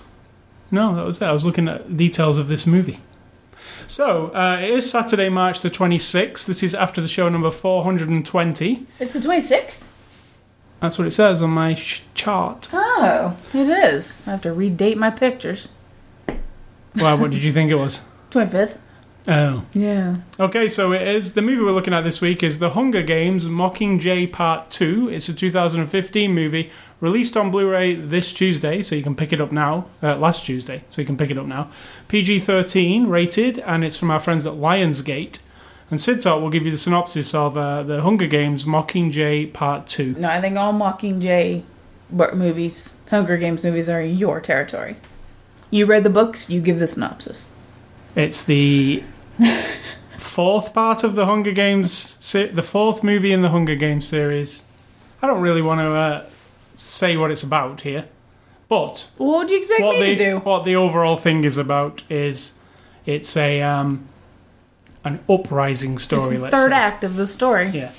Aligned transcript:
No, 0.71 0.95
that 0.95 1.05
was 1.05 1.21
it. 1.21 1.25
I 1.25 1.31
was 1.31 1.45
looking 1.45 1.67
at 1.67 1.95
details 1.95 2.37
of 2.37 2.47
this 2.47 2.65
movie. 2.65 2.99
So, 3.85 4.27
uh, 4.33 4.59
it 4.61 4.69
is 4.71 4.89
Saturday, 4.89 5.29
March 5.29 5.61
the 5.61 5.69
26th. 5.69 6.45
This 6.45 6.61
is 6.61 6.75
after 6.75 6.99
the 6.99 7.07
show 7.07 7.29
number 7.29 7.51
420. 7.51 8.85
It's 8.99 9.13
the 9.13 9.19
26th? 9.19 9.83
That's 10.81 10.97
what 10.97 11.07
it 11.07 11.11
says 11.11 11.41
on 11.41 11.51
my 11.51 11.73
sh- 11.73 12.01
chart. 12.13 12.69
Oh, 12.73 13.37
it 13.53 13.69
is. 13.69 14.23
I 14.27 14.31
have 14.31 14.41
to 14.41 14.49
redate 14.49 14.97
my 14.97 15.09
pictures. 15.09 15.73
Wow, 16.95 17.17
what 17.17 17.31
did 17.31 17.41
you 17.43 17.53
think 17.53 17.71
it 17.71 17.75
was? 17.75 18.07
25th? 18.31 18.79
Oh. 19.27 19.65
Yeah. 19.73 20.17
Okay, 20.39 20.69
so 20.69 20.93
it 20.93 21.05
is. 21.05 21.33
The 21.33 21.41
movie 21.41 21.61
we're 21.61 21.71
looking 21.71 21.93
at 21.93 22.05
this 22.05 22.21
week 22.21 22.41
is 22.41 22.59
The 22.59 22.69
Hunger 22.69 23.03
Games 23.03 23.49
Mockingjay 23.49 24.31
Part 24.31 24.69
2. 24.69 25.09
It's 25.09 25.27
a 25.27 25.33
2015 25.33 26.33
movie 26.33 26.71
released 27.01 27.35
on 27.35 27.51
Blu 27.51 27.69
ray 27.69 27.93
this 27.93 28.31
Tuesday, 28.31 28.81
so 28.81 28.95
you 28.95 29.03
can 29.03 29.15
pick 29.15 29.33
it 29.33 29.41
up 29.41 29.51
now. 29.51 29.87
Uh, 30.01 30.15
last 30.15 30.45
Tuesday, 30.45 30.83
so 30.89 31.01
you 31.01 31.05
can 31.05 31.17
pick 31.17 31.29
it 31.29 31.37
up 31.37 31.45
now. 31.45 31.69
PG 32.07 32.39
13 32.39 33.07
rated, 33.07 33.59
and 33.59 33.83
it's 33.83 33.97
from 33.97 34.11
our 34.11 34.19
friends 34.19 34.47
at 34.47 34.53
Lionsgate. 34.53 35.41
And 35.91 35.99
Sid 35.99 36.21
Talk 36.21 36.41
will 36.41 36.49
give 36.49 36.65
you 36.65 36.71
the 36.71 36.77
synopsis 36.77 37.33
of 37.33 37.57
uh, 37.57 37.83
The 37.83 38.01
Hunger 38.01 38.27
Games 38.27 38.63
Mockingjay 38.63 39.51
Part 39.51 39.87
2. 39.87 40.15
No, 40.19 40.29
I 40.29 40.39
think 40.39 40.57
all 40.57 40.73
Mockingjay 40.73 41.63
movies, 42.09 43.01
Hunger 43.09 43.35
Games 43.35 43.63
movies, 43.65 43.89
are 43.89 44.01
your 44.01 44.39
territory. 44.39 44.95
You 45.69 45.85
read 45.85 46.05
the 46.05 46.09
books, 46.09 46.49
you 46.49 46.61
give 46.61 46.79
the 46.79 46.87
synopsis. 46.87 47.55
It's 48.15 48.45
the 48.45 49.03
fourth 50.17 50.73
part 50.73 51.03
of 51.03 51.15
the 51.15 51.25
Hunger 51.25 51.51
Games, 51.51 52.15
the 52.31 52.63
fourth 52.63 53.03
movie 53.03 53.31
in 53.31 53.41
the 53.41 53.49
Hunger 53.49 53.75
Games 53.75 54.07
series. 54.07 54.65
I 55.21 55.27
don't 55.27 55.41
really 55.41 55.61
want 55.61 55.79
to 55.79 55.87
uh, 55.91 56.25
say 56.73 57.17
what 57.17 57.31
it's 57.31 57.43
about 57.43 57.81
here, 57.81 58.05
but 58.69 59.09
What 59.17 59.39
would 59.39 59.51
you 59.51 59.57
expect 59.57 59.81
me 59.81 59.99
the 59.99 60.05
to 60.05 60.15
do? 60.15 60.37
what 60.39 60.63
the 60.65 60.75
overall 60.75 61.17
thing 61.17 61.43
is 61.43 61.57
about 61.57 62.03
is 62.09 62.53
it's 63.05 63.35
a 63.37 63.61
um, 63.61 64.07
an 65.03 65.19
uprising 65.29 65.93
It's 65.95 66.03
story. 66.03 66.35
the 66.37 66.43
let's 66.43 66.55
third 66.55 66.71
say. 66.71 66.75
act 66.77 67.03
of 67.03 67.15
the 67.15 67.25
story. 67.27 67.69
Yeah. 67.69 67.87
And 67.87 67.93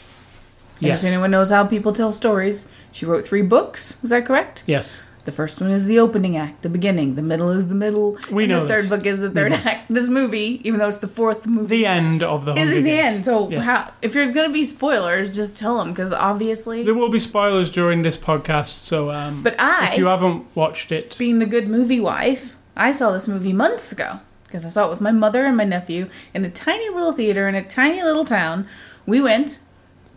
Yes. 0.86 1.02
If 1.02 1.08
anyone 1.10 1.32
knows 1.32 1.50
how 1.50 1.66
people 1.66 1.92
tell 1.92 2.12
stories, 2.12 2.68
she 2.92 3.04
wrote 3.04 3.26
three 3.26 3.42
books. 3.42 3.98
Is 4.04 4.10
that 4.10 4.24
correct? 4.24 4.62
Yes. 4.66 5.00
The 5.28 5.32
first 5.32 5.60
one 5.60 5.70
is 5.70 5.84
the 5.84 5.98
opening 5.98 6.38
act, 6.38 6.62
the 6.62 6.70
beginning. 6.70 7.14
The 7.14 7.20
middle 7.20 7.50
is 7.50 7.68
the 7.68 7.74
middle. 7.74 8.16
We 8.32 8.44
and 8.44 8.50
know 8.52 8.62
the 8.62 8.68
third 8.68 8.84
this. 8.84 8.88
book 8.88 9.04
is 9.04 9.20
the 9.20 9.28
third 9.30 9.52
act. 9.52 9.86
This 9.90 10.08
movie, 10.08 10.62
even 10.64 10.80
though 10.80 10.88
it's 10.88 10.96
the 11.06 11.06
fourth 11.06 11.46
movie, 11.46 11.66
The 11.66 11.84
end 11.84 12.22
of 12.22 12.46
the 12.46 12.54
is 12.54 12.70
the 12.72 12.80
Games. 12.80 13.16
end. 13.16 13.24
So 13.26 13.50
Yes. 13.50 13.66
how, 13.66 13.92
if 14.00 14.14
there's 14.14 14.32
gonna 14.32 14.48
be 14.48 14.64
spoilers, 14.64 15.28
just 15.28 15.54
tell 15.54 15.76
them 15.80 15.90
because 15.92 16.12
obviously. 16.14 16.82
There 16.82 16.94
will 16.94 17.10
be 17.10 17.18
spoilers 17.18 17.70
during 17.70 18.00
this 18.00 18.16
podcast, 18.16 18.68
so 18.68 19.10
um, 19.10 19.42
but 19.42 19.54
I, 19.58 19.90
if 19.92 19.98
you 19.98 20.06
haven't 20.06 20.46
watched 20.54 20.92
it, 20.92 21.14
being 21.18 21.40
the 21.40 21.46
good 21.46 21.68
movie 21.68 22.00
wife, 22.00 22.56
I 22.74 22.92
saw 22.92 23.10
this 23.12 23.28
movie 23.28 23.52
months 23.52 23.92
ago 23.92 24.20
because 24.44 24.64
I 24.64 24.70
saw 24.70 24.86
it 24.86 24.90
with 24.90 25.02
my 25.02 25.12
mother 25.12 25.44
and 25.44 25.58
my 25.58 25.64
nephew 25.64 26.08
in 26.32 26.42
a 26.46 26.50
tiny 26.50 26.88
little 26.88 27.12
theater 27.12 27.50
in 27.50 27.54
a 27.54 27.62
tiny 27.62 28.02
little 28.02 28.24
town. 28.24 28.66
We 29.04 29.20
went 29.20 29.58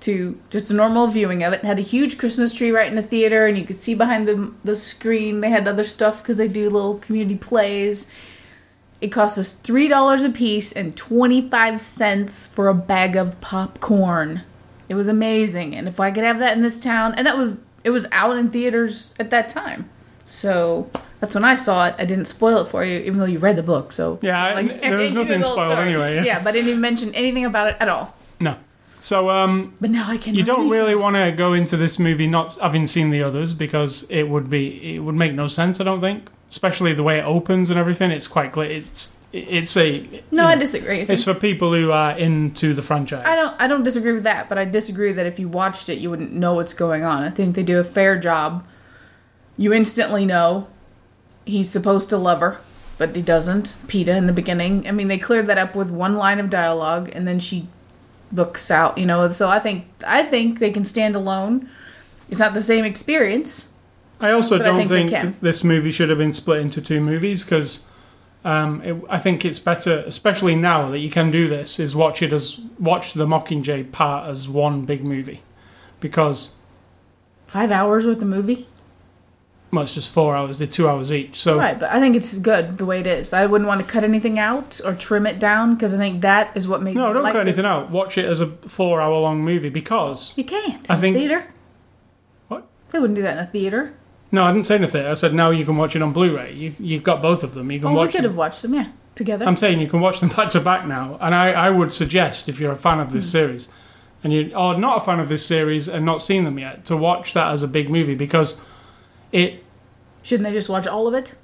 to 0.01 0.39
just 0.49 0.69
a 0.71 0.73
normal 0.73 1.07
viewing 1.07 1.43
of 1.43 1.53
it. 1.53 1.57
It 1.63 1.65
had 1.65 1.79
a 1.79 1.83
huge 1.83 2.17
Christmas 2.17 2.53
tree 2.53 2.71
right 2.71 2.87
in 2.87 2.95
the 2.95 3.03
theater, 3.03 3.45
and 3.45 3.57
you 3.57 3.63
could 3.65 3.81
see 3.81 3.93
behind 3.95 4.27
the 4.27 4.51
the 4.63 4.75
screen 4.75 5.41
they 5.41 5.49
had 5.49 5.67
other 5.67 5.83
stuff 5.83 6.21
because 6.21 6.37
they 6.37 6.47
do 6.47 6.69
little 6.69 6.97
community 6.99 7.35
plays. 7.37 8.09
It 8.99 9.09
cost 9.11 9.37
us 9.37 9.51
three 9.51 9.87
dollars 9.87 10.23
a 10.23 10.29
piece 10.29 10.71
and 10.71 10.95
twenty 10.95 11.47
five 11.49 11.79
cents 11.81 12.45
for 12.45 12.67
a 12.67 12.73
bag 12.73 13.15
of 13.15 13.39
popcorn. 13.41 14.41
It 14.89 14.95
was 14.95 15.07
amazing, 15.07 15.75
and 15.75 15.87
if 15.87 15.99
I 15.99 16.11
could 16.11 16.23
have 16.23 16.39
that 16.39 16.55
in 16.57 16.63
this 16.63 16.79
town, 16.79 17.13
and 17.15 17.25
that 17.25 17.37
was 17.37 17.57
it 17.83 17.89
was 17.91 18.07
out 18.11 18.37
in 18.37 18.49
theaters 18.51 19.13
at 19.19 19.29
that 19.31 19.49
time. 19.49 19.89
So 20.25 20.89
that's 21.19 21.33
when 21.35 21.43
I 21.43 21.55
saw 21.55 21.87
it. 21.87 21.95
I 21.97 22.05
didn't 22.05 22.25
spoil 22.25 22.59
it 22.59 22.69
for 22.69 22.83
you, 22.85 22.99
even 22.99 23.17
though 23.19 23.25
you 23.25 23.39
read 23.39 23.55
the 23.55 23.63
book. 23.63 23.91
So 23.91 24.19
Yeah, 24.21 24.41
I- 24.55 24.63
there 24.63 24.97
was 24.97 25.11
nothing 25.13 25.43
spoiled 25.43 25.71
story. 25.71 25.87
anyway, 25.89 26.15
yeah. 26.15 26.23
yeah, 26.23 26.39
but 26.43 26.49
I 26.49 26.51
didn't 26.53 26.69
even 26.69 26.81
mention 26.81 27.13
anything 27.15 27.45
about 27.45 27.67
it 27.69 27.77
at 27.79 27.89
all. 27.89 28.15
So 29.01 29.29
um, 29.31 29.73
But 29.81 29.89
now 29.89 30.05
I 30.07 30.17
can. 30.17 30.35
you 30.35 30.43
don't 30.43 30.69
really 30.69 30.95
want 30.95 31.15
to 31.15 31.31
go 31.31 31.53
into 31.53 31.75
this 31.75 31.97
movie 31.99 32.27
not 32.27 32.55
having 32.55 32.85
seen 32.85 33.09
the 33.09 33.23
others 33.23 33.53
because 33.53 34.09
it 34.09 34.23
would 34.29 34.49
be 34.49 34.95
it 34.95 34.99
would 34.99 35.15
make 35.15 35.33
no 35.33 35.47
sense. 35.47 35.81
I 35.81 35.83
don't 35.83 35.99
think, 36.01 36.29
especially 36.51 36.93
the 36.93 37.03
way 37.03 37.17
it 37.19 37.23
opens 37.25 37.69
and 37.71 37.79
everything. 37.79 38.11
It's 38.11 38.27
quite 38.27 38.51
clear. 38.51 38.69
It's 38.69 39.17
it's 39.33 39.75
a 39.75 40.21
No, 40.29 40.45
I 40.45 40.53
know, 40.53 40.59
disagree. 40.61 40.99
It's 41.01 41.23
for 41.23 41.33
people 41.33 41.73
who 41.73 41.91
are 41.91 42.17
into 42.17 42.73
the 42.75 42.81
franchise. 42.81 43.23
I 43.25 43.35
don't. 43.35 43.55
I 43.59 43.67
don't 43.67 43.83
disagree 43.83 44.13
with 44.13 44.23
that, 44.23 44.47
but 44.49 44.57
I 44.57 44.65
disagree 44.65 45.11
that 45.13 45.25
if 45.25 45.39
you 45.39 45.47
watched 45.47 45.89
it, 45.89 45.97
you 45.97 46.09
wouldn't 46.09 46.33
know 46.33 46.53
what's 46.53 46.73
going 46.75 47.03
on. 47.03 47.23
I 47.23 47.29
think 47.31 47.55
they 47.55 47.63
do 47.63 47.79
a 47.79 47.83
fair 47.83 48.19
job. 48.19 48.65
You 49.57 49.73
instantly 49.73 50.25
know 50.25 50.67
he's 51.45 51.69
supposed 51.69 52.09
to 52.09 52.17
love 52.17 52.39
her, 52.41 52.59
but 52.97 53.15
he 53.15 53.21
doesn't. 53.21 53.65
Peeta 53.87 54.15
in 54.15 54.27
the 54.27 54.33
beginning. 54.33 54.87
I 54.87 54.91
mean, 54.91 55.07
they 55.07 55.17
cleared 55.17 55.47
that 55.47 55.57
up 55.57 55.75
with 55.75 55.89
one 55.89 56.17
line 56.17 56.39
of 56.39 56.49
dialogue, 56.49 57.09
and 57.13 57.27
then 57.27 57.39
she 57.39 57.67
books 58.31 58.71
out. 58.71 58.97
You 58.97 59.05
know, 59.05 59.29
so 59.29 59.49
I 59.49 59.59
think 59.59 59.85
I 60.05 60.23
think 60.23 60.59
they 60.59 60.71
can 60.71 60.85
stand 60.85 61.15
alone. 61.15 61.69
It's 62.29 62.39
not 62.39 62.53
the 62.53 62.61
same 62.61 62.85
experience. 62.85 63.69
I 64.19 64.31
also 64.31 64.57
don't 64.57 64.87
think 64.87 65.09
think, 65.09 65.39
this 65.41 65.63
movie 65.63 65.91
should 65.91 66.09
have 66.09 66.19
been 66.19 66.31
split 66.31 66.61
into 66.61 66.79
two 66.79 67.01
movies 67.01 67.43
because 67.43 67.87
um, 68.45 68.81
it, 68.83 68.95
I 69.09 69.17
think 69.17 69.43
it's 69.43 69.57
better, 69.57 70.03
especially 70.05 70.55
now 70.55 70.89
that 70.89 70.99
you 70.99 71.09
can 71.09 71.31
do 71.31 71.47
this, 71.47 71.79
is 71.79 71.95
watch 71.95 72.21
it 72.21 72.31
as 72.31 72.59
watch 72.79 73.13
the 73.13 73.25
Mockingjay 73.25 73.91
part 73.91 74.29
as 74.29 74.47
one 74.47 74.85
big 74.85 75.03
movie 75.03 75.41
because 75.99 76.55
Five 77.51 77.69
hours 77.69 78.05
with 78.05 78.21
the 78.21 78.25
movie, 78.25 78.65
well, 79.71 79.83
it's 79.83 79.93
just 79.93 80.11
four 80.13 80.35
hours. 80.35 80.59
They're 80.59 80.67
two 80.67 80.87
hours 80.89 81.11
each. 81.13 81.37
So 81.39 81.57
right? 81.57 81.79
But 81.79 81.91
I 81.91 81.99
think 81.99 82.15
it's 82.15 82.33
good 82.33 82.77
the 82.77 82.85
way 82.85 82.99
it 82.99 83.07
is. 83.07 83.31
I 83.33 83.45
wouldn't 83.45 83.67
want 83.67 83.79
to 83.81 83.87
cut 83.87 84.03
anything 84.03 84.37
out 84.39 84.81
or 84.85 84.93
trim 84.95 85.25
it 85.25 85.39
down 85.39 85.75
because 85.75 85.93
I 85.93 85.97
think 85.97 86.21
that 86.21 86.51
is 86.55 86.67
what 86.67 86.81
made 86.81 86.95
no, 86.95 87.13
don't 87.13 87.23
like 87.23 87.33
cut 87.33 87.45
this 87.45 87.57
anything 87.57 87.65
out. 87.71 87.89
Watch 87.89 88.17
it 88.17 88.25
as 88.25 88.41
a 88.41 88.47
four-hour-long 88.47 89.41
movie 89.43 89.69
because 89.69 90.33
You 90.35 90.43
can't. 90.43 90.89
I 90.91 90.95
in 90.95 91.01
think- 91.01 91.15
theater. 91.17 91.45
What? 92.49 92.67
They 92.89 92.99
wouldn't 92.99 93.15
do 93.15 93.21
that 93.21 93.37
in 93.37 93.43
a 93.43 93.47
theater. 93.47 93.93
no, 94.31 94.43
I 94.43 94.51
didn't 94.51 94.65
say 94.65 94.75
anything. 94.75 95.05
I 95.05 95.13
said 95.13 95.33
now 95.33 95.49
you 95.51 95.65
can 95.65 95.77
watch 95.77 95.95
it 95.95 96.01
on 96.01 96.11
Blu-ray. 96.13 96.53
You 96.53 96.73
you've 96.79 97.03
got 97.03 97.21
both 97.21 97.43
of 97.43 97.53
them. 97.53 97.71
You 97.71 97.79
can 97.79 97.89
Oh, 97.89 98.01
we 98.01 98.07
could 98.07 98.15
them. 98.23 98.23
have 98.31 98.35
watched 98.35 98.61
them, 98.61 98.73
yeah, 98.73 98.87
together. 99.15 99.45
I'm 99.45 99.57
saying 99.57 99.79
you 99.79 99.87
can 99.87 100.01
watch 100.01 100.19
them 100.19 100.29
back 100.29 100.51
to 100.51 100.59
back 100.59 100.85
now, 100.85 101.17
and 101.21 101.33
I, 101.33 101.51
I 101.51 101.69
would 101.69 101.93
suggest 101.93 102.49
if 102.49 102.59
you're 102.59 102.71
a 102.73 102.75
fan 102.77 102.99
of 102.99 103.11
this 103.13 103.25
Hmm. 103.25 103.31
series, 103.37 103.69
and 104.23 104.31
you 104.33 104.51
are 104.55 104.77
not 104.77 104.97
a 104.97 104.99
fan 105.01 105.19
of 105.19 105.29
this 105.29 105.45
series 105.45 105.87
and 105.87 106.05
not 106.05 106.21
seen 106.21 106.43
them 106.43 106.59
yet, 106.59 106.85
to 106.85 106.97
watch 106.97 107.33
that 107.33 107.51
as 107.51 107.63
a 107.63 107.67
big 107.67 107.89
movie 107.89 108.15
because 108.15 108.61
it 109.31 109.63
Shouldn't 110.23 110.47
they 110.47 110.53
just 110.53 110.69
watch 110.69 110.87
all 110.87 111.07
of 111.07 111.13
it? 111.13 111.35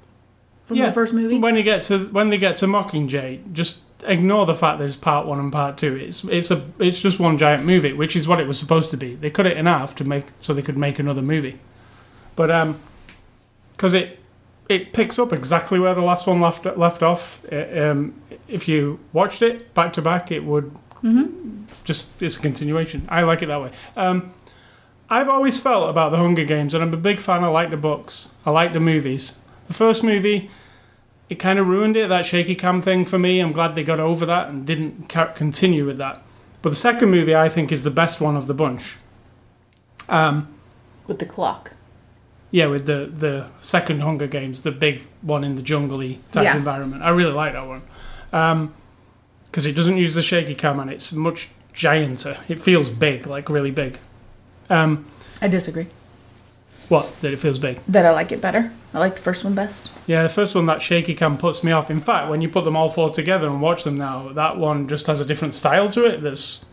from 0.68 0.78
the 0.78 0.92
first 0.92 1.14
movie? 1.14 1.38
When 1.38 1.56
you 1.56 1.62
get 1.62 1.82
to 1.84 2.08
when 2.08 2.28
they 2.28 2.36
get 2.38 2.56
to 2.56 2.66
Mockingjay, 2.66 3.52
just 3.52 3.82
ignore 4.04 4.46
the 4.46 4.54
fact 4.54 4.78
there's 4.78 4.96
part 4.96 5.26
one 5.26 5.38
and 5.38 5.50
part 5.50 5.78
two. 5.78 5.96
It's 5.96 6.24
it's 6.24 6.50
a 6.50 6.64
it's 6.78 7.00
just 7.00 7.18
one 7.18 7.38
giant 7.38 7.64
movie, 7.64 7.94
which 7.94 8.14
is 8.14 8.28
what 8.28 8.38
it 8.38 8.46
was 8.46 8.58
supposed 8.58 8.90
to 8.90 8.96
be. 8.98 9.14
They 9.14 9.30
cut 9.30 9.46
it 9.46 9.56
in 9.56 9.66
half 9.66 9.94
to 9.96 10.04
make 10.04 10.26
so 10.40 10.52
they 10.52 10.62
could 10.62 10.76
make 10.76 10.98
another 10.98 11.22
movie, 11.22 11.58
but 12.36 12.50
um, 12.50 12.78
because 13.72 13.94
it 13.94 14.18
it 14.68 14.92
picks 14.92 15.18
up 15.18 15.32
exactly 15.32 15.78
where 15.78 15.94
the 15.94 16.02
last 16.02 16.26
one 16.26 16.40
left 16.40 16.66
left 16.76 17.02
off. 17.02 17.42
It, 17.46 17.82
um, 17.82 18.20
if 18.46 18.68
you 18.68 19.00
watched 19.14 19.40
it 19.40 19.72
back 19.72 19.94
to 19.94 20.02
back, 20.02 20.30
it 20.30 20.44
would 20.44 20.70
just 21.84 22.06
it's 22.20 22.36
a 22.36 22.40
continuation. 22.40 23.06
I 23.08 23.22
like 23.22 23.42
it 23.42 23.46
that 23.46 23.62
way. 23.62 23.70
Um, 23.96 24.34
I've 25.10 25.28
always 25.28 25.58
felt 25.60 25.88
about 25.88 26.10
the 26.10 26.18
Hunger 26.18 26.44
Games, 26.44 26.74
and 26.74 26.82
I'm 26.84 26.92
a 26.92 26.98
big 26.98 27.18
fan. 27.18 27.42
I 27.42 27.48
like 27.48 27.70
the 27.70 27.76
books. 27.76 28.34
I 28.44 28.50
like 28.50 28.72
the 28.72 28.80
movies. 28.80 29.38
The 29.66 29.74
first 29.74 30.04
movie, 30.04 30.50
it 31.30 31.36
kind 31.36 31.58
of 31.58 31.66
ruined 31.66 31.96
it. 31.96 32.08
That 32.08 32.26
shaky 32.26 32.54
cam 32.54 32.82
thing 32.82 33.04
for 33.04 33.18
me. 33.18 33.40
I'm 33.40 33.52
glad 33.52 33.74
they 33.74 33.84
got 33.84 34.00
over 34.00 34.26
that 34.26 34.48
and 34.48 34.66
didn't 34.66 35.08
continue 35.08 35.86
with 35.86 35.96
that. 35.98 36.22
But 36.60 36.70
the 36.70 36.76
second 36.76 37.10
movie, 37.10 37.34
I 37.34 37.48
think, 37.48 37.72
is 37.72 37.84
the 37.84 37.90
best 37.90 38.20
one 38.20 38.36
of 38.36 38.46
the 38.48 38.54
bunch. 38.54 38.96
Um, 40.08 40.48
With 41.06 41.18
the 41.20 41.26
clock. 41.26 41.72
yeah, 42.50 42.66
with 42.66 42.86
the 42.86 43.10
the 43.14 43.46
second 43.60 44.00
Hunger 44.00 44.26
Games, 44.26 44.62
the 44.62 44.72
big 44.72 45.02
one 45.22 45.44
in 45.44 45.54
the 45.56 45.62
jungley 45.62 46.18
type 46.32 46.44
Yeah. 46.44 46.56
environment. 46.56 47.02
I 47.02 47.10
really 47.10 47.32
like 47.32 47.52
that 47.52 47.66
one 47.66 47.82
because 49.46 49.64
it 49.66 49.72
doesn't 49.74 49.96
use 49.96 50.14
the 50.14 50.22
shaky 50.22 50.54
cam 50.54 50.80
and 50.80 50.90
it's 50.90 51.12
much 51.12 51.48
gianter. 51.74 52.38
It 52.48 52.60
feels 52.60 52.88
big, 52.90 53.26
like 53.26 53.48
really 53.50 53.70
big. 53.70 53.98
Um, 54.70 55.06
I 55.40 55.48
disagree. 55.48 55.86
what 56.88 57.20
that 57.20 57.32
it 57.32 57.38
feels 57.38 57.58
big? 57.58 57.80
That 57.88 58.04
I 58.06 58.10
like 58.10 58.32
it 58.32 58.40
better. 58.40 58.70
I 58.94 58.98
like 58.98 59.14
the 59.16 59.20
first 59.22 59.44
one 59.44 59.54
best. 59.54 59.90
Yeah, 60.06 60.22
the 60.22 60.28
first 60.28 60.54
one 60.54 60.66
that 60.66 60.80
shaky 60.82 61.14
cam 61.14 61.36
puts 61.38 61.62
me 61.62 61.72
off. 61.72 61.90
In 61.90 62.00
fact, 62.00 62.30
when 62.30 62.40
you 62.40 62.48
put 62.48 62.64
them 62.64 62.76
all 62.76 62.88
four 62.88 63.10
together 63.10 63.46
and 63.46 63.60
watch 63.60 63.84
them 63.84 63.96
now, 63.98 64.30
that 64.32 64.56
one 64.56 64.88
just 64.88 65.06
has 65.06 65.20
a 65.20 65.24
different 65.24 65.54
style 65.54 65.90
to 65.90 66.04
it 66.04 66.22
that's 66.22 66.64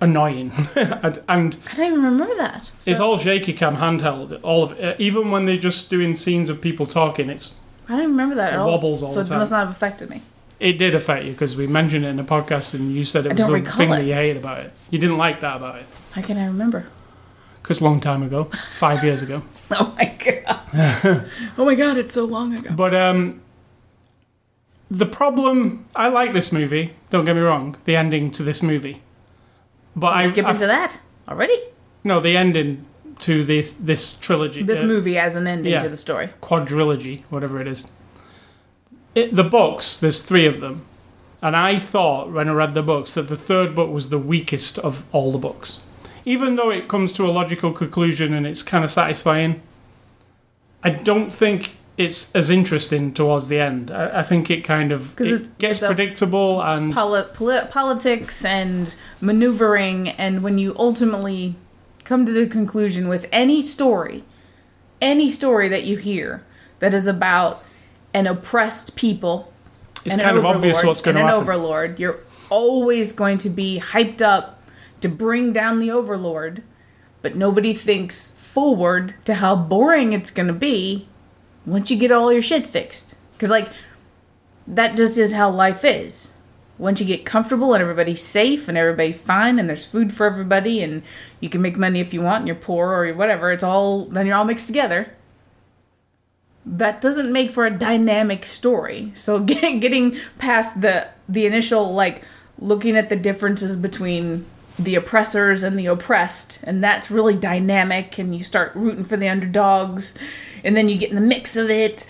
annoying, 0.00 0.52
and, 0.76 1.22
and 1.28 1.56
I 1.70 1.74
don't 1.74 1.86
even 1.92 2.02
remember 2.04 2.34
that. 2.36 2.70
it's 2.86 3.00
all 3.00 3.18
shaky 3.18 3.52
cam 3.52 3.76
handheld. 3.78 4.38
All 4.42 4.62
of 4.64 4.72
it, 4.72 5.00
even 5.00 5.30
when 5.30 5.46
they're 5.46 5.56
just 5.56 5.88
doing 5.90 6.14
scenes 6.14 6.48
of 6.50 6.60
people 6.60 6.86
talking, 6.86 7.30
it's 7.30 7.56
I 7.88 7.96
don't 7.96 8.10
remember 8.10 8.34
that 8.36 8.52
It 8.52 8.56
at 8.56 8.60
all. 8.60 8.70
wobbles 8.72 9.02
all 9.02 9.12
so 9.12 9.22
the 9.22 9.34
it 9.34 9.38
must 9.38 9.52
not 9.52 9.60
have 9.66 9.70
affected 9.70 10.10
me. 10.10 10.22
It 10.60 10.74
did 10.78 10.94
affect 10.94 11.24
you 11.24 11.32
because 11.32 11.56
we 11.56 11.66
mentioned 11.66 12.04
it 12.04 12.08
in 12.08 12.16
the 12.16 12.22
podcast, 12.24 12.74
and 12.74 12.94
you 12.94 13.04
said 13.04 13.26
it 13.26 13.38
was 13.38 13.46
the 13.46 13.60
thing 13.72 13.88
it. 13.88 13.96
that 13.96 14.04
you 14.04 14.14
hated 14.14 14.36
about 14.38 14.60
it. 14.60 14.72
You 14.90 14.98
didn't 14.98 15.18
like 15.18 15.40
that 15.40 15.56
about 15.56 15.76
it 15.76 15.86
How 16.12 16.22
can 16.22 16.36
I 16.38 16.46
remember? 16.46 16.86
Because 17.66 17.82
long 17.82 17.98
time 17.98 18.22
ago, 18.22 18.48
five 18.78 19.02
years 19.02 19.22
ago. 19.22 19.42
Oh 19.68 19.92
my 19.98 20.14
god. 20.24 21.26
oh 21.58 21.64
my 21.64 21.74
god, 21.74 21.98
it's 21.98 22.14
so 22.14 22.24
long 22.24 22.56
ago. 22.56 22.70
But 22.72 22.94
um, 22.94 23.42
the 24.88 25.06
problem, 25.06 25.86
I 25.96 26.06
like 26.06 26.32
this 26.32 26.52
movie. 26.52 26.94
Don't 27.10 27.24
get 27.24 27.34
me 27.34 27.42
wrong. 27.42 27.76
The 27.84 27.96
ending 27.96 28.30
to 28.30 28.44
this 28.44 28.62
movie, 28.62 29.02
but 29.96 30.12
I 30.12 30.22
Skip 30.28 30.46
into 30.46 30.68
that 30.68 31.00
already. 31.28 31.58
no 32.04 32.20
the 32.20 32.36
ending 32.36 32.86
to 33.20 33.42
this 33.42 33.72
this 33.72 34.16
trilogy. 34.16 34.62
This 34.62 34.84
uh, 34.84 34.86
movie 34.86 35.18
as 35.18 35.34
an 35.34 35.48
ending 35.48 35.72
yeah. 35.72 35.80
to 35.80 35.88
the 35.88 35.96
story. 35.96 36.30
quadrilogy, 36.40 37.24
whatever 37.28 37.60
it 37.60 37.66
is. 37.66 37.90
It, 39.16 39.34
the 39.34 39.42
books, 39.42 39.98
there's 39.98 40.22
three 40.22 40.46
of 40.46 40.60
them. 40.60 40.86
And 41.42 41.56
I 41.56 41.80
thought 41.80 42.30
when 42.30 42.48
I 42.48 42.52
read 42.52 42.74
the 42.74 42.82
books 42.82 43.10
that 43.12 43.22
the 43.22 43.36
third 43.36 43.74
book 43.74 43.90
was 43.90 44.10
the 44.10 44.18
weakest 44.18 44.78
of 44.78 45.04
all 45.12 45.32
the 45.32 45.38
books. 45.38 45.80
Even 46.26 46.56
though 46.56 46.70
it 46.70 46.88
comes 46.88 47.12
to 47.14 47.24
a 47.24 47.30
logical 47.30 47.72
conclusion 47.72 48.34
and 48.34 48.46
it's 48.46 48.62
kind 48.62 48.84
of 48.84 48.90
satisfying, 48.90 49.62
I 50.82 50.90
don't 50.90 51.32
think 51.32 51.76
it's 51.96 52.34
as 52.34 52.50
interesting 52.50 53.14
towards 53.14 53.48
the 53.48 53.58
end. 53.60 53.90
I, 53.90 54.20
I 54.20 54.22
think 54.22 54.50
it 54.50 54.62
kind 54.62 54.92
of 54.92 55.18
it 55.20 55.26
it's- 55.26 55.48
gets 55.58 55.78
predictable 55.78 56.60
and 56.60 56.92
Poli- 56.92 57.24
poli- 57.32 57.66
politics 57.70 58.44
and 58.44 58.94
maneuvering, 59.20 60.10
and 60.10 60.42
when 60.42 60.58
you 60.58 60.74
ultimately 60.78 61.54
come 62.04 62.26
to 62.26 62.32
the 62.32 62.46
conclusion 62.46 63.08
with 63.08 63.28
any 63.32 63.62
story, 63.62 64.24
any 65.00 65.30
story 65.30 65.68
that 65.68 65.84
you 65.84 65.96
hear 65.96 66.42
that 66.80 66.92
is 66.92 67.06
about 67.06 67.64
an 68.12 68.26
oppressed 68.26 68.96
people 68.96 69.52
it's 70.04 70.14
and 70.14 70.22
kind 70.22 70.38
an 70.38 70.44
of 70.44 70.56
obvious 70.56 70.82
what's 70.84 71.00
going 71.00 71.16
to 71.16 71.20
and 71.20 71.30
an 71.30 71.34
overlord, 71.34 71.98
you're 71.98 72.18
always 72.50 73.12
going 73.12 73.38
to 73.38 73.48
be 73.48 73.80
hyped 73.80 74.20
up 74.20 74.55
to 75.00 75.08
bring 75.08 75.52
down 75.52 75.78
the 75.78 75.90
overlord, 75.90 76.62
but 77.22 77.36
nobody 77.36 77.74
thinks 77.74 78.36
forward 78.38 79.14
to 79.24 79.34
how 79.34 79.56
boring 79.56 80.12
it's 80.12 80.30
going 80.30 80.46
to 80.46 80.52
be 80.52 81.08
once 81.64 81.90
you 81.90 81.96
get 81.96 82.12
all 82.12 82.32
your 82.32 82.42
shit 82.42 82.66
fixed. 82.66 83.16
Because, 83.32 83.50
like, 83.50 83.68
that 84.66 84.96
just 84.96 85.18
is 85.18 85.34
how 85.34 85.50
life 85.50 85.84
is. 85.84 86.38
Once 86.78 87.00
you 87.00 87.06
get 87.06 87.24
comfortable 87.24 87.72
and 87.72 87.82
everybody's 87.82 88.22
safe 88.22 88.68
and 88.68 88.76
everybody's 88.76 89.18
fine 89.18 89.58
and 89.58 89.68
there's 89.68 89.86
food 89.86 90.12
for 90.12 90.26
everybody 90.26 90.82
and 90.82 91.02
you 91.40 91.48
can 91.48 91.62
make 91.62 91.76
money 91.76 92.00
if 92.00 92.12
you 92.12 92.20
want 92.20 92.40
and 92.40 92.46
you're 92.46 92.56
poor 92.56 92.92
or 92.92 93.14
whatever, 93.14 93.50
it's 93.50 93.64
all, 93.64 94.04
then 94.06 94.26
you're 94.26 94.36
all 94.36 94.44
mixed 94.44 94.66
together 94.66 95.10
that 96.66 97.00
doesn't 97.00 97.32
make 97.32 97.52
for 97.52 97.64
a 97.64 97.70
dynamic 97.70 98.44
story. 98.44 99.12
So 99.14 99.40
get, 99.40 99.80
getting 99.80 100.18
past 100.38 100.80
the 100.80 101.08
the 101.28 101.46
initial 101.46 101.94
like 101.94 102.22
looking 102.58 102.96
at 102.96 103.08
the 103.08 103.16
differences 103.16 103.76
between 103.76 104.44
the 104.78 104.94
oppressors 104.94 105.62
and 105.62 105.78
the 105.78 105.86
oppressed, 105.86 106.62
and 106.64 106.82
that's 106.82 107.10
really 107.10 107.36
dynamic, 107.36 108.18
and 108.18 108.34
you 108.34 108.44
start 108.44 108.72
rooting 108.74 109.04
for 109.04 109.16
the 109.16 109.28
underdogs, 109.28 110.14
and 110.64 110.76
then 110.76 110.88
you 110.88 110.98
get 110.98 111.10
in 111.10 111.16
the 111.16 111.22
mix 111.22 111.56
of 111.56 111.70
it, 111.70 112.06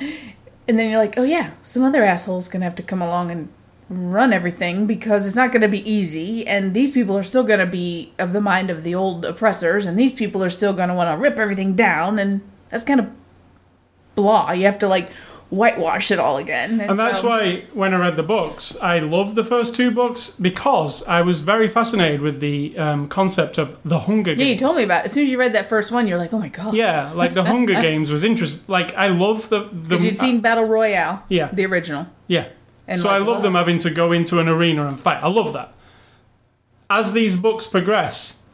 and 0.68 0.78
then 0.78 0.90
you're 0.90 0.98
like, 0.98 1.18
oh 1.18 1.22
yeah, 1.22 1.52
some 1.62 1.82
other 1.82 2.02
asshole's 2.02 2.48
gonna 2.48 2.64
have 2.64 2.74
to 2.74 2.82
come 2.82 3.02
along 3.02 3.30
and 3.30 3.48
run 3.88 4.32
everything 4.32 4.86
because 4.86 5.26
it's 5.26 5.36
not 5.36 5.52
to 5.62 5.68
be 5.68 5.88
easy 5.88 6.44
and 6.44 6.74
these 6.74 6.90
people 6.90 7.16
are 7.16 7.22
still 7.22 7.44
to 7.60 7.66
be 7.66 8.12
of 8.18 8.32
the 8.32 8.40
mind 8.40 8.68
of 8.68 8.82
the 8.82 8.92
old 8.92 9.24
oppressors 9.24 9.86
and 9.86 9.96
these 9.96 10.12
people 10.12 10.42
are 10.42 10.50
still 10.50 10.74
want 10.96 11.08
to 11.08 11.16
rip 11.16 11.38
everything 11.38 11.76
down 11.76 12.18
and 12.18 12.40
that's 12.68 12.82
kind 12.82 12.98
of 12.98 13.08
blah. 14.16 14.50
You 14.50 14.64
have 14.64 14.80
to 14.80 14.88
like 14.88 15.10
whitewash 15.50 16.10
it 16.10 16.18
all 16.18 16.38
again. 16.38 16.80
And 16.80 16.98
that's 16.98 17.20
so- 17.20 17.28
why 17.28 17.62
when 17.72 17.94
I 17.94 17.98
read 17.98 18.16
the 18.16 18.22
books, 18.22 18.76
I 18.82 18.98
loved 18.98 19.36
the 19.36 19.44
first 19.44 19.74
two 19.74 19.90
books 19.90 20.30
because 20.30 21.06
I 21.06 21.22
was 21.22 21.40
very 21.40 21.68
fascinated 21.68 22.20
with 22.20 22.40
the 22.40 22.76
um, 22.78 23.08
concept 23.08 23.58
of 23.58 23.76
the 23.84 24.00
Hunger 24.00 24.32
Games. 24.32 24.40
Yeah, 24.40 24.52
you 24.52 24.58
told 24.58 24.76
me 24.76 24.82
about 24.82 25.02
it. 25.02 25.06
As 25.06 25.12
soon 25.12 25.24
as 25.24 25.30
you 25.30 25.38
read 25.38 25.54
that 25.54 25.68
first 25.68 25.92
one, 25.92 26.08
you're 26.08 26.18
like, 26.18 26.32
oh 26.32 26.38
my 26.38 26.48
god. 26.48 26.74
Yeah, 26.74 27.12
like 27.12 27.34
the 27.34 27.44
Hunger 27.44 27.74
Games 27.80 28.10
was 28.10 28.24
interesting. 28.24 28.64
Like 28.68 28.94
I 28.94 29.08
love 29.08 29.48
the 29.48 29.60
the 29.64 29.66
Because 29.66 30.04
you'd 30.04 30.18
seen 30.18 30.40
Battle 30.40 30.64
Royale. 30.64 31.22
Yeah. 31.28 31.50
The 31.52 31.66
original. 31.66 32.06
yeah. 32.26 32.48
And 32.88 33.00
so 33.00 33.08
like, 33.08 33.20
I 33.20 33.24
love 33.24 33.38
oh. 33.38 33.42
them 33.42 33.54
having 33.54 33.78
to 33.78 33.90
go 33.90 34.12
into 34.12 34.38
an 34.38 34.48
arena 34.48 34.86
and 34.86 34.98
fight. 34.98 35.22
I 35.22 35.28
love 35.28 35.52
that. 35.54 35.72
As 36.88 37.12
these 37.12 37.34
books 37.34 37.66
progress, 37.66 38.44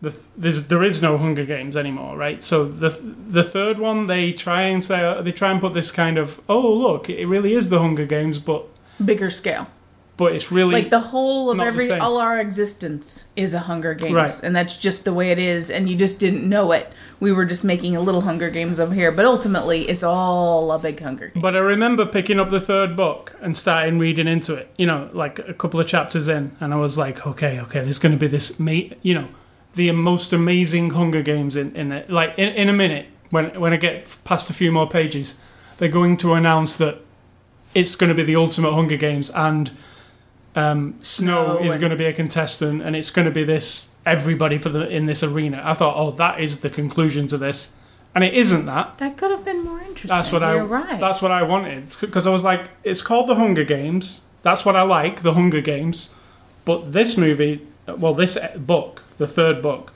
the, 0.00 0.16
there's, 0.36 0.68
there 0.68 0.84
is 0.84 1.02
no 1.02 1.18
Hunger 1.18 1.44
Games 1.44 1.76
anymore, 1.76 2.16
right? 2.16 2.42
So 2.42 2.64
the 2.64 2.90
the 2.90 3.42
third 3.42 3.78
one, 3.78 4.06
they 4.06 4.32
try 4.32 4.62
and 4.62 4.84
say 4.84 5.02
uh, 5.02 5.22
they 5.22 5.32
try 5.32 5.50
and 5.50 5.60
put 5.60 5.74
this 5.74 5.90
kind 5.90 6.18
of 6.18 6.40
oh 6.48 6.72
look, 6.72 7.10
it 7.10 7.26
really 7.26 7.54
is 7.54 7.68
the 7.68 7.80
Hunger 7.80 8.06
Games, 8.06 8.38
but 8.38 8.64
Bigger 9.04 9.30
scale. 9.30 9.68
but 10.16 10.32
it's 10.34 10.50
really 10.50 10.74
Like 10.74 10.90
the 10.90 10.98
whole 10.98 11.50
of 11.50 11.60
every 11.60 11.90
all 11.92 12.18
our 12.18 12.38
existence 12.40 13.26
is 13.36 13.54
a 13.54 13.60
Hunger 13.60 13.94
Games. 13.94 14.12
Right. 14.14 14.42
And 14.42 14.54
that's 14.54 14.76
just 14.76 15.04
the 15.04 15.12
way 15.14 15.30
it 15.30 15.38
is 15.38 15.70
and 15.70 15.88
you 15.88 15.96
just 15.96 16.18
didn't 16.18 16.48
know 16.48 16.72
it. 16.72 16.92
We 17.20 17.30
were 17.32 17.44
just 17.44 17.64
making 17.64 17.94
a 17.96 18.00
little 18.00 18.20
Hunger 18.22 18.50
Games 18.50 18.78
over 18.80 18.94
here, 18.94 19.12
but 19.12 19.24
ultimately 19.24 19.88
it's 19.88 20.02
all 20.02 20.70
a 20.72 20.78
big 20.78 21.00
Hunger 21.00 21.28
Game. 21.28 21.42
But 21.42 21.54
I 21.54 21.60
remember 21.60 22.06
picking 22.06 22.38
up 22.40 22.50
the 22.50 22.60
third 22.60 22.96
book 22.96 23.34
and 23.40 23.56
starting 23.56 23.98
reading 24.00 24.26
into 24.28 24.54
it, 24.54 24.68
you 24.76 24.86
know, 24.86 25.08
like 25.12 25.38
a 25.40 25.54
couple 25.54 25.78
of 25.80 25.86
chapters 25.86 26.26
in, 26.28 26.56
and 26.60 26.72
I 26.72 26.76
was 26.76 26.98
like, 26.98 27.24
okay, 27.26 27.60
okay, 27.60 27.80
there's 27.80 27.98
going 28.00 28.12
to 28.12 28.18
be 28.18 28.28
this, 28.28 28.58
you 28.60 29.14
know, 29.14 29.28
the 29.74 29.90
most 29.92 30.32
amazing 30.32 30.90
Hunger 30.90 31.22
Games 31.22 31.56
in, 31.56 31.74
in 31.76 31.92
it. 31.92 32.10
Like, 32.10 32.38
in, 32.38 32.48
in 32.54 32.68
a 32.68 32.72
minute, 32.72 33.06
when, 33.30 33.58
when 33.60 33.72
I 33.72 33.76
get 33.76 34.06
past 34.24 34.50
a 34.50 34.54
few 34.54 34.72
more 34.72 34.88
pages, 34.88 35.40
they're 35.78 35.88
going 35.88 36.16
to 36.18 36.34
announce 36.34 36.76
that 36.76 37.00
it's 37.74 37.96
going 37.96 38.08
to 38.08 38.14
be 38.14 38.22
the 38.22 38.36
ultimate 38.36 38.72
Hunger 38.72 38.96
Games, 38.96 39.30
and 39.30 39.70
um, 40.54 40.96
Snow 41.00 41.58
Snow 41.58 41.64
is 41.64 41.76
going 41.78 41.90
to 41.90 41.96
be 41.96 42.06
a 42.06 42.12
contestant, 42.12 42.82
and 42.82 42.96
it's 42.96 43.10
going 43.10 43.26
to 43.26 43.30
be 43.30 43.44
this 43.44 43.90
everybody 44.06 44.58
for 44.58 44.70
the 44.70 44.88
in 44.88 45.06
this 45.06 45.22
arena. 45.22 45.60
I 45.64 45.74
thought, 45.74 45.94
oh, 45.96 46.10
that 46.12 46.40
is 46.40 46.60
the 46.60 46.70
conclusion 46.70 47.26
to 47.28 47.38
this, 47.38 47.76
and 48.14 48.24
it 48.24 48.34
isn't 48.34 48.66
that. 48.66 48.98
That 48.98 49.16
could 49.16 49.30
have 49.30 49.44
been 49.44 49.64
more 49.64 49.80
interesting. 49.80 50.08
That's 50.08 50.32
what 50.32 50.42
I. 50.42 50.54
You're 50.54 50.64
right. 50.64 50.98
That's 50.98 51.22
what 51.22 51.30
I 51.30 51.42
wanted 51.42 51.94
because 52.00 52.26
I 52.26 52.30
was 52.30 52.44
like, 52.44 52.68
it's 52.82 53.02
called 53.02 53.28
the 53.28 53.34
Hunger 53.34 53.64
Games. 53.64 54.26
That's 54.42 54.64
what 54.64 54.76
I 54.76 54.82
like, 54.82 55.22
the 55.22 55.34
Hunger 55.34 55.60
Games. 55.60 56.14
But 56.64 56.92
this 56.92 57.16
movie, 57.16 57.66
well, 57.86 58.14
this 58.14 58.38
book, 58.56 59.02
the 59.18 59.26
third 59.26 59.60
book, 59.62 59.92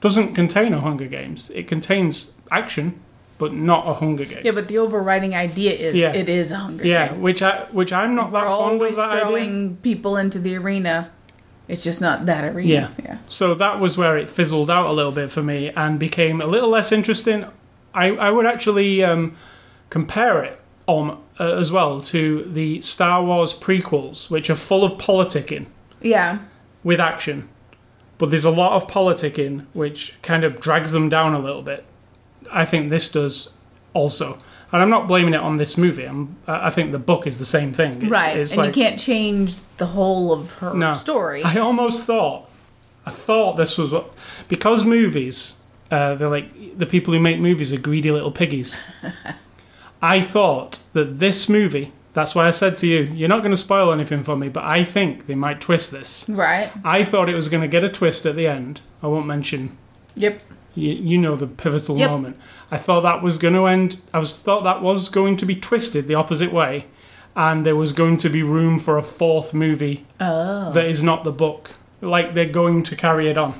doesn't 0.00 0.34
contain 0.34 0.72
a 0.72 0.80
Hunger 0.80 1.06
Games. 1.06 1.50
It 1.50 1.66
contains 1.66 2.34
action, 2.50 3.00
but 3.38 3.52
not 3.52 3.86
a 3.88 3.94
Hunger 3.94 4.24
Games. 4.24 4.42
yeah, 4.44 4.52
but 4.52 4.68
the 4.68 4.78
overriding 4.78 5.34
idea 5.34 5.72
is 5.72 5.96
Yeah. 5.96 6.12
it 6.12 6.28
is 6.28 6.52
a 6.52 6.56
Hunger 6.56 6.82
Games. 6.84 6.88
yeah, 6.90 7.08
Game. 7.08 7.22
which 7.22 7.42
I 7.42 7.64
which 7.72 7.92
I'm 7.92 8.14
not 8.14 8.32
We're 8.32 8.40
that 8.40 8.46
fond 8.46 8.82
of 8.82 8.96
that 8.96 9.10
idea. 9.10 9.20
throwing 9.24 9.76
people 9.82 10.16
into 10.16 10.38
the 10.38 10.56
arena. 10.56 11.10
It's 11.68 11.82
just 11.82 12.00
not 12.00 12.26
that 12.26 12.44
arena. 12.44 12.68
Yeah. 12.68 12.88
yeah. 13.04 13.18
So 13.28 13.54
that 13.54 13.80
was 13.80 13.98
where 13.98 14.16
it 14.16 14.28
fizzled 14.28 14.70
out 14.70 14.86
a 14.86 14.92
little 14.92 15.10
bit 15.12 15.32
for 15.32 15.42
me 15.42 15.70
and 15.70 15.98
became 15.98 16.40
a 16.40 16.46
little 16.46 16.68
less 16.70 16.92
interesting. 16.92 17.44
I, 17.92 18.10
I 18.10 18.30
would 18.30 18.46
actually 18.46 19.02
um, 19.02 19.34
compare 19.90 20.44
it 20.44 20.60
on 20.86 21.18
uh, 21.40 21.54
as 21.54 21.72
well 21.72 22.00
to 22.02 22.44
the 22.52 22.80
Star 22.82 23.24
Wars 23.24 23.52
prequels, 23.58 24.30
which 24.30 24.48
are 24.48 24.54
full 24.54 24.84
of 24.84 24.92
politicking 24.92 25.66
Yeah. 26.00 26.38
with 26.84 27.00
action, 27.00 27.48
but 28.18 28.30
there's 28.30 28.44
a 28.44 28.50
lot 28.50 28.72
of 28.72 28.88
politicking 28.88 29.66
which 29.72 30.14
kind 30.22 30.44
of 30.44 30.60
drags 30.60 30.92
them 30.92 31.08
down 31.08 31.34
a 31.34 31.38
little 31.38 31.62
bit. 31.62 31.84
I 32.50 32.64
think 32.64 32.90
this 32.90 33.10
does 33.10 33.54
also, 33.94 34.38
and 34.72 34.82
I'm 34.82 34.90
not 34.90 35.08
blaming 35.08 35.34
it 35.34 35.40
on 35.40 35.56
this 35.56 35.76
movie. 35.76 36.04
I'm, 36.04 36.36
I 36.46 36.68
I 36.68 36.70
think 36.70 36.92
the 36.92 36.98
book 36.98 37.26
is 37.26 37.38
the 37.38 37.44
same 37.44 37.72
thing. 37.72 38.02
It's, 38.02 38.10
right. 38.10 38.36
It's 38.36 38.52
and 38.52 38.58
like, 38.62 38.76
you 38.76 38.82
can't 38.84 38.98
change 39.00 39.58
the 39.78 39.86
whole 39.86 40.32
of 40.32 40.52
her 40.54 40.72
No. 40.74 40.94
story. 40.94 41.42
I 41.42 41.56
almost 41.58 42.04
thought, 42.04 42.48
I 43.04 43.10
thought 43.10 43.56
this 43.56 43.76
was 43.78 43.90
what 43.92 44.10
because 44.48 44.84
movies, 44.84 45.60
uh, 45.90 46.14
they're 46.14 46.28
like 46.30 46.78
the 46.78 46.86
people 46.86 47.12
who 47.14 47.20
make 47.20 47.38
movies 47.40 47.72
are 47.72 47.78
greedy 47.80 48.10
little 48.10 48.32
piggies. 48.32 48.78
I 50.02 50.20
thought 50.20 50.80
that 50.92 51.18
this 51.18 51.48
movie. 51.48 51.92
That's 52.16 52.34
why 52.34 52.48
I 52.48 52.50
said 52.50 52.78
to 52.78 52.86
you, 52.86 53.02
you're 53.14 53.28
not 53.28 53.42
going 53.42 53.50
to 53.52 53.58
spoil 53.58 53.92
anything 53.92 54.24
for 54.24 54.36
me, 54.36 54.48
but 54.48 54.64
I 54.64 54.84
think 54.84 55.26
they 55.26 55.34
might 55.34 55.60
twist 55.60 55.90
this. 55.92 56.26
right. 56.30 56.72
I 56.82 57.04
thought 57.04 57.28
it 57.28 57.34
was 57.34 57.50
going 57.50 57.60
to 57.60 57.68
get 57.68 57.84
a 57.84 57.90
twist 57.90 58.24
at 58.24 58.36
the 58.36 58.46
end. 58.46 58.80
I 59.02 59.06
won't 59.08 59.26
mention. 59.26 59.76
Yep. 60.14 60.40
You, 60.74 60.92
you 60.92 61.18
know 61.18 61.36
the 61.36 61.46
pivotal 61.46 61.98
Yep. 61.98 62.10
moment. 62.10 62.36
I 62.70 62.78
thought 62.78 63.02
that 63.02 63.22
was 63.22 63.36
going 63.36 63.52
to 63.52 63.66
end. 63.66 64.00
I 64.14 64.18
was 64.18 64.34
thought 64.34 64.64
that 64.64 64.80
was 64.80 65.10
going 65.10 65.36
to 65.36 65.44
be 65.44 65.54
twisted 65.56 66.08
the 66.08 66.14
opposite 66.14 66.52
way, 66.54 66.86
and 67.36 67.66
there 67.66 67.76
was 67.76 67.92
going 67.92 68.16
to 68.16 68.30
be 68.30 68.42
room 68.42 68.78
for 68.78 68.96
a 68.96 69.02
fourth 69.02 69.52
movie 69.52 70.06
Oh. 70.18 70.72
that 70.72 70.86
is 70.86 71.02
not 71.02 71.22
the 71.22 71.32
book. 71.32 71.72
Like 72.00 72.32
they're 72.32 72.46
going 72.48 72.82
to 72.84 72.96
carry 72.96 73.28
it 73.28 73.36
on, 73.36 73.52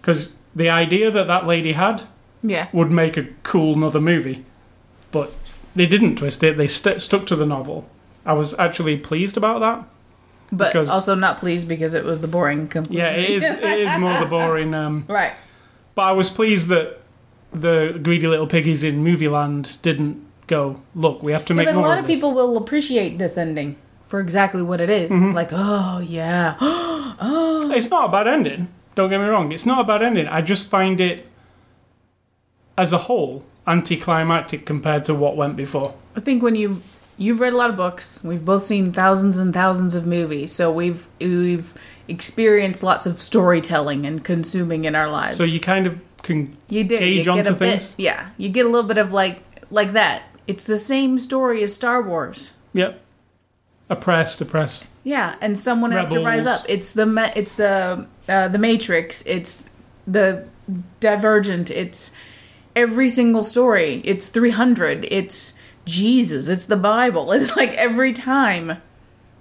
because 0.00 0.32
the 0.56 0.70
idea 0.70 1.10
that 1.10 1.26
that 1.26 1.46
lady 1.46 1.72
had 1.72 2.04
yeah. 2.42 2.68
would 2.72 2.90
make 2.90 3.18
a 3.18 3.26
cool 3.42 3.74
another 3.74 4.00
movie, 4.00 4.46
but 5.12 5.34
they 5.74 5.86
didn't 5.86 6.16
twist 6.16 6.42
it. 6.42 6.56
They 6.56 6.68
st- 6.68 7.00
stuck 7.02 7.26
to 7.26 7.36
the 7.36 7.46
novel. 7.46 7.88
I 8.26 8.32
was 8.32 8.58
actually 8.58 8.96
pleased 8.98 9.36
about 9.36 9.60
that. 9.60 9.84
But 10.52 10.72
because- 10.72 10.90
also 10.90 11.14
not 11.14 11.38
pleased 11.38 11.68
because 11.68 11.94
it 11.94 12.04
was 12.04 12.20
the 12.20 12.28
boring 12.28 12.68
conclusion. 12.68 13.04
Yeah, 13.04 13.10
it 13.12 13.30
is. 13.30 13.42
It 13.42 13.62
is 13.64 13.98
more 13.98 14.18
the 14.20 14.26
boring. 14.26 14.72
Um, 14.74 15.04
right. 15.08 15.32
but 15.94 16.02
I 16.02 16.12
was 16.12 16.30
pleased 16.30 16.68
that 16.68 17.00
the 17.52 17.98
greedy 18.02 18.26
little 18.26 18.46
piggies 18.46 18.82
in 18.82 19.02
Movieland 19.04 19.80
didn't 19.82 20.24
go. 20.46 20.80
Look, 20.94 21.22
we 21.22 21.32
have 21.32 21.44
to 21.46 21.54
Yeah, 21.54 21.56
make 21.58 21.66
but 21.66 21.76
a 21.76 21.80
lot 21.80 21.98
of 21.98 22.04
of 22.04 22.06
this." 22.08 22.16
people 22.20 22.34
will 22.34 22.56
appreciate 22.56 23.18
this 23.18 23.36
ending 23.36 23.76
for 24.06 24.20
exactly 24.20 24.62
what 24.62 24.80
it 24.80 24.90
is. 24.90 25.10
Mm-hmm. 25.10 25.34
Like, 25.34 25.48
oh 25.52 25.98
yeah, 26.06 26.56
oh 26.60 27.70
It's 27.74 27.90
not 27.90 28.08
a 28.10 28.12
bad 28.12 28.28
ending. 28.28 28.68
Don't 28.94 29.08
get 29.10 29.18
me 29.18 29.26
wrong. 29.26 29.50
It's 29.50 29.66
not 29.66 29.80
a 29.80 29.84
bad 29.84 30.02
ending. 30.02 30.28
I 30.28 30.40
just 30.40 30.68
find 30.68 31.00
it, 31.00 31.26
as 32.78 32.92
a 32.92 32.98
whole, 32.98 33.44
anticlimactic 33.66 34.66
compared 34.66 35.04
to 35.06 35.14
what 35.14 35.36
went 35.36 35.56
before. 35.56 35.94
I 36.16 36.20
think 36.20 36.42
when 36.42 36.54
you 36.54 36.82
you've 37.16 37.40
read 37.40 37.52
a 37.52 37.56
lot 37.56 37.70
of 37.70 37.76
books, 37.76 38.22
we've 38.24 38.44
both 38.44 38.64
seen 38.64 38.92
thousands 38.92 39.38
and 39.38 39.54
thousands 39.54 39.94
of 39.94 40.06
movies, 40.06 40.52
so 40.52 40.70
we've 40.72 41.06
we've 41.20 41.74
experienced 42.08 42.82
lots 42.82 43.06
of 43.06 43.20
storytelling 43.20 44.06
and 44.06 44.24
consuming 44.24 44.84
in 44.84 44.94
our 44.94 45.08
lives. 45.08 45.38
So 45.38 45.44
you 45.44 45.60
kind 45.60 45.86
of 45.86 46.00
can. 46.22 46.56
you 46.68 46.84
do. 46.84 46.98
gauge 46.98 47.18
you 47.18 47.24
get 47.24 47.30
onto 47.30 47.50
a 47.50 47.52
bit, 47.52 47.82
things? 47.82 47.94
yeah, 47.96 48.30
you 48.36 48.48
get 48.48 48.66
a 48.66 48.68
little 48.68 48.88
bit 48.88 48.98
of 48.98 49.12
like 49.12 49.42
like 49.70 49.92
that. 49.92 50.22
It's 50.46 50.66
the 50.66 50.78
same 50.78 51.18
story 51.18 51.62
as 51.62 51.74
Star 51.74 52.02
Wars. 52.02 52.54
Yep. 52.74 53.00
Oppressed, 53.88 54.40
oppressed. 54.40 54.88
Yeah, 55.04 55.36
and 55.40 55.58
someone 55.58 55.92
has 55.92 56.08
to 56.08 56.20
rise 56.20 56.46
up. 56.46 56.64
It's 56.68 56.92
the 56.92 57.32
it's 57.36 57.54
the 57.54 58.06
uh, 58.28 58.48
the 58.48 58.58
Matrix. 58.58 59.22
It's 59.26 59.70
the 60.06 60.46
Divergent. 61.00 61.70
It's 61.70 62.10
every 62.76 63.08
single 63.08 63.42
story. 63.42 64.02
It's 64.04 64.28
300. 64.28 65.06
It's 65.10 65.54
Jesus. 65.84 66.48
It's 66.48 66.66
the 66.66 66.76
Bible. 66.76 67.32
It's 67.32 67.56
like 67.56 67.72
every 67.74 68.12
time 68.12 68.80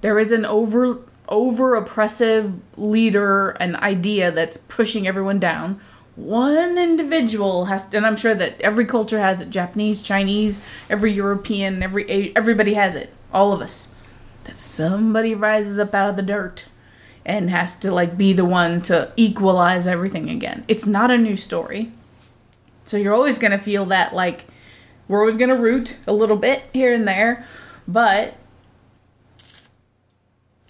there 0.02 0.20
is 0.20 0.32
an 0.32 0.46
over 0.46 1.00
over 1.30 1.76
oppressive 1.76 2.54
leader, 2.78 3.52
an 3.52 3.76
idea 3.78 4.30
that's 4.32 4.58
pushing 4.58 5.08
everyone 5.08 5.40
down. 5.40 5.80
One 6.16 6.78
individual 6.78 7.66
has, 7.66 7.88
to, 7.88 7.98
and 7.98 8.06
I'm 8.06 8.18
sure 8.18 8.36
that 8.36 8.60
every 8.62 8.86
culture 8.86 9.20
has 9.20 9.42
it. 9.42 9.50
Japanese, 9.50 10.02
Chinese, 10.02 10.64
every 10.90 11.12
European, 11.12 11.82
every 11.82 12.36
everybody 12.36 12.74
has 12.76 12.96
it. 12.96 13.14
All 13.34 13.52
of 13.52 13.62
us 13.62 13.96
that 14.44 14.60
somebody 14.60 15.34
rises 15.34 15.80
up 15.80 15.96
out 15.96 16.10
of 16.10 16.16
the 16.16 16.22
dirt 16.22 16.66
and 17.26 17.50
has 17.50 17.76
to 17.78 17.92
like 17.92 18.18
be 18.18 18.34
the 18.34 18.46
one 18.46 18.82
to 18.84 19.12
equalize 19.16 19.88
everything 19.88 20.30
again. 20.30 20.66
It's 20.68 20.86
not 20.86 21.10
a 21.10 21.18
new 21.18 21.38
story. 21.38 21.92
So 22.84 22.98
you're 22.98 23.14
always 23.14 23.38
going 23.38 23.52
to 23.52 23.58
feel 23.58 23.86
that 23.88 24.14
like 24.14 24.46
we're 25.08 25.20
always 25.20 25.38
going 25.38 25.50
to 25.50 25.56
root 25.56 25.98
a 26.08 26.14
little 26.14 26.38
bit 26.38 26.64
here 26.74 26.94
and 26.94 27.08
there, 27.08 27.46
but 27.88 28.36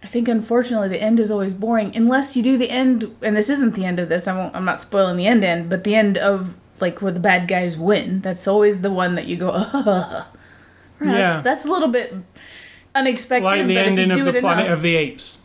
I 0.03 0.07
think 0.07 0.27
unfortunately 0.27 0.89
the 0.89 1.01
end 1.01 1.19
is 1.19 1.31
always 1.31 1.53
boring 1.53 1.95
unless 1.95 2.35
you 2.35 2.43
do 2.43 2.57
the 2.57 2.69
end 2.69 3.15
and 3.21 3.35
this 3.35 3.49
isn't 3.49 3.75
the 3.75 3.85
end 3.85 3.99
of 3.99 4.09
this. 4.09 4.27
I 4.27 4.35
won't 4.35 4.55
I'm 4.55 4.65
not 4.65 4.79
spoiling 4.79 5.17
the 5.17 5.27
end 5.27 5.43
end, 5.43 5.69
but 5.69 5.83
the 5.83 5.95
end 5.95 6.17
of 6.17 6.55
like 6.79 7.01
where 7.01 7.11
the 7.11 7.19
bad 7.19 7.47
guys 7.47 7.77
win. 7.77 8.21
That's 8.21 8.47
always 8.47 8.81
the 8.81 8.91
one 8.91 9.15
that 9.15 9.27
you 9.27 9.37
go, 9.37 9.49
"Ugh." 9.53 10.25
Yeah. 11.01 11.11
That's, 11.11 11.43
that's 11.43 11.65
a 11.65 11.69
little 11.69 11.89
bit 11.89 12.13
unexpected, 12.95 13.43
Like 13.43 13.67
the 13.67 13.77
ending 13.77 14.11
of 14.11 14.17
the 14.17 14.39
Planet 14.39 14.65
enough, 14.65 14.77
of 14.77 14.81
the 14.81 14.95
Apes. 14.95 15.39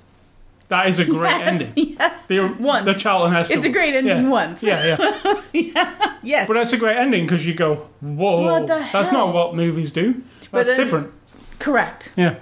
That 0.69 0.87
is 0.89 0.99
a 0.99 1.05
great 1.07 1.31
yes, 1.31 1.49
ending. 1.49 1.97
Yes. 1.99 2.27
The, 2.27 2.41
Once. 2.59 2.85
the 2.85 2.93
Charlton 2.95 3.33
Heston. 3.33 3.57
It's 3.57 3.67
a 3.67 3.71
great 3.71 3.95
ending 3.95 4.25
yeah. 4.25 4.29
once. 4.29 4.63
Yeah, 4.63 5.41
yeah. 5.53 6.17
Yes. 6.23 6.47
But 6.47 6.55
that's 6.55 6.73
a 6.75 6.77
great 6.77 6.97
ending 6.97 7.25
because 7.25 7.47
you 7.47 7.55
go, 7.55 7.89
whoa, 8.01 8.43
What 8.43 8.67
the 8.67 8.87
that's 8.93 9.11
not 9.11 9.33
what 9.33 9.55
movies 9.55 9.93
do. 9.93 10.23
But 10.51 10.59
That's 10.65 10.69
then- 10.71 10.79
different. 10.79 11.13
Correct. 11.59 12.13
Yeah. 12.17 12.37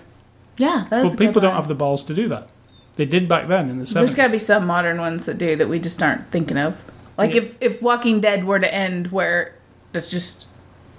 Yeah, 0.58 0.86
that's 0.90 1.10
But 1.10 1.18
people 1.18 1.40
don't 1.40 1.54
have 1.54 1.68
the 1.68 1.74
balls 1.74 2.02
to 2.04 2.14
do 2.14 2.28
that. 2.28 2.48
They 2.96 3.04
did 3.04 3.28
back 3.28 3.46
then 3.46 3.68
in 3.70 3.78
the 3.78 3.84
70s. 3.84 3.92
There's 3.94 4.14
got 4.14 4.26
to 4.26 4.32
be 4.32 4.38
some 4.38 4.66
modern 4.66 4.98
ones 4.98 5.26
that 5.26 5.36
do 5.38 5.54
that 5.56 5.68
we 5.68 5.78
just 5.78 6.02
aren't 6.02 6.30
thinking 6.30 6.56
of. 6.56 6.80
Like 7.18 7.32
Yeah. 7.34 7.42
if 7.42 7.56
if 7.62 7.82
Walking 7.82 8.20
Dead 8.20 8.44
were 8.44 8.58
to 8.58 8.74
end 8.74 9.12
where 9.12 9.54
it's 9.94 10.10
just 10.10 10.46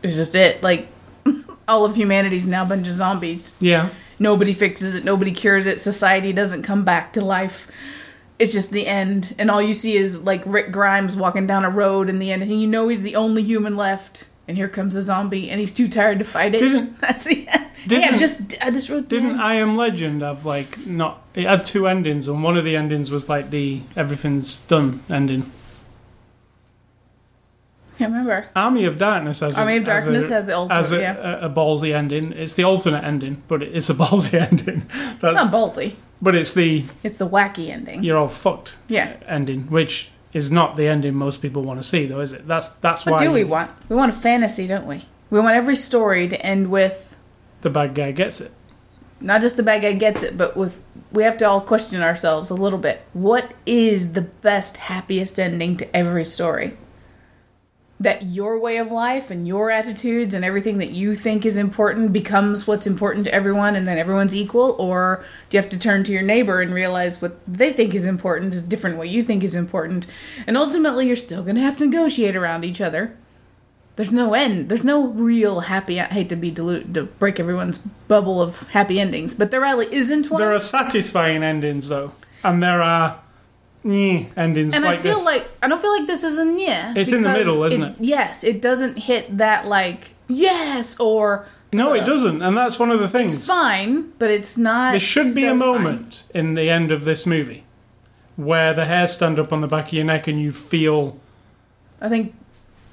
it's 0.04 0.16
just 0.16 0.34
it. 0.36 0.62
Like 0.64 0.88
all 1.68 1.84
of 1.86 1.96
humanity's 1.98 2.48
now 2.48 2.64
a 2.64 2.66
bunch 2.66 2.88
of 2.88 2.94
zombies. 2.94 3.54
yeah. 3.60 3.90
Nobody 4.20 4.54
fixes 4.54 4.96
it. 4.96 5.04
Nobody 5.04 5.32
cures 5.32 5.68
it. 5.68 5.80
Society 5.82 6.34
doesn't 6.34 6.64
come 6.64 6.84
back 6.84 7.14
to 7.14 7.22
life. 7.22 7.70
It's 8.40 8.54
just 8.54 8.70
the 8.72 8.86
end, 8.86 9.34
and 9.40 9.50
all 9.50 9.62
you 9.62 9.74
see 9.74 9.96
is 9.98 10.22
like 10.22 10.44
Rick 10.46 10.72
Grimes 10.72 11.16
walking 11.16 11.48
down 11.48 11.66
a 11.66 11.70
road 11.72 12.08
in 12.10 12.20
the 12.20 12.32
end, 12.32 12.44
and 12.44 12.62
you 12.62 12.68
know 12.68 12.88
he's 12.88 13.02
the 13.02 13.16
only 13.16 13.42
human 13.44 13.76
left. 13.76 14.26
And 14.48 14.56
here 14.56 14.70
comes 14.70 14.96
a 14.96 15.02
zombie, 15.04 15.50
and 15.50 15.60
he's 15.60 15.74
too 15.74 15.90
tired 15.90 16.20
to 16.20 16.26
fight 16.26 16.56
it. 16.56 16.60
Didn't- 16.60 17.00
That's 17.02 17.26
the 17.26 17.48
end. 17.50 17.66
Hey, 17.66 17.88
didn't- 17.88 18.14
I'm 18.14 18.18
just 18.20 18.56
I 18.64 18.72
just 18.72 18.90
wrote 18.90 19.10
Didn't 19.10 19.30
down. 19.32 19.40
I 19.40 19.56
Am 19.56 19.76
Legend 19.76 20.22
have 20.22 20.46
like 20.46 20.86
not? 20.86 21.22
It 21.34 21.46
had 21.48 21.66
two 21.66 21.88
endings, 21.88 22.28
and 22.28 22.42
one 22.44 22.58
of 22.58 22.64
the 22.64 22.76
endings 22.76 23.10
was 23.12 23.28
like 23.28 23.50
the 23.50 23.82
everything's 23.96 24.60
done 24.68 25.04
ending. 25.10 25.52
Can't 27.98 28.12
remember. 28.12 28.48
Army 28.56 28.86
of 28.86 28.98
Darkness 28.98 29.40
has 29.42 29.58
Army 29.58 29.76
a, 29.76 29.78
of 29.80 29.84
Darkness 29.86 30.26
a, 30.30 30.34
has 30.34 30.48
the 30.48 30.56
alternate, 30.56 30.78
has 30.78 30.92
a, 30.92 31.00
yeah. 31.00 31.40
a, 31.42 31.46
a 31.48 31.50
ballsy 31.50 31.94
ending. 31.96 32.32
It's 32.34 32.54
the 32.54 32.64
alternate 32.64 33.04
ending, 33.04 33.42
but 33.48 33.64
it's 33.64 33.90
a 33.90 33.94
ballsy 34.04 34.40
ending. 34.40 34.86
But, 35.20 35.30
It's 35.30 35.36
not 35.36 35.52
ballsy. 35.52 35.96
but 36.22 36.36
it's 36.36 36.54
the 36.54 36.86
It's 37.04 37.18
the 37.18 37.28
wacky 37.28 37.70
ending. 37.70 38.04
you're 38.04 38.18
all 38.18 38.28
fucked 38.30 38.76
Yeah. 38.88 39.16
Uh, 39.22 39.26
ending, 39.28 39.64
which 39.70 40.10
is 40.34 40.52
not 40.52 40.76
the 40.76 40.88
ending 40.88 41.16
most 41.16 41.42
people 41.42 41.64
want 41.64 41.82
to 41.82 41.88
see, 41.88 42.06
though, 42.06 42.20
is 42.20 42.34
it? 42.34 42.48
That's 42.48 42.70
that's 42.70 43.06
What 43.06 43.14
why 43.14 43.24
do 43.26 43.32
we 43.32 43.44
want? 43.44 43.72
We 43.90 43.96
want 43.96 44.12
a 44.12 44.16
fantasy, 44.16 44.68
don't 44.68 44.86
we? 44.88 45.06
We 45.30 45.40
want 45.40 45.56
every 45.56 45.76
story 45.76 46.28
to 46.28 46.46
end 46.46 46.70
with 46.70 47.18
the 47.62 47.70
bad 47.70 47.96
guy 47.96 48.12
gets 48.12 48.40
it. 48.42 48.52
not 49.20 49.42
just 49.42 49.58
the 49.58 49.64
bad 49.64 49.82
guy 49.82 49.94
gets 49.94 50.22
it, 50.24 50.38
but 50.38 50.56
with 50.56 50.80
we 51.12 51.24
have 51.24 51.38
to 51.38 51.46
all 51.50 51.62
question 51.62 52.02
ourselves 52.04 52.50
a 52.50 52.54
little 52.54 52.78
bit. 52.80 53.02
What 53.14 53.54
is 53.66 54.14
the 54.14 54.22
best, 54.22 54.78
happiest 54.78 55.40
ending 55.40 55.76
to 55.78 55.96
every 55.96 56.26
story? 56.26 56.78
That 58.00 58.28
your 58.28 58.60
way 58.60 58.78
of 58.78 58.92
life 58.92 59.32
and 59.32 59.48
your 59.48 59.72
attitudes 59.72 60.36
and 60.36 60.46
everything 60.46 60.78
that 60.78 60.92
you 60.92 61.16
think 61.16 61.48
is 61.48 61.58
important 61.58 62.14
becomes 62.14 62.68
what's 62.68 62.86
important 62.86 63.26
to 63.26 63.34
everyone 63.34 63.76
and 63.76 63.88
then 63.88 63.98
everyone's 63.98 64.36
equal? 64.36 64.76
Or 64.78 65.26
do 65.50 65.58
you 65.58 65.62
have 65.62 65.72
to 65.72 65.80
turn 65.80 66.04
to 66.04 66.12
your 66.12 66.22
neighbor 66.22 66.62
and 66.62 66.74
realize 66.74 67.22
what 67.22 67.40
they 67.48 67.74
think 67.74 67.96
is 67.96 68.06
important 68.06 68.54
is 68.54 68.62
different 68.62 68.98
what 68.98 69.10
you 69.10 69.24
think 69.24 69.44
is 69.44 69.56
important? 69.56 70.06
And 70.46 70.56
ultimately, 70.56 71.08
you're 71.08 71.16
still 71.16 71.42
going 71.42 71.56
to 71.56 71.62
have 71.62 71.78
to 71.78 71.86
negotiate 71.86 72.36
around 72.36 72.64
each 72.64 72.82
other. 72.82 73.18
There's 73.96 74.14
no 74.14 74.36
end. 74.36 74.70
There's 74.70 74.84
no 74.84 75.08
real 75.08 75.62
happy. 75.62 76.00
I 76.00 76.04
hate 76.06 76.30
to 76.30 76.36
be 76.36 76.52
dilute 76.52 76.94
to 76.94 77.06
break 77.06 77.40
everyone's 77.40 77.80
bubble 77.80 78.40
of 78.40 78.68
happy 78.68 79.00
endings, 79.00 79.34
but 79.34 79.50
there 79.50 79.62
really 79.62 79.92
isn't 79.92 80.30
one. 80.30 80.40
There 80.40 80.54
are 80.54 80.60
satisfying 80.60 81.42
endings, 81.42 81.90
though, 81.90 82.12
and 82.44 82.62
there 82.62 82.84
are 82.84 83.20
eh, 83.88 84.26
endings 84.36 84.74
and 84.74 84.84
like 84.84 85.00
I 85.00 85.02
feel 85.02 85.16
this. 85.16 85.26
like 85.26 85.48
I 85.62 85.68
don't 85.68 85.82
feel 85.82 85.92
like 85.92 86.08
this 86.08 86.24
is 86.24 86.40
a 86.40 86.46
yeah. 86.60 86.94
It's 86.96 87.12
in 87.12 87.24
the 87.24 87.30
middle, 87.30 87.64
isn't 87.64 87.84
it? 87.84 87.96
Yes, 88.00 88.44
it 88.44 88.62
doesn't 88.62 88.98
hit 88.98 89.38
that 89.38 89.66
like 89.66 90.14
yes 90.28 91.00
or 91.00 91.48
no, 91.74 91.94
it 91.94 92.04
uh, 92.04 92.06
doesn't, 92.06 92.42
and 92.42 92.56
that's 92.56 92.80
one 92.80 92.92
of 92.92 93.00
the 93.00 93.10
things. 93.10 93.34
It's 93.34 93.48
fine, 93.48 94.14
but 94.20 94.32
it's 94.32 94.58
not. 94.58 94.92
There 94.92 95.00
should 95.00 95.36
be 95.36 95.44
a 95.44 95.50
satisfying. 95.50 95.60
moment 95.84 96.24
in 96.34 96.54
the 96.54 96.70
end 96.70 96.92
of 96.92 97.04
this 97.04 97.26
movie 97.26 97.66
where 98.38 98.74
the 98.74 98.86
hairs 98.86 99.14
stand 99.14 99.40
up 99.40 99.52
on 99.52 99.62
the 99.62 99.68
back 99.68 99.88
of 99.88 99.94
your 99.94 100.06
neck 100.06 100.28
and 100.28 100.40
you 100.40 100.52
feel 100.52 101.20
I 102.00 102.10
think 102.10 102.36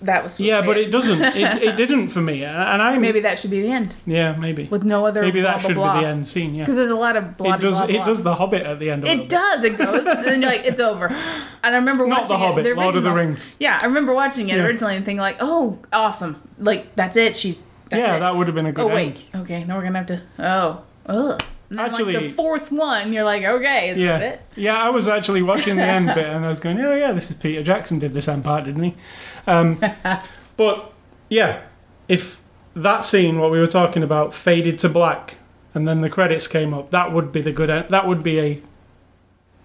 that 0.04 0.22
was 0.22 0.38
Yeah, 0.40 0.62
but 0.62 0.76
it 0.76 0.90
doesn't. 0.90 1.22
It, 1.22 1.62
it 1.62 1.76
didn't 1.76 2.08
for 2.08 2.20
me, 2.20 2.44
and 2.44 2.80
I 2.82 2.98
maybe 2.98 3.20
that 3.20 3.38
should 3.38 3.50
be 3.50 3.60
the 3.62 3.70
end 3.70 3.94
yeah 4.06 4.36
maybe 4.36 4.64
with 4.64 4.82
no 4.84 5.04
other 5.06 5.22
maybe 5.22 5.40
that 5.40 5.60
blah, 5.60 5.68
should 5.68 5.74
blah, 5.74 5.92
blah. 5.92 6.00
be 6.00 6.04
the 6.06 6.10
end 6.10 6.26
scene. 6.26 6.54
Yeah, 6.54 6.62
because 6.64 6.76
there's 6.76 6.90
a 6.90 6.96
lot 6.96 7.16
of 7.16 7.36
blah 7.36 7.54
it 7.54 7.60
does. 7.60 7.78
blah, 7.78 7.86
blah. 7.86 8.02
It 8.02 8.04
does 8.04 8.22
the 8.22 8.34
Hobbit 8.34 8.62
at 8.62 8.78
the 8.78 8.90
end. 8.90 9.04
Of 9.04 9.10
It 9.10 9.28
does. 9.28 9.64
It 9.64 9.76
goes, 9.78 10.06
and 10.06 10.24
then 10.24 10.42
you're 10.42 10.50
like, 10.50 10.64
it's 10.64 10.80
over. 10.80 11.06
And 11.06 11.74
I 11.74 11.76
remember 11.76 12.06
Not 12.06 12.22
watching 12.22 12.34
the 12.34 12.38
Hobbit, 12.38 12.66
it, 12.66 12.74
the 12.74 12.80
Lord 12.80 12.96
of 12.96 13.02
the. 13.02 13.12
Rings. 13.12 13.56
Yeah, 13.60 13.78
I 13.80 13.86
remember 13.86 14.14
watching 14.14 14.48
it 14.48 14.56
Yeah. 14.56 14.64
originally 14.64 14.96
and 14.96 15.04
thinking 15.04 15.20
like, 15.20 15.36
oh, 15.40 15.78
awesome. 15.92 16.40
Like 16.58 16.94
that's 16.96 17.16
it. 17.16 17.36
She's 17.36 17.60
that's 17.88 18.00
yeah, 18.06 18.16
it. 18.16 18.20
that 18.20 18.36
would 18.36 18.46
have 18.46 18.54
been 18.54 18.66
a 18.66 18.72
good 18.72 18.84
oh 18.90 18.94
wait, 18.94 19.16
end. 19.32 19.42
okay. 19.42 19.64
Now 19.64 19.76
we're 19.76 19.84
gonna 19.84 19.98
have 19.98 20.06
to. 20.08 20.22
Oh, 20.38 20.82
ugh. 21.06 21.42
And 21.78 21.92
then, 21.92 21.92
like 21.92 22.00
Actually- 22.14 22.28
the 22.28 22.34
fourth 22.34 22.70
one, 22.72 23.12
you're 23.12 23.24
like, 23.24 23.44
okay, 23.44 23.90
is 23.90 23.98
Yeah, 23.98 24.18
this 24.18 24.34
it? 24.34 24.42
yeah. 24.56 24.76
I 24.76 24.90
was 24.90 25.08
actually 25.08 25.42
watching 25.42 25.76
the 25.76 25.82
end 25.84 26.06
bit, 26.14 26.26
and 26.34 26.44
I 26.44 26.48
was 26.48 26.60
going, 26.60 26.78
"Oh 26.80 26.94
yeah, 26.94 27.12
this 27.12 27.30
is 27.30 27.36
Peter 27.36 27.62
Jackson 27.62 27.98
did 27.98 28.14
this 28.14 28.28
end 28.28 28.44
part, 28.44 28.64
didn't 28.64 28.82
he?" 28.84 28.94
Um, 29.46 29.78
but 30.56 30.92
yeah, 31.28 31.62
if 32.08 32.40
that 32.74 33.04
scene, 33.04 33.38
what 33.38 33.50
we 33.50 33.58
were 33.58 33.66
talking 33.66 34.02
about, 34.02 34.34
faded 34.34 34.78
to 34.80 34.88
black, 34.88 35.36
and 35.74 35.86
then 35.88 36.00
the 36.00 36.10
credits 36.10 36.46
came 36.46 36.72
up, 36.74 36.90
that 36.90 37.12
would 37.12 37.32
be 37.32 37.40
the 37.40 37.52
good 37.52 37.70
end. 37.70 37.86
That 37.90 38.06
would 38.08 38.22
be 38.22 38.38
a 38.40 38.58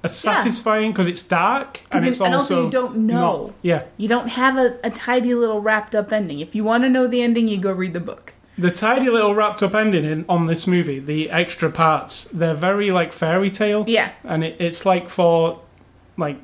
a 0.02 0.08
satisfying 0.08 0.92
because 0.92 1.08
it's 1.08 1.22
dark 1.22 1.82
and 1.92 2.08
it's 2.08 2.22
and 2.22 2.34
also 2.34 2.56
also 2.56 2.66
you 2.66 2.72
don't 2.72 2.96
know. 3.00 3.20
not- 3.48 3.54
yeah, 3.64 3.84
You 3.98 4.08
don't 4.08 4.30
have 4.30 4.58
a, 4.58 4.78
a 4.82 4.90
tidy 4.90 5.34
little 5.36 5.60
wrapped 5.62 5.94
up 5.94 6.14
ending. 6.14 6.40
If 6.40 6.56
you 6.56 6.64
want 6.64 6.84
to 6.84 6.90
know 6.90 7.06
the 7.06 7.22
ending, 7.22 7.50
you 7.50 7.58
go 7.58 7.74
read 7.74 7.92
the 7.94 8.00
book. 8.00 8.34
The 8.60 8.72
tidy 8.72 9.10
little 9.10 9.34
wrapped 9.34 9.64
up 9.64 9.74
ending 9.74 10.06
in, 10.06 10.26
on 10.28 10.46
this 10.48 10.68
movie, 10.68 11.00
the 11.00 11.30
extra 11.32 11.72
parts, 11.72 12.26
they're 12.26 12.54
very 12.56 12.92
like 12.92 13.14
fairy 13.14 13.50
tale. 13.50 13.86
Yeah. 13.88 14.12
and 14.24 14.44
it, 14.44 14.58
it's 14.60 14.86
like 14.86 15.10
for 15.10 15.62
like 16.18 16.38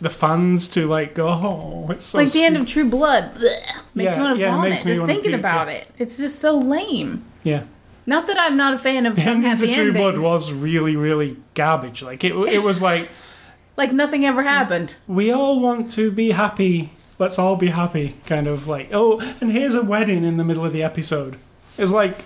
the 0.00 0.10
fans 0.10 0.68
to 0.70 0.86
like 0.86 1.14
go, 1.14 1.26
oh, 1.28 1.86
it's 1.90 2.06
so 2.06 2.18
like 2.18 2.32
the 2.32 2.42
end 2.44 2.56
sweet." 2.56 2.62
of 2.62 2.68
True 2.68 2.88
Blood. 2.90 3.34
Blech, 3.34 3.60
makes 3.94 4.14
Yeah, 4.14 4.16
me 4.16 4.24
want 4.24 4.34
to 4.36 4.40
yeah, 4.40 4.50
vomit 4.50 4.70
makes 4.70 4.84
me 4.84 4.94
just 4.94 5.06
thinking 5.06 5.30
puke, 5.30 5.40
about 5.40 5.66
yeah. 5.68 5.74
it. 5.74 5.88
It's 5.98 6.16
just 6.18 6.38
so 6.38 6.56
lame. 6.56 7.24
yeah. 7.42 7.64
Not 8.06 8.26
that 8.26 8.38
I'm 8.38 8.56
not 8.58 8.74
a 8.74 8.78
fan 8.78 9.06
of 9.06 9.16
The 9.16 9.22
some 9.22 9.42
happy 9.42 9.72
True 9.74 9.92
Blood 9.92 10.14
endings. 10.14 10.24
was 10.24 10.52
really, 10.52 10.94
really 10.94 11.36
garbage. 11.54 12.02
Like 12.02 12.22
it, 12.22 12.34
it 12.34 12.62
was 12.62 12.82
like 12.82 13.08
like 13.76 13.92
nothing 13.92 14.24
ever 14.26 14.42
happened. 14.42 14.94
we 15.08 15.30
all 15.32 15.58
want 15.60 15.90
to 15.92 16.10
be 16.12 16.30
happy. 16.32 16.90
Let's 17.18 17.38
all 17.38 17.56
be 17.56 17.68
happy. 17.68 18.16
Kind 18.26 18.46
of 18.46 18.66
like 18.66 18.88
oh, 18.92 19.20
and 19.40 19.52
here's 19.52 19.74
a 19.74 19.82
wedding 19.82 20.24
in 20.24 20.36
the 20.36 20.44
middle 20.44 20.64
of 20.64 20.72
the 20.72 20.82
episode. 20.82 21.36
It's 21.78 21.92
like 21.92 22.16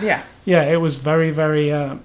yeah. 0.00 0.22
yeah, 0.44 0.62
it 0.64 0.76
was 0.80 0.96
very, 0.96 1.30
very 1.30 1.72
uh, 1.72 1.96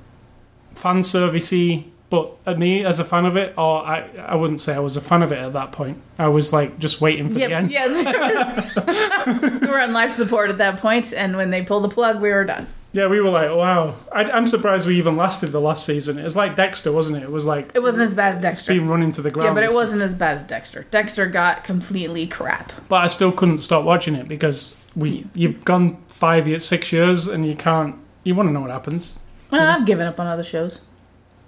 fan 0.75 1.01
servicey. 1.01 1.86
But 2.10 2.58
me 2.60 2.86
as 2.86 3.00
a 3.00 3.04
fan 3.04 3.25
of 3.25 3.36
it, 3.36 3.58
or 3.58 3.80
I, 3.84 4.08
I 4.27 4.36
wouldn't 4.36 4.60
say 4.60 4.75
I 4.75 4.80
was 4.80 4.96
a 4.96 5.01
fan 5.01 5.24
of 5.24 5.32
it 5.32 5.39
at 5.39 5.54
that 5.54 5.72
point. 5.72 6.00
I 6.20 6.27
was 6.27 6.54
like 6.54 6.77
just 6.77 7.01
waiting 7.01 7.27
for 7.27 7.34
the 7.34 7.51
end. 7.51 7.72
yes, 7.72 7.96
we 7.96 8.04
were, 8.06 9.42
just- 9.42 9.62
we 9.62 9.68
were 9.68 9.82
on 9.82 9.92
life 9.92 10.13
support 10.13 10.50
at 10.51 10.60
that 10.60 10.80
point, 10.80 11.13
and 11.13 11.36
when 11.36 11.50
they 11.50 11.63
pulled 11.63 11.84
the 11.84 11.89
plug, 11.89 12.22
we 12.22 12.30
were 12.32 12.46
done. 12.46 12.68
Yeah, 12.96 13.08
we 13.08 13.20
were 13.20 13.30
like, 13.30 13.50
wow. 13.54 13.94
I, 14.14 14.24
I'm 14.24 14.48
surprised 14.48 14.88
we 14.88 14.98
even 14.98 15.18
lasted 15.18 15.48
the 15.48 15.60
last 15.60 15.86
season. 15.86 16.18
It 16.18 16.24
was 16.24 16.38
like 16.38 16.56
Dexter, 16.56 16.94
wasn't 16.94 17.18
it? 17.18 17.24
It 17.24 17.30
was 17.30 17.46
like 17.46 17.74
It 17.75 17.82
wasn't 17.82 18.04
as 18.04 18.14
bad 18.14 18.36
as 18.36 18.42
Dexter. 18.42 18.72
being 18.72 18.88
run 18.88 19.04
into 19.04 19.22
the 19.22 19.30
ground. 19.30 19.48
Yeah, 19.48 19.54
but 19.54 19.64
it 19.64 19.75
wasn't 19.75 20.02
as 20.02 20.14
bad 20.14 20.36
as 20.38 20.44
Dexter. 20.44 20.86
Dexter 20.92 21.25
got 21.25 21.66
completely 21.66 22.25
crap. 22.25 22.72
But 22.88 23.04
I 23.04 23.08
still 23.08 23.34
couldn't 23.34 23.58
stop 23.58 23.84
watching 23.84 24.16
it 24.16 24.30
because 24.30 24.78
we 24.96 25.25
you've 25.34 25.66
gone 25.66 25.98
five 26.08 26.48
years, 26.48 26.64
six 26.64 26.94
years, 26.94 27.28
and 27.28 27.46
you 27.46 27.54
can't. 27.54 27.98
You 28.24 28.34
want 28.34 28.48
to 28.48 28.54
know 28.54 28.62
what 28.62 28.72
happens. 28.72 29.20
Well, 29.52 29.68
I've 29.68 29.86
given 29.86 30.08
up 30.08 30.18
on 30.18 30.28
other 30.28 30.44
shows. 30.44 30.86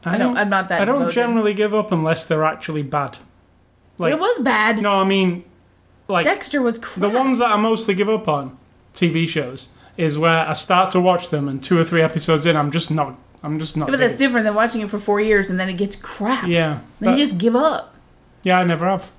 I 0.03 0.17
don't. 0.17 0.37
I'm 0.37 0.49
not 0.49 0.67
that. 0.67 0.81
I 0.81 0.85
don't 0.85 0.95
devoted. 0.95 1.15
generally 1.15 1.53
give 1.53 1.73
up 1.73 1.93
unless 1.93 2.25
they're 2.27 2.43
actually 2.43 2.83
bad. 2.83 3.19
Like 3.97 4.11
it 4.11 4.19
was 4.19 4.39
bad. 4.39 4.81
no, 4.81 4.95
I 4.95 5.05
mean, 5.05 5.45
like 6.09 6.25
Dexter 6.25 6.61
was 6.61 6.77
crap. 6.77 6.99
the 6.99 7.09
ones 7.09 7.39
that 7.39 7.51
I 7.51 7.55
mostly 7.55 7.95
give 7.95 8.09
up 8.09 8.27
on 8.27 8.57
TV 8.93 9.25
shows 9.29 9.69
is 9.97 10.17
where 10.17 10.47
I 10.47 10.53
start 10.53 10.91
to 10.91 10.99
watch 11.01 11.29
them 11.29 11.47
and 11.47 11.63
two 11.63 11.79
or 11.79 11.83
three 11.83 12.01
episodes 12.01 12.45
in, 12.45 12.55
I'm 12.55 12.71
just 12.71 12.91
not. 12.91 13.17
I'm 13.43 13.59
just 13.59 13.77
not. 13.77 13.87
Yeah, 13.87 13.91
but 13.91 13.99
that's 13.99 14.17
different 14.17 14.45
than 14.45 14.55
watching 14.55 14.81
it 14.81 14.89
for 14.89 14.99
four 14.99 15.19
years 15.21 15.49
and 15.49 15.59
then 15.59 15.69
it 15.69 15.73
gets 15.77 15.95
crap. 15.95 16.47
Yeah, 16.47 16.79
Then 16.99 17.11
that- 17.11 17.17
you 17.19 17.25
just 17.25 17.37
give 17.37 17.55
up. 17.55 17.93
yeah, 18.43 18.59
I 18.59 18.63
never 18.63 18.85
have. 18.87 19.11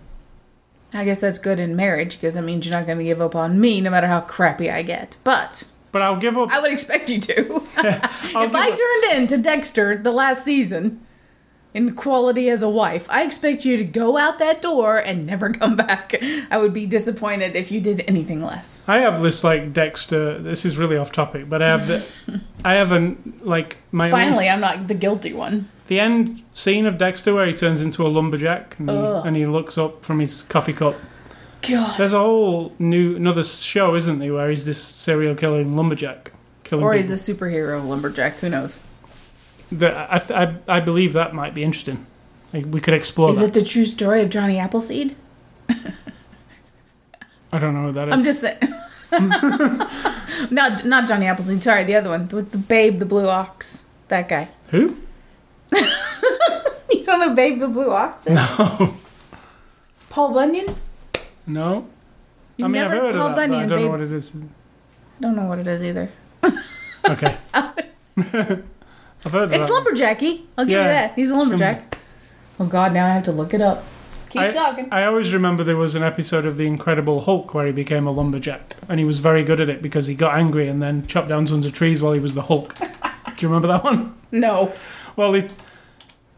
I 0.95 1.05
guess 1.05 1.19
that's 1.19 1.39
good 1.39 1.59
in 1.59 1.77
marriage 1.77 2.13
because 2.15 2.35
that 2.35 2.43
means 2.43 2.67
you're 2.67 2.75
not 2.77 2.87
going 2.87 2.99
to 2.99 3.05
give 3.05 3.21
up 3.21 3.35
on 3.37 3.61
me 3.61 3.81
no 3.81 3.91
matter 3.91 4.07
how 4.07 4.21
crappy 4.21 4.71
I 4.71 4.83
get. 4.83 5.17
But 5.23 5.65
But 5.93 6.01
I'll 6.03 6.17
give 6.17 6.37
up. 6.39 6.51
I 6.51 6.61
would 6.61 6.73
expect 6.73 7.11
you 7.11 7.21
to. 7.21 7.63
If 7.79 8.55
I 8.55 8.71
up- 8.71 8.79
turned 8.79 9.19
in 9.19 9.27
to 9.29 9.37
Dexter 9.39 9.97
the 9.99 10.13
last 10.13 10.45
season 10.45 11.05
in 11.79 11.95
quality 11.95 12.51
as 12.51 12.61
a 12.61 12.69
wife, 12.69 13.07
I 13.09 13.23
expect 13.23 13.65
you 13.65 13.77
to 13.77 13.85
go 13.85 14.17
out 14.19 14.41
that 14.41 14.61
door 14.61 14.99
and 14.99 15.25
never 15.25 15.53
come 15.61 15.77
back. 15.77 16.21
I 16.51 16.59
would 16.59 16.75
be 16.75 16.87
disappointed 16.87 17.55
if 17.55 17.71
you 17.71 17.81
did 17.81 18.05
anything 18.09 18.43
less. 18.43 18.83
I 18.89 18.99
have 18.99 19.23
this 19.23 19.45
like 19.45 19.73
Dexter. 19.73 20.41
This 20.41 20.65
is 20.65 20.77
really 20.77 20.97
off 20.97 21.13
topic, 21.13 21.49
but 21.49 21.63
I 21.63 21.69
have 21.69 21.87
the, 21.87 22.05
I 22.65 22.75
have 22.75 22.91
an 22.91 23.41
like 23.43 23.77
my 23.93 24.07
own, 24.07 24.11
Finally, 24.11 24.49
I'm 24.49 24.61
not 24.61 24.89
the 24.89 24.95
guilty 24.95 25.33
one. 25.33 25.69
the 25.87 26.01
end 26.01 26.43
scene 26.53 26.85
of 26.85 26.99
Dexter 26.99 27.33
where 27.33 27.47
he 27.47 27.55
turns 27.55 27.81
into 27.81 28.05
a 28.05 28.09
lumberjack 28.09 28.77
and, 28.81 28.91
he, 28.91 28.97
and 28.97 29.37
he 29.37 29.47
looks 29.47 29.79
up 29.79 30.05
from 30.05 30.19
his 30.19 30.43
coffee 30.43 30.73
cup. 30.73 30.97
God. 31.63 31.97
There's 31.97 32.13
a 32.13 32.19
whole 32.19 32.73
new 32.81 33.15
another 33.15 33.45
show, 33.45 33.95
isn't 33.95 34.19
there, 34.19 34.35
where 34.35 34.51
he's 34.51 34.65
this 34.65 34.83
serial 34.83 35.37
killing 35.37 35.77
lumberjack 35.77 36.33
killing 36.65 36.85
Or 36.85 36.95
he's 36.95 37.11
a 37.13 37.15
superhero 37.15 37.87
lumberjack. 37.87 38.37
Who 38.39 38.49
knows? 38.49 38.83
The- 39.71 39.95
I, 39.95 40.17
I 40.45 40.55
I 40.77 40.81
believe 40.81 41.13
that 41.13 41.35
might 41.35 41.55
be 41.55 41.63
interesting. 41.63 42.07
Like, 42.53 42.65
we 42.71 42.81
could 42.81 42.95
explore 42.95 43.31
Is 43.31 43.41
that. 43.41 43.49
it 43.49 43.55
the 43.55 43.65
true 43.65 43.85
story 43.85 44.23
of 44.23 44.31
Johnny 44.31 44.59
Appleseed? 44.59 45.15
I 47.53 47.59
don't 47.59 47.75
know 47.75 47.85
what 47.87 47.95
that 47.95 48.09
is. 48.09 48.15
I'm 48.15 48.25
just 48.25 48.41
saying. 48.41 48.59
not 50.51 50.85
not 50.85 51.09
Johnny 51.09 51.27
Appleseed. 51.27 51.63
Sorry, 51.63 51.85
the 51.85 51.95
other 51.97 52.11
one 52.11 52.29
with 52.29 52.51
the 52.53 52.59
Babe 52.59 52.99
the 52.99 53.07
Blue 53.07 53.29
Ox. 53.29 53.87
That 54.09 54.29
guy. 54.29 54.49
Who? 54.71 54.97
You 56.91 57.05
don't 57.05 57.21
know 57.21 57.35
Babe 57.35 57.59
the 57.61 57.69
Blue 57.69 57.91
Ox? 57.91 58.27
is? 58.27 58.33
No, 58.35 58.95
Paul 60.11 60.33
Bunyan. 60.35 60.75
no. 61.47 61.87
You 62.57 62.65
I 62.65 62.69
mean, 62.69 62.83
I've 62.83 62.91
heard 62.91 63.15
Paul 63.15 63.29
of 63.29 63.37
that, 63.37 63.49
but 63.51 63.57
I 63.59 63.67
don't 63.67 63.83
know 63.83 63.91
what 63.91 64.01
it 64.01 64.11
is. 64.13 64.37
Don't 65.21 65.37
know 65.37 65.45
what 65.47 65.59
it 65.59 65.67
is 65.67 65.83
either. 65.85 66.11
Okay. 67.09 67.37
I've 69.25 69.33
heard 69.33 69.53
It's 69.53 69.67
that. 69.69 69.73
lumberjacky. 69.73 70.43
I'll 70.57 70.65
give 70.65 70.73
Yeah, 70.73 70.83
you 70.83 70.89
that. 70.89 71.15
He's 71.15 71.31
a 71.31 71.37
lumberjack. 71.37 71.99
Oh 72.61 72.67
God, 72.67 72.93
now 72.93 73.07
I 73.07 73.11
have 73.11 73.25
to 73.25 73.33
look 73.33 73.55
it 73.55 73.61
up. 73.61 73.85
Keep 74.31 74.43
I, 74.43 74.51
talking. 74.51 74.89
I 74.93 75.05
always 75.05 75.33
remember 75.33 75.65
there 75.65 75.77
was 75.77 75.95
an 75.95 76.03
episode 76.03 76.45
of 76.45 76.57
The 76.59 76.67
Incredible 76.67 77.23
Hulk 77.23 77.55
where 77.55 77.67
he 77.67 77.73
became 77.73 78.07
a 78.07 78.11
lumberjack, 78.11 78.75
and 78.89 78.99
he 78.99 79.05
was 79.05 79.21
very 79.21 79.43
good 79.43 79.61
at 79.61 79.69
it 79.71 79.81
because 79.81 80.07
he 80.07 80.15
got 80.15 80.37
angry 80.37 80.69
and 80.69 80.83
then 80.83 81.07
chopped 81.07 81.29
down 81.29 81.47
tons 81.47 81.65
of 81.65 81.73
trees 81.73 82.03
while 82.03 82.13
he 82.13 82.21
was 82.21 82.35
the 82.35 82.43
Hulk. 82.43 82.75
Do 82.79 82.87
you 83.39 83.49
remember 83.49 83.69
that 83.69 83.85
one? 83.85 84.15
no. 84.33 84.73
Well, 85.17 85.33
he, 85.33 85.49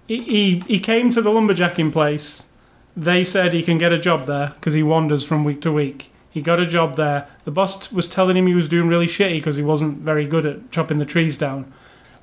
he 0.07 0.61
he 0.67 0.79
came 0.81 1.11
to 1.11 1.21
the 1.21 1.31
lumberjacking 1.31 1.93
place. 1.93 2.49
They 2.97 3.25
said 3.25 3.53
he 3.53 3.63
can 3.63 3.77
get 3.79 3.93
a 3.93 3.99
job 3.99 4.27
there 4.27 4.53
because 4.55 4.75
he 4.75 4.83
wanders 4.83 5.25
from 5.25 5.45
week 5.45 5.61
to 5.63 5.73
week. 5.73 6.11
He 6.31 6.43
got 6.43 6.61
a 6.61 6.67
job 6.67 6.97
there. 6.97 7.27
The 7.45 7.51
boss 7.51 7.93
was 7.93 8.09
telling 8.09 8.37
him 8.37 8.47
he 8.47 8.55
was 8.55 8.69
doing 8.69 8.89
really 8.89 9.07
shitty 9.07 9.35
because 9.39 9.57
he 9.57 9.63
wasn't 9.63 9.99
very 9.99 10.27
good 10.27 10.47
at 10.47 10.71
chopping 10.71 10.99
the 10.99 11.05
trees 11.05 11.37
down. 11.37 11.73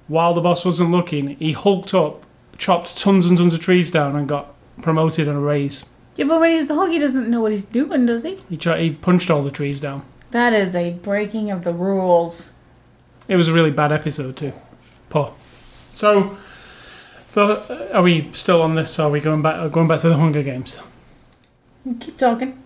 While 0.08 0.34
the 0.34 0.42
boss 0.42 0.64
wasn't 0.64 0.92
looking, 0.92 1.36
he 1.38 1.52
hulked 1.54 1.94
up, 1.94 2.26
chopped 2.58 2.98
tons 2.98 3.26
and 3.26 3.38
tons 3.38 3.54
of 3.54 3.60
trees 3.60 3.92
down, 3.92 4.16
and 4.16 4.28
got 4.28 4.54
promoted 4.82 5.28
and 5.28 5.38
a 5.38 5.42
raise. 5.42 5.90
Yeah, 6.16 6.26
but 6.26 6.40
when 6.40 6.52
he's 6.52 6.68
the 6.68 6.76
Hulk, 6.76 6.90
he 6.90 7.00
doesn't 7.00 7.30
know 7.30 7.42
what 7.42 7.52
he's 7.52 7.66
doing, 7.66 8.06
does 8.06 8.24
he? 8.24 8.38
He, 8.50 8.56
he 8.58 8.92
punched 8.92 9.30
all 9.30 9.44
the 9.44 9.52
trees 9.52 9.80
down. 9.80 10.04
That 10.32 10.54
is 10.54 10.76
a 10.76 10.92
breaking 10.92 11.52
of 11.52 11.64
the 11.64 11.74
rules. 11.74 12.54
It 13.28 13.36
was 13.36 13.48
a 13.48 13.54
really 13.54 13.72
bad 13.72 13.92
episode 13.92 14.36
too. 14.38 14.54
Poor. 15.10 15.34
So, 15.94 16.38
the, 17.34 17.90
are 17.94 18.02
we 18.02 18.30
still 18.34 18.62
on 18.62 18.76
this? 18.76 18.98
Are 19.00 19.10
we 19.10 19.20
going 19.20 19.42
back? 19.42 19.72
Going 19.72 19.88
back 19.88 20.00
to 20.02 20.10
the 20.10 20.18
Hunger 20.18 20.44
Games? 20.44 20.80
Keep 22.00 22.18
talking. 22.18 22.62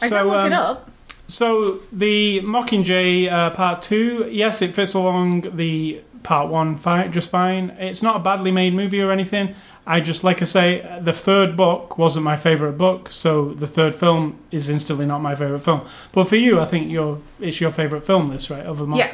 I 0.00 0.08
So, 0.08 0.16
can 0.18 0.26
look 0.26 0.46
it 0.46 0.52
um, 0.52 0.76
up. 0.76 0.90
So 1.28 1.76
the 1.92 2.40
Mockingjay 2.42 3.30
uh, 3.32 3.50
Part 3.50 3.82
Two, 3.82 4.28
yes, 4.30 4.60
it 4.62 4.74
fits 4.74 4.94
along 4.94 5.56
the 5.56 6.02
Part 6.22 6.48
One 6.48 6.76
fine, 6.76 7.10
just 7.12 7.30
fine. 7.30 7.70
It's 7.78 8.02
not 8.02 8.16
a 8.16 8.18
badly 8.20 8.50
made 8.52 8.74
movie 8.74 9.00
or 9.02 9.10
anything. 9.10 9.54
I 9.86 10.00
just 10.00 10.22
like 10.22 10.40
I 10.40 10.44
say, 10.44 10.98
the 11.02 11.12
third 11.12 11.56
book 11.56 11.98
wasn't 11.98 12.24
my 12.24 12.36
favorite 12.36 12.78
book, 12.78 13.10
so 13.12 13.52
the 13.54 13.66
third 13.66 13.94
film 13.94 14.38
is 14.52 14.68
instantly 14.68 15.04
not 15.06 15.20
my 15.20 15.34
favorite 15.34 15.58
film. 15.58 15.80
But 16.12 16.24
for 16.28 16.36
you, 16.36 16.60
I 16.60 16.66
think 16.66 16.90
your 16.90 17.18
it's 17.40 17.60
your 17.60 17.72
favorite 17.72 18.04
film. 18.04 18.30
This 18.30 18.50
right 18.50 18.64
over 18.64 18.86
Mock. 18.86 18.98
Yeah. 18.98 19.12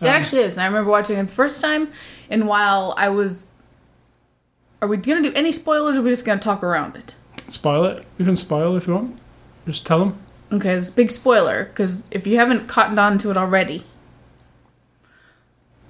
It 0.00 0.08
Um, 0.08 0.14
actually 0.14 0.42
is. 0.42 0.52
And 0.52 0.60
I 0.62 0.66
remember 0.66 0.90
watching 0.90 1.16
it 1.16 1.22
the 1.22 1.32
first 1.32 1.60
time, 1.62 1.88
and 2.28 2.46
while 2.46 2.94
I 2.98 3.08
was. 3.08 3.48
Are 4.82 4.88
we 4.88 4.96
to 5.22 5.30
do 5.30 5.36
any 5.36 5.52
spoilers 5.52 5.96
or 5.96 6.00
are 6.00 6.02
we 6.02 6.10
just 6.10 6.24
to 6.40 6.44
talk 6.44 6.62
around 6.64 6.96
it? 6.96 7.14
Spoil 7.46 7.84
it. 7.84 8.04
You 8.18 8.24
can 8.24 8.36
spoil 8.36 8.76
if 8.76 8.88
you 8.88 8.94
want. 8.94 9.16
Just 9.64 9.86
tell 9.86 10.00
them. 10.00 10.16
Okay, 10.50 10.72
it's 10.74 10.88
a 10.88 10.92
big 10.92 11.10
spoiler, 11.10 11.64
because 11.66 12.02
if 12.10 12.26
you 12.26 12.36
haven't 12.36 12.66
cottoned 12.66 12.98
on 12.98 13.16
to 13.18 13.30
it 13.30 13.36
already, 13.36 13.84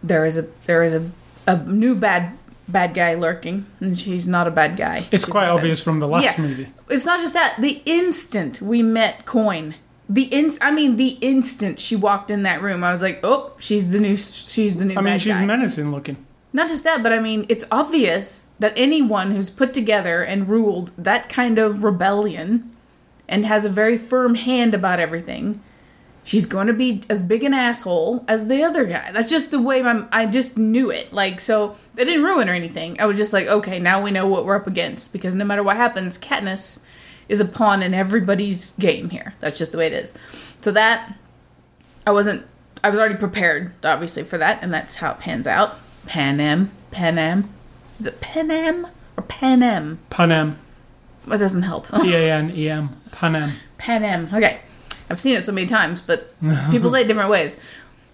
there 0.02 0.24
is 0.24 0.36
a 0.36 0.46
there 0.66 0.82
is 0.82 0.94
a, 0.94 1.10
a 1.46 1.62
new 1.64 1.94
bad 1.96 2.36
bad 2.68 2.94
guy 2.94 3.14
lurking, 3.14 3.66
and 3.80 3.98
she's 3.98 4.26
not 4.28 4.46
a 4.46 4.50
bad 4.50 4.76
guy. 4.76 5.06
It's 5.10 5.24
She's 5.24 5.26
quite 5.26 5.44
a 5.44 5.48
bad- 5.48 5.56
obvious 5.58 5.82
from 5.82 6.00
the 6.00 6.08
last 6.08 6.24
Yeah. 6.38 6.42
movie. 6.44 6.68
It's 6.88 7.04
not 7.04 7.20
just 7.20 7.34
that. 7.34 7.56
The 7.60 7.82
instant 7.86 8.62
we 8.62 8.82
met 8.82 9.26
Coin, 9.26 9.74
the 10.08 10.22
in, 10.24 10.52
I 10.60 10.70
mean, 10.70 10.96
the 10.96 11.18
instant 11.20 11.78
she 11.78 11.96
walked 11.96 12.30
in 12.30 12.42
that 12.44 12.62
room, 12.62 12.82
I 12.84 12.92
was 12.92 13.02
like, 13.02 13.20
oh, 13.22 13.52
she's 13.58 13.90
the 13.90 14.00
new, 14.00 14.16
she's 14.16 14.76
the 14.76 14.84
new. 14.84 14.96
I 14.96 15.00
mean, 15.00 15.18
she's 15.18 15.38
guy. 15.40 15.44
menacing 15.46 15.90
looking. 15.90 16.16
Not 16.54 16.68
just 16.68 16.84
that, 16.84 17.02
but 17.02 17.12
I 17.14 17.18
mean, 17.18 17.46
it's 17.48 17.64
obvious 17.72 18.50
that 18.58 18.72
anyone 18.76 19.30
who's 19.32 19.48
put 19.50 19.72
together 19.72 20.22
and 20.22 20.48
ruled 20.48 20.92
that 20.98 21.28
kind 21.30 21.58
of 21.58 21.82
rebellion 21.82 22.70
and 23.28 23.46
has 23.46 23.64
a 23.64 23.70
very 23.70 23.96
firm 23.96 24.34
hand 24.34 24.74
about 24.74 25.00
everything, 25.00 25.62
she's 26.24 26.46
going 26.46 26.66
to 26.66 26.72
be 26.72 27.02
as 27.08 27.22
big 27.22 27.44
an 27.44 27.54
asshole 27.54 28.24
as 28.28 28.46
the 28.46 28.62
other 28.62 28.84
guy. 28.84 29.10
That's 29.12 29.30
just 29.30 29.50
the 29.50 29.60
way 29.60 29.82
my, 29.82 30.06
I 30.12 30.26
just 30.26 30.56
knew 30.56 30.90
it. 30.90 31.12
Like, 31.12 31.40
so 31.40 31.76
it 31.96 32.04
didn't 32.04 32.24
ruin 32.24 32.48
or 32.48 32.54
anything. 32.54 33.00
I 33.00 33.06
was 33.06 33.16
just 33.16 33.32
like, 33.32 33.46
okay, 33.46 33.78
now 33.78 34.02
we 34.02 34.10
know 34.10 34.26
what 34.26 34.44
we're 34.44 34.56
up 34.56 34.66
against 34.66 35.12
because 35.12 35.34
no 35.34 35.44
matter 35.44 35.62
what 35.62 35.76
happens, 35.76 36.18
Katniss 36.18 36.84
is 37.28 37.40
a 37.40 37.44
pawn 37.44 37.82
in 37.82 37.94
everybody's 37.94 38.72
game 38.72 39.10
here. 39.10 39.34
That's 39.40 39.58
just 39.58 39.72
the 39.72 39.78
way 39.78 39.86
it 39.86 39.92
is. 39.92 40.16
So 40.60 40.72
that 40.72 41.16
I 42.06 42.12
wasn't. 42.12 42.46
I 42.84 42.90
was 42.90 42.98
already 42.98 43.14
prepared, 43.14 43.72
obviously, 43.84 44.24
for 44.24 44.38
that, 44.38 44.62
and 44.62 44.74
that's 44.74 44.96
how 44.96 45.12
it 45.12 45.20
pans 45.20 45.46
out. 45.46 45.76
Panem, 46.06 46.70
Panem. 46.90 47.48
Is 48.00 48.08
it 48.08 48.20
Pan 48.20 48.48
Panem 48.48 48.86
or 49.16 49.22
Panem? 49.22 50.00
Panem. 50.10 50.58
That 51.28 51.38
doesn't 51.38 51.62
help. 51.62 51.88
P 51.88 52.12
A 52.12 52.32
N 52.32 52.50
E 52.54 52.68
M. 52.68 53.00
Panem. 53.12 53.52
Panem. 53.78 54.28
Okay, 54.32 54.60
I've 55.12 55.20
seen 55.20 55.36
it 55.36 55.42
so 55.42 55.52
many 55.52 55.66
times, 55.66 56.00
but 56.02 56.34
people 56.70 56.90
say 56.90 57.02
it 57.02 57.06
different 57.06 57.30
ways. 57.30 57.60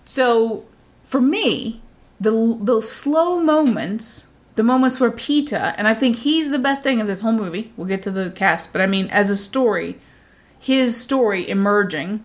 So 0.05 0.67
for 1.05 1.21
me, 1.21 1.81
the 2.21 2.59
the 2.61 2.83
slow 2.83 3.41
moments, 3.41 4.33
the 4.57 4.63
moments 4.63 4.99
where 4.99 5.11
Peeta, 5.11 5.75
and 5.79 5.87
I 5.87 5.95
think 5.95 6.17
he's 6.17 6.51
the 6.51 6.59
best 6.59 6.83
thing 6.83 7.01
of 7.01 7.07
this 7.07 7.21
whole 7.21 7.33
movie. 7.33 7.73
We'll 7.77 7.87
get 7.87 8.03
to 8.03 8.11
the 8.11 8.31
cast, 8.31 8.73
but 8.73 8.83
I 8.83 8.87
mean, 8.87 9.07
as 9.09 9.31
a 9.31 9.37
story, 9.37 9.99
his 10.59 11.01
story 11.01 11.49
emerging 11.49 12.25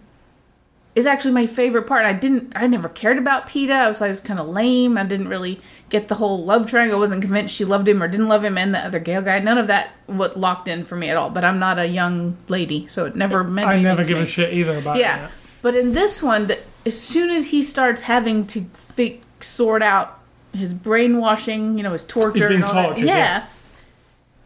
is 0.96 1.08
actually 1.08 1.34
my 1.34 1.46
favorite 1.46 1.88
part. 1.88 2.06
I 2.06 2.14
didn't, 2.14 2.54
I 2.56 2.68
never 2.68 2.90
cared 2.90 3.18
about 3.18 3.48
Peeta. 3.48 3.72
I 3.72 3.88
was, 3.88 4.02
I 4.02 4.10
was 4.10 4.20
kind 4.20 4.40
of 4.40 4.48
lame. 4.48 4.98
I 4.98 5.04
didn't 5.04 5.28
really 5.28 5.60
get 5.94 6.08
the 6.08 6.16
whole 6.16 6.44
love 6.44 6.66
triangle. 6.66 6.98
I 6.98 7.00
wasn't 7.00 7.22
convinced 7.22 7.56
she 7.56 7.64
loved 7.64 7.88
him 7.88 8.02
or 8.02 8.08
didn't 8.10 8.28
love 8.28 8.44
him, 8.44 8.58
and 8.58 8.74
the 8.74 8.80
other 8.80 9.00
Gale 9.00 9.22
guy. 9.22 9.38
None 9.40 9.60
of 9.60 9.68
that 9.68 9.92
what 10.08 10.38
locked 10.38 10.68
in 10.68 10.84
for 10.84 10.96
me 10.98 11.08
at 11.10 11.16
all. 11.16 11.30
But 11.30 11.46
I'm 11.46 11.60
not 11.60 11.78
a 11.80 11.88
young 11.88 12.36
lady, 12.50 12.88
so 12.88 13.06
it 13.06 13.16
never 13.16 13.44
meant. 13.44 13.68
I 13.68 13.72
anything 13.74 13.84
never 13.84 14.04
give 14.04 14.18
me. 14.18 14.24
a 14.24 14.26
shit 14.26 14.54
either 14.54 14.78
about 14.80 14.98
Yeah, 14.98 15.26
it. 15.28 15.32
but 15.62 15.76
in 15.76 15.94
this 15.94 16.22
one, 16.24 16.48
the, 16.48 16.60
as 16.86 17.00
soon 17.00 17.30
as 17.30 17.48
he 17.48 17.62
starts 17.62 18.02
having 18.02 18.46
to 18.48 18.66
fi- 18.74 19.22
sort 19.40 19.84
out 19.84 20.20
his 20.52 20.74
brainwashing, 20.74 21.78
you 21.78 21.84
know, 21.84 21.94
his 21.94 22.06
torture, 22.06 22.48
and 22.48 22.64
all 22.64 22.74
that, 22.74 22.86
tortured, 22.88 23.06
yeah, 23.06 23.16
yeah. 23.18 23.46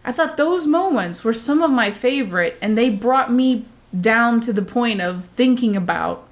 I 0.03 0.11
thought 0.11 0.35
those 0.37 0.67
moments 0.67 1.23
were 1.23 1.33
some 1.33 1.63
of 1.63 1.71
my 1.71 1.91
favorite, 1.91 2.57
and 2.61 2.77
they 2.77 2.89
brought 2.89 3.31
me 3.31 3.65
down 3.97 4.41
to 4.41 4.51
the 4.51 4.61
point 4.61 4.99
of 5.01 5.25
thinking 5.25 5.77
about 5.77 6.26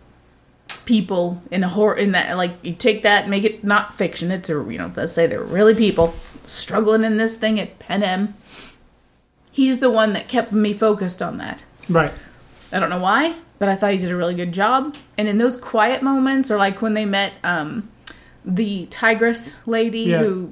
people 0.86 1.42
in 1.52 1.64
a 1.64 1.68
horror 1.70 1.96
in 1.96 2.12
that 2.12 2.38
like 2.38 2.52
you 2.64 2.74
take 2.74 3.04
that 3.04 3.28
make 3.28 3.44
it 3.44 3.64
not 3.64 3.94
fiction 3.96 4.30
it's 4.32 4.50
a 4.50 4.54
you 4.54 4.78
know 4.78 4.92
let's 4.96 5.12
say 5.14 5.26
they're 5.26 5.42
really 5.44 5.74
people 5.74 6.14
struggling 6.46 7.04
in 7.04 7.18
this 7.18 7.38
thing 7.38 7.60
at 7.60 7.80
Panem. 7.80 8.34
he's 9.52 9.80
the 9.80 9.90
one 9.90 10.14
that 10.14 10.28
kept 10.28 10.52
me 10.52 10.74
focused 10.74 11.22
on 11.22 11.38
that 11.38 11.66
Right. 11.90 12.12
I 12.72 12.80
don't 12.80 12.90
know 12.90 13.00
why, 13.00 13.36
but 13.60 13.70
I 13.70 13.76
thought 13.76 13.92
he 13.92 14.00
did 14.00 14.12
a 14.12 14.16
really 14.16 14.34
good 14.36 14.52
job. 14.52 14.96
And 15.18 15.28
in 15.28 15.38
those 15.38 15.56
quiet 15.56 16.02
moments, 16.02 16.50
or 16.50 16.58
like 16.58 16.82
when 16.82 16.96
they 16.96 17.06
met 17.06 17.34
um, 17.44 17.90
the 18.44 18.88
tigress 18.88 19.66
lady, 19.68 20.00
Yeah. 20.00 20.24
who 20.24 20.52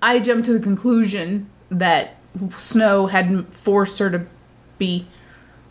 I 0.00 0.18
jumped 0.18 0.46
to 0.46 0.52
the 0.54 0.60
conclusion 0.60 1.48
that 1.70 2.16
Snow 2.56 3.06
had 3.06 3.46
forced 3.48 3.98
her 3.98 4.10
to 4.10 4.26
be 4.78 5.06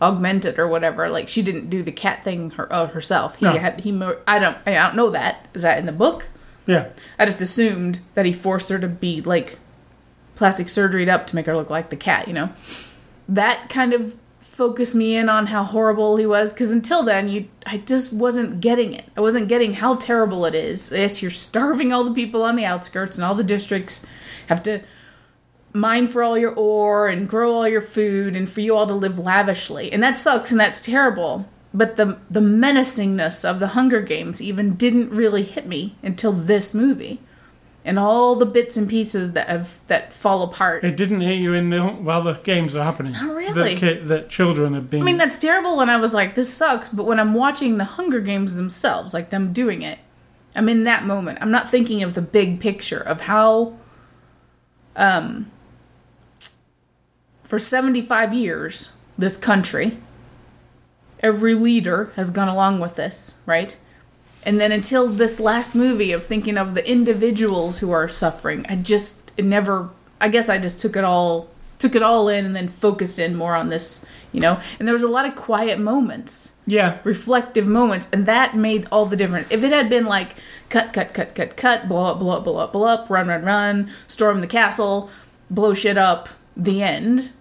augmented 0.02 0.58
or 0.58 0.68
whatever. 0.68 1.10
Like 1.10 1.28
she 1.28 1.42
didn't 1.42 1.70
do 1.70 1.84
the 1.84 1.92
cat 1.92 2.24
thing 2.24 2.50
her, 2.52 2.72
uh, 2.74 2.88
herself. 2.88 3.36
He 3.36 3.46
No. 3.46 3.58
had 3.58 3.82
he. 3.82 3.92
I 4.28 4.40
don't. 4.40 4.58
I 4.66 4.74
don't 4.74 4.96
know 4.96 5.10
that. 5.12 5.46
Is 5.54 5.62
that 5.62 5.78
in 5.78 5.86
the 5.86 5.92
book? 5.92 6.30
Yeah. 6.66 6.88
I 7.20 7.26
just 7.26 7.42
assumed 7.42 8.00
that 8.16 8.26
he 8.26 8.34
forced 8.34 8.70
her 8.70 8.80
to 8.80 8.88
be 8.88 9.22
like 9.22 9.60
plastic 10.36 10.68
surgeryed 10.68 11.10
up 11.10 11.28
to 11.28 11.36
make 11.36 11.46
her 11.46 11.56
look 11.56 11.70
like 11.70 11.90
the 11.90 11.96
cat, 11.96 12.28
you 12.28 12.34
know? 12.34 12.50
That 13.30 13.70
kind 13.70 13.94
of 13.94 14.16
focused 14.38 14.94
me 14.96 15.16
in 15.16 15.30
on 15.30 15.48
how 15.48 15.64
horrible 15.64 16.18
he 16.18 16.26
was 16.26 16.52
because 16.54 16.70
until 16.70 17.04
then 17.04 17.28
you 17.30 17.48
I 17.66 17.78
just 17.78 18.12
wasn't 18.14 18.60
getting 18.62 18.94
it. 18.94 19.06
I 19.18 19.22
wasn't 19.22 19.48
getting 19.48 19.74
how 19.76 19.96
terrible 19.96 20.46
it 20.46 20.54
is. 20.56 20.92
Yes, 20.92 21.22
you're 21.22 21.32
starving 21.32 21.92
all 21.94 22.04
the 22.04 22.14
people 22.14 22.44
on 22.44 22.56
the 22.56 22.66
outskirts 22.66 23.18
and 23.18 23.24
all 23.26 23.34
the 23.36 23.44
districts 23.44 24.06
have 24.48 24.62
to 24.64 24.82
mine 25.74 26.08
for 26.08 26.24
all 26.24 26.38
your 26.38 26.54
ore 26.54 27.08
and 27.08 27.28
grow 27.28 27.54
all 27.54 27.68
your 27.68 27.82
food 27.82 28.36
and 28.36 28.50
for 28.50 28.62
you 28.62 28.76
all 28.76 28.88
to 28.88 28.94
live 28.94 29.20
lavishly. 29.20 29.92
And 29.92 30.02
that 30.04 30.18
sucks 30.18 30.52
and 30.52 30.60
that's 30.60 30.82
terrible. 30.82 31.48
But 31.74 31.96
the 31.96 32.20
the 32.30 32.42
menacingness 32.42 33.50
of 33.50 33.60
the 33.60 33.68
Hunger 33.68 34.02
Games 34.02 34.42
even 34.42 34.76
didn't 34.76 35.10
really 35.12 35.44
hit 35.44 35.68
me 35.68 35.96
until 36.04 36.32
this 36.34 36.74
movie. 36.74 37.22
And 37.84 37.98
all 37.98 38.36
the 38.36 38.46
bits 38.46 38.78
and 38.78 38.88
pieces 38.88 39.32
that 39.32 39.48
have 39.48 39.80
that 39.88 40.14
fall 40.14 40.44
apart. 40.44 40.84
It 40.84 40.96
didn't 40.96 41.22
hit 41.22 41.40
you 41.40 41.54
in 41.54 41.72
the 41.72 41.82
while 41.82 42.22
the 42.22 42.34
games 42.34 42.76
were 42.76 42.84
happening. 42.84 43.16
Oh, 43.18 43.34
really? 43.34 43.74
That, 43.74 43.80
ki- 43.80 44.06
that 44.08 44.30
children 44.30 44.76
have 44.76 44.90
been. 44.90 45.02
I 45.02 45.06
mean, 45.06 45.18
that's 45.18 45.40
terrible 45.40 45.78
when 45.78 45.90
I 45.90 45.98
was 45.98 46.14
like, 46.14 46.36
this 46.36 46.54
sucks. 46.54 46.90
But 46.90 47.06
when 47.06 47.20
I'm 47.20 47.34
watching 47.34 47.78
the 47.80 47.84
Hunger 47.86 48.20
Games 48.20 48.54
themselves, 48.54 49.16
like 49.16 49.32
them 49.32 49.52
doing 49.52 49.82
it, 49.82 49.98
I'm 50.56 50.70
in 50.70 50.84
that 50.84 51.06
moment. 51.06 51.40
I'm 51.42 51.50
not 51.50 51.72
thinking 51.72 52.04
of 52.04 52.14
the 52.14 52.22
big 52.22 52.60
picture 52.60 53.00
of 53.00 53.22
how, 53.22 53.74
um, 54.96 55.50
for 57.52 57.60
75 57.60 58.34
years, 58.34 58.94
this 59.18 59.36
country, 59.36 59.98
every 61.20 61.54
leader 61.54 62.14
has 62.16 62.32
gone 62.32 62.48
along 62.48 62.80
with 62.80 62.96
this, 62.96 63.42
right? 63.46 63.76
And 64.46 64.58
then 64.58 64.72
until 64.72 65.10
this 65.10 65.38
last 65.38 65.76
movie 65.76 66.14
of 66.14 66.26
thinking 66.26 66.58
of 66.58 66.76
the 66.76 66.90
individuals 66.90 67.80
who 67.80 67.92
are 67.92 68.08
suffering, 68.08 68.66
I 68.70 68.78
just 68.78 69.34
it 69.36 69.44
never. 69.44 69.90
I 70.22 70.30
guess 70.30 70.48
I 70.48 70.60
just 70.60 70.80
took 70.80 70.96
it 70.96 71.04
all 71.04 71.50
took 71.78 71.94
it 71.94 72.02
all 72.02 72.30
in 72.30 72.46
and 72.46 72.56
then 72.56 72.70
focused 72.70 73.20
in 73.20 73.36
more 73.36 73.54
on 73.54 73.68
this, 73.68 74.06
you 74.32 74.40
know. 74.40 74.58
And 74.80 74.88
there 74.88 74.96
was 74.96 75.04
a 75.04 75.10
lot 75.10 75.26
of 75.26 75.36
quiet 75.36 75.78
moments, 75.78 76.56
yeah. 76.66 77.00
reflective 77.04 77.68
moments, 77.68 78.08
and 78.14 78.26
that 78.28 78.56
made 78.56 78.88
all 78.94 79.08
the 79.08 79.18
difference. 79.18 79.52
If 79.52 79.62
it 79.66 79.74
had 79.74 79.90
been 79.90 80.06
like 80.06 80.36
cut, 80.70 80.94
cut, 80.94 81.14
cut, 81.14 81.36
cut, 81.36 81.58
cut, 81.58 81.90
blow 81.90 82.06
up, 82.06 82.20
blow 82.20 82.38
up, 82.38 82.46
blow 82.46 82.58
up, 82.60 82.72
blow 82.72 82.88
up, 82.88 83.10
run, 83.10 83.28
run, 83.28 83.44
run, 83.44 83.92
storm 84.08 84.40
the 84.40 84.48
castle, 84.48 85.10
blow 85.50 85.74
shit 85.74 85.98
up, 85.98 86.30
the 86.56 86.82
end, 86.82 87.34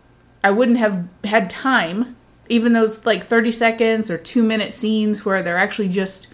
I 0.42 0.50
wouldn't 0.50 0.78
have 0.78 1.06
had 1.24 1.50
time. 1.50 2.16
Even 2.48 2.72
those 2.72 3.06
like 3.06 3.24
thirty 3.24 3.52
seconds 3.52 4.10
or 4.10 4.18
two 4.18 4.42
minute 4.42 4.74
scenes 4.74 5.24
where 5.24 5.42
they're 5.42 5.58
actually 5.58 5.88
just 5.88 6.26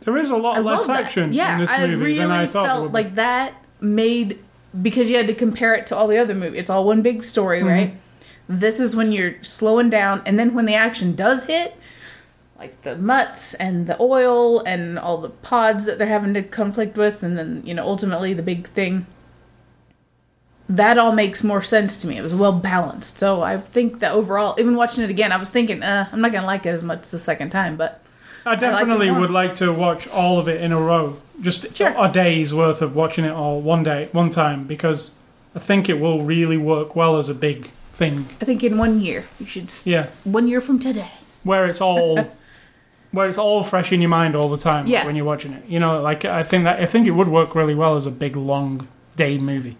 There 0.00 0.16
is 0.16 0.30
a 0.30 0.36
lot 0.36 0.56
I 0.56 0.60
less 0.60 0.88
action 0.88 1.32
Yeah, 1.34 1.54
in 1.54 1.60
this 1.60 1.70
I 1.70 1.86
movie 1.86 2.04
really 2.04 2.18
than 2.18 2.30
I 2.30 2.46
thought. 2.46 2.66
felt 2.66 2.82
would 2.82 2.88
be. 2.88 2.94
like 2.94 3.14
that 3.16 3.54
made 3.80 4.38
because 4.80 5.10
you 5.10 5.16
had 5.18 5.26
to 5.26 5.34
compare 5.34 5.74
it 5.74 5.86
to 5.88 5.96
all 5.96 6.08
the 6.08 6.16
other 6.16 6.34
movies. 6.34 6.58
It's 6.60 6.70
all 6.70 6.84
one 6.84 7.02
big 7.02 7.24
story, 7.24 7.58
Mm-hmm. 7.58 7.68
right? 7.68 7.94
This 8.48 8.80
is 8.80 8.96
when 8.96 9.12
you're 9.12 9.34
slowing 9.42 9.88
down, 9.90 10.22
and 10.26 10.38
then 10.38 10.52
when 10.54 10.64
the 10.66 10.74
action 10.74 11.14
does 11.14 11.44
hit, 11.44 11.74
like 12.58 12.80
the 12.82 12.96
mutts 12.96 13.54
and 13.54 13.86
the 13.86 13.96
oil 14.00 14.60
and 14.60 14.98
all 14.98 15.18
the 15.18 15.30
pods 15.30 15.84
that 15.84 15.98
they're 15.98 16.06
having 16.08 16.32
to 16.34 16.42
conflict 16.42 16.96
with, 16.96 17.22
and 17.22 17.36
then 17.38 17.62
you 17.64 17.74
know 17.74 17.84
ultimately 17.86 18.32
the 18.34 18.42
big 18.42 18.66
thing. 18.66 19.06
That 20.76 20.96
all 20.98 21.12
makes 21.12 21.44
more 21.44 21.62
sense 21.62 21.98
to 21.98 22.06
me. 22.06 22.16
It 22.16 22.22
was 22.22 22.34
well 22.34 22.52
balanced, 22.52 23.18
so 23.18 23.42
I 23.42 23.58
think 23.58 24.00
that 24.00 24.12
overall, 24.12 24.54
even 24.58 24.74
watching 24.74 25.04
it 25.04 25.10
again, 25.10 25.30
I 25.32 25.36
was 25.36 25.50
thinking, 25.50 25.82
uh, 25.82 26.08
I'm 26.10 26.20
not 26.20 26.32
gonna 26.32 26.46
like 26.46 26.64
it 26.66 26.70
as 26.70 26.82
much 26.82 27.10
the 27.10 27.18
second 27.18 27.50
time, 27.50 27.76
but 27.76 28.00
I 28.46 28.56
definitely 28.56 29.10
more. 29.10 29.20
would 29.20 29.30
like 29.30 29.54
to 29.56 29.72
watch 29.72 30.08
all 30.08 30.38
of 30.38 30.48
it 30.48 30.60
in 30.62 30.72
a 30.72 30.80
row, 30.80 31.16
just 31.42 31.76
Sure. 31.76 31.94
a 31.98 32.10
day's 32.10 32.54
worth 32.54 32.80
of 32.80 32.96
watching 32.96 33.24
it 33.24 33.32
all 33.32 33.60
one 33.60 33.82
day, 33.82 34.08
one 34.12 34.30
time, 34.30 34.64
because 34.64 35.14
I 35.54 35.58
think 35.58 35.88
it 35.88 36.00
will 36.00 36.22
really 36.22 36.56
work 36.56 36.96
well 36.96 37.18
as 37.18 37.28
a 37.28 37.34
big 37.34 37.70
thing. 37.92 38.26
I 38.40 38.44
think 38.46 38.64
in 38.64 38.78
one 38.78 38.98
year 39.00 39.24
you 39.38 39.46
should. 39.46 39.70
Yeah, 39.84 40.06
One 40.24 40.48
year 40.48 40.60
from 40.62 40.78
today. 40.78 41.10
where 41.44 41.66
it's 41.66 41.80
all, 41.82 42.18
where 43.12 43.28
it's 43.28 43.36
all 43.38 43.62
fresh 43.62 43.92
in 43.92 44.00
your 44.00 44.08
mind 44.08 44.34
all 44.34 44.48
the 44.48 44.56
time 44.56 44.86
Yeah. 44.86 45.04
when 45.04 45.16
you're 45.16 45.26
watching 45.26 45.52
it. 45.52 45.64
You 45.68 45.78
know, 45.80 46.00
like 46.00 46.24
I 46.24 46.42
think 46.42 46.64
that 46.64 46.80
I 46.80 46.86
think 46.86 47.06
it 47.06 47.10
would 47.12 47.28
work 47.28 47.54
really 47.54 47.74
well 47.74 47.94
as 47.96 48.06
a 48.06 48.10
big 48.10 48.36
long 48.36 48.88
day 49.16 49.36
movie, 49.36 49.76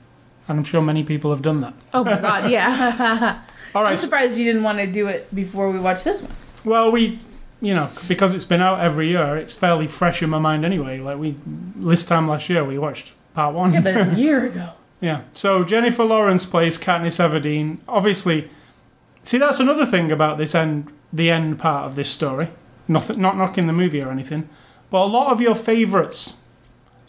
and 0.52 0.60
I'm 0.60 0.64
sure 0.64 0.82
many 0.82 1.02
people 1.02 1.30
have 1.30 1.40
done 1.42 1.62
that. 1.62 1.74
Oh 1.94 2.04
my 2.04 2.20
god, 2.20 2.50
yeah. 2.50 3.40
All 3.74 3.82
right. 3.82 3.92
I'm 3.92 3.96
surprised 3.96 4.36
you 4.36 4.44
didn't 4.44 4.62
want 4.62 4.78
to 4.78 4.86
do 4.86 5.06
it 5.08 5.34
before 5.34 5.70
we 5.70 5.78
watched 5.78 6.04
this 6.04 6.20
one. 6.20 6.30
Well, 6.64 6.92
we, 6.92 7.18
you 7.62 7.72
know, 7.74 7.88
because 8.06 8.34
it's 8.34 8.44
been 8.44 8.60
out 8.60 8.80
every 8.80 9.08
year, 9.08 9.38
it's 9.38 9.54
fairly 9.54 9.88
fresh 9.88 10.22
in 10.22 10.28
my 10.28 10.38
mind 10.38 10.64
anyway. 10.66 11.00
Like 11.00 11.16
we, 11.16 11.36
this 11.46 12.04
time 12.04 12.28
last 12.28 12.50
year, 12.50 12.64
we 12.64 12.78
watched 12.78 13.12
part 13.32 13.54
one. 13.54 13.72
Yeah, 13.72 13.80
but 13.80 13.96
it's 13.96 14.12
a 14.12 14.14
year 14.20 14.46
ago. 14.46 14.70
Yeah. 15.00 15.22
So 15.32 15.64
Jennifer 15.64 16.04
Lawrence 16.04 16.46
plays 16.46 16.78
Katniss 16.78 17.18
Everdeen. 17.18 17.78
Obviously, 17.88 18.48
see 19.24 19.36
that's 19.36 19.58
another 19.58 19.84
thing 19.84 20.12
about 20.12 20.38
this 20.38 20.54
end, 20.54 20.92
the 21.12 21.28
end 21.28 21.58
part 21.58 21.86
of 21.86 21.96
this 21.96 22.08
story. 22.08 22.50
Nothing, 22.86 23.20
not 23.20 23.36
knocking 23.36 23.66
the 23.66 23.72
movie 23.72 24.00
or 24.00 24.12
anything, 24.12 24.48
but 24.90 25.02
a 25.02 25.10
lot 25.10 25.32
of 25.32 25.40
your 25.40 25.56
favourites 25.56 26.36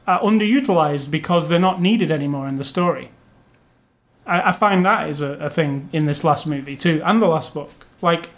are 0.08 0.20
underutilized 0.22 1.12
because 1.12 1.50
they're 1.50 1.60
not 1.60 1.82
needed 1.84 2.10
anymore 2.10 2.48
in 2.48 2.56
the 2.56 2.64
story. 2.64 3.12
I, 4.26 4.50
I 4.50 4.52
find 4.52 4.86
that 4.86 5.10
is 5.10 5.22
a, 5.22 5.34
a 5.34 5.50
thing 5.50 5.90
in 5.94 6.06
this 6.06 6.24
last 6.24 6.48
movie 6.48 6.76
too, 6.78 7.02
and 7.06 7.22
the 7.22 7.28
last 7.28 7.54
book. 7.54 7.72
Like, 8.02 8.30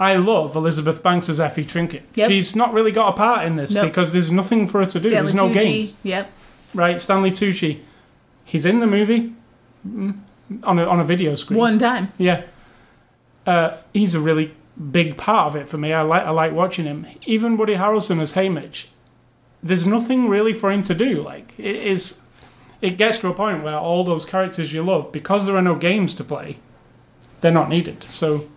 I 0.00 0.16
love 0.16 0.56
Elizabeth 0.56 1.02
Banks 1.02 1.28
as 1.28 1.38
Effie 1.40 1.64
Trinket. 1.64 2.02
Yep. 2.14 2.28
She's 2.30 2.56
not 2.56 2.72
really 2.72 2.92
got 2.92 3.14
a 3.14 3.16
part 3.16 3.46
in 3.46 3.56
this 3.56 3.72
Nope. 3.72 3.86
because 3.86 4.12
there's 4.12 4.30
nothing 4.32 4.66
for 4.66 4.80
her 4.80 4.86
to 4.86 4.98
do. 4.98 5.08
Stanley 5.08 5.16
there's 5.16 5.34
no 5.34 5.48
Tucci, 5.48 5.54
games, 5.54 5.94
Yep. 6.02 6.30
right? 6.74 7.00
Stanley 7.00 7.30
Tucci, 7.30 7.80
he's 8.44 8.66
in 8.66 8.80
the 8.80 8.86
movie 8.86 9.32
mm, 9.86 10.18
on 10.64 10.78
a, 10.78 10.84
on 10.84 10.98
a 11.00 11.04
video 11.04 11.34
screen. 11.36 11.58
One 11.58 11.78
time. 11.78 12.12
Yeah. 12.18 12.42
Uh, 13.46 13.76
he's 13.92 14.14
a 14.14 14.20
really 14.20 14.54
big 14.90 15.16
part 15.16 15.48
of 15.48 15.56
it 15.56 15.68
for 15.68 15.76
me. 15.78 15.92
I 15.92 16.02
like 16.02 16.22
I 16.24 16.30
like 16.30 16.52
watching 16.52 16.84
him. 16.84 17.06
Even 17.26 17.56
Woody 17.56 17.74
Harrelson 17.74 18.20
as 18.20 18.32
Haymitch. 18.32 18.86
There's 19.62 19.86
nothing 19.86 20.28
really 20.28 20.52
for 20.52 20.70
him 20.70 20.82
to 20.84 20.94
do. 20.94 21.22
Like 21.22 21.52
it 21.58 21.76
is 21.76 22.20
it 22.82 22.98
gets 22.98 23.18
to 23.18 23.28
a 23.28 23.32
point 23.34 23.62
where 23.62 23.76
all 23.78 24.04
those 24.04 24.26
characters 24.26 24.72
you 24.72 24.82
love, 24.82 25.12
because 25.12 25.46
there 25.46 25.56
are 25.56 25.62
no 25.62 25.74
games 25.76 26.14
to 26.16 26.24
play, 26.24 26.58
they're 27.40 27.50
not 27.52 27.68
needed. 27.70 28.04
So 28.04 28.48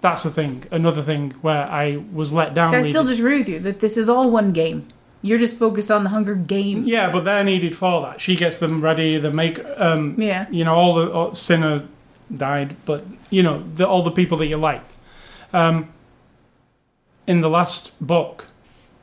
that's 0.00 0.22
the 0.22 0.30
thing. 0.30 0.64
Another 0.70 1.02
thing 1.02 1.32
where 1.42 1.64
I 1.66 2.02
was 2.12 2.32
let 2.32 2.54
down. 2.54 2.68
So 2.68 2.78
I 2.78 2.80
still 2.82 3.04
disagree 3.04 3.38
with 3.38 3.48
you 3.48 3.58
that 3.60 3.80
this 3.80 3.96
is 3.98 4.08
all 4.08 4.30
one 4.30 4.52
game. 4.52 4.88
You're 5.22 5.38
just 5.38 5.58
focused 5.58 5.90
on 5.90 6.04
the 6.04 6.10
Hunger 6.10 6.34
Game. 6.34 6.84
yeah, 6.86 7.12
but 7.12 7.24
they're 7.24 7.44
needed 7.44 7.76
for 7.76 8.00
that. 8.00 8.22
She 8.22 8.36
gets 8.36 8.56
them 8.56 8.80
ready. 8.80 9.18
They 9.18 9.28
make 9.30 9.60
um, 9.76 10.14
Yeah. 10.16 10.46
you 10.50 10.64
know 10.64 10.74
all 10.74 10.94
the 10.94 11.12
all, 11.12 11.34
Cinna 11.34 11.86
died, 12.34 12.74
but 12.86 13.04
you 13.28 13.42
know 13.42 13.62
the, 13.74 13.86
all 13.86 14.02
the 14.02 14.10
people 14.12 14.38
that 14.38 14.46
you 14.46 14.56
like. 14.56 14.80
Um, 15.52 15.92
in 17.26 17.42
the 17.42 17.50
last 17.50 17.94
book, 18.04 18.46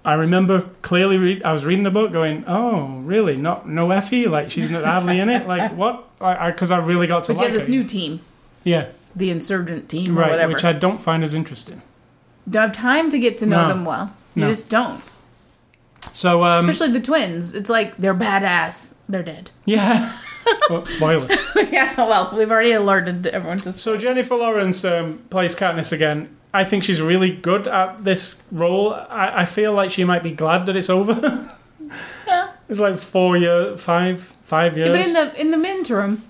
I 0.07 0.13
remember 0.13 0.61
clearly. 0.81 1.17
Read, 1.17 1.43
I 1.43 1.51
was 1.53 1.65
reading 1.65 1.83
the 1.83 1.91
book, 1.91 2.11
going, 2.13 2.45
"Oh, 2.47 2.99
really? 3.03 3.35
Not 3.35 3.67
no 3.67 3.91
Effie? 3.91 4.25
Like 4.27 4.49
she's 4.49 4.71
not 4.71 4.85
hardly 4.85 5.19
in 5.19 5.29
it? 5.29 5.47
Like 5.47 5.73
what?" 5.75 6.05
Because 6.17 6.37
I, 6.39 6.51
'cause 6.53 6.71
I 6.71 6.79
really 6.79 7.05
got 7.07 7.25
to 7.25 7.33
But 7.33 7.37
you 7.39 7.43
like 7.43 7.47
have 7.49 7.53
this 7.59 7.65
her. 7.65 7.69
new 7.71 7.83
team, 7.83 8.21
yeah, 8.63 8.85
the 9.15 9.29
Insurgent 9.29 9.89
team 9.89 10.17
or 10.17 10.21
right, 10.21 10.31
whatever. 10.31 10.53
which 10.53 10.63
I 10.63 10.73
don't 10.73 10.99
find 11.01 11.23
as 11.23 11.33
interesting. 11.33 11.81
don't 12.49 12.67
have 12.67 12.71
time 12.75 13.11
to 13.11 13.19
get 13.19 13.37
to 13.39 13.45
know 13.45 13.63
No. 13.63 13.67
them 13.67 13.83
well. 13.85 14.13
You 14.33 14.43
No. 14.43 14.47
just 14.47 14.69
don't. 14.69 15.01
So 16.13 16.43
um, 16.45 16.67
Especially 16.69 16.93
the 16.93 17.01
twins. 17.05 17.53
It's 17.53 17.69
like 17.69 17.97
they're 17.97 18.15
badass. 18.15 18.95
They're 19.09 19.23
dead. 19.23 19.51
yeah, 19.65 20.13
well, 20.69 20.85
spoiler. 20.85 21.27
yeah, 21.69 21.93
well, 21.97 22.33
we've 22.37 22.49
already 22.49 22.71
alerted 22.71 23.27
everyone 23.27 23.57
to. 23.59 23.73
So 23.73 23.97
Jennifer 23.97 24.35
Lawrence 24.35 24.85
um, 24.85 25.19
plays 25.29 25.53
Katniss 25.55 25.91
again. 25.91 26.29
I 26.57 26.63
think 26.63 26.83
she's 26.83 27.01
really 27.03 27.31
good 27.31 27.67
at 27.67 28.03
this 28.03 28.41
role. 28.51 28.91
I, 28.93 29.41
I 29.41 29.45
feel 29.45 29.73
like 29.73 29.91
she 29.91 30.03
might 30.03 30.23
be 30.23 30.31
glad 30.31 30.65
that 30.65 30.75
it's 30.75 30.89
over. 30.89 31.49
Yeah. 32.27 32.51
it's 32.67 32.81
like 32.81 32.99
four 32.99 33.37
years, 33.37 33.79
five, 33.79 34.19
five 34.43 34.75
years. 34.75 34.89
Yeah, 34.89 34.93
but 34.93 35.07
in 35.07 35.13
the 35.13 35.41
in 35.41 35.51
the 35.51 35.69
interim, 35.69 36.23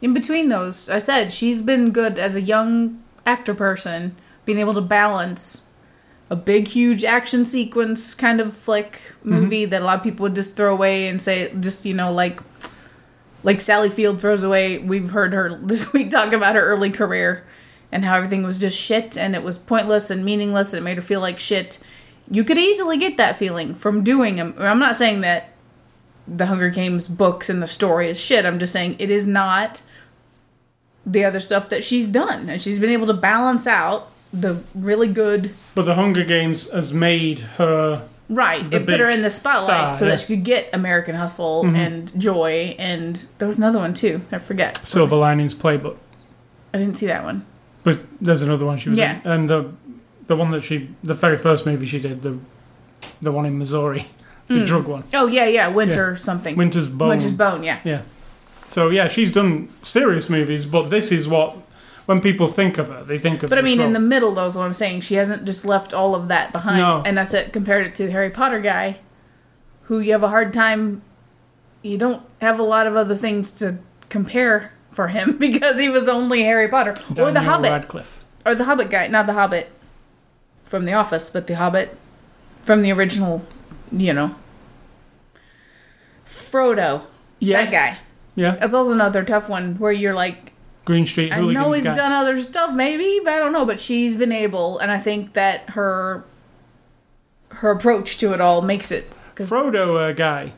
in 0.00 0.14
between 0.14 0.48
those, 0.48 0.88
I 0.88 0.98
said 0.98 1.30
she's 1.30 1.60
been 1.60 1.90
good 1.90 2.18
as 2.18 2.36
a 2.36 2.40
young 2.40 3.02
actor 3.26 3.54
person, 3.54 4.16
being 4.46 4.58
able 4.58 4.72
to 4.72 4.80
balance 4.80 5.66
a 6.30 6.36
big, 6.36 6.68
huge 6.68 7.04
action 7.04 7.44
sequence 7.44 8.14
kind 8.14 8.40
of 8.40 8.56
flick 8.56 8.92
mm-hmm. 8.92 9.30
movie 9.30 9.64
that 9.66 9.82
a 9.82 9.84
lot 9.84 9.98
of 9.98 10.02
people 10.02 10.22
would 10.22 10.34
just 10.34 10.56
throw 10.56 10.72
away 10.72 11.08
and 11.08 11.20
say, 11.20 11.52
just 11.60 11.84
you 11.84 11.92
know, 11.92 12.10
like 12.10 12.40
like 13.42 13.60
Sally 13.60 13.90
Field 13.90 14.18
throws 14.18 14.42
away. 14.44 14.78
We've 14.78 15.10
heard 15.10 15.34
her 15.34 15.58
this 15.62 15.92
week 15.92 16.08
talk 16.08 16.32
about 16.32 16.54
her 16.54 16.62
early 16.62 16.90
career 16.90 17.44
and 17.92 18.04
how 18.04 18.16
everything 18.16 18.42
was 18.42 18.58
just 18.58 18.78
shit 18.78 19.16
and 19.16 19.34
it 19.34 19.42
was 19.42 19.58
pointless 19.58 20.10
and 20.10 20.24
meaningless 20.24 20.72
and 20.72 20.80
it 20.80 20.84
made 20.84 20.96
her 20.96 21.02
feel 21.02 21.20
like 21.20 21.38
shit. 21.38 21.78
You 22.30 22.44
could 22.44 22.58
easily 22.58 22.98
get 22.98 23.16
that 23.16 23.36
feeling 23.36 23.74
from 23.74 24.02
doing 24.02 24.36
them. 24.36 24.54
I'm 24.58 24.78
not 24.78 24.96
saying 24.96 25.20
that 25.20 25.50
the 26.26 26.46
Hunger 26.46 26.70
Games 26.70 27.08
books 27.08 27.48
and 27.48 27.62
the 27.62 27.68
story 27.68 28.08
is 28.08 28.18
shit. 28.18 28.44
I'm 28.44 28.58
just 28.58 28.72
saying 28.72 28.96
it 28.98 29.10
is 29.10 29.26
not 29.26 29.82
the 31.04 31.24
other 31.24 31.38
stuff 31.38 31.68
that 31.68 31.84
she's 31.84 32.06
done. 32.06 32.48
And 32.48 32.60
she's 32.60 32.78
been 32.78 32.90
able 32.90 33.06
to 33.06 33.14
balance 33.14 33.66
out 33.66 34.10
the 34.32 34.62
really 34.74 35.08
good 35.08 35.50
but 35.74 35.82
the 35.82 35.94
Hunger 35.94 36.24
Games 36.24 36.70
has 36.70 36.92
made 36.92 37.38
her. 37.38 38.08
Right. 38.28 38.64
It 38.72 38.86
put 38.86 38.98
her 38.98 39.08
in 39.08 39.22
the 39.22 39.30
spotlight 39.30 39.64
star, 39.66 39.94
so 39.94 40.04
yeah. 40.04 40.10
that 40.10 40.20
she 40.20 40.26
could 40.34 40.44
get 40.44 40.68
American 40.72 41.14
Hustle 41.14 41.62
mm-hmm. 41.62 41.76
and 41.76 42.20
Joy 42.20 42.74
and 42.78 43.24
there 43.38 43.46
was 43.46 43.56
another 43.56 43.78
one 43.78 43.94
too. 43.94 44.20
I 44.32 44.38
forget. 44.38 44.84
Silver 44.86 45.16
Linings 45.16 45.54
Playbook, 45.54 45.96
I 46.74 46.78
didn't 46.78 46.96
see 46.96 47.06
that 47.06 47.22
one. 47.22 47.46
But 47.86 48.00
there's 48.20 48.42
another 48.42 48.66
one 48.66 48.76
she 48.78 48.88
was 48.90 48.98
Yeah. 48.98 49.20
in, 49.24 49.30
and 49.30 49.48
the 49.50 49.70
the 50.26 50.34
one 50.34 50.50
that 50.50 50.62
she, 50.64 50.88
the 51.04 51.14
very 51.14 51.36
first 51.36 51.64
movie 51.66 51.86
she 51.86 52.00
did, 52.00 52.22
the 52.22 52.36
the 53.22 53.30
one 53.30 53.46
in 53.46 53.56
Missouri, 53.58 54.08
the 54.48 54.54
Mm. 54.54 54.66
drug 54.66 54.86
one, 54.88 55.04
Oh 55.14 55.28
yeah, 55.28 55.46
yeah, 55.46 55.68
Winter 55.68 56.16
something. 56.16 56.56
Winter's 56.56 56.88
Bone. 56.88 57.08
Winter's 57.10 57.32
Bone, 57.32 57.62
yeah. 57.62 57.78
Yeah. 57.84 58.00
So 58.66 58.90
yeah, 58.90 59.06
she's 59.08 59.30
done 59.32 59.68
serious 59.84 60.28
movies, 60.28 60.66
but 60.66 60.90
this 60.90 61.12
is 61.12 61.28
what 61.28 61.56
when 62.06 62.20
people 62.20 62.48
think 62.48 62.76
of 62.78 62.88
her, 62.88 63.04
they 63.04 63.18
think 63.18 63.42
of. 63.44 63.50
But 63.50 63.58
I 63.58 63.62
mean, 63.62 63.80
in 63.80 63.92
the 63.92 64.00
middle, 64.00 64.32
though, 64.34 64.46
is 64.46 64.56
what 64.56 64.64
I'm 64.64 64.72
saying. 64.72 65.00
She 65.02 65.14
hasn't 65.14 65.44
just 65.44 65.64
left 65.64 65.94
all 65.94 66.14
of 66.14 66.26
that 66.28 66.52
behind. 66.52 66.78
No. 66.78 67.02
And 67.06 67.18
I 67.20 67.24
said, 67.24 67.52
compared 67.52 67.86
it 67.86 67.94
to 67.96 68.06
the 68.06 68.12
Harry 68.12 68.30
Potter 68.30 68.60
guy, 68.60 68.98
who 69.82 70.00
you 70.00 70.10
have 70.12 70.22
a 70.24 70.28
hard 70.28 70.52
time. 70.52 71.02
You 71.82 71.98
don't 71.98 72.22
have 72.40 72.58
a 72.58 72.62
lot 72.64 72.86
of 72.88 72.94
other 72.96 73.16
things 73.16 73.52
to 73.60 73.78
compare 74.08 74.72
for 74.96 75.08
him 75.08 75.36
because 75.38 75.78
he 75.78 75.88
was 75.88 76.08
only 76.08 76.42
Harry 76.42 76.66
Potter 76.68 76.96
or 77.16 77.30
the 77.30 77.42
Hobbit 77.42 77.70
Radcliffe. 77.70 78.24
or 78.44 78.54
the 78.56 78.64
Hobbit 78.64 78.90
guy, 78.90 79.06
not 79.06 79.26
the 79.26 79.34
Hobbit 79.34 79.68
from 80.64 80.84
The 80.84 80.94
Office, 80.94 81.30
but 81.30 81.46
the 81.46 81.54
Hobbit 81.54 81.96
from 82.62 82.82
the 82.82 82.90
original. 82.90 83.46
You 83.92 84.12
know, 84.14 84.34
Frodo, 86.26 87.02
Yes. 87.38 87.70
that 87.70 87.76
guy. 87.94 87.98
Yeah. 88.34 88.56
That's 88.56 88.74
also 88.74 88.92
another 88.92 89.22
tough 89.24 89.48
one 89.48 89.76
where 89.76 89.92
you're 89.92 90.14
like, 90.14 90.52
Green 90.84 91.06
Street 91.06 91.32
I 91.32 91.40
know 91.40 91.72
he's 91.72 91.84
guy. 91.84 91.94
done 91.94 92.12
other 92.12 92.40
stuff, 92.42 92.72
maybe, 92.72 93.20
but 93.24 93.32
I 93.32 93.38
don't 93.38 93.52
know. 93.52 93.64
But 93.64 93.80
she's 93.80 94.14
been 94.16 94.32
able, 94.32 94.78
and 94.78 94.90
I 94.90 94.98
think 94.98 95.32
that 95.34 95.70
her 95.70 96.24
her 97.50 97.70
approach 97.70 98.18
to 98.18 98.32
it 98.32 98.40
all 98.40 98.62
makes 98.62 98.90
it. 98.92 99.10
Frodo 99.36 100.10
uh, 100.10 100.12
guy. 100.12 100.52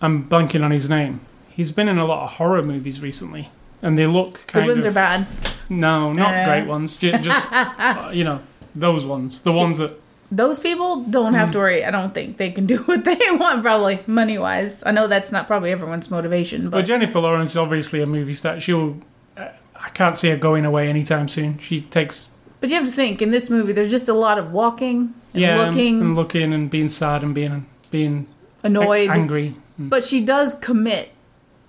I'm 0.00 0.28
blanking 0.28 0.64
on 0.64 0.70
his 0.70 0.88
name. 0.90 1.20
He's 1.54 1.70
been 1.72 1.88
in 1.88 1.98
a 1.98 2.04
lot 2.06 2.24
of 2.24 2.30
horror 2.32 2.62
movies 2.62 3.00
recently, 3.00 3.50
and 3.82 3.98
they 3.98 4.06
look 4.06 4.40
kind 4.46 4.66
good 4.66 4.72
ones 4.74 4.84
of 4.84 4.92
are 4.92 4.94
bad. 4.94 5.26
no, 5.68 6.12
not 6.12 6.34
Uh. 6.34 6.44
great 6.44 6.66
ones. 6.66 6.96
Just 6.96 7.52
uh, 7.52 8.10
you 8.12 8.24
know 8.24 8.40
those 8.74 9.04
ones, 9.04 9.42
the 9.42 9.52
ones 9.52 9.78
that 9.78 9.92
Those 10.34 10.58
people 10.58 11.02
don't 11.04 11.32
Hmm. 11.34 11.38
have 11.40 11.50
to 11.52 11.58
worry. 11.58 11.84
I 11.84 11.90
don't 11.90 12.14
think 12.14 12.38
they 12.38 12.50
can 12.50 12.64
do 12.74 12.78
what 12.88 13.04
they 13.04 13.18
want, 13.32 13.62
probably 13.62 13.98
money 14.06 14.38
wise. 14.38 14.82
I 14.86 14.90
know 14.90 15.06
that's 15.06 15.30
not 15.30 15.46
probably 15.46 15.70
everyone's 15.72 16.10
motivation, 16.10 16.70
But 16.70 16.78
but 16.78 16.86
Jennifer 16.86 17.20
Lawrence 17.20 17.50
is 17.50 17.56
obviously 17.58 18.00
a 18.02 18.06
movie 18.06 18.32
star. 18.32 18.58
She'll. 18.58 18.96
Uh, 19.36 19.48
I 19.76 19.88
can't 19.90 20.16
see 20.16 20.30
her 20.30 20.36
going 20.38 20.64
away 20.64 20.88
anytime 20.88 21.28
soon. 21.28 21.58
She 21.58 21.82
takes 21.82 22.30
but 22.60 22.70
you 22.70 22.76
have 22.76 22.86
to 22.86 22.92
think 22.92 23.20
in 23.20 23.30
this 23.32 23.50
movie, 23.50 23.72
there's 23.72 23.90
just 23.90 24.08
a 24.08 24.14
lot 24.14 24.38
of 24.38 24.52
walking 24.52 25.12
and 25.34 25.42
yeah, 25.42 25.64
looking, 25.64 26.00
and 26.00 26.14
looking 26.14 26.52
and 26.54 26.70
being 26.70 26.88
sad 26.88 27.22
and 27.24 27.34
being 27.34 27.66
being 27.90 28.26
annoyed. 28.62 29.10
angry. 29.10 29.56
But 29.78 30.04
she 30.04 30.24
does 30.24 30.54
commit. 30.54 31.10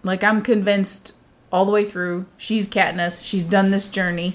Like 0.04 0.24
I'm 0.24 0.42
convinced 0.42 1.16
all 1.52 1.66
the 1.66 1.72
way 1.72 1.86
through. 1.86 2.26
She's 2.38 2.68
Katniss. 2.68 3.24
She's 3.24 3.44
done 3.46 3.72
this 3.72 3.88
journey. 3.88 4.34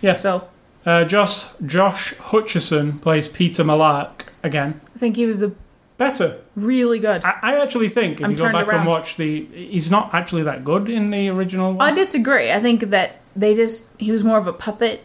Yeah. 0.00 0.16
So 0.16 0.48
Uh, 0.86 1.04
Josh 1.04 1.46
Josh 1.66 2.14
Hutcherson 2.14 3.00
plays 3.00 3.28
Peeta 3.28 3.64
Mellark 3.64 4.26
again. 4.42 4.80
I 4.94 4.98
think 4.98 5.16
he 5.16 5.26
was 5.26 5.40
the 5.40 5.52
Better. 5.98 6.38
really 6.54 7.00
good. 7.00 7.24
I, 7.24 7.38
I 7.42 7.60
actually 7.60 7.88
think 7.88 8.20
if 8.20 8.24
I'm 8.24 8.30
you 8.30 8.36
go 8.36 8.52
back 8.52 8.68
around. 8.68 8.80
and 8.80 8.88
watch 8.88 9.16
the, 9.16 9.44
he's 9.46 9.90
not 9.90 10.14
actually 10.14 10.44
that 10.44 10.62
good 10.62 10.88
in 10.88 11.10
the 11.10 11.28
original 11.30 11.82
I 11.82 11.90
disagree. 11.90 12.52
I 12.52 12.60
think 12.60 12.82
that 12.90 13.16
they 13.34 13.56
just 13.56 13.90
he 13.98 14.12
was 14.12 14.22
more 14.22 14.38
of 14.38 14.46
a 14.46 14.52
puppet, 14.52 15.02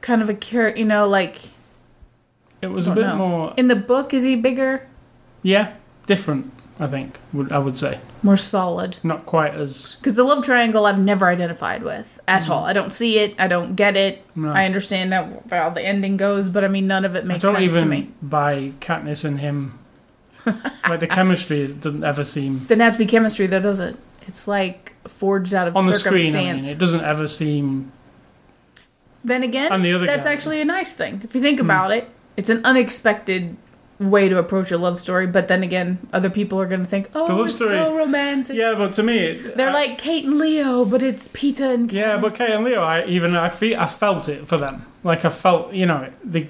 kind 0.00 0.20
of 0.22 0.28
a 0.28 0.34
character. 0.34 0.80
You 0.80 0.86
know, 0.86 1.06
like 1.06 1.36
it 2.60 2.66
was 2.72 2.88
a 2.88 2.94
bit 2.94 3.06
know. 3.06 3.16
more, 3.16 3.52
in 3.56 3.68
the 3.68 3.76
book, 3.76 4.12
is 4.12 4.24
he 4.24 4.34
bigger, 4.34 4.88
yeah, 5.42 5.74
different. 6.08 6.52
I 6.80 6.88
think 6.88 7.20
would 7.32 7.52
I 7.52 7.58
would 7.58 7.78
say 7.78 8.00
more 8.24 8.36
solid? 8.36 8.96
not 9.02 9.26
quite 9.26 9.54
as 9.54 9.96
Because 9.96 10.14
the 10.14 10.24
love 10.24 10.44
triangle, 10.44 10.86
I've 10.86 10.98
never 10.98 11.26
identified 11.26 11.82
with 11.82 12.18
at 12.26 12.44
mm. 12.44 12.50
all. 12.50 12.64
I 12.64 12.72
don't 12.72 12.92
see 12.92 13.18
it. 13.18 13.34
I 13.38 13.46
don't 13.46 13.76
get 13.76 13.96
it. 13.96 14.24
No. 14.34 14.50
I 14.50 14.64
understand 14.64 15.12
how, 15.12 15.42
how 15.50 15.70
the 15.70 15.82
ending 15.82 16.16
goes, 16.16 16.48
but 16.48 16.64
I 16.64 16.68
mean, 16.68 16.86
none 16.86 17.04
of 17.04 17.14
it 17.14 17.24
makes 17.24 17.42
sense 17.42 17.72
to 17.72 17.84
me. 17.84 18.10
By 18.22 18.72
Katniss 18.80 19.24
and 19.24 19.38
him. 19.38 19.78
like 20.88 21.00
the 21.00 21.06
chemistry 21.06 21.62
is, 21.62 21.72
doesn't 21.72 22.04
ever 22.04 22.22
seem 22.22 22.58
Doesn't 22.58 22.80
have 22.80 22.92
to 22.92 22.98
be 22.98 23.06
chemistry, 23.06 23.46
though, 23.46 23.60
does 23.60 23.80
it? 23.80 23.96
It's 24.26 24.48
like 24.48 24.94
forged 25.08 25.54
out 25.54 25.68
of 25.68 25.76
on 25.76 25.86
the 25.86 25.94
screen. 25.94 26.34
I 26.34 26.52
mean, 26.52 26.64
it 26.64 26.78
doesn't 26.78 27.04
ever 27.04 27.28
seem. 27.28 27.92
Then 29.22 29.42
again, 29.42 29.82
the 29.82 29.98
that's 29.98 30.24
guy. 30.24 30.32
Actually 30.32 30.60
a 30.60 30.64
nice 30.64 30.92
thing. 30.92 31.20
If 31.24 31.34
you 31.34 31.40
think 31.40 31.58
hmm. 31.58 31.66
about 31.66 31.92
it, 31.92 32.08
it's 32.36 32.50
an 32.50 32.64
unexpected 32.64 33.56
way 34.00 34.28
to 34.28 34.38
approach 34.38 34.70
a 34.72 34.78
love 34.78 34.98
story. 35.00 35.26
But 35.26 35.48
then 35.48 35.62
again, 35.62 35.98
other 36.12 36.28
people 36.30 36.60
are 36.60 36.66
going 36.66 36.80
to 36.80 36.86
think, 36.86 37.08
"Oh, 37.14 37.26
The 37.26 37.34
love 37.34 37.46
it's 37.46 37.54
story- 37.56 37.76
so 37.76 37.96
romantic." 37.96 38.56
Yeah, 38.56 38.74
but 38.76 38.92
to 38.94 39.02
me, 39.02 39.32
They're 39.56 39.70
I- 39.70 39.72
like 39.72 39.98
Kate 39.98 40.24
and 40.24 40.38
Leo, 40.38 40.84
but 40.84 41.02
it's 41.02 41.28
Peeta 41.28 41.72
and 41.74 41.90
Yeah, 41.92 42.16
but 42.18 42.34
Kate 42.34 42.50
and 42.50 42.64
Leo, 42.64 42.82
I 42.82 43.04
even 43.06 43.36
I 43.36 43.48
feel 43.48 43.78
I 43.78 43.86
felt 43.86 44.28
it 44.28 44.46
for 44.48 44.56
them. 44.58 44.86
Like 45.04 45.24
I 45.24 45.30
felt, 45.30 45.72
you 45.72 45.86
know, 45.86 46.08
the 46.24 46.46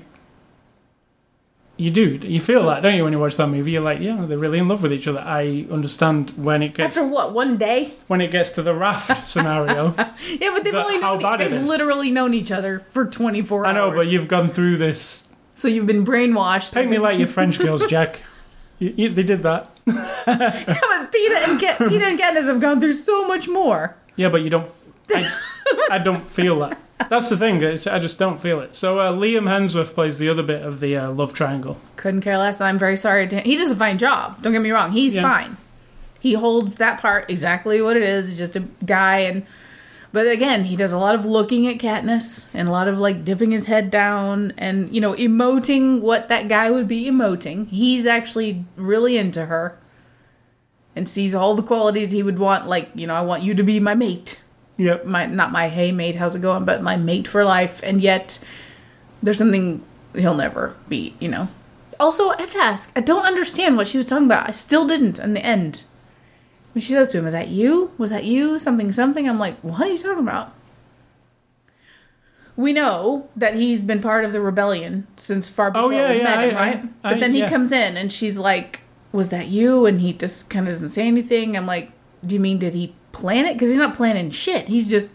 you 1.76 1.90
do. 1.90 2.20
You 2.22 2.38
feel 2.38 2.64
that, 2.66 2.82
don't 2.84 2.94
you, 2.94 3.02
when 3.02 3.12
you 3.12 3.18
watch 3.18 3.36
that 3.36 3.48
movie? 3.48 3.72
You're 3.72 3.82
like, 3.82 3.98
yeah, 3.98 4.26
they're 4.28 4.38
really 4.38 4.60
in 4.60 4.68
love 4.68 4.80
with 4.80 4.92
each 4.92 5.08
other. 5.08 5.18
I 5.18 5.66
understand 5.72 6.30
when 6.36 6.62
it 6.62 6.72
gets 6.74 6.96
After 6.96 7.08
what, 7.08 7.32
one 7.32 7.56
day? 7.56 7.94
when 8.06 8.20
it 8.20 8.30
gets 8.30 8.50
to 8.52 8.62
the 8.62 8.72
raft 8.72 9.26
scenario. 9.26 9.92
Yeah, 9.96 10.52
but 10.52 10.62
they've 10.62 10.72
The- 10.72 10.84
only 10.84 11.00
how 11.00 11.18
bad 11.18 11.40
it 11.40 11.50
they've 11.50 11.62
is. 11.62 11.68
literally 11.68 12.12
known 12.12 12.32
each 12.32 12.52
other 12.52 12.78
for 12.90 13.04
24 13.04 13.66
I 13.66 13.70
hours. 13.70 13.74
know, 13.76 13.96
but 13.96 14.06
you've 14.06 14.28
gone 14.28 14.50
through 14.50 14.76
this. 14.76 15.23
So 15.54 15.68
you've 15.68 15.86
been 15.86 16.04
brainwashed. 16.04 16.72
Paint 16.74 16.90
me 16.90 16.98
like 16.98 17.18
your 17.18 17.28
French 17.28 17.58
girls, 17.58 17.86
Jack. 17.88 18.20
You, 18.78 18.92
you, 18.96 19.08
they 19.08 19.22
did 19.22 19.42
that. 19.44 19.70
Yeah, 19.86 19.94
but 20.26 21.12
Peeta 21.12 21.48
and, 21.48 21.60
Kat- 21.60 21.78
Peeta 21.78 22.02
and 22.08 22.18
Katniss 22.18 22.46
have 22.46 22.60
gone 22.60 22.80
through 22.80 22.92
so 22.94 23.26
much 23.26 23.48
more. 23.48 23.94
Yeah, 24.16 24.28
but 24.30 24.42
you 24.42 24.50
don't. 24.50 24.68
I, 25.14 25.32
I 25.90 25.98
don't 25.98 26.26
feel 26.26 26.58
that. 26.60 26.78
That's 27.08 27.28
the 27.28 27.36
thing. 27.36 27.60
It's, 27.62 27.86
I 27.86 27.98
just 27.98 28.18
don't 28.18 28.40
feel 28.40 28.60
it. 28.60 28.74
So 28.74 28.98
uh, 28.98 29.12
Liam 29.12 29.42
Hemsworth 29.44 29.94
plays 29.94 30.18
the 30.18 30.28
other 30.28 30.42
bit 30.42 30.62
of 30.62 30.80
the 30.80 30.96
uh, 30.96 31.10
love 31.10 31.34
triangle. 31.34 31.76
Couldn't 31.96 32.22
care 32.22 32.38
less. 32.38 32.60
I'm 32.60 32.78
very 32.78 32.96
sorry 32.96 33.28
to 33.28 33.40
He 33.40 33.56
does 33.56 33.70
a 33.70 33.76
fine 33.76 33.98
job. 33.98 34.42
Don't 34.42 34.52
get 34.52 34.62
me 34.62 34.70
wrong. 34.70 34.92
He's 34.92 35.14
Yeah. 35.14 35.22
fine. 35.22 35.56
He 36.20 36.32
holds 36.34 36.76
that 36.76 37.00
part 37.00 37.30
exactly 37.30 37.82
what 37.82 37.96
it 37.96 38.02
is. 38.02 38.28
He's 38.28 38.38
just 38.38 38.56
a 38.56 38.60
guy 38.86 39.18
and 39.20 39.44
but 40.14 40.28
again, 40.28 40.66
he 40.66 40.76
does 40.76 40.92
a 40.92 40.98
lot 40.98 41.16
of 41.16 41.26
looking 41.26 41.66
at 41.66 41.78
Katniss 41.78 42.46
and 42.54 42.68
a 42.68 42.70
lot 42.70 42.86
of 42.86 42.98
like 42.98 43.24
dipping 43.24 43.50
his 43.50 43.66
head 43.66 43.90
down 43.90 44.52
and 44.56 44.94
you 44.94 45.00
know 45.00 45.12
emoting 45.14 46.02
what 46.02 46.28
that 46.28 46.46
guy 46.46 46.70
would 46.70 46.86
be 46.86 47.06
emoting. 47.06 47.66
He's 47.66 48.06
actually 48.06 48.64
really 48.76 49.18
into 49.18 49.46
her 49.46 49.76
and 50.94 51.08
sees 51.08 51.34
all 51.34 51.56
the 51.56 51.64
qualities 51.64 52.12
he 52.12 52.22
would 52.22 52.38
want 52.38 52.68
like, 52.68 52.90
you 52.94 53.08
know, 53.08 53.14
I 53.16 53.22
want 53.22 53.42
you 53.42 53.54
to 53.54 53.64
be 53.64 53.80
my 53.80 53.96
mate. 53.96 54.40
Yep. 54.76 55.04
My 55.04 55.26
not 55.26 55.50
my 55.50 55.68
hey 55.68 55.90
mate, 55.90 56.14
how's 56.14 56.36
it 56.36 56.42
going, 56.42 56.64
but 56.64 56.80
my 56.80 56.96
mate 56.96 57.26
for 57.26 57.44
life 57.44 57.80
and 57.82 58.00
yet 58.00 58.38
there's 59.20 59.38
something 59.38 59.82
he'll 60.14 60.36
never 60.36 60.76
be, 60.88 61.16
you 61.18 61.28
know. 61.28 61.48
Also, 61.98 62.28
I 62.28 62.40
have 62.40 62.52
to 62.52 62.58
ask, 62.58 62.92
I 62.94 63.00
don't 63.00 63.26
understand 63.26 63.76
what 63.76 63.88
she 63.88 63.98
was 63.98 64.06
talking 64.06 64.26
about. 64.26 64.48
I 64.48 64.52
still 64.52 64.86
didn't 64.86 65.18
in 65.18 65.34
the 65.34 65.44
end. 65.44 65.82
When 66.74 66.82
she 66.82 66.92
says 66.92 67.10
to 67.12 67.18
him, 67.18 67.26
Is 67.26 67.32
that 67.32 67.48
you? 67.48 67.92
Was 67.98 68.10
that 68.10 68.24
you? 68.24 68.58
Something, 68.58 68.92
something. 68.92 69.28
I'm 69.28 69.38
like, 69.38 69.56
What 69.60 69.80
are 69.80 69.86
you 69.88 69.96
talking 69.98 70.22
about? 70.22 70.52
We 72.56 72.72
know 72.72 73.28
that 73.34 73.54
he's 73.56 73.82
been 73.82 74.00
part 74.00 74.24
of 74.24 74.32
the 74.32 74.40
rebellion 74.40 75.06
since 75.16 75.48
far 75.48 75.68
oh, 75.68 75.72
before 75.72 75.84
Oh, 75.86 75.90
yeah, 75.90 76.10
we 76.12 76.18
yeah, 76.18 76.22
met 76.24 76.48
him, 76.48 76.56
I- 76.56 76.58
I- 76.60 76.66
right? 76.66 76.84
I- 77.02 77.10
but 77.14 77.20
then 77.20 77.32
he 77.34 77.40
yeah. 77.40 77.48
comes 77.48 77.72
in 77.72 77.96
and 77.96 78.12
she's 78.12 78.38
like, 78.38 78.80
Was 79.12 79.30
that 79.30 79.46
you? 79.48 79.86
And 79.86 80.00
he 80.00 80.12
just 80.12 80.50
kind 80.50 80.68
of 80.68 80.74
doesn't 80.74 80.90
say 80.90 81.06
anything. 81.06 81.56
I'm 81.56 81.66
like, 81.66 81.90
Do 82.26 82.34
you 82.34 82.40
mean 82.40 82.58
did 82.58 82.74
he 82.74 82.94
plan 83.12 83.46
it? 83.46 83.54
Because 83.54 83.68
he's 83.68 83.78
not 83.78 83.94
planning 83.94 84.30
shit. 84.30 84.68
He's 84.68 84.88
just, 84.88 85.10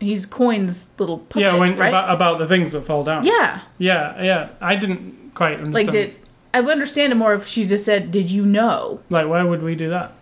he's 0.00 0.26
Coin's 0.26 0.90
little 0.98 1.18
puppet, 1.18 1.42
Yeah, 1.42 1.58
when 1.58 1.76
right? 1.78 1.88
about, 1.88 2.14
about 2.14 2.38
the 2.38 2.46
things 2.46 2.72
that 2.72 2.82
fall 2.82 3.04
down. 3.04 3.24
yeah. 3.24 3.60
yeah, 3.78 4.22
yeah. 4.22 4.48
I 4.60 4.76
didn't 4.76 5.32
quite 5.34 5.58
understand. 5.60 5.74
Like, 5.74 5.90
did 5.90 6.14
I 6.54 6.60
would 6.60 6.72
understand 6.72 7.12
it 7.12 7.16
more 7.16 7.32
if 7.32 7.46
she 7.46 7.64
just 7.64 7.86
said, 7.86 8.10
"Did 8.10 8.30
you 8.30 8.44
know?" 8.44 9.00
Like, 9.08 9.26
why 9.26 9.42
would 9.42 9.62
we 9.62 9.74
do 9.74 9.88
that? 9.88 10.12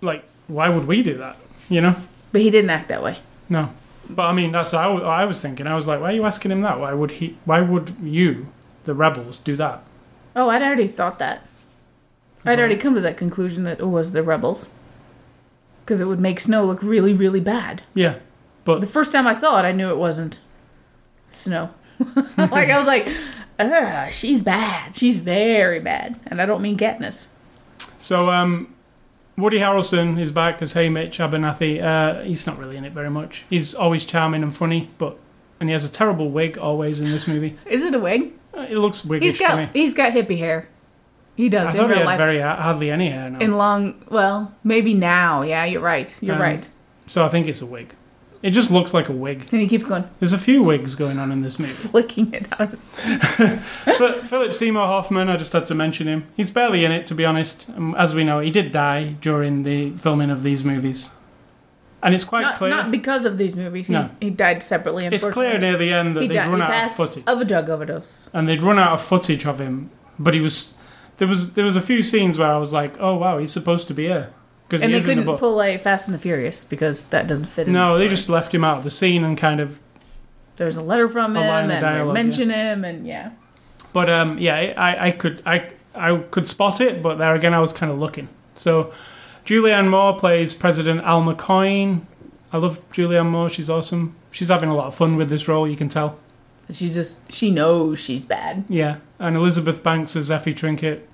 Like, 0.00 0.24
why 0.48 0.68
would 0.68 0.86
we 0.86 1.02
do 1.02 1.14
that? 1.18 1.36
You 1.68 1.80
know? 1.80 1.96
But 2.32 2.40
he 2.40 2.50
didn't 2.50 2.70
act 2.70 2.88
that 2.88 3.02
way. 3.02 3.18
No. 3.48 3.70
But 4.08 4.26
I 4.26 4.32
mean, 4.32 4.52
that's 4.52 4.72
what 4.72 4.82
I, 4.82 5.24
was 5.24 5.40
thinking. 5.40 5.66
I 5.66 5.74
was 5.74 5.86
like, 5.86 6.00
why 6.00 6.10
are 6.10 6.14
you 6.14 6.24
asking 6.24 6.50
him 6.50 6.62
that? 6.62 6.80
Why 6.80 6.92
would 6.92 7.12
he? 7.12 7.36
Why 7.44 7.60
would 7.60 7.94
you, 8.02 8.48
the 8.84 8.94
rebels, 8.94 9.40
do 9.40 9.56
that? 9.56 9.84
Oh, 10.34 10.48
I'd 10.48 10.62
already 10.62 10.88
thought 10.88 11.18
that. 11.20 11.46
I'd 12.44 12.58
already 12.58 12.76
come 12.76 12.94
to 12.94 13.00
that 13.02 13.16
conclusion 13.16 13.64
that 13.64 13.80
it 13.80 13.86
was 13.86 14.12
the 14.12 14.22
rebels, 14.22 14.70
because 15.84 16.00
it 16.00 16.06
would 16.06 16.18
make 16.20 16.40
Snow 16.40 16.64
look 16.64 16.82
really, 16.82 17.12
really 17.12 17.40
bad. 17.40 17.82
Yeah, 17.94 18.16
but 18.64 18.80
The 18.80 18.86
first 18.86 19.12
time 19.12 19.26
I 19.26 19.32
saw 19.32 19.58
it, 19.60 19.64
I 19.64 19.72
knew 19.72 19.90
it 19.90 19.98
wasn't 19.98 20.38
Snow. 21.30 21.70
like 22.36 22.70
I 22.70 22.78
was 22.78 22.86
like, 22.86 23.06
"Ugh, 23.58 24.10
she's 24.10 24.42
bad. 24.42 24.96
She's 24.96 25.18
very 25.18 25.78
bad." 25.80 26.18
And 26.26 26.40
I 26.40 26.46
don't 26.46 26.62
mean 26.62 26.76
Katniss. 26.78 27.28
so 27.98 28.30
um, 28.30 28.74
Woody 29.40 29.58
Harrelson 29.58 30.18
is 30.20 30.30
back 30.30 30.60
as 30.62 30.74
Haymitch 30.74 31.14
Abernathy. 31.18 31.82
Uh, 31.82 32.22
he's 32.22 32.46
not 32.46 32.58
really 32.58 32.76
in 32.76 32.84
it 32.84 32.92
very 32.92 33.10
much. 33.10 33.44
He's 33.50 33.74
always 33.74 34.04
charming 34.04 34.42
and 34.42 34.54
funny, 34.54 34.90
but 34.98 35.16
and 35.58 35.68
he 35.68 35.72
has 35.72 35.84
a 35.84 35.92
terrible 35.92 36.30
wig 36.30 36.58
always 36.58 37.00
in 37.00 37.10
this 37.10 37.26
movie. 37.28 37.56
Is 37.66 37.82
it 37.84 37.94
a 37.94 37.98
wig? 37.98 38.32
Uh, 38.56 38.66
It 38.70 38.76
looks 38.78 39.04
wiggish 39.04 39.28
He's 39.32 39.38
to 39.38 39.44
got 39.44 39.56
me. 39.58 39.68
he's 39.72 39.92
got 39.94 40.12
hippie 40.12 40.38
hair. 40.38 40.68
He 41.36 41.46
I 41.46 41.48
does 41.48 41.74
in 41.74 41.80
thought 41.80 41.86
he 41.86 41.92
real 41.92 41.98
had 41.98 42.06
life. 42.06 42.18
very 42.18 42.40
hardly 42.40 42.90
any 42.90 43.10
hair 43.10 43.28
now. 43.30 43.38
in 43.38 43.56
long, 43.56 44.02
well, 44.10 44.54
maybe 44.64 44.94
now. 44.94 45.42
Yeah, 45.42 45.64
you're 45.66 45.80
right. 45.82 46.14
You're 46.22 46.36
Um, 46.36 46.40
right. 46.42 46.68
so 47.06 47.24
I 47.24 47.28
think 47.28 47.46
it's 47.48 47.60
a 47.62 47.66
wig. 47.66 47.94
It 48.42 48.52
just 48.52 48.70
looks 48.70 48.94
like 48.94 49.10
a 49.10 49.12
wig. 49.12 49.46
And 49.52 49.60
he 49.60 49.68
keeps 49.68 49.84
going, 49.84 50.04
There's 50.18 50.32
a 50.32 50.38
few 50.38 50.62
wigs 50.62 50.94
going 50.94 51.18
on 51.18 51.30
in 51.30 51.42
this 51.42 51.58
movie. 51.58 51.72
flicking 51.90 52.32
it 52.32 52.50
out 52.52 52.60
of 52.62 52.70
his. 52.70 52.84
But 53.98 54.22
Philip 54.22 54.54
Seymour 54.54 54.86
Hoffman, 54.86 55.28
I 55.28 55.36
just 55.36 55.52
had 55.52 55.66
to 55.66 55.74
mention 55.74 56.06
him. 56.06 56.24
He's 56.36 56.50
barely 56.50 56.84
in 56.86 56.90
it, 56.92 57.04
to 57.06 57.14
be 57.14 57.24
honest. 57.26 57.68
Um, 57.76 57.94
As 57.98 58.14
we 58.14 58.24
know, 58.24 58.40
he 58.40 58.50
did 58.50 58.72
die 58.72 59.16
during 59.20 59.62
the 59.64 59.90
filming 59.90 60.30
of 60.30 60.42
these 60.42 60.64
movies, 60.64 61.14
and 62.02 62.14
it's 62.14 62.24
quite 62.24 62.40
Not, 62.42 62.54
clear. 62.54 62.70
not 62.70 62.90
because 62.90 63.26
of 63.26 63.36
these 63.36 63.54
movies. 63.54 63.88
He, 63.88 63.92
No. 63.92 64.08
he 64.22 64.30
died 64.30 64.62
separately, 64.62 65.04
it's 65.04 65.22
unfortunately. 65.22 65.58
clear 65.58 65.60
near 65.60 65.76
the 65.78 65.92
end 65.92 66.16
that 66.16 66.22
he 66.22 66.28
they'd 66.28 66.34
died. 66.36 66.48
run 66.48 66.56
He 66.60 66.62
out 66.62 66.70
of 66.70 66.74
passed 66.76 66.96
footage, 66.96 67.24
of 67.26 67.40
a 67.42 67.44
drug 67.44 67.68
overdose. 67.68 68.30
and 68.32 68.48
they'd 68.48 68.62
run 68.62 68.78
out 68.78 68.94
of 68.94 69.02
footage 69.02 69.44
of 69.44 69.60
him. 69.60 69.90
But 70.18 70.32
he 70.32 70.40
was 70.40 70.72
there 71.18 71.28
was 71.28 71.52
there 71.52 71.64
was 71.66 71.76
a 71.76 71.82
few 71.82 72.02
scenes 72.02 72.38
where 72.38 72.50
I 72.50 72.56
was 72.56 72.72
like, 72.72 72.94
oh 72.98 73.16
wow, 73.16 73.36
he's 73.36 73.52
supposed 73.52 73.86
to 73.88 73.94
be 73.94 74.04
here 74.06 74.30
because 74.70 74.82
And 74.82 74.92
he 74.92 74.98
they 74.98 75.02
the 75.02 75.08
couldn't 75.10 75.24
book. 75.26 75.40
pull 75.40 75.60
a 75.60 75.76
Fast 75.78 76.06
and 76.06 76.14
the 76.14 76.18
Furious 76.18 76.62
because 76.62 77.04
that 77.06 77.26
doesn't 77.26 77.46
fit 77.46 77.66
in 77.66 77.72
the 77.72 77.78
no, 77.78 77.98
they 77.98 78.06
just 78.08 78.28
left 78.28 78.54
him 78.54 78.62
out 78.64 78.78
of 78.78 78.84
the 78.84 78.90
scene 78.90 79.24
and 79.24 79.36
kind 79.36 79.58
of. 79.60 79.78
There's 80.56 80.76
a 80.76 80.82
letter 80.82 81.08
from 81.08 81.36
A 81.36 81.42
him, 81.42 81.48
and 81.50 81.70
they 81.70 81.80
dialogue, 81.80 82.14
mention 82.14 82.50
him, 82.50 82.84
and 82.84 83.06
yeah. 83.06 83.32
But 83.92 84.08
um, 84.08 84.38
yeah, 84.38 84.54
I, 84.76 85.06
I 85.06 85.10
could 85.10 85.42
I 85.44 85.70
I 85.94 86.16
could 86.30 86.46
spot 86.46 86.80
it, 86.80 87.02
but 87.02 87.16
there 87.18 87.34
again, 87.34 87.52
I 87.52 87.58
was 87.58 87.72
kind 87.72 87.90
of 87.90 87.98
looking. 87.98 88.28
So, 88.54 88.92
Julianne 89.44 89.88
Moore 89.90 90.16
plays 90.18 90.54
President 90.54 91.00
Alma 91.04 91.34
Coin. 91.34 92.06
I 92.52 92.58
love 92.58 92.80
Julianne 92.92 93.30
Moore. 93.30 93.48
She's 93.48 93.68
awesome. 93.70 94.14
She's 94.30 94.48
having 94.48 94.68
a 94.68 94.74
lot 94.76 94.86
of 94.86 94.94
fun 94.94 95.16
with 95.16 95.30
this 95.30 95.48
role. 95.48 95.66
You 95.66 95.76
can 95.76 95.88
tell. 95.88 96.18
She 96.70 96.88
just, 96.90 97.32
she 97.32 97.50
knows 97.50 97.98
she's 97.98 98.24
bad. 98.24 98.64
Yeah, 98.68 98.98
and 99.18 99.34
Elizabeth 99.36 99.82
Banks 99.82 100.14
as 100.14 100.30
Effie 100.30 100.54
Trinket. 100.54 101.08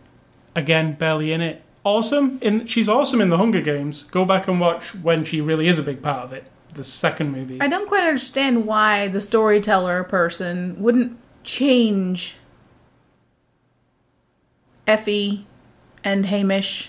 Again, 0.54 0.94
barely 0.94 1.32
in 1.32 1.40
it. 1.40 1.62
Awesome. 1.86 2.40
In 2.42 2.66
she's 2.66 2.88
awesome 2.88 3.20
in 3.20 3.28
the 3.28 3.36
Hunger 3.38 3.60
Games. 3.60 4.02
Go 4.02 4.24
back 4.24 4.48
and 4.48 4.58
watch 4.58 4.92
when 4.96 5.24
she 5.24 5.40
really 5.40 5.68
is 5.68 5.78
a 5.78 5.84
big 5.84 6.02
part 6.02 6.24
of 6.24 6.32
it. 6.32 6.44
The 6.74 6.82
second 6.82 7.30
movie. 7.30 7.60
I 7.60 7.68
don't 7.68 7.86
quite 7.86 8.02
understand 8.02 8.66
why 8.66 9.06
the 9.06 9.20
storyteller 9.20 10.02
person 10.02 10.74
wouldn't 10.82 11.16
change 11.44 12.38
Effie 14.84 15.46
and 16.02 16.24
Haymitch 16.24 16.88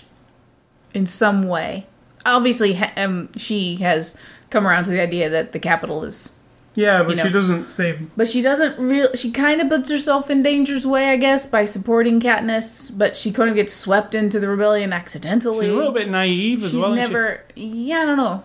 in 0.92 1.06
some 1.06 1.44
way. 1.44 1.86
Obviously, 2.26 2.76
um, 2.96 3.30
she 3.36 3.76
has 3.76 4.18
come 4.50 4.66
around 4.66 4.82
to 4.84 4.90
the 4.90 5.00
idea 5.00 5.30
that 5.30 5.52
the 5.52 5.60
capital 5.60 6.02
is, 6.02 6.37
yeah, 6.78 7.02
but 7.02 7.10
you 7.10 7.16
know. 7.16 7.22
she 7.24 7.30
doesn't 7.30 7.70
say. 7.70 7.98
but 8.16 8.28
she 8.28 8.40
doesn't 8.42 8.78
real. 8.78 9.12
She 9.14 9.30
kind 9.32 9.60
of 9.60 9.68
puts 9.68 9.90
herself 9.90 10.30
in 10.30 10.42
danger's 10.42 10.86
way, 10.86 11.08
I 11.10 11.16
guess, 11.16 11.46
by 11.46 11.64
supporting 11.64 12.20
Katniss. 12.20 12.96
But 12.96 13.16
she 13.16 13.32
kind 13.32 13.50
of 13.50 13.56
gets 13.56 13.72
swept 13.72 14.14
into 14.14 14.38
the 14.40 14.48
rebellion 14.48 14.92
accidentally. 14.92 15.66
She's 15.66 15.74
a 15.74 15.76
little 15.76 15.92
bit 15.92 16.08
naive 16.08 16.62
as 16.64 16.70
She's 16.70 16.80
well. 16.80 16.92
isn't 16.92 17.04
she? 17.06 17.12
never. 17.12 17.44
Yeah, 17.56 18.00
I 18.02 18.04
don't 18.06 18.16
know. 18.16 18.44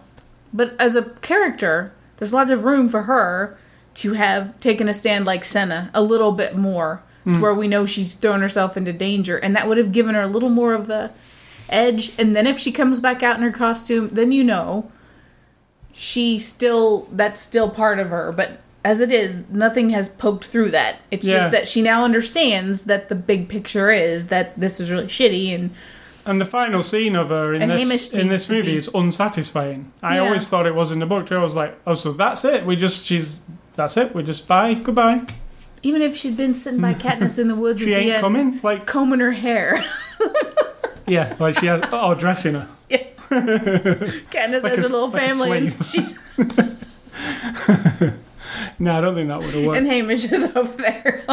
But 0.54 0.76
as 0.80 0.96
a 0.96 1.04
character, 1.22 1.94
there's 2.18 2.34
lots 2.34 2.50
of 2.52 2.64
room 2.66 2.90
for 2.90 3.04
her 3.04 3.58
to 3.96 4.14
have 4.14 4.60
taken 4.60 4.88
a 4.90 4.94
stand 4.94 5.26
like 5.26 5.44
Cinna 5.46 5.92
a 5.94 6.02
little 6.02 6.32
bit 6.32 6.56
more, 6.56 7.04
Hmm. 7.24 7.36
to 7.36 7.40
where 7.42 7.54
we 7.54 7.68
know 7.68 7.86
she's 7.86 8.16
thrown 8.16 8.42
herself 8.42 8.76
into 8.76 8.92
danger, 8.92 9.38
and 9.38 9.56
that 9.56 9.68
would 9.68 9.78
have 9.78 9.92
given 9.92 10.16
her 10.16 10.22
a 10.22 10.28
little 10.28 10.50
more 10.50 10.74
of 10.74 10.90
a 10.90 11.12
edge. 11.70 12.12
And 12.20 12.36
then 12.36 12.46
if 12.48 12.60
she 12.60 12.72
comes 12.72 13.00
back 13.00 13.24
out 13.24 13.38
in 13.38 13.44
her 13.44 13.52
costume, 13.52 14.10
then 14.10 14.32
you 14.32 14.44
know 14.44 14.92
she 15.94 16.38
still 16.40 17.08
that's 17.12 17.40
still 17.40 17.70
part 17.70 18.00
of 18.00 18.10
her. 18.10 18.32
But 18.32 18.60
as 18.84 19.00
it 19.00 19.12
is, 19.14 19.44
nothing 19.50 19.92
has 19.92 20.10
poked 20.10 20.44
through 20.46 20.72
that. 20.72 20.98
It's 21.12 21.26
Yeah. 21.26 21.36
just 21.36 21.52
that 21.52 21.68
she 21.70 21.82
now 21.82 22.04
understands 22.04 22.84
that 22.84 23.08
the 23.08 23.16
big 23.16 23.48
picture 23.48 23.92
is 23.92 24.28
that 24.28 24.60
this 24.60 24.80
is 24.82 24.92
really 24.92 25.06
shitty 25.06 25.54
and 25.56 25.70
And 26.26 26.40
the 26.42 26.46
final 26.46 26.82
scene 26.84 27.16
of 27.16 27.30
her 27.30 27.54
in 27.54 27.68
this 27.70 28.14
in 28.14 28.28
this 28.30 28.50
movie 28.50 28.72
be- 28.72 28.78
is 28.78 28.90
unsatisfying. 28.94 29.92
I 30.02 30.16
Yeah. 30.16 30.22
always 30.26 30.48
thought 30.48 30.66
it 30.66 30.76
was 30.76 30.92
in 30.92 31.00
the 31.00 31.06
book 31.06 31.28
too. 31.28 31.36
I 31.38 31.44
was 31.44 31.56
like, 31.56 31.76
oh, 31.88 31.94
so 31.94 32.12
that's 32.12 32.44
it. 32.44 32.66
We 32.66 32.76
just 32.76 33.06
she's 33.06 33.40
that's 33.76 33.96
it. 33.98 34.14
We 34.16 34.24
just 34.24 34.48
bye 34.48 34.74
goodbye. 34.74 35.22
even 35.84 36.02
if 36.02 36.16
she'd 36.16 36.38
been 36.38 36.54
sitting 36.54 36.80
by 36.82 36.94
Katniss 36.94 37.38
in 37.38 37.48
the 37.50 37.56
woods 37.56 37.82
She 37.82 37.94
at 37.94 37.98
the 37.98 38.04
ain't 38.04 38.14
end, 38.16 38.22
coming. 38.22 38.60
Like 38.64 38.86
combing 38.86 39.20
her 39.20 39.32
hair. 39.32 39.84
yeah, 41.08 41.36
like 41.40 41.60
she 41.60 41.66
had 41.68 41.88
oh 41.92 42.16
dressing 42.16 42.54
her. 42.56 42.68
Katniss 44.32 44.64
Like 44.64 44.76
has 44.76 44.80
a- 44.80 44.82
her 44.84 44.90
little 44.90 45.10
like 45.10 45.24
a 45.24 45.28
family. 45.36 45.58
and. 45.68 45.86
She's, 45.86 46.20
No, 48.80 48.98
I 48.98 49.02
don't 49.02 49.16
think 49.16 49.30
that 49.30 49.40
would 49.40 49.54
have 49.54 49.66
worked. 49.66 49.78
and 49.78 49.88
Haymitch 49.88 50.32
is 50.32 50.52
over 50.56 50.82
there. 50.82 51.24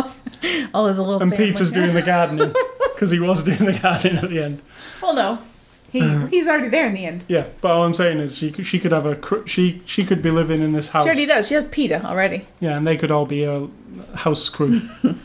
All 0.73 0.87
his 0.87 0.99
little 0.99 1.19
family. 1.19 1.37
And 1.37 1.55
Peeta's 1.57 1.73
doing 1.73 1.95
the 1.95 2.03
gardening 2.03 2.55
because 2.95 3.11
he 3.11 3.19
was 3.21 3.45
doing 3.45 3.65
the 3.65 3.79
gardening 3.81 4.19
at 4.23 4.31
the 4.31 4.43
end. 4.43 4.63
Well, 5.03 5.15
no, 5.15 5.39
he 5.91 6.01
he's 6.29 6.49
already 6.49 6.69
there 6.69 6.87
in 6.87 6.95
the 6.95 7.05
end. 7.07 7.25
Yeah, 7.29 7.47
but 7.61 7.73
all 7.73 7.83
I'm 7.85 7.95
saying 7.95 8.19
is 8.21 8.37
she 8.37 8.51
could, 8.51 8.67
she 8.67 8.79
could 8.79 8.93
have 8.93 9.05
a 9.07 9.17
cr- 9.17 9.47
she 9.47 9.83
she 9.87 10.05
could 10.05 10.23
be 10.23 10.31
living 10.31 10.63
in 10.63 10.73
this 10.73 10.91
house. 10.91 11.03
She 11.05 11.09
already 11.09 11.27
does. 11.27 11.49
She 11.49 11.55
has 11.55 11.67
Peeta 11.67 12.05
already. 12.05 12.47
Yeah, 12.61 12.77
and 12.77 12.87
they 12.87 12.97
could 12.97 13.11
all 13.11 13.27
be 13.27 13.45
a 13.45 13.67
house 14.15 14.49
crew. 14.49 14.81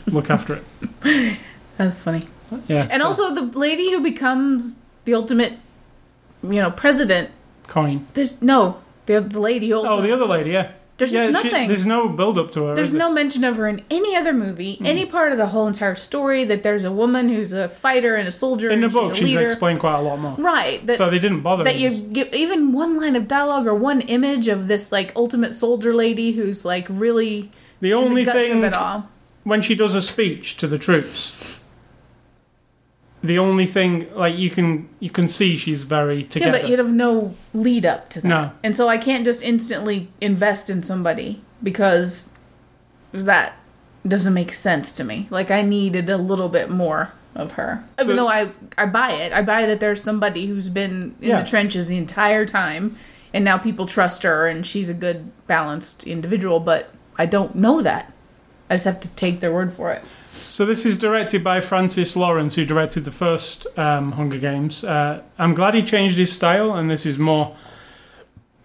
Look 0.06 0.28
after 0.30 0.60
it. 1.02 1.38
That's 1.76 1.96
funny. 1.98 2.26
Yeah. 2.68 2.88
And 2.90 3.00
so- 3.02 3.06
also 3.06 3.34
the 3.34 3.58
lady 3.58 3.90
who 3.92 4.00
becomes 4.02 4.76
the 5.04 5.14
ultimate, 5.14 5.54
you 6.52 6.60
know, 6.60 6.70
president. 6.70 7.30
coin. 7.66 8.06
There's 8.14 8.40
no 8.42 8.80
the, 9.06 9.20
the 9.20 9.40
lady. 9.40 9.72
Oh, 9.72 10.00
the 10.02 10.12
other 10.12 10.26
lady, 10.26 10.50
yeah. 10.50 10.72
There's 10.98 11.12
yeah, 11.12 11.30
just 11.30 11.42
she- 11.42 11.50
nothing. 11.50 11.68
there's 11.68 11.84
no 11.84 12.08
build 12.08 12.38
up 12.38 12.50
to 12.52 12.64
her. 12.64 12.74
There's 12.74 12.94
no 12.94 13.12
mention 13.12 13.44
of 13.44 13.56
her 13.56 13.68
in 13.68 13.84
any 13.90 14.16
other 14.16 14.32
movie, 14.32 14.76
hmm. 14.76 14.86
any 14.86 15.04
part 15.04 15.30
of 15.30 15.36
the 15.36 15.48
whole 15.48 15.66
entire 15.66 15.94
story. 15.94 16.44
That 16.44 16.62
there's 16.62 16.84
a 16.84 16.92
woman 16.92 17.28
who's 17.28 17.52
a 17.52 17.68
fighter 17.68 18.16
and 18.16 18.26
a 18.26 18.32
soldier. 18.32 18.70
in 18.70 18.80
the 18.80 18.88
book. 18.88 19.14
she's 19.14 19.28
She's 19.28 19.36
explained 19.36 19.80
quite 19.80 19.98
a 19.98 20.02
lot 20.02 20.18
more. 20.18 20.34
right. 20.38 20.84
That, 20.86 20.96
so 20.96 21.10
they 21.10 21.18
didn't 21.18 21.42
bother. 21.42 21.64
that 21.64 21.76
you 21.76 21.90
give 22.12 22.32
even 22.32 22.72
one 22.72 22.96
line 22.96 23.14
of 23.14 23.28
dialogue 23.28 23.66
or 23.66 23.74
one 23.74 24.00
image 24.02 24.48
of 24.48 24.68
this 24.68 24.90
like 24.90 25.12
ultimate 25.14 25.54
soldier 25.54 25.94
lady 25.94 26.32
who's 26.32 26.64
like 26.64 26.86
really 26.88 27.50
The 27.80 27.92
only 27.92 28.24
the 28.24 28.32
thing 28.32 28.64
it 28.64 28.74
when 29.44 29.62
she 29.62 29.76
does 29.76 29.94
a 29.94 30.02
speech 30.02 30.56
to 30.56 30.66
the 30.66 30.78
troops, 30.78 31.55
the 33.26 33.38
only 33.38 33.66
thing 33.66 34.06
like 34.14 34.36
you 34.36 34.50
can 34.50 34.88
you 35.00 35.10
can 35.10 35.28
see 35.28 35.56
she's 35.56 35.82
very 35.82 36.24
together. 36.24 36.56
Yeah, 36.56 36.62
but 36.62 36.70
you'd 36.70 36.78
have 36.78 36.90
no 36.92 37.34
lead 37.54 37.84
up 37.86 38.08
to 38.10 38.20
that. 38.20 38.28
No. 38.28 38.50
And 38.62 38.74
so 38.76 38.88
I 38.88 38.98
can't 38.98 39.24
just 39.24 39.42
instantly 39.42 40.08
invest 40.20 40.70
in 40.70 40.82
somebody 40.82 41.42
because 41.62 42.30
that 43.12 43.54
doesn't 44.06 44.34
make 44.34 44.52
sense 44.52 44.92
to 44.94 45.04
me. 45.04 45.26
Like 45.30 45.50
I 45.50 45.62
needed 45.62 46.08
a 46.10 46.16
little 46.16 46.48
bit 46.48 46.70
more 46.70 47.12
of 47.34 47.52
her. 47.52 47.84
Even 48.00 48.12
So- 48.12 48.16
though 48.16 48.28
I 48.28 48.50
I 48.78 48.86
buy 48.86 49.12
it. 49.12 49.32
I 49.32 49.42
buy 49.42 49.66
that 49.66 49.80
there's 49.80 50.02
somebody 50.02 50.46
who's 50.46 50.68
been 50.68 51.14
in 51.20 51.28
Yeah. 51.30 51.42
the 51.42 51.46
trenches 51.48 51.86
the 51.86 51.96
entire 51.96 52.46
time 52.46 52.96
and 53.34 53.44
now 53.44 53.58
people 53.58 53.86
trust 53.86 54.22
her 54.22 54.46
and 54.46 54.66
she's 54.66 54.88
a 54.88 54.94
good 54.94 55.30
balanced 55.46 56.04
individual, 56.04 56.60
but 56.60 56.90
I 57.18 57.26
don't 57.26 57.54
know 57.54 57.82
that. 57.82 58.12
I 58.70 58.74
just 58.74 58.84
have 58.84 59.00
to 59.00 59.08
take 59.10 59.40
their 59.40 59.52
word 59.52 59.72
for 59.72 59.92
it. 59.92 60.02
So 60.36 60.64
this 60.64 60.86
is 60.86 60.96
directed 60.96 61.44
by 61.44 61.60
Francis 61.60 62.16
Lawrence, 62.16 62.54
who 62.54 62.64
directed 62.64 63.04
the 63.04 63.10
first 63.10 63.66
um, 63.78 64.12
Hunger 64.12 64.38
Games. 64.38 64.84
Uh, 64.84 65.22
I'm 65.38 65.54
glad 65.54 65.74
he 65.74 65.82
changed 65.82 66.16
his 66.16 66.32
style, 66.32 66.74
and 66.74 66.90
this 66.90 67.04
is 67.04 67.18
more. 67.18 67.56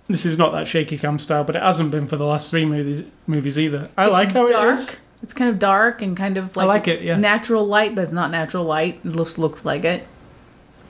This 0.07 0.25
is 0.25 0.37
not 0.37 0.51
that 0.51 0.67
shaky 0.67 0.97
cam 0.97 1.19
style, 1.19 1.43
but 1.43 1.55
it 1.55 1.61
hasn't 1.61 1.91
been 1.91 2.07
for 2.07 2.17
the 2.17 2.25
last 2.25 2.51
three 2.51 2.65
movies, 2.65 3.03
movies 3.27 3.57
either. 3.57 3.87
I 3.97 4.05
It's 4.05 4.13
like 4.13 4.31
how 4.31 4.47
dark. 4.47 4.69
it 4.69 4.73
is. 4.73 4.99
It's 5.23 5.33
kind 5.33 5.49
of 5.49 5.59
dark 5.59 6.01
and 6.01 6.17
kind 6.17 6.37
of 6.37 6.55
like 6.55 6.63
I 6.63 6.67
like 6.67 6.87
it, 6.87 7.01
yeah. 7.03 7.15
natural 7.15 7.65
light, 7.65 7.95
but 7.95 8.01
it's 8.01 8.11
not 8.11 8.31
natural 8.31 8.63
light. 8.63 8.99
It 9.05 9.09
looks 9.09 9.37
looks 9.37 9.63
like 9.63 9.85
it. 9.85 10.07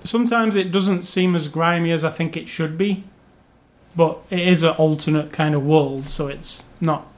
Sometimes 0.03 0.55
it 0.55 0.71
doesn't 0.71 1.03
seem 1.03 1.35
as 1.35 1.47
grimy 1.47 1.91
as 1.91 2.03
I 2.03 2.09
think 2.09 2.35
it 2.35 2.47
should 2.47 2.77
be, 2.77 3.03
but 3.95 4.19
it 4.29 4.39
is 4.39 4.63
an 4.63 4.71
alternate 4.75 5.31
kind 5.31 5.53
of 5.53 5.63
world, 5.63 6.07
so 6.07 6.27
it's 6.27 6.67
not. 6.79 7.10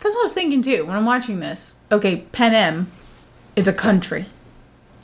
That's 0.00 0.14
what 0.14 0.20
I 0.20 0.24
was 0.24 0.34
thinking 0.34 0.62
too 0.62 0.84
when 0.86 0.96
I'm 0.96 1.06
watching 1.06 1.40
this. 1.40 1.76
Okay, 1.90 2.18
Panem 2.32 2.90
is 3.56 3.66
a 3.68 3.72
country 3.72 4.26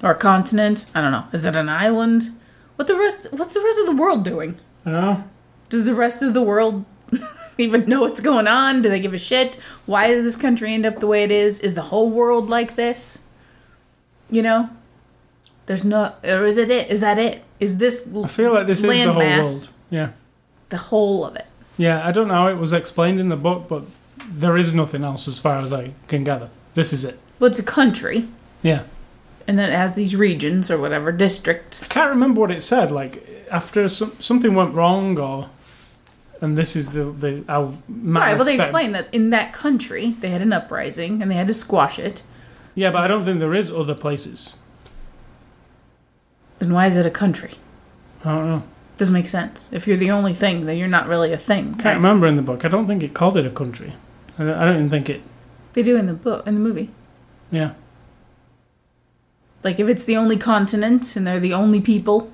or 0.02 0.10
a 0.12 0.14
continent. 0.14 0.86
I 0.94 1.00
don't 1.00 1.12
know. 1.12 1.24
Is 1.32 1.44
it 1.44 1.56
an 1.56 1.68
island? 1.68 2.30
What 2.76 2.88
the 2.88 2.96
rest? 2.96 3.28
What's 3.32 3.54
the 3.54 3.60
rest 3.60 3.78
of 3.80 3.86
the 3.86 3.96
world 3.96 4.24
doing? 4.24 4.58
You 4.84 4.92
know, 4.92 5.24
Does 5.68 5.84
the 5.86 5.94
rest 5.94 6.22
of 6.22 6.34
the 6.34 6.42
world 6.42 6.84
even 7.58 7.86
know 7.88 8.00
what's 8.02 8.20
going 8.20 8.46
on? 8.46 8.82
Do 8.82 8.88
they 8.88 9.00
give 9.00 9.14
a 9.14 9.18
shit? 9.18 9.56
Why 9.86 10.08
did 10.08 10.24
this 10.24 10.36
country 10.36 10.74
end 10.74 10.84
up 10.84 10.98
the 11.00 11.06
way 11.06 11.22
it 11.24 11.30
is? 11.30 11.58
Is 11.60 11.74
the 11.74 11.82
whole 11.82 12.10
world 12.10 12.48
like 12.50 12.74
this? 12.74 13.20
You 14.30 14.42
know, 14.42 14.70
there's 15.66 15.84
no, 15.84 16.12
or 16.24 16.44
is 16.46 16.56
it 16.56 16.70
it? 16.70 16.90
Is 16.90 17.00
that 17.00 17.18
it? 17.18 17.42
Is 17.60 17.78
this? 17.78 18.08
I 18.14 18.26
feel 18.26 18.52
like 18.52 18.66
this 18.66 18.82
is 18.82 18.90
the 19.04 19.12
whole 19.12 19.22
world. 19.22 19.70
Yeah, 19.90 20.10
The 20.70 20.76
whole 20.78 21.24
of 21.24 21.36
it. 21.36 21.46
yeah. 21.76 22.06
I 22.06 22.10
don't 22.10 22.26
know 22.28 22.34
how 22.34 22.48
it 22.48 22.58
was 22.58 22.72
explained 22.72 23.20
in 23.20 23.28
the 23.28 23.36
book, 23.36 23.66
but 23.68 23.84
there 24.28 24.56
is 24.56 24.74
nothing 24.74 25.04
else 25.04 25.28
as 25.28 25.38
far 25.40 25.56
as 25.58 25.72
I 25.72 25.92
can 26.08 26.24
gather. 26.24 26.48
This 26.74 26.92
is 26.92 27.04
it. 27.04 27.18
Well, 27.38 27.50
it's 27.50 27.58
a 27.58 27.64
country, 27.64 28.28
Yeah. 28.62 28.82
and 29.46 29.58
then 29.58 29.70
it 29.70 29.76
has 29.76 29.94
these 29.94 30.14
regions 30.16 30.70
or 30.70 30.78
whatever 30.78 31.12
districts. 31.12 31.88
can't 31.88 32.10
remember 32.10 32.40
what 32.40 32.50
it 32.50 32.62
said. 32.62 32.90
Like 32.90 33.46
after 33.50 33.88
some, 33.88 34.12
something 34.20 34.54
went 34.54 34.74
wrong, 34.74 35.18
or 35.18 35.48
and 36.40 36.56
this 36.58 36.74
is 36.76 36.92
the 36.92 37.04
the 37.04 37.44
how 37.48 37.74
Right. 37.88 38.34
Well, 38.34 38.44
they 38.44 38.56
explained 38.56 38.94
that 38.94 39.08
in 39.12 39.30
that 39.30 39.52
country 39.52 40.14
they 40.20 40.30
had 40.30 40.42
an 40.42 40.52
uprising 40.52 41.22
and 41.22 41.30
they 41.30 41.36
had 41.36 41.48
to 41.48 41.54
squash 41.54 41.98
it. 41.98 42.22
Yeah, 42.74 42.90
but 42.90 43.04
I 43.04 43.08
don't 43.08 43.24
think 43.24 43.38
there 43.40 43.54
is 43.54 43.70
other 43.70 43.94
places. 43.94 44.54
Then 46.58 46.72
why 46.72 46.86
is 46.86 46.96
it 46.96 47.06
a 47.06 47.10
country? 47.10 47.52
I 48.24 48.34
don't 48.34 48.46
know. 48.48 48.62
Doesn't 48.96 49.12
make 49.14 49.26
sense. 49.26 49.70
If 49.72 49.86
you're 49.86 49.96
the 49.96 50.10
only 50.12 50.34
thing, 50.34 50.66
then 50.66 50.76
you're 50.78 50.88
not 50.88 51.08
really 51.08 51.32
a 51.32 51.38
thing. 51.38 51.72
Can't 51.74 51.84
right? 51.84 51.94
remember 51.94 52.26
in 52.26 52.36
the 52.36 52.42
book. 52.42 52.64
I 52.64 52.68
don't 52.68 52.86
think 52.86 53.02
it 53.02 53.12
called 53.12 53.36
it 53.36 53.44
a 53.46 53.50
country. 53.50 53.94
I 54.38 54.44
don't, 54.44 54.74
even 54.76 54.90
think 54.90 55.08
it. 55.08 55.22
They 55.74 55.82
do 55.82 55.96
in 55.96 56.06
the 56.06 56.14
book, 56.14 56.46
in 56.46 56.54
the 56.54 56.60
movie. 56.60 56.90
Yeah. 57.50 57.74
Like 59.62 59.80
if 59.80 59.88
it's 59.88 60.04
the 60.04 60.16
only 60.16 60.36
continent 60.36 61.16
and 61.16 61.26
they're 61.26 61.40
the 61.40 61.54
only 61.54 61.80
people 61.80 62.30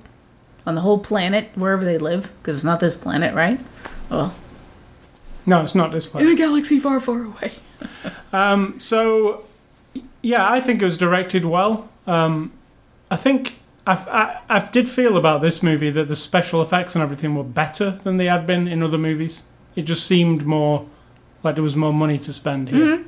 on 0.65 0.75
the 0.75 0.81
whole 0.81 0.99
planet, 0.99 1.49
wherever 1.55 1.83
they 1.83 1.97
live, 1.97 2.31
because 2.41 2.57
it's 2.57 2.65
not 2.65 2.79
this 2.79 2.95
planet, 2.95 3.33
right? 3.33 3.59
Well, 4.09 4.35
No, 5.45 5.61
it's 5.61 5.75
not 5.75 5.91
this 5.91 6.05
planet. 6.05 6.27
in 6.29 6.35
a 6.35 6.37
galaxy 6.37 6.79
far, 6.79 6.99
far 6.99 7.23
away. 7.23 7.53
Um, 8.33 8.79
so, 8.79 9.43
yeah, 10.21 10.49
I 10.49 10.61
think 10.61 10.81
it 10.81 10.85
was 10.85 10.97
directed 10.97 11.43
well. 11.43 11.89
Um, 12.07 12.53
I 13.09 13.17
think 13.17 13.59
I've, 13.85 14.07
I, 14.07 14.39
I 14.47 14.69
did 14.71 14.87
feel 14.87 15.17
about 15.17 15.41
this 15.41 15.61
movie 15.61 15.89
that 15.89 16.07
the 16.07 16.15
special 16.15 16.61
effects 16.61 16.95
and 16.95 17.03
everything 17.03 17.35
were 17.35 17.43
better 17.43 17.99
than 18.03 18.15
they 18.15 18.27
had 18.27 18.47
been 18.47 18.69
in 18.69 18.81
other 18.81 18.97
movies. 18.97 19.47
It 19.75 19.81
just 19.81 20.05
seemed 20.07 20.45
more 20.45 20.85
like 21.43 21.55
there 21.55 21.63
was 21.63 21.75
more 21.75 21.93
money 21.93 22.17
to 22.19 22.33
spend 22.33 22.69
here. 22.69 22.85
Mm-hmm. 22.97 23.07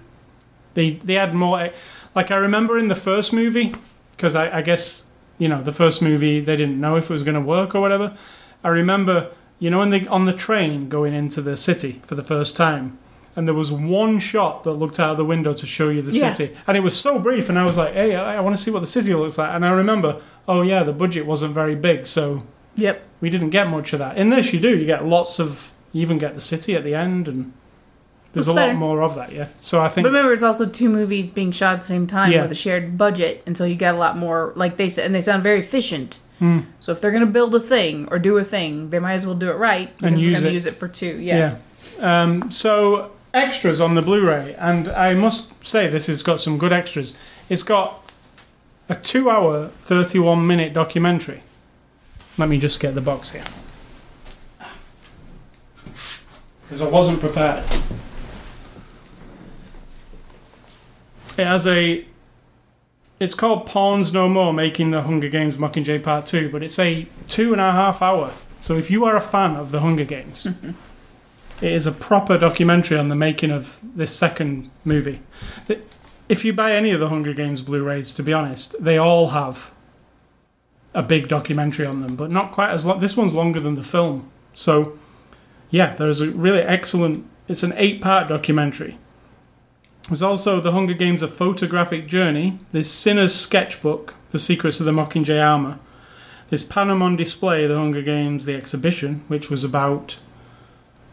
They 0.73 0.91
they 1.03 1.13
had 1.15 1.33
more. 1.33 1.59
Eh, 1.61 1.71
like 2.15 2.31
I 2.31 2.35
remember 2.37 2.77
in 2.77 2.87
the 2.87 2.95
first 2.95 3.33
movie, 3.33 3.73
because 4.15 4.35
I, 4.35 4.57
I 4.59 4.61
guess 4.61 5.05
you 5.37 5.47
know 5.47 5.61
the 5.61 5.71
first 5.71 6.01
movie 6.01 6.39
they 6.39 6.55
didn't 6.55 6.79
know 6.79 6.95
if 6.95 7.09
it 7.09 7.13
was 7.13 7.23
going 7.23 7.35
to 7.35 7.41
work 7.41 7.75
or 7.75 7.81
whatever. 7.81 8.15
I 8.63 8.69
remember 8.69 9.31
you 9.59 9.69
know 9.69 9.79
when 9.79 9.89
they 9.89 10.07
on 10.07 10.25
the 10.25 10.33
train 10.33 10.89
going 10.89 11.13
into 11.13 11.41
the 11.41 11.57
city 11.57 12.01
for 12.05 12.15
the 12.15 12.23
first 12.23 12.55
time, 12.55 12.97
and 13.35 13.47
there 13.47 13.55
was 13.55 13.71
one 13.71 14.19
shot 14.19 14.63
that 14.63 14.73
looked 14.73 14.99
out 14.99 15.11
of 15.11 15.17
the 15.17 15.25
window 15.25 15.53
to 15.53 15.65
show 15.65 15.89
you 15.89 16.01
the 16.01 16.11
Yeah. 16.11 16.33
city, 16.33 16.55
and 16.67 16.75
it 16.77 16.81
was 16.81 16.99
so 16.99 17.19
brief, 17.19 17.49
and 17.49 17.57
I 17.59 17.63
was 17.63 17.77
like, 17.77 17.93
hey, 17.93 18.15
I, 18.15 18.37
I 18.37 18.39
want 18.39 18.55
to 18.55 18.61
see 18.61 18.71
what 18.71 18.79
the 18.81 18.87
city 18.87 19.13
looks 19.13 19.37
like, 19.37 19.51
and 19.53 19.65
I 19.65 19.71
remember, 19.71 20.21
oh 20.47 20.61
yeah, 20.61 20.83
the 20.83 20.93
budget 20.93 21.25
wasn't 21.25 21.53
very 21.53 21.75
big, 21.75 22.05
so 22.05 22.43
Yep. 22.75 23.01
we 23.21 23.29
didn't 23.29 23.51
get 23.51 23.67
much 23.67 23.93
of 23.93 23.99
that. 23.99 24.17
In 24.17 24.29
this, 24.31 24.51
you 24.53 24.59
do. 24.59 24.75
You 24.75 24.85
get 24.87 25.05
lots 25.05 25.39
of. 25.39 25.71
You 25.91 26.01
even 26.01 26.17
get 26.17 26.33
the 26.33 26.41
city 26.41 26.75
at 26.75 26.83
the 26.83 26.95
end, 26.95 27.27
and 27.27 27.53
there's 28.33 28.47
That's 28.47 28.53
a 28.53 28.59
lot 28.59 28.67
better. 28.67 28.77
more 28.77 29.01
of 29.03 29.15
that. 29.15 29.31
Yeah. 29.31 29.47
So 29.59 29.79
I 29.81 29.89
think. 29.89 30.03
But 30.05 30.09
remember, 30.11 30.33
it's 30.33 30.43
also 30.43 30.65
two 30.67 30.89
movies 30.89 31.29
being 31.29 31.51
shot 31.51 31.73
at 31.75 31.79
the 31.81 31.85
same 31.85 32.07
time 32.07 32.31
Yeah. 32.31 32.41
with 32.41 32.51
a 32.51 32.55
shared 32.55 32.97
budget, 32.97 33.43
and 33.45 33.55
so 33.55 33.63
you 33.63 33.75
get 33.75 33.93
a 33.95 33.97
lot 33.97 34.17
more. 34.17 34.53
Like 34.55 34.77
they 34.77 34.89
said, 34.89 35.05
and 35.05 35.13
they 35.15 35.21
sound 35.21 35.43
very 35.43 35.59
efficient. 35.59 36.19
Hmm. 36.39 36.61
So 36.79 36.91
if 36.91 36.99
they're 36.99 37.11
going 37.11 37.25
to 37.25 37.31
build 37.31 37.53
a 37.55 37.59
thing 37.59 38.07
or 38.11 38.17
do 38.19 38.37
a 38.37 38.43
thing, 38.43 38.89
they 38.89 38.99
might 38.99 39.13
as 39.13 39.25
well 39.25 39.35
do 39.35 39.49
it 39.49 39.55
right 39.55 39.95
because 39.97 40.15
we're 40.15 40.19
use 40.29 40.33
going 40.39 40.43
to 40.45 40.49
it. 40.49 40.53
use 40.53 40.65
it 40.65 40.75
for 40.75 40.87
two. 40.87 41.17
Yeah. 41.21 41.57
Yeah. 41.99 42.23
Um, 42.23 42.49
so 42.51 43.11
extras 43.33 43.79
on 43.79 43.93
the 43.95 44.01
Blu-ray, 44.01 44.55
and 44.57 44.89
I 44.89 45.13
must 45.13 45.65
say 45.65 45.87
this 45.87 46.07
has 46.07 46.23
got 46.23 46.41
some 46.41 46.57
good 46.57 46.73
extras. 46.73 47.15
It's 47.49 47.63
got 47.63 48.11
a 48.89 48.95
two-hour, 48.95 49.67
thirty-one-minute 49.81 50.73
documentary. 50.73 51.41
Let 52.37 52.49
me 52.49 52.59
just 52.59 52.79
get 52.79 52.95
the 52.95 53.01
box 53.01 53.31
here 53.31 53.43
because 56.63 56.81
I 56.81 56.89
wasn't 56.89 57.19
prepared. 57.19 57.63
It 61.37 61.45
has 61.45 61.65
a. 61.67 62.05
It's 63.19 63.35
called 63.35 63.65
Pawns 63.65 64.11
No 64.11 64.27
More, 64.27 64.53
making 64.53 64.91
the 64.91 65.03
Hunger 65.03 65.29
Games 65.29 65.57
Mockingjay 65.57 66.03
Part 66.03 66.25
Two, 66.25 66.49
but 66.49 66.61
it's 66.61 66.77
a 66.79 67.07
two 67.27 67.53
and 67.53 67.61
a 67.61 67.71
half 67.71 68.01
hour. 68.01 68.31
So 68.59 68.77
if 68.77 68.91
you 68.91 69.05
are 69.05 69.15
a 69.15 69.21
fan 69.21 69.55
of 69.55 69.71
the 69.71 69.79
Hunger 69.79 70.03
Games, 70.03 70.45
mm-hmm. 70.45 70.71
it 71.63 71.71
is 71.71 71.87
a 71.87 71.91
proper 71.91 72.37
documentary 72.37 72.97
on 72.97 73.09
the 73.09 73.15
making 73.15 73.51
of 73.51 73.79
this 73.81 74.15
second 74.15 74.71
movie. 74.83 75.21
If 76.29 76.43
you 76.45 76.53
buy 76.53 76.73
any 76.73 76.91
of 76.91 76.99
the 76.99 77.09
Hunger 77.09 77.33
Games 77.33 77.61
Blu-rays, 77.61 78.13
to 78.15 78.23
be 78.23 78.33
honest, 78.33 78.81
they 78.81 78.97
all 78.97 79.29
have 79.29 79.71
a 80.93 81.03
big 81.03 81.27
documentary 81.27 81.85
on 81.85 82.01
them, 82.01 82.15
but 82.15 82.31
not 82.31 82.51
quite 82.51 82.71
as 82.71 82.85
long. 82.85 82.99
This 82.99 83.17
one's 83.17 83.33
longer 83.33 83.59
than 83.59 83.75
the 83.75 83.83
film, 83.83 84.29
so 84.53 84.97
yeah, 85.69 85.95
there's 85.95 86.21
a 86.21 86.29
really 86.31 86.61
excellent. 86.61 87.25
It's 87.47 87.63
an 87.63 87.73
eight-part 87.75 88.27
documentary. 88.27 88.97
There's 90.09 90.21
also 90.21 90.59
the 90.59 90.71
Hunger 90.73 90.93
Games: 90.93 91.21
A 91.23 91.27
Photographic 91.27 92.07
Journey. 92.07 92.59
There's 92.71 92.89
Cinna's 92.89 93.33
Sketchbook: 93.33 94.15
The 94.31 94.39
Secrets 94.39 94.79
of 94.79 94.85
the 94.85 94.91
Mockingjay 94.91 95.41
Armor. 95.43 95.79
There's 96.49 96.63
Panem 96.63 97.01
on 97.01 97.15
Display: 97.15 97.67
The 97.67 97.75
Hunger 97.77 98.01
Games: 98.01 98.45
The 98.45 98.55
Exhibition, 98.55 99.23
which 99.27 99.49
was 99.49 99.63
about 99.63 100.17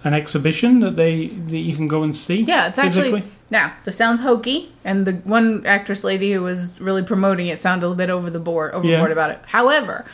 an 0.03 0.15
exhibition 0.15 0.81
that 0.81 0.97
they 0.97 1.29
that 1.29 1.59
you 1.59 1.77
can 1.77 1.87
go 1.87 2.03
and 2.03 2.15
see. 2.17 2.43
Yeah, 2.43 2.69
it's 2.69 2.79
actually 2.79 3.11
physically. 3.13 3.31
now 3.51 3.73
this 3.85 3.97
sounds 3.97 4.21
hokey, 4.21 4.73
and 4.85 5.07
the 5.07 5.13
one 5.25 5.63
actress 5.67 6.03
lady 6.05 6.33
who 6.33 6.43
was 6.43 6.81
really 6.81 7.03
promoting 7.03 7.47
it 7.49 7.59
sounded 7.59 7.87
a 7.87 7.89
little 7.89 7.97
bit 7.99 8.11
over 8.11 8.31
the 8.31 8.39
board, 8.41 8.73
overboard 8.73 9.11
Yeah. 9.11 9.13
about 9.13 9.31
it. 9.31 9.39
However, 9.47 10.05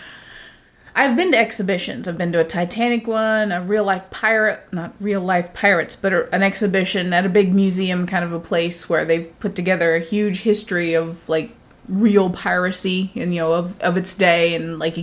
I've 0.99 1.15
been 1.15 1.31
to 1.33 1.39
exhibitions. 1.39 2.09
I've 2.09 2.17
been 2.17 2.33
to 2.33 2.41
a 2.41 2.45
Titanic 2.45 3.07
one, 3.07 3.53
a 3.53 3.61
real 3.61 3.85
life 3.85 4.09
pirate, 4.11 4.61
not 4.73 4.95
real 4.99 5.21
life 5.21 5.53
pirates, 5.53 5.95
but 5.95 6.13
a- 6.15 6.35
an 6.35 6.43
exhibition 6.43 7.13
at 7.13 7.27
a 7.27 7.29
big 7.29 7.55
museum 7.55 8.07
kind 8.07 8.25
of 8.25 8.33
a 8.33 8.41
place 8.41 8.89
where 8.89 9.05
they've 9.05 9.29
put 9.39 9.55
together 9.55 9.95
a 9.95 10.01
huge 10.01 10.41
history 10.41 10.95
of 10.95 11.29
like 11.29 11.51
real 11.89 12.31
piracy 12.31 13.13
and 13.15 13.33
you 13.35 13.41
know 13.41 13.53
of 13.53 13.81
of 13.81 13.97
its 13.97 14.13
day 14.15 14.55
and 14.57 14.79
like, 14.79 14.97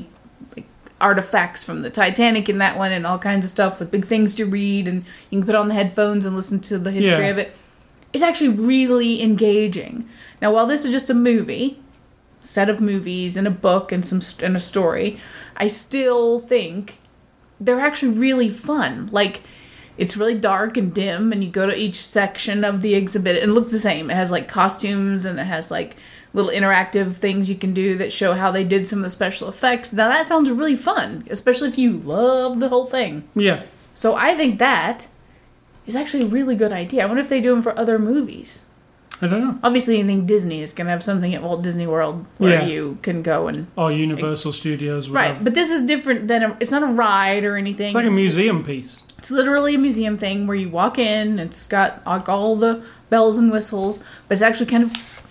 like 0.55 0.65
artifacts 0.99 1.63
from 1.63 1.83
the 1.83 1.89
Titanic 1.91 2.49
in 2.49 2.57
that 2.57 2.75
one 2.77 2.91
and 2.91 3.05
all 3.05 3.19
kinds 3.19 3.45
of 3.45 3.51
stuff 3.51 3.79
with 3.79 3.91
big 3.91 4.03
things 4.05 4.35
to 4.35 4.45
read 4.45 4.87
and 4.87 5.05
you 5.29 5.39
can 5.39 5.45
put 5.45 5.55
on 5.55 5.67
the 5.67 5.73
headphones 5.75 6.25
and 6.25 6.35
listen 6.35 6.59
to 6.59 6.79
the 6.79 6.91
history 6.91 7.25
Yeah. 7.25 7.29
of 7.31 7.37
it. 7.37 7.55
It's 8.13 8.23
actually 8.23 8.49
really 8.49 9.21
engaging. 9.21 10.09
Now, 10.41 10.51
while 10.53 10.65
this 10.67 10.85
is 10.85 10.91
just 10.91 11.09
a 11.09 11.13
movie, 11.13 11.79
set 12.43 12.69
of 12.69 12.81
movies 12.81 13.37
and 13.37 13.47
a 13.47 13.51
book 13.51 13.91
and 13.91 14.05
some 14.05 14.21
and 14.45 14.55
a 14.55 14.59
story, 14.59 15.17
I 15.57 15.67
still 15.67 16.39
think 16.39 16.99
they're 17.59 17.79
actually 17.79 18.19
really 18.19 18.49
fun. 18.49 19.09
Like 19.11 19.41
it's 19.97 20.17
really 20.17 20.37
dark 20.37 20.77
and 20.77 20.93
dim 20.93 21.31
and 21.31 21.43
you 21.43 21.49
go 21.49 21.67
to 21.67 21.77
each 21.77 21.95
section 21.95 22.63
of 22.63 22.81
the 22.81 22.95
exhibit 22.95 23.41
and 23.41 23.51
it 23.51 23.53
looks 23.53 23.71
the 23.71 23.79
same. 23.79 24.09
It 24.09 24.15
has 24.15 24.31
like 24.31 24.47
costumes 24.47 25.25
and 25.25 25.39
it 25.39 25.45
has 25.45 25.71
like 25.71 25.95
little 26.33 26.51
interactive 26.51 27.15
things 27.15 27.49
you 27.49 27.55
can 27.55 27.73
do 27.73 27.95
that 27.97 28.11
show 28.11 28.33
how 28.33 28.51
they 28.51 28.63
did 28.63 28.87
some 28.87 28.99
of 28.99 29.03
the 29.03 29.09
special 29.09 29.47
effects. 29.47 29.93
Now 29.93 30.09
that 30.09 30.27
sounds 30.27 30.49
really 30.49 30.75
fun, 30.75 31.25
especially 31.29 31.69
if 31.69 31.77
you 31.77 31.93
love 31.93 32.59
the 32.59 32.69
whole 32.69 32.87
thing. 32.87 33.27
Yeah. 33.35 33.63
So 33.93 34.15
I 34.15 34.35
think 34.35 34.59
that 34.59 35.07
is 35.85 35.95
actually 35.95 36.23
a 36.23 36.29
really 36.29 36.55
good 36.55 36.71
idea. 36.71 37.03
I 37.03 37.05
wonder 37.05 37.21
if 37.21 37.29
they 37.29 37.41
do 37.41 37.51
them 37.51 37.61
for 37.61 37.77
other 37.77 37.99
movies. 37.99 38.65
I 39.23 39.27
don't 39.27 39.41
know. 39.41 39.57
Obviously, 39.63 39.99
I 40.01 40.03
think 40.05 40.25
Disney 40.27 40.61
is 40.61 40.73
going 40.73 40.85
to 40.87 40.91
have 40.91 41.03
something 41.03 41.33
at 41.33 41.41
Walt 41.41 41.61
Disney 41.63 41.87
World 41.87 42.25
where 42.37 42.59
Yeah. 42.59 42.65
you 42.67 42.97
can 43.01 43.21
go 43.23 43.47
and 43.47 43.67
Or 43.77 43.91
Universal 43.91 44.53
Studios. 44.53 45.07
would 45.09 45.15
right. 45.15 45.33
have- 45.33 45.43
But 45.43 45.53
this 45.55 45.71
is 45.71 45.83
different 45.83 46.27
than 46.27 46.43
a. 46.43 46.57
It's 46.59 46.71
not 46.71 46.83
a 46.83 46.87
ride 46.87 47.43
or 47.45 47.55
anything. 47.55 47.87
It's 47.87 47.95
like 47.95 48.05
a 48.05 48.11
museum 48.11 48.63
piece. 48.63 49.05
It's 49.17 49.31
literally 49.31 49.75
a 49.75 49.77
museum 49.77 50.17
thing 50.17 50.45
where 50.47 50.57
you 50.57 50.69
walk 50.69 50.99
in. 50.99 51.39
It's 51.39 51.65
got 51.67 52.05
like 52.05 52.27
all 52.27 52.57
the 52.57 52.83
bells 53.09 53.37
and 53.37 53.51
whistles, 53.51 54.03
but 54.27 54.33
it's 54.33 54.41
actually 54.41 54.65
kind 54.65 54.83
of 54.83 55.21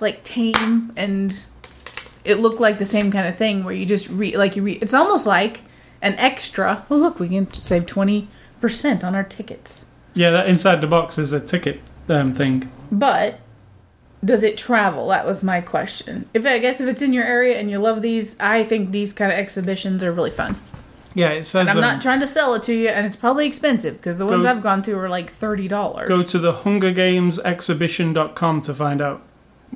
like 0.00 0.24
tame 0.24 0.92
and 0.96 1.44
it 2.24 2.38
looked 2.40 2.60
like 2.60 2.78
the 2.78 2.84
same 2.84 3.12
kind 3.12 3.26
of 3.28 3.36
thing 3.36 3.62
where 3.64 3.74
you 3.74 3.86
just 3.86 4.08
read 4.08 4.34
like 4.34 4.56
you 4.56 4.62
read. 4.62 4.82
It's 4.82 4.94
almost 4.94 5.26
like 5.26 5.62
an 6.00 6.14
extra. 6.14 6.84
Well, 6.88 6.98
look, 6.98 7.20
we 7.20 7.28
can 7.28 7.52
save 7.52 7.86
twenty 7.86 8.26
percent 8.60 9.04
on 9.04 9.14
our 9.14 9.22
tickets. 9.24 9.86
Yeah, 10.14 10.30
that 10.32 10.46
inside 10.48 10.80
the 10.80 10.86
box 10.86 11.16
is 11.18 11.32
a 11.32 11.40
ticket 11.40 11.80
um, 12.12 12.34
thing. 12.34 12.70
But 12.90 13.40
does 14.24 14.42
it 14.42 14.56
travel? 14.56 15.08
That 15.08 15.26
was 15.26 15.42
my 15.42 15.60
question. 15.60 16.28
If 16.32 16.46
I 16.46 16.58
guess 16.58 16.80
if 16.80 16.88
it's 16.88 17.02
in 17.02 17.12
your 17.12 17.24
area 17.24 17.58
and 17.58 17.70
you 17.70 17.78
love 17.78 18.02
these, 18.02 18.38
I 18.38 18.62
think 18.64 18.92
these 18.92 19.12
kind 19.12 19.32
of 19.32 19.38
exhibitions 19.38 20.02
are 20.02 20.12
really 20.12 20.30
fun. 20.30 20.56
Yeah, 21.14 21.30
it 21.30 21.42
says. 21.42 21.68
And 21.68 21.70
I'm 21.70 21.78
um, 21.78 21.82
not 21.82 22.00
trying 22.00 22.20
to 22.20 22.26
sell 22.26 22.54
it 22.54 22.62
to 22.64 22.74
you, 22.74 22.88
and 22.88 23.04
it's 23.04 23.16
probably 23.16 23.46
expensive 23.46 23.98
because 23.98 24.18
the 24.18 24.26
ones 24.26 24.44
Go- 24.44 24.50
I've 24.50 24.62
gone 24.62 24.82
to 24.82 24.98
are 24.98 25.08
like 25.08 25.30
thirty 25.30 25.68
dollars. 25.68 26.08
Go 26.08 26.22
to 26.22 26.38
the 26.38 26.52
HungerGamesExhibition.com 26.52 28.62
to 28.62 28.74
find 28.74 29.02
out 29.02 29.22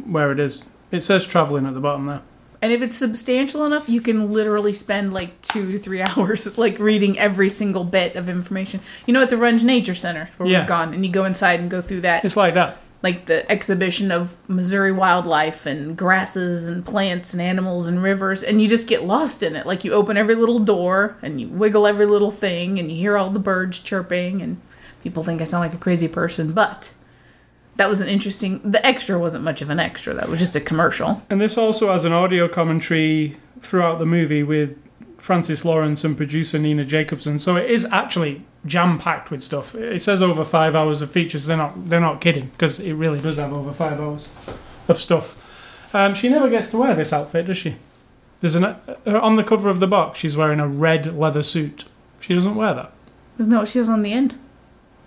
where 0.07 0.32
it 0.32 0.41
is. 0.41 0.70
It 0.91 1.03
says 1.03 1.26
traveling 1.26 1.66
at 1.66 1.74
the 1.74 1.80
bottom 1.80 2.07
there. 2.07 2.22
And 2.63 2.73
if 2.73 2.81
it's 2.83 2.97
substantial 2.97 3.65
enough, 3.67 3.89
you 3.89 4.01
can 4.01 4.31
literally 4.33 4.73
spend 4.73 5.13
like 5.13 5.41
two 5.43 5.73
to 5.73 5.79
three 5.79 6.03
hours 6.17 6.57
like 6.59 6.79
reading 6.79 7.19
every 7.19 7.49
single 7.51 7.85
bit 7.85 8.17
of 8.17 8.29
information. 8.29 8.81
You 9.07 9.15
know, 9.15 9.23
at 9.23 9.31
the 9.31 9.37
Runge 9.37 9.63
Nature 9.65 9.95
Center 9.95 10.31
where 10.37 10.49
Yeah. 10.49 10.61
we've 10.61 10.69
gone, 10.69 10.95
and 10.95 11.05
you 11.05 11.13
go 11.13 11.25
inside 11.25 11.61
and 11.61 11.71
go 11.71 11.81
through 11.83 12.01
that, 12.03 12.25
It's 12.25 12.37
like 12.37 12.55
that. 12.55 12.79
like 13.03 13.27
the 13.27 13.49
exhibition 13.53 14.11
of 14.11 14.35
Missouri 14.49 14.91
wildlife 14.91 15.67
and 15.67 15.97
grasses 15.97 16.67
and 16.69 16.85
plants 16.85 17.33
and 17.35 17.43
animals 17.43 17.87
and 17.87 18.03
rivers, 18.03 18.43
and 18.43 18.61
you 18.61 18.69
just 18.69 18.89
get 18.89 19.05
lost 19.05 19.43
in 19.43 19.55
it. 19.55 19.67
Like 19.67 19.85
you 19.85 19.93
open 19.93 20.17
every 20.17 20.35
little 20.35 20.59
door 20.59 21.17
and 21.23 21.41
you 21.41 21.49
wiggle 21.49 21.87
every 21.87 22.07
little 22.07 22.31
thing, 22.31 22.79
and 22.79 22.91
you 22.91 22.97
hear 22.97 23.17
all 23.19 23.31
the 23.31 23.39
birds 23.39 23.81
chirping, 23.81 24.41
and 24.43 24.57
people 25.05 25.23
think 25.23 25.41
I 25.41 25.45
sound 25.45 25.61
like 25.63 25.75
a 25.75 25.79
crazy 25.79 26.09
person, 26.09 26.53
but. 26.53 26.91
That 27.77 27.89
was 27.89 28.01
an 28.01 28.09
interesting. 28.09 28.61
The 28.64 28.85
extra 28.85 29.18
wasn't 29.18 29.45
much 29.45 29.61
of 29.62 29.70
an 29.70 29.79
extra. 29.79 30.14
That 30.14 30.29
was 30.29 30.39
just 30.39 30.57
a 30.57 30.61
commercial. 30.61 31.22
And 31.29 31.41
this 31.41 31.59
also 31.59 31.93
has 31.93 32.05
an 32.05 32.12
audio 32.12 32.49
commentary 32.49 33.37
throughout 33.61 33.99
the 33.99 34.07
movie 34.07 34.43
with 34.43 34.79
Francis 35.18 35.64
Lawrence 35.64 36.05
and 36.05 36.16
producer 36.16 36.59
Nina 36.59 36.85
Jacobson. 36.85 37.39
So 37.39 37.57
it 37.57 37.70
is 37.70 37.85
actually 37.87 38.43
jam 38.64 38.99
packed 38.99 39.31
with 39.31 39.43
stuff. 39.43 39.74
It 39.74 40.01
says 40.01 40.22
over 40.22 40.45
five 40.45 40.74
hours 40.74 41.03
of 41.03 41.11
features. 41.11 41.47
They're 41.47 41.57
not. 41.57 41.89
They're 41.89 42.01
not 42.01 42.20
kidding 42.20 42.49
because 42.49 42.81
it 42.81 42.95
really 42.95 43.20
does 43.20 43.37
have 43.39 43.53
over 43.53 43.72
five 43.72 44.01
hours 44.01 44.29
of 44.89 45.01
stuff. 45.01 45.43
Um, 45.95 46.14
she 46.14 46.29
never 46.29 46.49
gets 46.49 46.70
to 46.70 46.79
wear 46.79 46.95
this 46.95 47.12
outfit, 47.12 47.47
does 47.47 47.57
she? 47.57 47.77
There's 48.41 48.55
an 48.55 48.64
uh, 48.64 48.77
on 49.07 49.37
the 49.37 49.45
cover 49.45 49.68
of 49.68 49.81
the 49.81 49.87
box. 49.87 50.18
She's 50.18 50.37
wearing 50.37 50.61
a 50.61 50.68
red 50.68 51.16
leather 51.16 51.43
suit. 51.43 51.85
She 52.20 52.35
doesn't 52.35 52.55
wear 52.55 52.74
that. 52.74 52.93
Isn't 53.39 53.51
that 53.51 53.59
what 53.59 53.68
she 53.68 53.79
has 53.79 53.89
on 53.89 54.03
the 54.03 54.12
end? 54.12 54.35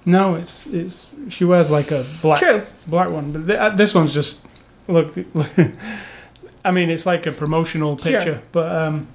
No, 0.06 0.36
it's 0.36 0.66
it's 0.68 1.08
she 1.30 1.46
wears 1.46 1.70
like 1.70 1.92
a 1.92 2.06
black 2.22 2.40
True. 2.40 2.64
black 2.88 3.10
one, 3.10 3.32
but 3.32 3.48
th- 3.48 3.60
uh, 3.60 3.70
this 3.70 3.94
one's 3.94 4.14
just 4.14 4.48
look. 4.88 5.14
I 6.66 6.72
mean, 6.72 6.90
it's 6.90 7.06
like 7.06 7.26
a 7.26 7.32
promotional 7.32 7.98
Sure. 7.98 8.12
picture, 8.14 8.42
but 8.52 8.74
um, 8.76 9.08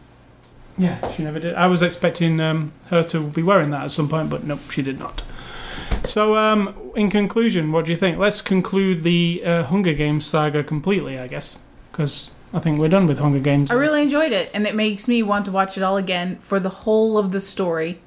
yeah, 0.78 1.10
she 1.12 1.22
never 1.24 1.38
did. 1.38 1.54
I 1.54 1.66
was 1.66 1.82
expecting 1.82 2.40
um, 2.40 2.72
her 2.88 3.02
to 3.04 3.20
be 3.20 3.42
wearing 3.42 3.70
that 3.70 3.84
at 3.84 3.90
some 3.90 4.08
point, 4.08 4.30
but 4.30 4.44
nope, 4.44 4.60
she 4.70 4.82
did 4.82 4.98
not. 4.98 5.22
So, 6.04 6.36
um, 6.36 6.74
in 6.96 7.10
conclusion, 7.10 7.72
what 7.72 7.86
do 7.86 7.90
you 7.90 7.96
think? 7.96 8.18
Let's 8.18 8.42
conclude 8.42 9.02
the 9.02 9.42
uh, 9.44 9.62
Hunger 9.64 9.94
Games 9.94 10.26
saga 10.26 10.62
completely, 10.62 11.18
I 11.18 11.26
guess, 11.28 11.60
because 11.90 12.32
I 12.52 12.60
think 12.60 12.78
we're 12.78 12.88
done 12.88 13.06
with 13.06 13.18
Hunger 13.18 13.38
Games. 13.40 13.70
I 13.70 13.74
really 13.74 14.02
enjoyed 14.02 14.32
it, 14.32 14.50
and 14.52 14.66
it 14.66 14.74
makes 14.74 15.08
me 15.08 15.22
want 15.22 15.44
to 15.46 15.52
watch 15.52 15.76
it 15.78 15.82
all 15.82 15.96
again 15.96 16.36
for 16.42 16.60
the 16.60 16.68
whole 16.68 17.16
of 17.18 17.32
the 17.32 17.40
story. 17.40 18.00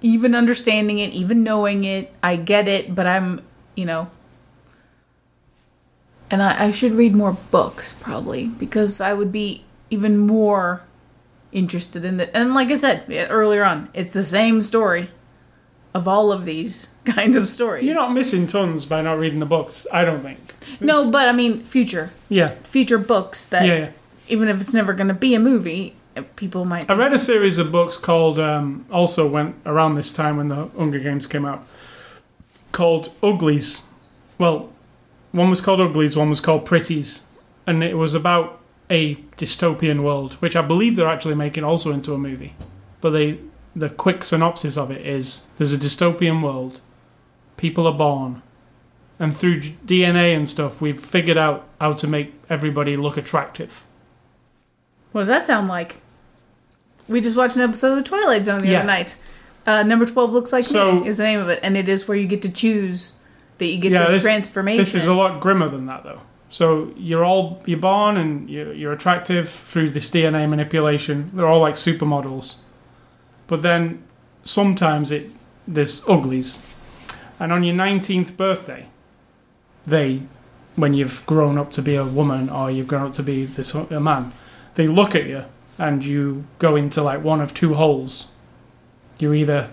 Even 0.00 0.34
understanding 0.34 0.98
it, 0.98 1.12
even 1.12 1.42
knowing 1.42 1.84
it, 1.84 2.12
I 2.22 2.36
get 2.36 2.68
it, 2.68 2.94
but 2.94 3.06
I'm, 3.06 3.42
you 3.74 3.84
know. 3.84 4.10
And 6.30 6.42
I, 6.42 6.66
I 6.66 6.70
should 6.70 6.92
read 6.92 7.14
more 7.14 7.32
books, 7.50 7.94
probably, 7.94 8.46
because 8.46 9.00
I 9.00 9.12
would 9.14 9.32
be 9.32 9.64
even 9.90 10.18
more 10.18 10.82
interested 11.52 12.04
in 12.04 12.20
it. 12.20 12.30
And 12.34 12.54
like 12.54 12.68
I 12.68 12.76
said 12.76 13.04
eh, 13.10 13.26
earlier 13.28 13.64
on, 13.64 13.88
it's 13.94 14.12
the 14.12 14.22
same 14.22 14.60
story 14.62 15.10
of 15.94 16.06
all 16.06 16.30
of 16.30 16.44
these 16.44 16.88
kinds 17.04 17.36
of 17.36 17.48
stories. 17.48 17.84
You're 17.84 17.94
not 17.94 18.12
missing 18.12 18.46
tons 18.46 18.86
by 18.86 19.00
not 19.00 19.18
reading 19.18 19.40
the 19.40 19.46
books. 19.46 19.86
I 19.92 20.04
don't 20.04 20.20
think. 20.20 20.54
no, 20.80 21.10
but 21.10 21.28
I 21.28 21.32
mean, 21.32 21.60
future. 21.64 22.10
yeah, 22.28 22.50
Future 22.64 22.98
books 22.98 23.46
that, 23.46 23.66
yeah, 23.66 23.76
yeah. 23.78 23.90
even 24.28 24.48
if 24.48 24.60
it's 24.60 24.74
never 24.74 24.92
going 24.92 25.08
to 25.08 25.14
be 25.14 25.34
a 25.34 25.40
movie, 25.40 25.94
people 26.22 26.64
might. 26.64 26.88
I 26.90 26.94
read 26.94 27.12
a 27.12 27.18
series 27.18 27.58
of 27.58 27.72
books 27.72 27.96
called, 27.96 28.38
um, 28.38 28.86
also 28.90 29.26
went 29.26 29.56
around 29.66 29.94
this 29.94 30.12
time 30.12 30.36
when 30.36 30.48
the 30.48 30.66
Hunger 30.66 30.98
Games 30.98 31.26
came 31.26 31.44
out, 31.44 31.66
called 32.72 33.12
Uglies. 33.22 33.84
Well, 34.38 34.72
one 35.32 35.50
was 35.50 35.60
called 35.60 35.80
Uglies, 35.80 36.16
one 36.16 36.28
was 36.28 36.40
called 36.40 36.64
Pretties. 36.64 37.24
And 37.66 37.84
it 37.84 37.94
was 37.94 38.14
about 38.14 38.60
a 38.90 39.16
dystopian 39.36 40.02
world, 40.02 40.34
which 40.34 40.56
I 40.56 40.62
believe 40.62 40.96
they're 40.96 41.08
actually 41.08 41.34
making 41.34 41.64
also 41.64 41.90
into 41.92 42.14
a 42.14 42.18
movie. 42.18 42.54
But 43.00 43.10
they, 43.10 43.38
the 43.76 43.90
quick 43.90 44.24
synopsis 44.24 44.76
of 44.76 44.90
it 44.90 45.06
is 45.06 45.46
there's 45.58 45.74
a 45.74 45.78
dystopian 45.78 46.42
world, 46.42 46.80
people 47.56 47.86
are 47.86 47.96
born, 47.96 48.42
and 49.18 49.36
through 49.36 49.60
DNA 49.60 50.34
and 50.34 50.48
stuff, 50.48 50.80
we've 50.80 51.00
figured 51.00 51.36
out 51.36 51.68
how 51.80 51.92
to 51.92 52.06
make 52.06 52.32
everybody 52.48 52.96
look 52.96 53.16
attractive. 53.16 53.84
What 55.12 55.22
does 55.22 55.28
that 55.28 55.46
sound 55.46 55.68
like? 55.68 55.96
We 57.08 57.20
just 57.20 57.36
watched 57.36 57.56
an 57.56 57.62
episode 57.62 57.92
of 57.92 57.96
The 57.96 58.02
Twilight 58.08 58.44
Zone 58.44 58.60
the 58.60 58.68
Yeah. 58.68 58.78
other 58.78 58.86
night. 58.86 59.16
Uh, 59.66 59.82
number 59.82 60.06
12 60.06 60.32
looks 60.32 60.52
like 60.52 60.64
So- 60.64 61.00
me 61.00 61.08
is 61.08 61.16
the 61.18 61.24
name 61.24 61.40
of 61.40 61.48
it, 61.48 61.60
and 61.62 61.76
it 61.76 61.88
is 61.88 62.06
where 62.08 62.16
you 62.16 62.26
get 62.26 62.42
to 62.42 62.48
choose 62.50 63.14
that 63.58 63.66
you 63.66 63.78
get 63.78 63.92
Yeah, 63.92 64.02
this, 64.04 64.12
this- 64.12 64.22
transformation. 64.22 64.78
This 64.78 64.94
is 64.94 65.06
a 65.06 65.14
lot 65.14 65.40
grimmer 65.40 65.68
than 65.68 65.86
that, 65.86 66.04
though. 66.04 66.20
So 66.50 66.92
you're 66.96 67.24
all 67.24 67.62
you're 67.66 67.78
born 67.78 68.16
and 68.16 68.48
you're, 68.48 68.72
you're 68.72 68.92
attractive 68.92 69.50
through 69.50 69.90
this 69.90 70.08
DNA 70.08 70.46
manipulation. 70.48 71.30
They're 71.34 71.46
all 71.46 71.60
like 71.60 71.74
supermodels, 71.74 72.54
but 73.48 73.60
then 73.62 73.98
sometimes 74.44 75.10
it 75.10 75.26
there's 75.66 76.02
uglies, 76.08 76.62
and 77.38 77.52
on 77.52 77.62
your 77.64 77.74
19th 77.74 78.34
birthday, 78.38 78.86
they, 79.86 80.22
when 80.76 80.94
you've 80.94 81.26
grown 81.26 81.58
up 81.58 81.70
to 81.72 81.82
be 81.82 81.94
a 81.96 82.04
woman 82.04 82.48
or 82.48 82.70
you've 82.70 82.88
grown 82.88 83.02
up 83.08 83.12
to 83.12 83.22
be 83.22 83.44
this 83.44 83.74
a 83.74 84.00
man, 84.00 84.32
they 84.76 84.86
look 84.86 85.14
at 85.14 85.26
you 85.26 85.44
and 85.78 86.04
you 86.04 86.44
go 86.58 86.76
into 86.76 87.02
like 87.02 87.22
one 87.22 87.40
of 87.40 87.54
two 87.54 87.74
holes. 87.74 88.28
You 89.18 89.32
either 89.32 89.70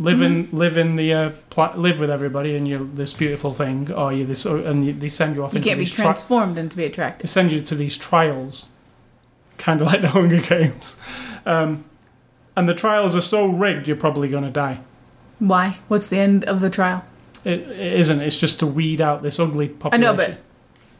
live 0.00 0.22
in 0.22 0.48
live 0.52 0.76
in 0.76 0.96
the 0.96 1.12
uh, 1.12 1.30
pla- 1.50 1.74
live 1.76 2.00
with 2.00 2.10
everybody 2.10 2.56
and 2.56 2.66
you're 2.66 2.84
this 2.84 3.12
beautiful 3.12 3.52
thing, 3.52 3.92
or 3.92 4.12
you 4.12 4.24
this 4.24 4.46
and 4.46 4.86
you, 4.86 4.92
they 4.92 5.08
send 5.08 5.36
you 5.36 5.44
off 5.44 5.52
you 5.52 5.58
into 5.58 5.68
can't 5.68 5.78
be 5.78 5.86
tri- 5.86 6.04
transformed 6.04 6.58
into 6.58 6.76
be 6.76 6.84
attractive. 6.84 7.22
they 7.22 7.30
send 7.30 7.52
you 7.52 7.60
to 7.60 7.74
these 7.74 7.96
trials, 7.96 8.70
kind 9.58 9.80
of 9.80 9.86
like 9.86 10.00
the 10.00 10.08
Hunger 10.08 10.40
Games, 10.40 10.96
um, 11.46 11.84
and 12.56 12.68
the 12.68 12.74
trials 12.74 13.14
are 13.14 13.20
so 13.20 13.46
rigged 13.46 13.86
you're 13.86 13.96
probably 13.96 14.28
going 14.28 14.44
to 14.44 14.50
die. 14.50 14.80
Why? 15.38 15.78
What's 15.88 16.08
the 16.08 16.18
end 16.18 16.44
of 16.44 16.60
the 16.60 16.70
trial? 16.70 17.04
It, 17.44 17.60
it 17.60 18.00
isn't. 18.00 18.20
It's 18.20 18.38
just 18.38 18.58
to 18.60 18.66
weed 18.66 19.00
out 19.00 19.22
this 19.22 19.38
ugly 19.38 19.68
population. 19.68 20.04
I 20.04 20.10
know, 20.10 20.16
but 20.16 20.38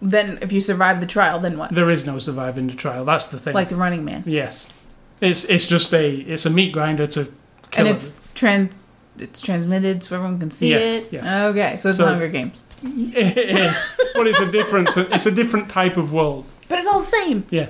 then 0.03 0.39
if 0.43 0.53
you 0.53 0.61
survive 0.61 1.01
the 1.01 1.07
trial, 1.07 1.39
then 1.39 1.59
what? 1.59 1.75
there 1.75 1.91
is 1.91 2.07
no 2.07 2.19
surviving 2.19 2.67
the 2.67 2.75
trial. 2.75 3.05
That's 3.05 3.29
the 3.29 3.39
thing. 3.39 3.55
Like 3.55 3.69
the 3.69 3.77
Running 3.77 4.05
Man, 4.05 4.23
yes, 4.27 4.73
it's 5.21 5.45
it's 5.45 5.67
just 5.67 5.93
a 5.95 6.11
it's 6.15 6.47
a 6.47 6.51
meat 6.51 6.73
grinder 6.73 7.07
to 7.09 7.25
kill 7.25 7.33
and 7.77 7.89
it. 7.89 7.93
it's 7.93 8.21
trans. 8.35 8.87
It's 9.19 9.43
transmitted 9.43 10.03
so 10.03 10.17
everyone 10.17 10.39
can 10.39 10.51
see 10.51 10.71
Yes, 10.71 11.03
it. 11.05 11.13
yes. 11.13 11.29
Okay, 11.51 11.77
so 11.77 11.91
it's 11.91 11.99
So- 11.99 12.07
Hunger 12.07 12.29
Games. 12.29 12.65
It 12.83 13.37
is, 13.61 13.77
but 14.15 14.27
it's 14.27 14.41
a 14.41 14.51
different. 14.51 14.89
It's 14.97 15.27
a 15.27 15.31
different 15.31 15.69
type 15.69 15.99
of 15.99 16.13
world. 16.15 16.47
But 16.69 16.79
it's 16.79 16.87
all 16.89 17.01
the 17.01 17.05
same. 17.07 17.45
Yeah. 17.51 17.69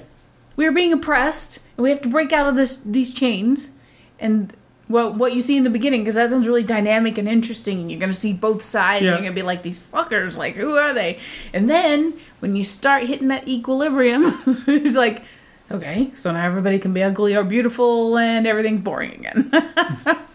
We 0.54 0.66
are 0.66 0.72
being 0.72 0.92
oppressed, 0.92 1.58
and 1.76 1.82
we 1.82 1.90
have 1.90 2.00
to 2.02 2.08
break 2.08 2.32
out 2.32 2.46
of 2.46 2.54
this 2.54 2.76
these 2.76 3.12
chains. 3.12 3.72
And 4.20 4.52
well, 4.90 5.12
what 5.14 5.32
you 5.32 5.40
see 5.40 5.56
in 5.56 5.64
the 5.64 5.70
beginning, 5.70 6.02
because 6.02 6.16
that 6.16 6.30
sounds 6.30 6.46
really 6.46 6.64
dynamic 6.64 7.16
and 7.16 7.28
interesting. 7.28 7.80
And 7.80 7.90
you're 7.90 8.00
gonna 8.00 8.12
see 8.12 8.32
both 8.32 8.60
sides. 8.60 9.04
Yeah. 9.04 9.12
You're 9.12 9.20
gonna 9.20 9.32
be 9.32 9.42
like 9.42 9.62
these 9.62 9.78
fuckers, 9.78 10.36
like 10.36 10.56
who 10.56 10.76
are 10.76 10.92
they? 10.92 11.18
And 11.54 11.70
then 11.70 12.18
when 12.40 12.56
you 12.56 12.64
start 12.64 13.04
hitting 13.04 13.28
that 13.28 13.48
equilibrium, 13.48 14.42
it's 14.66 14.96
like, 14.96 15.22
okay, 15.70 16.10
so 16.14 16.32
now 16.32 16.44
everybody 16.44 16.78
can 16.78 16.92
be 16.92 17.02
ugly 17.02 17.36
or 17.36 17.44
beautiful, 17.44 18.18
and 18.18 18.46
everything's 18.46 18.80
boring 18.80 19.12
again. 19.14 19.50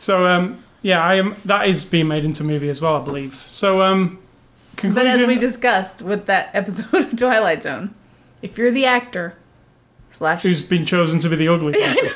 So 0.00 0.26
um, 0.26 0.58
yeah, 0.80 1.02
I 1.02 1.16
am. 1.16 1.36
That 1.44 1.68
is 1.68 1.84
being 1.84 2.08
made 2.08 2.24
into 2.24 2.42
a 2.42 2.46
movie 2.46 2.70
as 2.70 2.80
well, 2.80 2.96
I 2.96 3.04
believe. 3.04 3.34
So 3.34 3.82
um, 3.82 4.18
but 4.82 5.06
as 5.06 5.26
we 5.26 5.36
discussed 5.36 6.00
with 6.00 6.24
that 6.26 6.48
episode 6.54 7.02
of 7.02 7.16
Twilight 7.16 7.62
Zone, 7.62 7.94
if 8.40 8.56
you're 8.56 8.70
the 8.70 8.86
actor 8.86 9.34
slash 10.10 10.42
who's 10.42 10.62
been 10.62 10.86
chosen 10.86 11.20
to 11.20 11.28
be 11.28 11.36
the 11.36 11.48
ugly 11.48 11.74
person. 11.74 12.08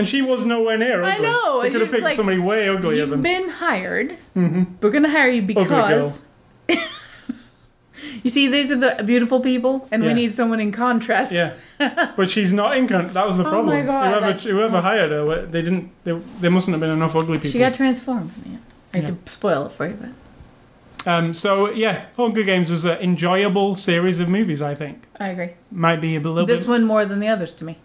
And 0.00 0.08
she 0.08 0.22
was 0.22 0.44
nowhere 0.44 0.76
near 0.76 1.02
Ugly. 1.02 1.12
I 1.12 1.18
know, 1.30 1.62
They 1.62 1.70
could 1.70 1.80
have 1.82 1.90
picked 1.90 2.02
like, 2.02 2.16
somebody 2.16 2.38
way 2.38 2.68
uglier 2.68 3.00
You've 3.00 3.10
than. 3.10 3.22
been 3.22 3.48
hired. 3.48 4.16
We're 4.34 4.90
gonna 4.90 5.10
hire 5.10 5.28
you 5.30 5.42
because 5.42 6.26
you 8.22 8.30
see 8.30 8.48
these 8.48 8.70
are 8.72 8.76
the 8.76 9.02
beautiful 9.04 9.40
people, 9.40 9.86
and 9.92 10.02
we 10.02 10.14
need 10.14 10.32
someone 10.32 10.60
in 10.60 10.72
contrast. 10.72 11.32
Yeah, 11.32 11.54
but 12.16 12.28
she's 12.30 12.52
not 12.52 12.76
in. 12.76 12.88
contrast. 12.88 13.14
that 13.14 13.26
was 13.26 13.36
the 13.36 13.46
Oh 13.46 13.50
problem. 13.50 13.76
my 13.76 13.82
God, 13.82 14.22
whoever 14.22 14.38
whoever 14.38 14.80
hired 14.80 15.10
her, 15.10 15.46
they 15.46 15.62
didn't. 15.62 15.90
They, 16.04 16.12
there 16.40 16.50
mustn't 16.50 16.72
have 16.74 16.80
been 16.80 16.90
enough 16.90 17.14
ugly 17.14 17.38
people. 17.38 17.50
She 17.50 17.58
got 17.58 17.74
transformed 17.74 18.32
in 18.38 18.42
the 18.42 18.48
end. 18.50 18.62
I 18.92 18.98
Yeah. 18.98 19.06
to 19.06 19.16
spoil 19.30 19.66
it 19.66 19.72
for 19.72 19.86
you, 19.86 19.98
but 20.00 21.10
um. 21.10 21.34
So 21.34 21.70
yeah, 21.72 22.06
Hunger 22.16 22.42
Games 22.42 22.70
was 22.70 22.84
an 22.84 22.98
enjoyable 22.98 23.76
series 23.76 24.18
of 24.20 24.28
movies. 24.28 24.60
I 24.62 24.74
think 24.74 25.04
I 25.18 25.28
agree. 25.28 25.50
might 25.70 26.00
be 26.00 26.16
a 26.16 26.20
little 26.20 26.46
This 26.46 26.60
bit. 26.64 26.70
one 26.70 26.84
more 26.84 27.04
than 27.04 27.20
the 27.20 27.28
others 27.28 27.52
to 27.52 27.64
me. 27.64 27.78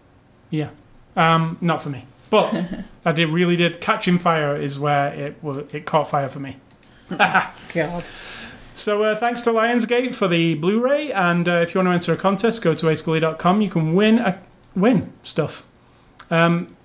Yeah. 0.50 0.68
Um. 1.16 1.58
Not 1.60 1.82
for 1.82 1.88
me, 1.88 2.04
but 2.30 2.54
I 3.04 3.12
did 3.12 3.30
really 3.30 3.56
did. 3.56 3.80
Catching 3.80 4.18
Fire 4.18 4.56
is 4.56 4.78
where 4.78 5.12
it 5.14 5.36
wa- 5.42 5.62
it 5.72 5.86
caught 5.86 6.10
fire 6.10 6.28
for 6.28 6.40
me. 6.40 6.56
God. 7.10 8.04
So 8.74 9.02
uh, 9.04 9.16
thanks 9.16 9.40
to 9.42 9.50
Lionsgate 9.50 10.14
for 10.14 10.28
the 10.28 10.54
Blu-ray, 10.54 11.10
and 11.10 11.48
uh, 11.48 11.52
if 11.62 11.74
you 11.74 11.78
want 11.78 11.88
to 11.88 11.92
enter 11.92 12.12
a 12.12 12.16
contest, 12.16 12.60
go 12.60 12.74
to 12.74 12.86
ascully.com. 12.86 13.62
You 13.62 13.70
can 13.70 13.94
win 13.94 14.18
a, 14.18 14.38
win 14.74 15.14
stuff. 15.22 15.66
Um, 16.30 16.76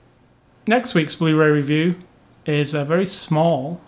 next 0.66 0.96
week's 0.96 1.16
Blu-ray 1.18 1.50
review 1.50 1.96
is 2.46 2.74
a 2.74 2.86
very 2.86 3.06
small, 3.06 3.82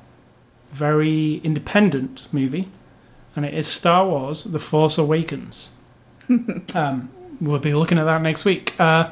very 0.71 1.35
independent 1.45 2.27
movie, 2.33 2.67
and 3.37 3.45
it 3.45 3.53
is 3.53 3.67
Star 3.67 4.05
Wars: 4.05 4.43
The 4.43 4.59
Force 4.59 4.97
Awakens. 4.97 5.77
um, 6.75 7.09
we'll 7.39 7.59
be 7.59 7.73
looking 7.73 7.97
at 7.97 8.03
that 8.03 8.21
next 8.21 8.43
week. 8.43 8.77
Uh, 8.77 9.11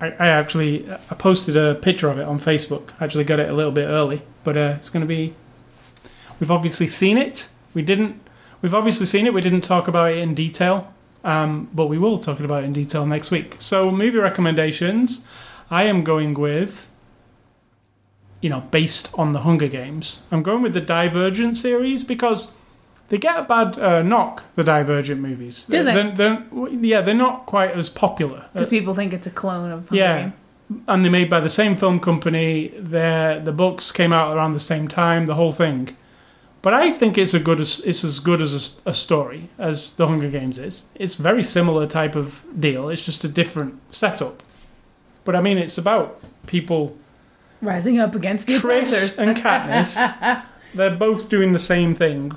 I, 0.00 0.06
I 0.06 0.28
actually 0.28 0.90
I 0.90 1.14
posted 1.14 1.56
a 1.56 1.74
picture 1.74 2.08
of 2.08 2.18
it 2.18 2.24
on 2.24 2.38
Facebook. 2.38 2.90
I 3.00 3.04
actually 3.04 3.24
got 3.24 3.40
it 3.40 3.48
a 3.48 3.52
little 3.52 3.72
bit 3.72 3.86
early, 3.86 4.22
but 4.44 4.56
uh, 4.56 4.74
it's 4.78 4.90
going 4.90 5.00
to 5.00 5.06
be 5.06 5.34
We've 6.40 6.50
obviously 6.50 6.86
seen 6.86 7.18
it. 7.18 7.48
We 7.74 7.82
didn't. 7.82 8.20
We've 8.62 8.74
obviously 8.74 9.06
seen 9.06 9.26
it. 9.26 9.34
We 9.34 9.40
didn't 9.40 9.62
talk 9.62 9.88
about 9.88 10.12
it 10.12 10.18
in 10.18 10.34
detail, 10.34 10.92
um, 11.24 11.68
but 11.72 11.86
we 11.86 11.98
will 11.98 12.18
talk 12.18 12.40
about 12.40 12.62
it 12.62 12.66
in 12.66 12.72
detail 12.72 13.06
next 13.06 13.30
week. 13.30 13.56
So, 13.58 13.90
movie 13.90 14.18
recommendations. 14.18 15.26
I 15.70 15.84
am 15.84 16.02
going 16.02 16.34
with, 16.34 16.88
you 18.40 18.48
know, 18.48 18.60
based 18.70 19.10
on 19.14 19.32
the 19.32 19.40
Hunger 19.40 19.68
Games. 19.68 20.22
I'm 20.30 20.42
going 20.42 20.62
with 20.62 20.74
the 20.74 20.80
Divergent 20.80 21.56
series 21.56 22.04
because 22.04 22.56
they 23.08 23.18
get 23.18 23.38
a 23.38 23.42
bad 23.42 23.78
uh, 23.78 24.02
knock. 24.02 24.44
The 24.54 24.64
Divergent 24.64 25.20
movies. 25.20 25.66
Do 25.66 25.82
they? 25.84 25.94
They're, 25.94 26.14
they're- 26.14 26.68
yeah, 26.70 27.00
they're 27.00 27.14
not 27.14 27.46
quite 27.46 27.70
as 27.72 27.88
popular. 27.88 28.44
Because 28.52 28.68
people 28.68 28.94
think 28.94 29.12
it's 29.12 29.26
a 29.26 29.30
clone 29.30 29.70
of 29.70 29.88
Hunger 29.88 30.02
Yeah. 30.02 30.20
Games. 30.22 30.34
and 30.86 31.04
they're 31.04 31.12
made 31.12 31.30
by 31.30 31.40
the 31.40 31.48
same 31.50 31.74
film 31.74 32.00
company. 32.00 32.68
Their 32.78 33.40
the 33.40 33.52
books 33.52 33.90
came 33.92 34.12
out 34.12 34.36
around 34.36 34.52
the 34.52 34.60
same 34.60 34.88
time. 34.88 35.24
The 35.26 35.34
whole 35.36 35.52
thing, 35.52 35.96
but 36.60 36.74
I 36.74 36.90
think 36.90 37.16
it's 37.16 37.32
a 37.32 37.40
good 37.40 37.60
as 37.60 37.80
it's 37.80 38.04
as 38.04 38.18
good 38.20 38.42
as 38.42 38.80
a, 38.84 38.90
a 38.90 38.92
story 38.94 39.48
as 39.58 39.94
the 39.94 40.06
Hunger 40.06 40.28
Games 40.28 40.58
is. 40.58 40.88
It's 40.94 41.14
very 41.14 41.42
similar 41.42 41.86
type 41.86 42.14
of 42.14 42.44
deal. 42.60 42.90
It's 42.90 43.04
just 43.04 43.24
a 43.24 43.28
different 43.28 43.80
setup. 43.90 44.42
But 45.24 45.34
I 45.34 45.40
mean, 45.40 45.56
it's 45.56 45.78
about 45.78 46.20
people. 46.46 46.94
Rising 47.62 47.98
up 47.98 48.14
against 48.14 48.46
the 48.46 48.58
Tris 48.58 48.92
oppressors. 48.92 49.18
and 49.18 49.36
Katniss. 49.36 50.42
they're 50.74 50.94
both 50.96 51.28
doing 51.28 51.52
the 51.52 51.58
same 51.58 51.94
thing, 51.94 52.32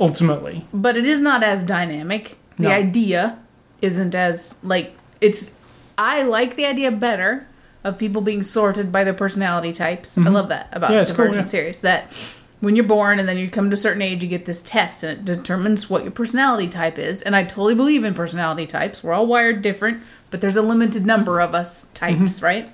ultimately. 0.00 0.66
But 0.72 0.96
it 0.96 1.06
is 1.06 1.20
not 1.20 1.42
as 1.44 1.62
dynamic. 1.62 2.38
The 2.56 2.64
No. 2.64 2.70
idea 2.70 3.38
isn't 3.82 4.14
as 4.14 4.56
like 4.62 4.96
it's 5.20 5.56
I 5.98 6.22
like 6.22 6.56
the 6.56 6.64
idea 6.66 6.90
better 6.90 7.46
of 7.84 7.98
people 7.98 8.20
being 8.22 8.42
sorted 8.42 8.90
by 8.90 9.04
their 9.04 9.14
personality 9.14 9.72
types. 9.72 10.16
I 10.18 10.22
love 10.22 10.48
that 10.48 10.68
about 10.72 10.90
Mm-hmm. 10.90 10.98
Yeah, 10.98 11.04
the 11.04 11.14
cool, 11.14 11.24
Virgin 11.26 11.40
yeah. 11.40 11.46
series. 11.46 11.78
That 11.80 12.12
when 12.60 12.76
you're 12.76 12.84
born 12.86 13.18
and 13.18 13.26
then 13.28 13.38
you 13.38 13.48
come 13.50 13.70
to 13.70 13.74
a 13.74 13.76
certain 13.78 14.02
age, 14.02 14.22
you 14.22 14.28
get 14.28 14.44
this 14.44 14.62
test 14.62 15.02
and 15.02 15.12
it 15.18 15.24
determines 15.24 15.88
what 15.88 16.02
your 16.02 16.10
personality 16.12 16.68
type 16.68 16.98
is. 16.98 17.22
And 17.22 17.34
I 17.36 17.42
totally 17.44 17.74
believe 17.74 18.04
in 18.04 18.12
personality 18.14 18.66
types. 18.66 19.02
We're 19.02 19.14
all 19.14 19.26
wired 19.26 19.62
different, 19.62 20.02
but 20.30 20.40
there's 20.42 20.56
a 20.56 20.62
limited 20.62 21.06
number 21.06 21.40
of 21.40 21.54
us 21.54 21.86
types, 21.94 22.36
Mm-hmm. 22.38 22.44
right? 22.44 22.70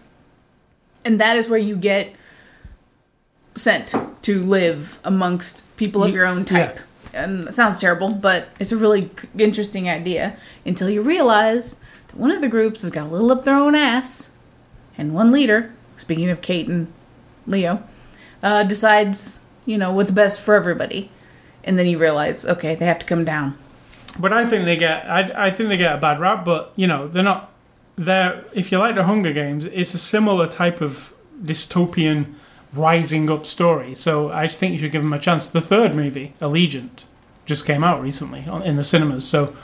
And 1.05 1.21
that 1.21 1.37
is 1.37 1.49
where 1.49 1.59
you 1.61 1.77
get 1.77 2.13
sent 3.55 3.95
to 4.23 4.43
live 4.45 4.99
amongst 5.05 5.65
people 5.77 6.03
of 6.05 6.13
your 6.15 6.27
own 6.27 6.45
type. 6.45 6.77
And 6.79 6.86
it 7.17 7.53
sounds 7.53 7.81
terrible, 7.81 8.11
but 8.11 8.49
it's 8.59 8.73
a 8.73 8.77
really 8.77 9.11
interesting 9.39 9.89
idea 9.89 10.37
until 10.65 10.91
you 10.91 11.03
realize 11.03 11.81
that 12.09 12.17
one 12.17 12.31
of 12.31 12.41
the 12.41 12.49
groups 12.49 12.83
has 12.83 12.91
got 12.91 13.07
a 13.07 13.11
little 13.11 13.33
up 13.33 13.45
their 13.45 13.57
own 13.57 13.75
ass, 13.75 14.31
and 14.99 15.15
one 15.15 15.33
leader, 15.33 15.73
speaking 15.97 16.31
of 16.31 16.41
Kate 16.41 16.69
and 16.69 16.93
Leo, 17.47 17.83
uh, 18.43 18.63
decides, 18.63 19.43
you 19.65 19.79
know, 19.79 19.93
what's 19.93 20.11
best 20.11 20.41
for 20.41 20.55
everybody. 20.55 21.11
And 21.65 21.79
then 21.79 21.87
you 21.87 21.99
realize, 21.99 22.47
okay, 22.47 22.75
they 22.77 22.87
have 22.87 23.01
to 23.01 23.07
come 23.07 23.25
down. 23.25 23.59
But 24.19 24.33
I 24.33 24.47
think 24.47 24.65
they 24.65 24.77
get. 24.77 25.05
I, 25.07 25.47
I 25.47 25.51
think 25.51 25.69
they 25.69 25.77
get 25.77 25.95
a 25.95 25.99
bad 25.99 26.21
rap. 26.21 26.45
But 26.45 26.73
you 26.77 26.87
know, 26.87 27.09
they're 27.09 27.23
not. 27.23 27.53
They're. 27.97 28.45
If 28.55 28.73
you 28.73 28.79
like 28.79 28.95
the 28.95 29.05
Hunger 29.05 29.33
Games, 29.33 29.65
it's 29.67 29.95
a 29.95 29.99
similar 29.99 30.47
type 30.47 30.81
of 30.81 31.15
dystopian 31.43 32.35
rising 32.77 33.31
up 33.31 33.47
story. 33.47 33.95
So 33.95 34.31
I 34.31 34.47
just 34.47 34.59
think 34.59 34.73
you 34.73 34.79
should 34.79 34.93
give 34.93 35.03
them 35.03 35.13
a 35.13 35.19
chance. 35.19 35.49
The 35.49 35.61
third 35.61 35.95
movie, 35.95 36.35
Allegiant, 36.41 37.05
just 37.45 37.65
came 37.65 37.85
out 37.85 38.03
recently 38.03 38.45
in 38.65 38.77
the 38.77 38.83
cinemas. 38.83 39.27
So 39.27 39.57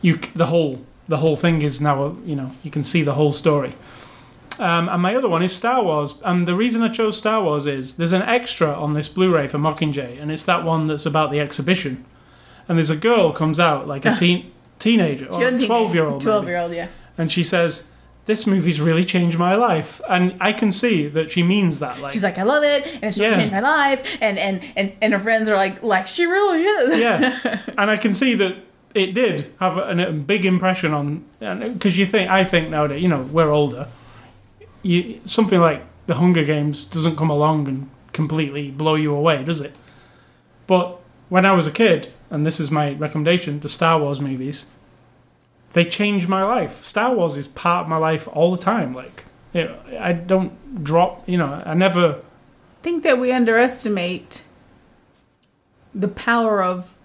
you 0.00 0.18
the 0.34 0.46
whole 0.46 0.80
the 1.08 1.18
whole 1.18 1.36
thing 1.36 1.62
is 1.62 1.80
now. 1.80 2.16
You 2.24 2.36
know, 2.36 2.50
you 2.62 2.70
can 2.70 2.82
see 2.82 3.02
the 3.02 3.14
whole 3.14 3.32
story. 3.32 3.74
Um, 4.58 4.88
and 4.88 5.00
my 5.00 5.14
other 5.14 5.28
one 5.28 5.42
is 5.42 5.54
Star 5.54 5.82
Wars. 5.82 6.20
And 6.24 6.46
the 6.46 6.54
reason 6.54 6.82
I 6.82 6.88
chose 6.88 7.16
Star 7.16 7.42
Wars 7.42 7.66
is 7.66 7.96
there's 7.96 8.12
an 8.12 8.22
extra 8.22 8.68
on 8.68 8.92
this 8.92 9.08
Blu-ray 9.08 9.48
for 9.48 9.58
Mockingjay, 9.58 10.20
and 10.20 10.30
it's 10.30 10.44
that 10.44 10.64
one 10.64 10.88
that's 10.88 11.06
about 11.06 11.30
the 11.30 11.40
exhibition. 11.40 12.04
And 12.68 12.78
there's 12.78 12.90
a 12.90 12.96
girl 12.96 13.32
comes 13.32 13.58
out 13.58 13.88
like 13.88 14.04
a 14.04 14.14
teen 14.14 14.52
teenager 14.78 15.26
or 15.32 15.46
a 15.46 15.58
twelve 15.58 15.94
year 15.94 16.06
old, 16.06 16.20
Twelve 16.20 16.46
year 16.46 16.58
old, 16.58 16.72
yeah. 16.72 16.88
and 17.16 17.30
she 17.30 17.42
says, 17.42 17.91
"This 18.26 18.46
movie's 18.46 18.80
really 18.80 19.04
changed 19.04 19.38
my 19.38 19.54
life." 19.54 20.00
And 20.08 20.34
I 20.40 20.52
can 20.52 20.70
see 20.72 21.08
that 21.08 21.30
she 21.30 21.42
means 21.42 21.78
that. 21.80 21.98
Like, 22.00 22.12
She's 22.12 22.22
like, 22.24 22.38
I 22.38 22.42
love 22.44 22.64
it, 22.64 22.86
and 22.94 23.04
it's 23.04 23.18
really 23.18 23.30
Yeah. 23.32 23.36
changed 23.38 23.52
my 23.52 23.60
life. 23.60 24.18
And 24.20 24.38
and 24.38 24.62
and 24.76 24.92
and 25.02 25.12
her 25.12 25.18
friends 25.20 25.48
are 25.48 25.56
like, 25.56 25.82
like 25.82 26.06
she 26.06 26.24
really 26.26 26.62
is. 26.62 26.98
yeah, 26.98 27.60
and 27.78 27.90
I 27.90 27.96
can 27.96 28.14
see 28.14 28.34
that 28.36 28.56
it 28.94 29.14
did 29.14 29.52
have 29.58 29.76
a, 29.78 30.08
a 30.08 30.12
big 30.12 30.44
impression 30.44 30.92
on 30.92 31.24
because 31.40 31.96
you 31.96 32.06
think 32.06 32.30
I 32.30 32.44
think 32.44 32.68
nowadays, 32.68 33.02
you 33.02 33.08
know, 33.08 33.22
we're 33.22 33.50
older. 33.50 33.88
You 34.82 35.20
something 35.24 35.60
like 35.60 35.82
the 36.06 36.14
Hunger 36.14 36.44
Games 36.44 36.84
doesn't 36.84 37.16
come 37.16 37.30
along 37.30 37.68
and 37.68 37.88
completely 38.12 38.70
blow 38.70 38.94
you 38.96 39.14
away, 39.14 39.44
does 39.44 39.60
it? 39.60 39.78
But 40.66 40.98
when 41.28 41.46
I 41.46 41.52
was 41.52 41.66
a 41.66 41.72
kid, 41.72 42.08
and 42.30 42.44
this 42.44 42.60
is 42.60 42.70
my 42.70 42.92
recommendation, 42.92 43.60
the 43.60 43.68
Star 43.68 43.98
Wars 44.00 44.20
movies, 44.20 44.70
they 45.72 45.84
change 45.84 46.28
my 46.28 46.42
life. 46.42 46.84
Star 46.84 47.14
Wars 47.14 47.36
is 47.36 47.46
part 47.46 47.84
of 47.84 47.88
my 47.88 47.96
life 47.96 48.28
all 48.32 48.50
the 48.52 48.58
time. 48.62 48.92
Like, 48.94 49.24
you 49.52 49.64
know, 49.64 49.78
I 49.98 50.12
don't 50.12 50.82
drop. 50.84 51.28
You 51.28 51.38
know, 51.38 51.62
I 51.64 51.74
never. 51.74 52.22
think 52.82 53.02
that 53.04 53.18
we 53.18 53.32
underestimate 53.32 54.42
the 55.94 56.08
power 56.08 56.62
of 56.62 56.96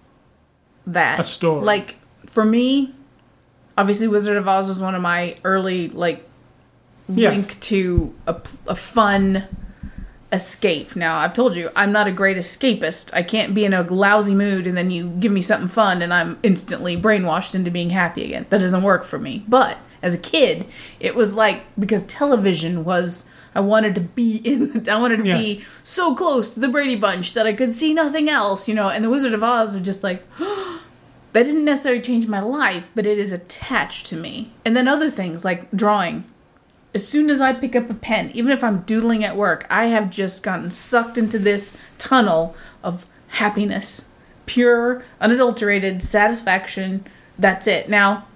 that 0.86 1.20
A 1.20 1.24
story. 1.24 1.62
Like 1.64 1.96
for 2.26 2.44
me, 2.44 2.94
obviously, 3.76 4.08
Wizard 4.08 4.36
of 4.36 4.48
Oz 4.48 4.68
was 4.68 4.78
one 4.78 4.94
of 4.94 5.02
my 5.02 5.36
early 5.44 5.88
like 5.88 6.26
Yeah. 7.08 7.30
link 7.30 7.58
to 7.60 8.14
a, 8.26 8.34
a 8.66 8.74
fun 8.74 9.44
escape. 10.32 10.94
Now 10.94 11.16
I've 11.18 11.32
told 11.34 11.56
you 11.56 11.70
I'm 11.74 11.92
not 11.92 12.06
a 12.06 12.12
great 12.12 12.36
escapist. 12.36 13.10
I 13.14 13.22
can't 13.22 13.54
be 13.54 13.64
in 13.64 13.72
a 13.74 13.82
lousy 13.82 14.34
mood 14.34 14.66
and 14.66 14.76
then 14.76 14.90
you 14.90 15.08
give 15.08 15.32
me 15.32 15.42
something 15.42 15.68
fun 15.68 16.02
and 16.02 16.12
I'm 16.12 16.38
instantly 16.42 16.96
brainwashed 16.96 17.54
into 17.54 17.70
being 17.70 17.90
happy 17.90 18.24
again. 18.24 18.46
That 18.50 18.60
doesn't 18.60 18.82
work 18.82 19.04
for 19.04 19.18
me. 19.18 19.44
But 19.48 19.78
as 20.02 20.14
a 20.14 20.18
kid, 20.18 20.66
it 21.00 21.14
was 21.14 21.34
like 21.34 21.62
because 21.78 22.04
television 22.06 22.84
was. 22.84 23.28
I 23.54 23.60
wanted 23.60 23.94
to 23.96 24.02
be 24.02 24.36
in. 24.44 24.88
I 24.88 25.00
wanted 25.00 25.16
to 25.18 25.24
Yeah. 25.26 25.38
be 25.38 25.64
so 25.82 26.14
close 26.14 26.50
to 26.50 26.60
the 26.60 26.68
Brady 26.68 26.94
Bunch 26.94 27.32
that 27.32 27.46
I 27.46 27.54
could 27.54 27.74
see 27.74 27.94
nothing 27.94 28.28
else, 28.28 28.68
you 28.68 28.74
know. 28.74 28.88
And 28.90 29.02
the 29.02 29.10
Wizard 29.10 29.32
of 29.32 29.42
Oz 29.42 29.72
was 29.72 29.80
just 29.82 30.04
like, 30.04 30.22
that 30.38 31.42
didn't 31.42 31.64
necessarily 31.64 32.02
change 32.02 32.28
my 32.28 32.40
life, 32.40 32.90
but 32.94 33.06
it 33.06 33.18
is 33.18 33.32
attached 33.32 34.06
to 34.08 34.16
me. 34.16 34.52
And 34.64 34.76
then 34.76 34.86
other 34.86 35.10
things 35.10 35.44
like 35.44 35.68
drawing. 35.72 36.24
As 36.94 37.06
soon 37.06 37.28
as 37.30 37.40
I 37.40 37.52
pick 37.52 37.76
up 37.76 37.90
a 37.90 37.94
pen, 37.94 38.30
even 38.34 38.50
if 38.50 38.64
I'm 38.64 38.80
doodling 38.82 39.24
at 39.24 39.36
work, 39.36 39.66
I 39.68 39.86
have 39.86 40.10
just 40.10 40.42
gotten 40.42 40.70
sucked 40.70 41.18
into 41.18 41.38
this 41.38 41.76
tunnel 41.98 42.56
of 42.82 43.06
happiness. 43.28 44.08
Pure, 44.46 45.04
unadulterated 45.20 46.02
satisfaction. 46.02 47.04
That's 47.38 47.66
it. 47.66 47.88
Now, 47.88 48.26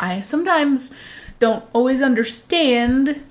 I 0.00 0.20
sometimes 0.20 0.90
don't 1.38 1.64
always 1.72 2.02
understand 2.02 3.22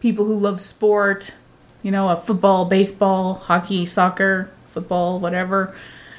people 0.00 0.24
who 0.24 0.34
love 0.34 0.60
sport, 0.60 1.34
you 1.82 1.90
know, 1.90 2.08
a 2.08 2.16
football, 2.16 2.64
baseball, 2.66 3.34
hockey, 3.34 3.86
soccer, 3.86 4.50
football, 4.70 5.18
whatever, 5.20 5.74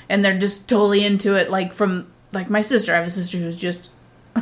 and 0.09 0.23
they're 0.23 0.37
just 0.37 0.67
totally 0.67 1.05
into 1.05 1.35
it 1.35 1.49
like 1.49 1.73
from 1.73 2.11
like 2.31 2.49
my 2.49 2.61
sister. 2.61 2.93
I 2.93 2.97
have 2.97 3.07
a 3.07 3.09
sister 3.09 3.37
who's 3.37 3.59
just 3.59 3.91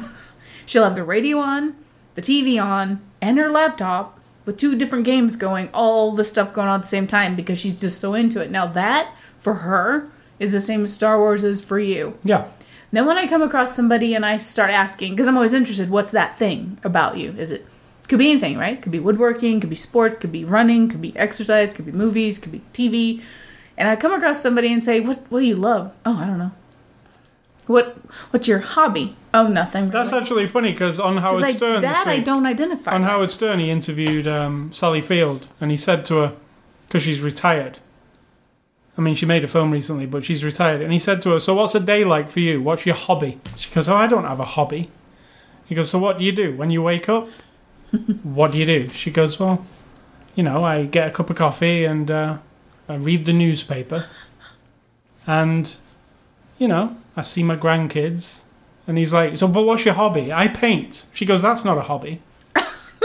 she'll 0.65 0.83
have 0.83 0.95
the 0.95 1.03
radio 1.03 1.37
on, 1.37 1.75
the 2.15 2.21
TV 2.21 2.63
on, 2.63 3.01
and 3.21 3.37
her 3.37 3.49
laptop 3.49 4.19
with 4.45 4.57
two 4.57 4.75
different 4.75 5.05
games 5.05 5.35
going, 5.35 5.69
all 5.73 6.11
the 6.13 6.23
stuff 6.23 6.53
going 6.53 6.67
on 6.67 6.79
at 6.79 6.81
the 6.81 6.87
same 6.87 7.07
time 7.07 7.35
because 7.35 7.59
she's 7.59 7.79
just 7.79 7.99
so 7.99 8.13
into 8.13 8.41
it. 8.41 8.49
Now 8.51 8.65
that 8.67 9.13
for 9.39 9.55
her 9.55 10.09
is 10.39 10.51
the 10.51 10.61
same 10.61 10.83
as 10.83 10.93
Star 10.93 11.19
Wars 11.19 11.43
is 11.43 11.61
for 11.61 11.79
you. 11.79 12.17
Yeah. 12.23 12.47
Then 12.91 13.05
when 13.05 13.17
I 13.17 13.27
come 13.27 13.41
across 13.41 13.75
somebody 13.75 14.15
and 14.15 14.25
I 14.25 14.37
start 14.37 14.69
asking, 14.69 15.13
because 15.13 15.27
I'm 15.27 15.37
always 15.37 15.53
interested, 15.53 15.89
what's 15.89 16.11
that 16.11 16.37
thing 16.37 16.77
about 16.83 17.17
you? 17.17 17.31
Is 17.37 17.51
it 17.51 17.65
could 18.09 18.19
be 18.19 18.29
anything, 18.29 18.57
right? 18.57 18.81
Could 18.81 18.91
be 18.91 18.99
woodworking, 18.99 19.61
could 19.61 19.69
be 19.69 19.75
sports, 19.75 20.17
could 20.17 20.33
be 20.33 20.43
running, 20.43 20.89
could 20.89 21.01
be 21.01 21.15
exercise, 21.15 21.73
could 21.73 21.85
be 21.85 21.93
movies, 21.93 22.39
could 22.39 22.51
be 22.51 22.61
TV. 22.73 23.21
And 23.77 23.87
I 23.87 23.95
come 23.95 24.11
across 24.11 24.41
somebody 24.41 24.73
and 24.73 24.83
say, 24.83 24.99
"What 24.99 25.21
what 25.29 25.39
do 25.39 25.45
you 25.45 25.55
love?" 25.55 25.93
Oh, 26.05 26.17
I 26.17 26.25
don't 26.25 26.37
know. 26.37 26.51
What 27.67 27.97
what's 28.31 28.47
your 28.47 28.59
hobby? 28.59 29.15
Oh, 29.33 29.47
nothing. 29.47 29.83
Really. 29.83 29.93
That's 29.93 30.13
actually 30.13 30.47
funny 30.47 30.71
because 30.71 30.99
on 30.99 31.17
Howard 31.17 31.43
I- 31.43 31.53
Stern 31.53 31.81
that 31.81 32.05
this 32.05 32.07
I 32.07 32.19
don't 32.19 32.45
identify. 32.45 32.91
on 32.91 33.01
with. 33.01 33.09
Howard 33.09 33.31
Stern, 33.31 33.59
he 33.59 33.69
interviewed 33.69 34.27
um, 34.27 34.73
Sally 34.73 35.01
Field, 35.01 35.47
and 35.61 35.71
he 35.71 35.77
said 35.77 36.03
to 36.05 36.15
her, 36.15 36.33
because 36.87 37.03
she's 37.03 37.21
retired. 37.21 37.77
I 38.97 39.01
mean, 39.01 39.15
she 39.15 39.25
made 39.25 39.43
a 39.43 39.47
film 39.47 39.71
recently, 39.71 40.05
but 40.05 40.25
she's 40.25 40.43
retired, 40.43 40.81
and 40.81 40.91
he 40.91 40.99
said 40.99 41.21
to 41.21 41.31
her, 41.31 41.39
"So, 41.39 41.53
what's 41.53 41.73
a 41.75 41.79
day 41.79 42.03
like 42.03 42.29
for 42.29 42.41
you? 42.41 42.61
What's 42.61 42.85
your 42.85 42.95
hobby?" 42.95 43.39
She 43.57 43.73
goes, 43.73 43.87
"Oh, 43.87 43.95
I 43.95 44.07
don't 44.07 44.25
have 44.25 44.39
a 44.39 44.45
hobby." 44.45 44.91
He 45.65 45.75
goes, 45.75 45.89
"So, 45.89 45.97
what 45.99 46.19
do 46.19 46.25
you 46.25 46.33
do 46.33 46.55
when 46.57 46.69
you 46.69 46.81
wake 46.81 47.07
up? 47.07 47.29
what 48.23 48.51
do 48.51 48.57
you 48.57 48.65
do?" 48.65 48.89
She 48.89 49.09
goes, 49.11 49.39
"Well, 49.39 49.65
you 50.35 50.43
know, 50.43 50.63
I 50.63 50.85
get 50.85 51.07
a 51.07 51.11
cup 51.11 51.29
of 51.29 51.37
coffee 51.37 51.85
and 51.85 52.11
uh, 52.11 52.37
I 52.89 52.95
read 52.95 53.25
the 53.25 53.33
newspaper, 53.33 54.07
and 55.25 55.73
you 56.61 56.67
know, 56.67 56.85
I 57.17 57.23
see 57.23 57.43
my 57.43 57.55
grandkids." 57.57 58.43
And 58.87 58.97
he's 58.97 59.13
like, 59.13 59.37
"So, 59.37 59.47
but 59.47 59.63
what's 59.67 59.83
your 59.85 59.95
hobby?" 59.95 60.31
I 60.43 60.47
paint. 60.47 61.05
She 61.13 61.25
goes, 61.25 61.41
"That's 61.41 61.65
not 61.65 61.77
a 61.77 61.85
hobby." 61.91 62.15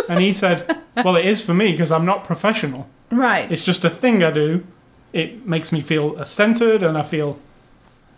And 0.09 0.21
he 0.21 0.33
said, 0.33 0.59
Well, 1.05 1.17
it 1.17 1.25
is 1.25 1.43
for 1.45 1.55
me 1.55 1.73
because 1.73 1.91
I'm 1.91 2.05
not 2.05 2.23
professional. 2.23 2.83
right. 3.11 3.51
It's 3.51 3.65
just 3.65 3.85
a 3.85 3.91
thing 3.91 4.23
I 4.23 4.31
do. 4.31 4.65
It 5.13 5.47
makes 5.47 5.73
me 5.73 5.81
feel 5.81 6.23
centered 6.25 6.83
and 6.83 6.97
I 6.99 7.03
feel. 7.03 7.39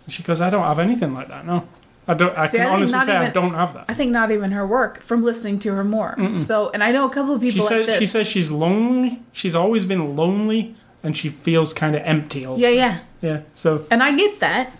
She 0.09 0.23
goes, 0.23 0.41
I 0.41 0.51
don't 0.51 0.65
have 0.65 0.79
anything 0.81 1.15
like 1.15 1.29
that, 1.29 1.47
no. 1.47 1.67
I 2.11 2.15
don't. 2.15 2.37
I 2.37 2.47
See, 2.47 2.59
can 2.59 2.67
I 2.67 2.71
honestly 2.75 2.99
say 3.01 3.17
I 3.17 3.31
don't 3.31 3.55
have 3.55 3.75
that. 3.75 3.85
I 3.89 3.95
think 3.95 4.11
not 4.11 4.31
even 4.31 4.51
her 4.53 4.67
work 4.67 5.01
from 5.03 5.23
listening 5.23 5.59
to 5.61 5.75
her 5.77 5.85
more. 5.85 6.17
So, 6.31 6.71
and 6.75 6.83
I 6.83 6.91
know 6.91 7.05
a 7.07 7.11
couple 7.11 7.35
of 7.35 7.41
She 7.43 7.53
people 7.53 7.65
like 7.67 7.69
said 7.69 7.87
this. 7.89 7.99
she 7.99 8.07
says 8.07 8.27
she's 8.27 8.51
lonely. 8.51 9.23
She's 9.33 9.55
always 9.55 9.85
been 9.87 10.17
lonely 10.17 10.75
and 11.03 11.17
she 11.17 11.29
feels 11.29 11.73
kind 11.73 11.95
of 11.95 12.03
empty. 12.05 12.45
All 12.45 12.59
yeah, 12.59 12.71
yeah. 12.71 12.99
yeah. 13.23 13.41
So 13.55 13.87
And 13.91 14.03
I 14.03 14.13
get 14.17 14.41
that, 14.41 14.73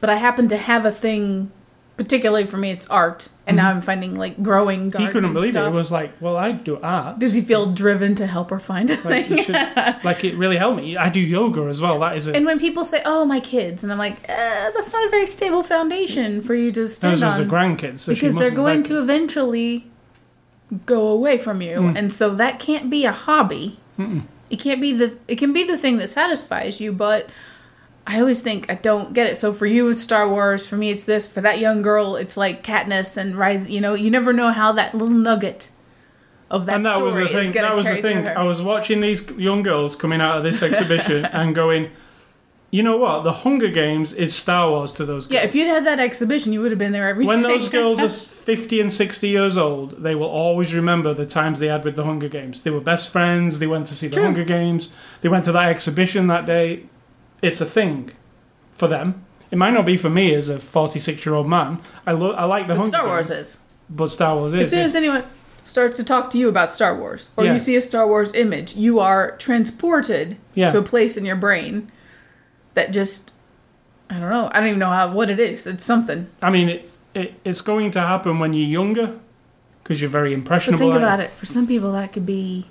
but 0.00 0.10
I 0.10 0.16
happen 0.16 0.48
to 0.48 0.56
have 0.56 0.84
a 0.84 0.92
thing, 0.92 1.50
particularly 1.96 2.44
for 2.46 2.56
me, 2.56 2.70
it's 2.70 2.86
art. 2.88 3.28
And 3.48 3.56
now 3.56 3.70
I'm 3.70 3.80
finding 3.80 4.16
like 4.16 4.42
growing 4.42 4.90
Mm-hmm. 4.90 5.06
he 5.06 5.08
couldn't 5.12 5.32
believe 5.32 5.52
stuff. 5.52 5.66
it. 5.68 5.70
It 5.70 5.78
was 5.78 5.92
like, 5.92 6.12
well, 6.20 6.36
I 6.36 6.50
do 6.52 6.78
art. 6.82 7.20
Does 7.20 7.34
he 7.34 7.40
feel 7.42 7.72
driven 7.72 8.16
to 8.16 8.26
help 8.26 8.50
her 8.50 8.58
find 8.58 8.90
a 8.90 8.94
Like, 9.08 9.26
thing? 9.28 9.38
you 9.38 9.44
should, 9.44 9.54
like 10.02 10.24
it 10.24 10.34
really 10.36 10.56
helped 10.56 10.78
me. 10.82 10.96
I 10.96 11.08
do 11.10 11.20
yoga 11.20 11.62
as 11.62 11.80
well. 11.80 12.00
That 12.00 12.16
is 12.16 12.26
it. 12.26 12.34
And 12.34 12.44
when 12.44 12.58
people 12.58 12.84
say, 12.84 13.02
"Oh, 13.04 13.24
my 13.24 13.38
kids," 13.38 13.84
and 13.84 13.92
I'm 13.92 13.98
like, 13.98 14.16
uh, 14.28 14.70
"That's 14.74 14.92
not 14.92 15.06
a 15.06 15.10
very 15.10 15.26
stable 15.28 15.62
foundation 15.62 16.42
for 16.42 16.54
you 16.56 16.72
to 16.72 16.88
stand 16.88 17.14
Those 17.18 17.22
on," 17.22 17.46
the 17.46 17.54
grandkids. 17.54 18.00
So 18.00 18.12
because 18.12 18.34
they're 18.34 18.50
going 18.50 18.82
to 18.84 18.98
eventually 18.98 19.86
go 20.84 21.06
away 21.06 21.38
from 21.38 21.62
you, 21.62 21.78
Mm. 21.78 21.96
and 21.96 22.12
so 22.12 22.34
that 22.34 22.58
can't 22.58 22.90
be 22.90 23.04
a 23.04 23.12
hobby. 23.12 23.78
It 24.50 24.56
can't 24.60 24.80
be 24.80 24.92
the. 24.92 25.16
It 25.28 25.36
can 25.38 25.52
be 25.52 25.62
the 25.64 25.78
thing 25.78 25.98
that 25.98 26.10
satisfies 26.10 26.80
you, 26.80 26.92
but 26.92 27.28
I 28.06 28.20
always 28.20 28.40
think 28.40 28.70
I 28.70 28.76
don't 28.76 29.12
get 29.12 29.26
it. 29.26 29.36
So 29.36 29.52
for 29.52 29.66
you, 29.66 29.88
it's 29.88 30.00
Star 30.00 30.28
Wars. 30.28 30.66
For 30.66 30.76
me, 30.76 30.90
it's 30.90 31.02
this. 31.02 31.26
For 31.30 31.40
that 31.40 31.58
young 31.58 31.82
girl, 31.82 32.14
it's 32.16 32.36
like 32.36 32.62
Katniss 32.62 33.16
and 33.16 33.34
Rise. 33.36 33.68
You 33.68 33.80
know, 33.80 33.94
you 33.94 34.10
never 34.10 34.32
know 34.32 34.52
how 34.52 34.72
that 34.72 34.94
little 34.94 35.10
nugget 35.10 35.70
of 36.48 36.66
that, 36.66 36.76
and 36.76 36.84
that 36.86 37.02
was 37.02 37.16
the 37.16 37.26
thing. 37.28 37.52
That 37.52 37.74
was 37.74 37.86
the 37.86 37.96
thing. 38.00 38.28
I 38.28 38.44
was 38.44 38.62
watching 38.62 39.00
these 39.00 39.28
young 39.32 39.62
girls 39.62 39.96
coming 39.96 40.20
out 40.20 40.38
of 40.38 40.44
this 40.44 40.62
exhibition 40.62 41.24
and 41.32 41.52
going, 41.52 41.90
you 42.70 42.84
know 42.84 42.96
what? 42.96 43.24
The 43.24 43.32
Hunger 43.32 43.68
Games 43.68 44.12
is 44.12 44.34
Star 44.36 44.70
Wars 44.70 44.92
to 44.94 45.04
those 45.04 45.26
girls. 45.26 45.34
yeah, 45.34 45.44
if 45.44 45.56
you'd 45.56 45.66
had 45.66 45.84
that 45.86 45.98
exhibition, 45.98 46.52
you 46.52 46.60
would 46.62 46.70
have 46.70 46.78
been 46.78 46.92
there 46.92 47.08
every 47.08 47.26
when 47.26 47.42
those 47.50 47.68
girls 47.68 48.00
are 48.00 48.08
50 48.44 48.80
and 48.80 48.92
60 48.92 49.28
years 49.28 49.56
old, 49.56 50.02
they 50.02 50.14
will 50.14 50.28
always 50.28 50.74
remember 50.74 51.12
the 51.12 51.26
times 51.26 51.58
they 51.58 51.66
had 51.66 51.84
with 51.84 51.96
the 51.96 52.04
Hunger 52.04 52.28
Games. 52.28 52.62
They 52.62 52.70
were 52.70 52.80
best 52.80 53.10
friends. 53.10 53.58
They 53.58 53.66
went 53.66 53.86
to 53.88 53.94
see 53.94 54.06
the 54.06 54.14
True. 54.14 54.24
Hunger 54.24 54.44
Games. 54.44 54.94
They 55.22 55.28
went 55.28 55.44
to 55.46 55.52
that 55.52 55.70
exhibition 55.70 56.28
that 56.28 56.46
day. 56.46 56.84
It's 57.42 57.60
a 57.60 57.66
thing 57.66 58.10
for 58.72 58.88
them. 58.88 59.24
It 59.50 59.58
might 59.58 59.72
not 59.72 59.86
be 59.86 59.96
for 59.96 60.10
me 60.10 60.34
as 60.34 60.48
a 60.48 60.58
46 60.58 61.24
year 61.24 61.34
old 61.34 61.48
man. 61.48 61.78
I, 62.06 62.12
lo- 62.12 62.32
I 62.32 62.44
like 62.44 62.66
the 62.66 62.74
But 62.74 62.78
Hunger 62.78 62.96
Star 62.96 63.06
Wars 63.06 63.28
Games, 63.28 63.38
is. 63.40 63.58
but 63.90 64.08
Star 64.08 64.36
Wars 64.36 64.54
is. 64.54 64.62
As 64.66 64.70
soon 64.70 64.78
yeah. 64.80 64.84
as 64.86 64.94
anyone 64.96 65.24
starts 65.62 65.96
to 65.96 66.04
talk 66.04 66.30
to 66.30 66.38
you 66.38 66.48
about 66.48 66.70
Star 66.70 66.96
Wars, 66.98 67.30
or 67.36 67.44
Yeah. 67.44 67.52
you 67.52 67.58
see 67.58 67.76
a 67.76 67.80
Star 67.80 68.06
Wars 68.06 68.34
image, 68.34 68.74
you 68.76 68.98
are 69.00 69.36
transported 69.36 70.36
Yeah. 70.54 70.70
to 70.72 70.78
a 70.78 70.82
place 70.82 71.16
in 71.16 71.24
your 71.24 71.36
brain 71.36 71.90
that 72.74 72.90
just 72.92 73.32
I 74.10 74.20
don't 74.20 74.30
know. 74.30 74.48
I 74.52 74.58
don't 74.60 74.68
even 74.68 74.78
know 74.78 74.90
how 74.90 75.12
what 75.12 75.30
it 75.30 75.40
is. 75.40 75.66
It's 75.66 75.84
something. 75.84 76.28
I 76.40 76.50
mean, 76.50 76.68
it, 76.68 76.90
it, 77.14 77.34
it's 77.44 77.60
going 77.60 77.90
to 77.92 78.00
happen 78.00 78.38
when 78.38 78.52
you're 78.52 78.68
younger 78.68 79.18
because 79.82 80.00
you're 80.00 80.10
very 80.10 80.30
But 80.30 80.38
impressionable. 80.40 80.78
think 80.78 80.94
about 80.94 81.18
it. 81.20 81.30
For 81.32 81.46
some 81.46 81.66
people, 81.66 81.90
that 81.92 82.12
could 82.12 82.24
be 82.26 82.66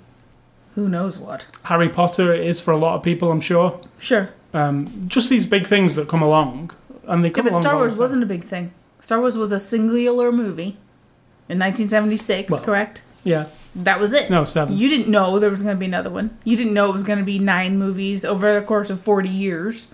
who 0.74 0.88
knows 0.88 1.18
what. 1.18 1.46
Harry 1.64 1.88
Potter 1.90 2.32
is 2.34 2.60
for 2.60 2.70
a 2.70 2.76
lot 2.78 2.96
of 2.96 3.02
people, 3.02 3.30
I'm 3.30 3.40
sure. 3.42 3.80
Sure. 3.98 4.30
Um, 4.56 5.06
just 5.06 5.28
these 5.28 5.44
big 5.44 5.66
things 5.66 5.96
that 5.96 6.08
come 6.08 6.22
along, 6.22 6.70
and 7.06 7.22
they 7.22 7.28
Yeah, 7.28 7.34
come 7.34 7.44
but 7.44 7.52
along. 7.52 7.62
Star 7.62 7.76
Wars 7.76 7.94
wasn't 7.96 8.22
a 8.22 8.26
big 8.26 8.42
thing. 8.42 8.72
Star 9.00 9.20
Wars 9.20 9.36
was 9.36 9.52
a 9.52 9.60
singular 9.60 10.32
movie 10.32 10.78
in 11.48 11.58
1976, 11.58 12.50
Well, 12.50 12.60
correct? 12.62 13.02
Yeah, 13.22 13.46
That 13.74 14.00
was 14.00 14.12
it. 14.14 14.30
no 14.30 14.44
seven. 14.44 14.76
You 14.78 14.88
didn't 14.88 15.08
know 15.08 15.38
there 15.38 15.50
was 15.50 15.62
going 15.62 15.76
to 15.76 15.78
be 15.78 15.86
another 15.86 16.10
one. 16.10 16.38
You 16.44 16.56
didn't 16.56 16.72
know 16.72 16.88
it 16.88 16.92
was 16.92 17.02
going 17.02 17.18
to 17.18 17.24
be 17.24 17.38
nine 17.38 17.78
movies 17.78 18.24
over 18.24 18.54
the 18.54 18.62
course 18.64 18.88
of 18.88 19.02
40 19.02 19.28
years. 19.28 19.88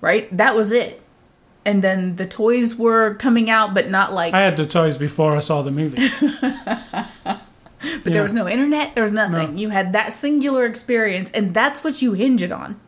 Right? 0.00 0.34
That 0.36 0.54
was 0.54 0.72
it. 0.72 1.00
And 1.64 1.82
then 1.82 2.16
the 2.16 2.26
toys 2.26 2.76
were 2.76 3.14
coming 3.14 3.48
out, 3.50 3.74
but 3.74 3.88
not 3.90 4.12
like. 4.12 4.34
I 4.34 4.42
had 4.42 4.56
the 4.56 4.66
toys 4.66 4.96
before 4.96 5.36
I 5.36 5.40
saw 5.40 5.62
the 5.62 5.70
movie. 5.70 6.10
but 6.22 7.40
yeah. 7.84 8.02
there 8.04 8.22
was 8.22 8.34
no 8.34 8.48
internet, 8.48 8.94
there 8.94 9.04
was 9.04 9.12
nothing. 9.12 9.58
You 9.58 9.70
had 9.70 9.92
that 9.92 10.14
singular 10.14 10.64
experience, 10.64 11.30
and 11.30 11.54
that's 11.54 11.82
what 11.84 12.00
you 12.02 12.12
hinge 12.14 12.42
it 12.42 12.52
on. 12.52 12.80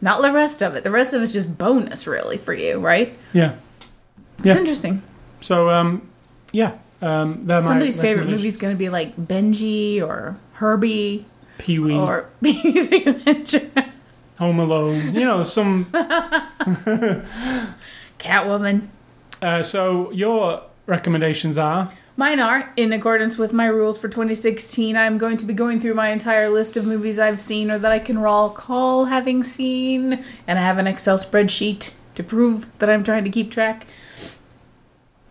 Not 0.00 0.22
the 0.22 0.32
rest 0.32 0.62
of 0.62 0.74
it. 0.76 0.84
The 0.84 0.90
rest 0.90 1.12
of 1.14 1.22
it's 1.22 1.32
just 1.32 1.58
bonus, 1.58 2.06
really, 2.06 2.36
for 2.38 2.54
you, 2.54 2.78
right? 2.80 3.16
yeah. 3.32 3.54
It's 4.38 4.46
Yeah. 4.46 4.56
interesting. 4.58 5.02
So 5.40 5.70
um, 5.70 6.08
yeah. 6.52 6.72
Um, 7.02 7.46
Somebody's 7.60 8.00
favorite 8.00 8.28
movie 8.28 8.48
is 8.48 8.56
going 8.56 8.74
to 8.74 8.78
be 8.78 8.88
like 8.88 9.16
Benji 9.16 10.00
or 10.02 10.36
Herbie 10.54 11.24
Pee 11.58 11.78
Wee, 11.78 11.94
or 11.94 12.28
Home 14.38 14.60
Alone. 14.60 15.14
You 15.14 15.24
know 15.24 15.42
some. 15.42 15.84
Catwoman. 18.18 18.88
Uh, 19.40 19.62
so 19.62 20.10
your 20.12 20.62
recommendations 20.86 21.56
are 21.58 21.90
Mine 22.18 22.40
are, 22.40 22.72
in 22.76 22.92
accordance 22.92 23.38
with 23.38 23.52
my 23.52 23.66
rules 23.66 23.96
for 23.96 24.08
2016, 24.08 24.96
I'm 24.96 25.18
going 25.18 25.36
to 25.36 25.44
be 25.44 25.54
going 25.54 25.80
through 25.80 25.94
my 25.94 26.08
entire 26.08 26.50
list 26.50 26.76
of 26.76 26.84
movies 26.84 27.20
I've 27.20 27.40
seen 27.40 27.70
or 27.70 27.78
that 27.78 27.92
I 27.92 28.00
can 28.00 28.18
recall 28.18 29.04
having 29.04 29.44
seen, 29.44 30.24
and 30.44 30.58
I 30.58 30.62
have 30.62 30.78
an 30.78 30.88
Excel 30.88 31.16
spreadsheet 31.16 31.94
to 32.16 32.24
prove 32.24 32.76
that 32.80 32.90
I'm 32.90 33.04
trying 33.04 33.22
to 33.22 33.30
keep 33.30 33.52
track. 33.52 33.86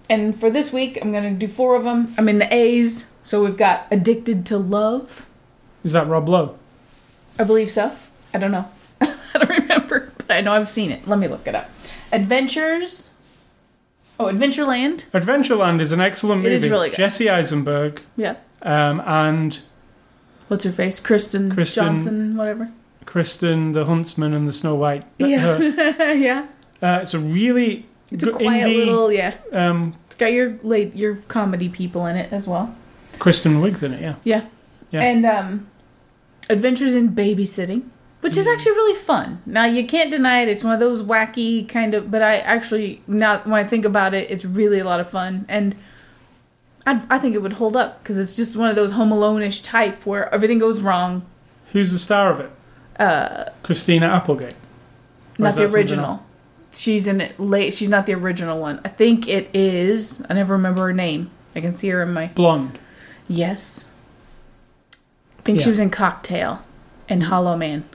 And 0.10 0.40
for 0.40 0.50
this 0.50 0.72
week, 0.72 0.98
I'm 1.02 1.12
going 1.12 1.26
to 1.26 1.38
do 1.38 1.52
four 1.52 1.76
of 1.76 1.84
them. 1.84 2.14
I'm 2.18 2.30
in 2.30 2.40
the 2.40 2.54
A's, 2.54 3.12
so 3.22 3.44
we've 3.44 3.58
got 3.58 3.88
Addicted 3.92 4.46
to 4.46 4.58
Love. 4.58 5.26
is 5.84 5.92
that 5.92 6.08
Rob 6.08 6.30
Lowe? 6.30 6.58
I 7.38 7.44
believe 7.44 7.70
so. 7.70 7.92
I 8.34 8.38
don't 8.38 8.52
know. 8.52 8.72
I 9.02 9.14
don't 9.34 9.50
remember, 9.50 10.14
but 10.20 10.32
I 10.32 10.40
know 10.40 10.54
I've 10.54 10.70
seen 10.70 10.92
it. 10.92 11.06
Let 11.06 11.20
me 11.20 11.28
look 11.28 11.48
it 11.48 11.54
up. 11.54 11.70
Adventures. 12.14 13.10
Oh, 14.20 14.26
Adventureland. 14.26 15.06
Adventureland 15.12 15.80
is 15.82 15.92
an 15.92 16.02
excellent 16.02 16.42
movie. 16.44 16.56
is 16.56 16.68
really 16.68 16.90
good. 16.90 16.98
Jesse 16.98 17.30
Eisenberg 17.30 18.02
Yeah. 18.16 18.36
um, 18.64 19.02
and 19.06 19.60
What's 20.48 20.64
her 20.64 20.72
face? 20.72 21.00
Kristen, 21.00 21.52
Kristen- 21.52 21.86
Johnson, 21.86 22.38
whatever. 22.38 22.70
Kristen 23.06 23.72
the 23.74 23.86
Huntsman 23.86 24.34
and 24.34 24.48
the 24.48 24.54
Snow 24.54 24.76
White. 24.76 25.04
Yeah. 25.20 25.58
Yeah. 26.14 26.48
Uh, 26.82 27.00
it's 27.02 27.14
a 27.14 27.20
really 27.20 27.86
It's 28.12 28.24
a 28.24 28.32
quiet 28.32 28.68
indie- 28.68 28.78
little 28.86 29.12
yeah. 29.12 29.34
Um, 29.52 29.96
It's 30.08 30.16
got 30.16 30.32
your 30.34 30.58
late 30.64 30.96
your 30.96 31.16
comedy 31.28 31.70
people 31.70 32.06
in 32.06 32.16
it 32.16 32.32
as 32.34 32.48
well. 32.48 32.76
Kristen 33.20 33.62
Wiig's 33.62 33.82
in 33.84 33.94
it, 33.94 34.02
yeah. 34.02 34.16
Yeah. 34.24 34.46
Yeah. 34.92 35.02
And 35.02 35.26
um, 35.26 35.68
Adventures 36.50 36.96
in 36.96 37.10
Babysitting, 37.10 37.84
which 38.28 38.36
is 38.36 38.46
actually 38.46 38.74
really 38.74 39.00
fun. 39.00 39.42
Now 39.46 39.64
you 39.64 39.86
can't 39.88 40.12
deny 40.12 40.42
it; 40.42 40.50
it's 40.50 40.62
one 40.62 40.74
of 40.74 40.82
those 40.82 41.02
wacky 41.02 41.68
kind 41.68 41.94
of. 41.94 42.12
But 42.12 42.22
I 42.22 42.40
actually 42.40 43.02
now 43.08 43.40
when 43.40 43.54
I 43.54 43.64
think 43.64 43.86
about 43.86 44.14
it, 44.14 44.30
it's 44.30 44.44
really 44.44 44.80
a 44.80 44.84
lot 44.84 45.00
of 45.00 45.10
fun, 45.10 45.46
and 45.48 45.76
I 46.86 47.02
I 47.10 47.20
think 47.20 47.36
it 47.36 47.42
would 47.42 47.54
hold 47.54 47.78
up 47.78 48.04
because 48.04 48.18
it's 48.18 48.36
just 48.36 48.58
one 48.58 48.70
of 48.70 48.76
those 48.76 48.92
Home 48.92 49.14
Alone-ish 49.14 49.62
type 49.62 50.06
where 50.06 50.34
everything 50.34 50.60
goes 50.60 50.82
wrong. 50.82 51.26
Who's 51.72 51.94
the 51.94 52.00
star 52.00 52.30
of 52.30 52.42
it? 52.42 52.52
Uh, 53.00 53.46
Christina 53.64 54.08
Applegate. 54.08 54.56
Or 55.40 55.44
not 55.44 55.56
the 55.56 55.66
original. 55.74 56.26
She's 56.72 57.08
in 57.08 57.22
it 57.22 57.40
late. 57.40 57.74
She's 57.74 57.90
not 57.90 58.08
the 58.08 58.14
original 58.14 58.60
one. 58.60 58.82
I 58.84 58.90
think 58.90 59.30
it 59.30 59.56
is. 59.56 60.26
I 60.30 60.34
never 60.34 60.54
remember 60.54 60.88
her 60.88 60.94
name. 60.94 61.32
I 61.56 61.62
can 61.62 61.76
see 61.76 61.88
her 61.90 62.04
in 62.04 62.12
my 62.12 62.28
Blonde. 62.28 62.78
yes. 63.30 63.94
I 65.40 65.42
think 65.44 65.62
she 65.62 65.70
was 65.70 65.80
in 65.80 65.90
Cocktail 65.92 66.62
and 67.08 67.24
Hollow 67.24 67.56
Man. 67.56 67.86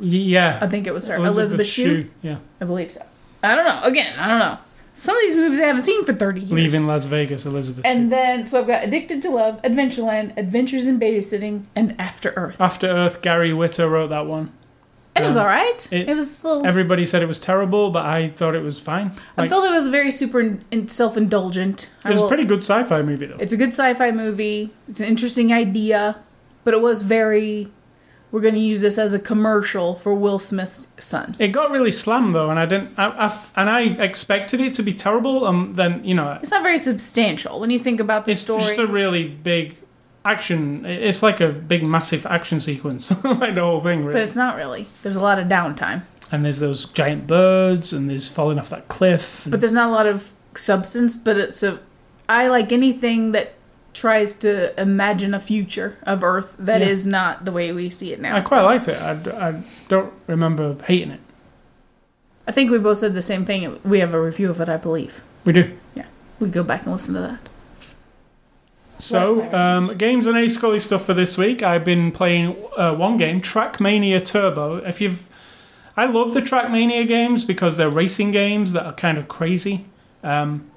Yeah. 0.00 0.58
I 0.60 0.66
think 0.66 0.86
it 0.86 0.94
was 0.94 1.08
her. 1.08 1.16
Elizabeth, 1.16 1.66
Shue. 1.66 2.08
Yeah. 2.22 2.38
I 2.60 2.64
believe 2.64 2.90
so. 2.90 3.04
I 3.42 3.54
don't 3.54 3.64
know. 3.64 3.80
Again, 3.84 4.12
I 4.18 4.26
don't 4.28 4.38
know. 4.38 4.58
Some 4.94 5.16
of 5.16 5.22
these 5.22 5.34
movies 5.36 5.60
I 5.60 5.64
haven't 5.64 5.84
seen 5.84 6.04
for 6.04 6.12
30 6.12 6.40
years. 6.42 6.52
Leaving 6.52 6.86
Las 6.86 7.06
Vegas, 7.06 7.46
Elizabeth. 7.46 7.86
And 7.86 8.04
Shue. 8.06 8.10
then, 8.10 8.44
so 8.44 8.60
I've 8.60 8.66
got 8.66 8.84
Addicted 8.84 9.22
to 9.22 9.30
Love, 9.30 9.60
Adventureland, 9.62 10.36
Adventures 10.36 10.84
in 10.84 11.00
Babysitting, 11.00 11.62
and 11.74 11.98
After 11.98 12.34
Earth. 12.36 12.60
After 12.60 12.86
Earth, 12.86 13.22
Gary 13.22 13.50
Whitta 13.50 13.90
wrote 13.90 14.08
that 14.10 14.26
one. 14.26 14.52
It 15.16 15.24
was 15.24 15.36
Um, 15.36 15.42
alright. 15.42 15.88
it- 15.90 16.08
It, 16.08 16.14
was 16.14 16.44
a 16.44 16.48
little. 16.48 16.66
Everybody 16.66 17.04
said 17.06 17.22
it 17.22 17.26
was 17.26 17.38
terrible, 17.38 17.90
but 17.90 18.04
I 18.04 18.28
thought 18.28 18.54
it 18.54 18.62
was 18.62 18.78
fine. 18.78 19.12
I 19.38 19.48
felt 19.48 19.64
it 19.64 19.70
was 19.72 19.88
very 19.88 20.10
super 20.10 20.40
in, 20.40 20.60
in- 20.70 20.88
self-indulgent. 20.88 21.88
It 22.04 22.10
was 22.10 22.20
a 22.20 22.28
pretty 22.28 22.44
good 22.44 22.60
sci-fi 22.60 23.00
movie, 23.02 23.26
though. 23.26 23.36
It's 23.40 23.52
a 23.54 23.56
good 23.56 23.70
sci-fi 23.70 24.10
movie. 24.12 24.70
It's 24.86 25.00
an 25.00 25.06
interesting 25.06 25.52
idea, 25.52 26.16
but 26.64 26.74
it 26.74 26.82
was 26.82 27.00
very. 27.02 27.68
We're 28.32 28.40
going 28.40 28.54
to 28.54 28.60
use 28.60 28.80
this 28.80 28.96
as 28.98 29.12
a 29.14 29.18
commercial 29.18 29.96
for 29.96 30.14
Will 30.14 30.38
Smith's 30.38 30.88
son. 30.98 31.34
It 31.38 31.48
got 31.48 31.70
really 31.70 31.90
slammed 31.92 32.34
though, 32.34 32.50
and 32.50 32.58
I 32.58 32.66
didn't. 32.66 32.90
I, 32.98 33.06
I, 33.26 33.38
and 33.56 33.68
I 33.70 33.82
expected 34.04 34.60
it 34.60 34.74
to 34.74 34.82
be 34.82 34.94
terrible. 34.94 35.46
And 35.46 35.74
then 35.76 36.04
you 36.04 36.14
know, 36.14 36.38
It's 36.40 36.50
not 36.50 36.62
very 36.62 36.78
substantial 36.78 37.58
when 37.60 37.70
you 37.70 37.78
think 37.78 37.98
about 38.00 38.24
the 38.24 38.32
it's 38.32 38.40
story. 38.40 38.60
It's 38.62 38.70
just 38.70 38.80
a 38.80 38.86
really 38.86 39.26
big 39.28 39.76
action. 40.24 40.84
It's 40.86 41.22
like 41.22 41.40
a 41.40 41.48
big, 41.48 41.82
massive 41.82 42.26
action 42.26 42.60
sequence, 42.60 43.10
like 43.24 43.54
the 43.54 43.62
whole 43.62 43.80
thing, 43.80 44.00
Really. 44.00 44.12
but 44.12 44.22
it's 44.22 44.36
not 44.36 44.56
really. 44.56 44.86
There's 45.02 45.16
a 45.16 45.20
lot 45.20 45.38
of 45.38 45.48
downtime. 45.48 46.02
And 46.32 46.44
there's 46.44 46.60
those 46.60 46.84
giant 46.84 47.26
birds, 47.26 47.92
and 47.92 48.08
there's 48.08 48.28
falling 48.28 48.58
off 48.58 48.70
that 48.70 48.86
cliff. 48.88 49.44
and- 49.44 49.50
but 49.50 49.60
there's 49.60 49.72
not 49.72 49.88
a 49.88 49.92
lot 49.92 50.06
of 50.06 50.30
substance 50.52 51.14
but 51.14 51.36
it's 51.36 51.62
a 51.62 51.78
i 52.28 52.48
like 52.48 52.72
anything 52.72 53.30
that 53.30 53.52
tries 53.92 54.34
to 54.36 54.80
imagine 54.80 55.34
a 55.34 55.40
future 55.40 55.98
of 56.04 56.22
earth 56.22 56.54
that 56.58 56.80
is 56.82 57.06
Yeah. 57.06 57.10
not 57.12 57.44
the 57.44 57.52
way 57.52 57.72
we 57.72 57.90
see 57.90 58.12
it 58.12 58.20
now 58.20 58.36
I 58.36 58.40
quite 58.40 58.62
liked 58.62 58.86
it. 58.88 58.96
I, 59.00 59.48
I 59.48 59.62
don't 59.88 60.12
remember 60.28 60.76
hating 60.84 61.10
it. 61.10 61.20
i 62.46 62.52
think 62.52 62.70
we 62.70 62.78
both 62.78 62.98
said 62.98 63.14
the 63.14 63.22
same 63.22 63.44
thing 63.44 63.80
we 63.84 63.98
have 64.00 64.14
a 64.14 64.20
review 64.22 64.48
of 64.50 64.60
it 64.60 64.68
i 64.68 64.76
believe 64.76 65.20
We 65.44 65.52
do. 65.52 65.76
Yeah, 65.96 66.06
we 66.38 66.48
go 66.48 66.62
back 66.62 66.82
and 66.84 66.92
listen 66.92 67.14
to 67.14 67.20
that 67.20 67.38
So, 68.98 69.50
um, 69.54 69.96
games 69.96 70.26
and 70.26 70.36
A 70.36 70.48
Scully 70.48 70.78
stuff 70.80 71.06
for 71.06 71.14
this 71.14 71.38
week. 71.38 71.62
I've 71.62 71.84
been 71.86 72.12
playing 72.12 72.54
uh, 72.76 72.94
one 72.94 73.16
game, 73.16 73.40
Trackmania 73.40 74.22
Turbo. 74.24 74.76
If 74.76 75.00
you've, 75.00 75.26
I 75.96 76.04
love 76.04 76.34
the 76.34 76.42
Trackmania 76.42 77.08
games 77.08 77.46
because 77.46 77.78
they're 77.78 77.90
racing 77.90 78.30
games 78.30 78.74
that 78.74 78.84
are 78.84 78.92
kind 78.92 79.16
of 79.16 79.26
crazy. 79.26 79.86
Um, 80.22 80.70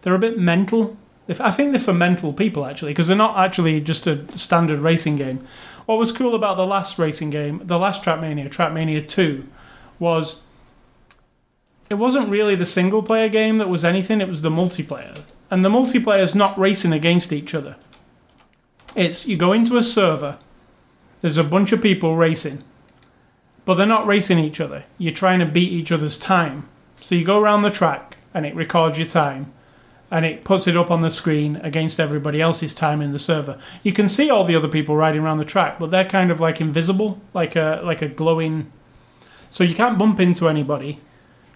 they're 0.00 0.14
a 0.14 0.18
bit 0.18 0.38
mental. 0.38 0.96
I 1.28 1.50
think 1.50 1.72
they're 1.72 1.80
for 1.80 1.92
mental 1.92 2.32
people 2.32 2.66
actually, 2.66 2.92
because 2.92 3.08
they're 3.08 3.16
not 3.16 3.36
actually 3.36 3.80
just 3.80 4.06
a 4.06 4.36
standard 4.36 4.80
racing 4.80 5.16
game. 5.16 5.46
What 5.86 5.98
was 5.98 6.12
cool 6.12 6.34
about 6.34 6.56
the 6.56 6.66
last 6.66 6.98
racing 6.98 7.30
game, 7.30 7.62
the 7.64 7.78
last 7.78 8.02
Trackmania, 8.02 8.48
Trackmania 8.48 9.06
Two, 9.06 9.46
was 9.98 10.44
it 11.88 11.94
wasn't 11.94 12.28
really 12.28 12.56
the 12.56 12.66
single 12.66 13.02
player 13.02 13.28
game 13.28 13.58
that 13.58 13.68
was 13.68 13.84
anything. 13.84 14.20
It 14.20 14.28
was 14.28 14.42
the 14.42 14.50
multiplayer 14.50 15.20
and 15.50 15.64
the 15.64 15.68
multiplayer 15.68 16.22
is 16.22 16.34
not 16.34 16.58
racing 16.58 16.92
against 16.92 17.32
each 17.32 17.54
other. 17.54 17.76
It's 18.94 19.26
you 19.26 19.36
go 19.36 19.52
into 19.52 19.76
a 19.76 19.82
server, 19.82 20.38
there's 21.20 21.38
a 21.38 21.44
bunch 21.44 21.72
of 21.72 21.82
people 21.82 22.16
racing, 22.16 22.64
but 23.64 23.74
they're 23.74 23.86
not 23.86 24.06
racing 24.06 24.38
each 24.38 24.60
other. 24.60 24.84
You're 24.98 25.12
trying 25.12 25.40
to 25.40 25.46
beat 25.46 25.72
each 25.72 25.92
other's 25.92 26.18
time. 26.18 26.68
So 27.00 27.14
you 27.14 27.24
go 27.24 27.40
around 27.40 27.62
the 27.62 27.70
track 27.70 28.16
and 28.32 28.46
it 28.46 28.54
records 28.54 28.98
your 28.98 29.06
time 29.06 29.52
and 30.10 30.24
it 30.24 30.44
puts 30.44 30.66
it 30.66 30.76
up 30.76 30.90
on 30.90 31.00
the 31.00 31.10
screen 31.10 31.56
against 31.56 31.98
everybody 31.98 32.40
else's 32.40 32.74
time 32.74 33.02
in 33.02 33.12
the 33.12 33.18
server. 33.18 33.58
You 33.82 33.92
can 33.92 34.08
see 34.08 34.30
all 34.30 34.44
the 34.44 34.54
other 34.54 34.68
people 34.68 34.96
riding 34.96 35.22
around 35.22 35.38
the 35.38 35.44
track, 35.44 35.78
but 35.78 35.90
they're 35.90 36.04
kind 36.04 36.30
of 36.30 36.40
like 36.40 36.60
invisible, 36.60 37.20
like 37.34 37.56
a 37.56 37.80
like 37.84 38.02
a 38.02 38.08
glowing 38.08 38.70
so 39.50 39.64
you 39.64 39.74
can't 39.74 39.98
bump 39.98 40.20
into 40.20 40.48
anybody. 40.48 41.00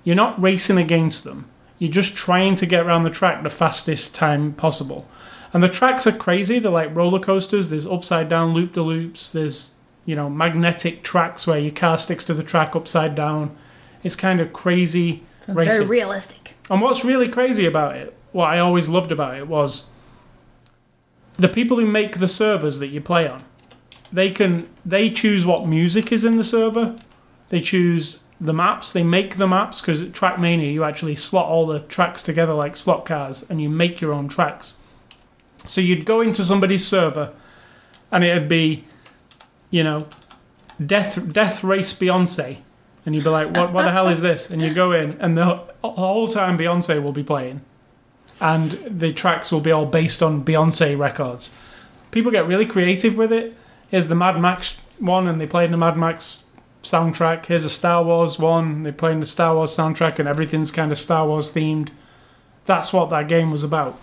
You're 0.04 0.16
not 0.16 0.40
racing 0.40 0.78
against 0.78 1.24
them. 1.24 1.50
You're 1.78 1.90
just 1.90 2.16
trying 2.16 2.56
to 2.56 2.66
get 2.66 2.86
around 2.86 3.04
the 3.04 3.10
track 3.10 3.42
the 3.42 3.50
fastest 3.50 4.14
time 4.14 4.52
possible. 4.52 5.06
And 5.52 5.62
the 5.62 5.68
tracks 5.68 6.06
are 6.06 6.12
crazy. 6.12 6.58
They're 6.58 6.70
like 6.70 6.94
roller 6.94 7.18
coasters. 7.18 7.70
There's 7.70 7.86
upside 7.86 8.28
down 8.28 8.54
loop 8.54 8.74
de 8.74 8.82
loops. 8.82 9.32
There's, 9.32 9.74
you 10.06 10.14
know, 10.14 10.30
magnetic 10.30 11.02
tracks 11.02 11.46
where 11.46 11.58
your 11.58 11.72
car 11.72 11.98
sticks 11.98 12.24
to 12.26 12.34
the 12.34 12.42
track 12.42 12.76
upside 12.76 13.14
down. 13.14 13.56
It's 14.02 14.16
kind 14.16 14.40
of 14.40 14.52
crazy 14.52 15.24
it's 15.46 15.54
very 15.54 15.84
realistic 15.84 16.54
And 16.70 16.80
what's 16.80 17.04
really 17.04 17.28
crazy 17.28 17.66
about 17.66 17.96
it, 17.96 18.14
what 18.32 18.46
I 18.46 18.58
always 18.58 18.88
loved 18.88 19.12
about 19.12 19.36
it, 19.36 19.48
was 19.48 19.90
the 21.36 21.48
people 21.48 21.78
who 21.78 21.86
make 21.86 22.18
the 22.18 22.28
servers 22.28 22.78
that 22.78 22.88
you 22.88 23.00
play 23.00 23.26
on. 23.26 23.44
They 24.12 24.30
can 24.30 24.68
they 24.84 25.10
choose 25.10 25.46
what 25.46 25.66
music 25.66 26.12
is 26.12 26.24
in 26.24 26.36
the 26.36 26.44
server. 26.44 26.98
They 27.48 27.60
choose 27.60 28.24
the 28.40 28.52
maps. 28.52 28.92
They 28.92 29.02
make 29.02 29.36
the 29.36 29.46
maps 29.46 29.80
because 29.80 30.02
at 30.02 30.12
Trackmania 30.12 30.72
you 30.72 30.84
actually 30.84 31.16
slot 31.16 31.46
all 31.46 31.66
the 31.66 31.80
tracks 31.80 32.22
together 32.22 32.54
like 32.54 32.76
slot 32.76 33.04
cars, 33.06 33.48
and 33.48 33.60
you 33.60 33.68
make 33.68 34.00
your 34.00 34.12
own 34.12 34.28
tracks. 34.28 34.80
So 35.66 35.80
you'd 35.80 36.06
go 36.06 36.20
into 36.20 36.44
somebody's 36.44 36.86
server, 36.86 37.32
and 38.10 38.24
it'd 38.24 38.48
be, 38.48 38.84
you 39.70 39.84
know, 39.84 40.06
Death 40.84 41.32
Death 41.32 41.62
Race 41.62 41.92
Beyonce, 41.92 42.58
and 43.04 43.14
you'd 43.14 43.24
be 43.24 43.30
like, 43.30 43.54
"What 43.54 43.72
what 43.72 43.84
the 43.84 43.92
hell 43.92 44.08
is 44.08 44.22
this?" 44.22 44.50
And 44.50 44.62
you 44.62 44.72
go 44.72 44.92
in, 44.92 45.12
and 45.20 45.36
the 45.36 45.62
whole 45.84 46.28
time 46.28 46.56
Beyonce 46.58 47.02
will 47.02 47.12
be 47.12 47.22
playing, 47.22 47.60
and 48.40 48.70
the 48.70 49.12
tracks 49.12 49.52
will 49.52 49.60
be 49.60 49.72
all 49.72 49.86
based 49.86 50.22
on 50.22 50.44
Beyonce 50.44 50.98
records. 50.98 51.56
People 52.10 52.32
get 52.32 52.46
really 52.46 52.66
creative 52.66 53.16
with 53.16 53.32
it. 53.32 53.54
Here's 53.90 54.08
the 54.08 54.14
Mad 54.14 54.40
Max 54.40 54.78
one, 54.98 55.26
and 55.26 55.40
they 55.40 55.46
played 55.46 55.66
in 55.66 55.72
the 55.72 55.76
Mad 55.76 55.96
Max 55.96 56.46
soundtrack. 56.82 57.46
Here's 57.46 57.64
a 57.64 57.70
Star 57.70 58.02
Wars 58.02 58.38
one. 58.38 58.82
They 58.82 58.92
playing 58.92 59.20
the 59.20 59.26
Star 59.26 59.54
Wars 59.54 59.76
soundtrack, 59.76 60.18
and 60.18 60.28
everything's 60.28 60.70
kind 60.70 60.90
of 60.90 60.98
Star 60.98 61.26
Wars 61.26 61.52
themed. 61.52 61.90
That's 62.66 62.92
what 62.92 63.10
that 63.10 63.28
game 63.28 63.50
was 63.50 63.64
about. 63.64 63.98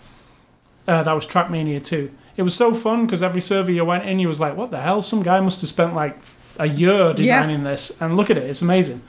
Uh, 0.88 1.04
that 1.04 1.14
was 1.14 1.28
Trackmania 1.28 1.84
2. 1.84 2.12
It 2.38 2.44
was 2.44 2.56
so 2.56 2.74
fun 2.74 3.06
because 3.06 3.24
every 3.24 3.42
server 3.42 3.72
you 3.72 3.84
went 3.84 4.06
in, 4.06 4.20
you 4.20 4.28
was 4.28 4.40
like, 4.40 4.56
"What 4.56 4.72
the 4.72 4.82
hell? 4.82 5.02
Some 5.02 5.24
guy 5.24 5.40
must 5.40 5.62
have 5.62 5.70
spent 5.70 5.96
like 5.96 6.18
a 6.60 6.68
year 6.68 7.14
designing 7.14 7.64
this." 7.64 8.00
And 8.00 8.16
look 8.16 8.30
at 8.30 8.38
it, 8.38 8.44
it's 8.44 8.62
amazing. 8.62 9.02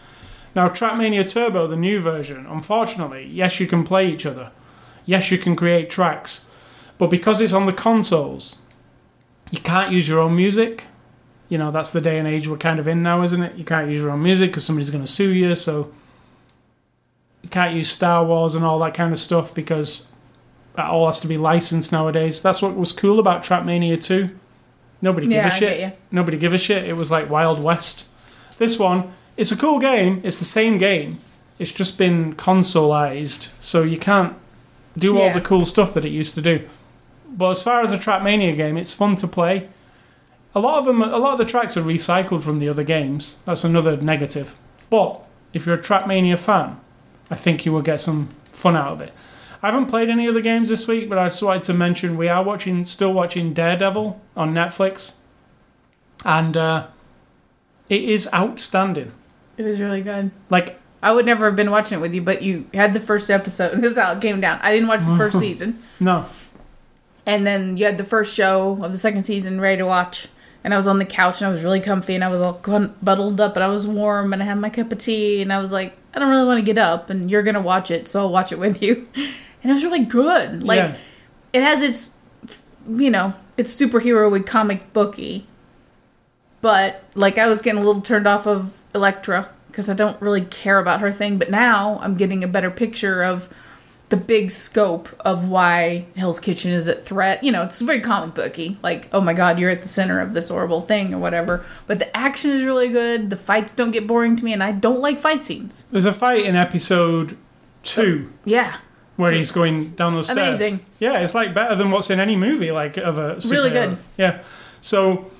Now, 0.54 0.68
Trackmania 0.70 1.30
Turbo, 1.30 1.66
the 1.66 1.76
new 1.76 2.00
version, 2.00 2.46
unfortunately, 2.46 3.28
yes, 3.30 3.60
you 3.60 3.66
can 3.66 3.84
play 3.84 4.08
each 4.08 4.24
other. 4.24 4.50
Yes, 5.08 5.30
you 5.30 5.38
can 5.38 5.56
create 5.56 5.88
tracks. 5.88 6.50
But 6.98 7.08
because 7.08 7.40
it's 7.40 7.54
on 7.54 7.64
the 7.64 7.72
consoles, 7.72 8.58
you 9.50 9.58
can't 9.58 9.90
use 9.90 10.06
your 10.06 10.20
own 10.20 10.36
music. 10.36 10.84
You 11.48 11.56
know, 11.56 11.70
that's 11.70 11.92
the 11.92 12.02
day 12.02 12.18
and 12.18 12.28
age 12.28 12.46
we're 12.46 12.58
kind 12.58 12.78
of 12.78 12.86
in 12.86 13.02
now, 13.02 13.22
isn't 13.22 13.42
it? 13.42 13.56
You 13.56 13.64
can't 13.64 13.90
use 13.90 14.02
your 14.02 14.10
own 14.10 14.22
music 14.22 14.50
because 14.50 14.66
somebody's 14.66 14.90
going 14.90 15.02
to 15.02 15.10
sue 15.10 15.32
you. 15.32 15.54
So 15.54 15.90
you 17.42 17.48
can't 17.48 17.74
use 17.74 17.90
Star 17.90 18.22
Wars 18.22 18.54
and 18.54 18.66
all 18.66 18.78
that 18.80 18.92
kind 18.92 19.10
of 19.10 19.18
stuff 19.18 19.54
because 19.54 20.08
that 20.74 20.90
all 20.90 21.06
has 21.06 21.20
to 21.20 21.26
be 21.26 21.38
licensed 21.38 21.90
nowadays. 21.90 22.42
That's 22.42 22.60
what 22.60 22.76
was 22.76 22.92
cool 22.92 23.18
about 23.18 23.42
Trackmania 23.42 24.02
2. 24.04 24.28
Nobody 25.00 25.28
yeah 25.28 25.44
give 25.44 25.52
a 25.52 25.54
i 25.54 25.58
shit 25.58 25.98
nobody 26.10 26.36
give 26.36 26.52
a 26.52 26.58
shit. 26.58 26.84
It 26.84 26.98
was 26.98 27.10
like 27.10 27.30
Wild 27.30 27.62
West. 27.62 28.04
This 28.58 28.78
one, 28.78 29.10
it's 29.38 29.52
a 29.52 29.56
cool 29.56 29.78
game. 29.78 30.20
It's 30.22 30.38
the 30.38 30.44
same 30.44 30.76
game. 30.76 31.16
It's 31.58 31.72
just 31.72 31.96
been 31.96 32.34
consoleized, 32.34 33.52
so 33.58 33.84
you 33.84 33.96
can't 33.96 34.36
do 34.98 35.18
all 35.18 35.32
the 35.32 35.40
cool 35.40 35.64
stuff 35.64 35.94
that 35.94 36.04
it 36.04 36.10
used 36.10 36.34
to 36.34 36.42
do. 36.42 36.66
But 37.30 37.50
as 37.50 37.62
far 37.62 37.80
as 37.80 37.92
a 37.92 37.98
Trackmania 37.98 38.56
game, 38.56 38.76
it's 38.76 38.94
fun 38.94 39.16
to 39.16 39.28
play. 39.28 39.68
A 40.54 40.60
lot 40.60 40.78
of 40.78 40.86
them, 40.86 41.02
a 41.02 41.18
lot 41.18 41.32
of 41.32 41.38
the 41.38 41.44
tracks 41.44 41.76
are 41.76 41.82
recycled 41.82 42.42
from 42.42 42.58
the 42.58 42.68
other 42.68 42.82
games. 42.84 43.42
That's 43.44 43.64
another 43.64 43.96
negative. 43.96 44.56
But 44.90 45.20
if 45.52 45.66
you're 45.66 45.76
a 45.76 45.82
Trackmania 45.82 46.38
fan, 46.38 46.80
I 47.30 47.36
think 47.36 47.66
you 47.66 47.72
will 47.72 47.82
get 47.82 48.00
some 48.00 48.28
fun 48.44 48.74
out 48.76 48.92
of 48.92 49.00
it. 49.00 49.12
I 49.62 49.70
haven't 49.70 49.86
played 49.86 50.08
any 50.08 50.28
other 50.28 50.40
games 50.40 50.68
this 50.68 50.86
week, 50.86 51.08
but 51.08 51.18
I 51.18 51.26
just 51.26 51.42
wanted 51.42 51.64
to 51.64 51.74
mention 51.74 52.16
we 52.16 52.28
are 52.28 52.42
watching, 52.42 52.84
still 52.84 53.12
watching 53.12 53.52
Daredevil 53.52 54.20
on 54.36 54.54
Netflix, 54.54 55.18
and 56.24 56.56
uh, 56.56 56.86
it 57.88 58.02
is 58.02 58.28
outstanding. 58.32 59.12
it 59.56 59.66
is 59.66 59.80
really 59.80 60.02
good 60.02 60.30
Like 60.48 60.78
I 61.02 61.12
would 61.12 61.26
never 61.26 61.44
have 61.46 61.56
been 61.56 61.70
watching 61.70 61.98
it 61.98 62.00
with 62.02 62.12
you, 62.14 62.22
but 62.22 62.42
you 62.42 62.66
had 62.74 62.92
the 62.92 63.00
first 63.00 63.30
episode. 63.30 63.72
This 63.80 63.92
is 63.92 63.98
how 63.98 64.12
it 64.12 64.20
came 64.22 64.40
down. 64.40 64.58
I 64.62 64.72
didn't 64.72 64.88
watch 64.88 65.04
the 65.04 65.16
first 65.16 65.38
season. 65.46 65.78
No. 66.00 66.26
And 67.26 67.46
then 67.46 67.76
you 67.76 67.84
had 67.84 67.98
the 67.98 68.04
first 68.04 68.34
show 68.34 68.82
of 68.82 68.90
the 68.92 68.98
second 68.98 69.24
season 69.24 69.60
ready 69.60 69.76
to 69.78 69.86
watch. 69.86 70.28
And 70.64 70.74
I 70.74 70.76
was 70.76 70.88
on 70.88 70.98
the 70.98 71.04
couch 71.04 71.40
and 71.40 71.48
I 71.48 71.50
was 71.52 71.62
really 71.62 71.80
comfy 71.80 72.14
and 72.14 72.24
I 72.24 72.28
was 72.28 72.40
all 72.40 72.60
bundled 73.02 73.40
up 73.40 73.54
and 73.54 73.62
I 73.64 73.68
was 73.68 73.86
warm 73.86 74.32
and 74.32 74.42
I 74.42 74.46
had 74.46 74.56
my 74.58 74.70
cup 74.70 74.90
of 74.90 74.98
tea 74.98 75.40
and 75.40 75.52
I 75.52 75.58
was 75.60 75.70
like, 75.70 75.96
I 76.14 76.18
don't 76.18 76.30
really 76.30 76.46
want 76.46 76.58
to 76.58 76.64
get 76.64 76.78
up 76.78 77.10
and 77.10 77.30
you're 77.30 77.42
going 77.44 77.54
to 77.54 77.60
watch 77.60 77.90
it, 77.92 78.08
so 78.08 78.20
I'll 78.20 78.32
watch 78.32 78.50
it 78.52 78.58
with 78.58 78.82
you. 78.82 79.06
And 79.60 79.70
it 79.72 79.74
was 79.74 79.82
really 79.82 80.04
good. 80.04 80.62
Like, 80.62 80.76
Yeah. 80.76 80.96
it 81.52 81.62
has 81.64 81.82
its, 81.82 82.14
you 82.88 83.10
know, 83.10 83.34
it's 83.56 83.74
superhero 83.74 84.30
with 84.30 84.46
comic 84.46 84.92
booky. 84.92 85.48
But, 86.60 87.02
like, 87.16 87.38
I 87.38 87.48
was 87.48 87.60
getting 87.60 87.82
a 87.82 87.84
little 87.84 88.00
turned 88.00 88.28
off 88.28 88.46
of 88.46 88.72
Elektra 88.94 89.48
because 89.78 89.88
I 89.88 89.94
don't 89.94 90.20
really 90.20 90.40
care 90.40 90.80
about 90.80 90.98
her 90.98 91.12
thing. 91.12 91.38
But 91.38 91.52
now 91.52 92.00
I'm 92.02 92.16
getting 92.16 92.42
a 92.42 92.48
better 92.48 92.68
picture 92.68 93.22
of 93.22 93.48
the 94.08 94.16
big 94.16 94.50
scope 94.50 95.08
of 95.20 95.48
why 95.48 96.06
Hell's 96.16 96.40
Kitchen 96.40 96.72
is 96.72 96.88
a 96.88 96.94
threat. 96.94 97.44
You 97.44 97.52
know, 97.52 97.62
it's 97.62 97.80
very 97.80 98.00
comic 98.00 98.34
booky. 98.34 98.76
Like, 98.82 99.08
oh 99.12 99.20
my 99.20 99.34
god, 99.34 99.56
you're 99.56 99.70
at 99.70 99.82
the 99.82 99.88
center 99.88 100.20
of 100.20 100.32
this 100.32 100.48
horrible 100.48 100.80
thing 100.80 101.14
or 101.14 101.18
whatever. 101.18 101.64
But 101.86 102.00
the 102.00 102.16
action 102.16 102.50
is 102.50 102.64
really 102.64 102.88
good. 102.88 103.30
The 103.30 103.36
fights 103.36 103.70
don't 103.70 103.92
get 103.92 104.08
boring 104.08 104.34
to 104.34 104.44
me, 104.44 104.52
and 104.52 104.64
I 104.64 104.72
don't 104.72 104.98
like 104.98 105.20
fight 105.20 105.44
scenes. 105.44 105.84
There's 105.92 106.06
a 106.06 106.12
fight 106.12 106.44
in 106.44 106.56
episode 106.56 107.38
two 107.84 108.32
Yeah, 108.44 108.78
where 109.14 109.30
he's 109.30 109.52
going 109.52 109.90
down 109.90 110.12
those 110.12 110.28
stairs. 110.28 110.56
Amazing. 110.56 110.84
Yeah, 110.98 111.20
it's 111.20 111.36
like 111.36 111.54
better 111.54 111.76
than 111.76 111.92
what's 111.92 112.10
in 112.10 112.18
any 112.18 112.34
movie, 112.34 112.72
like 112.72 112.96
of 112.96 113.16
a 113.16 113.36
superhero. 113.36 113.50
Really 113.52 113.70
good. 113.70 113.98
Yeah. 114.16 114.42
So, 114.80 115.30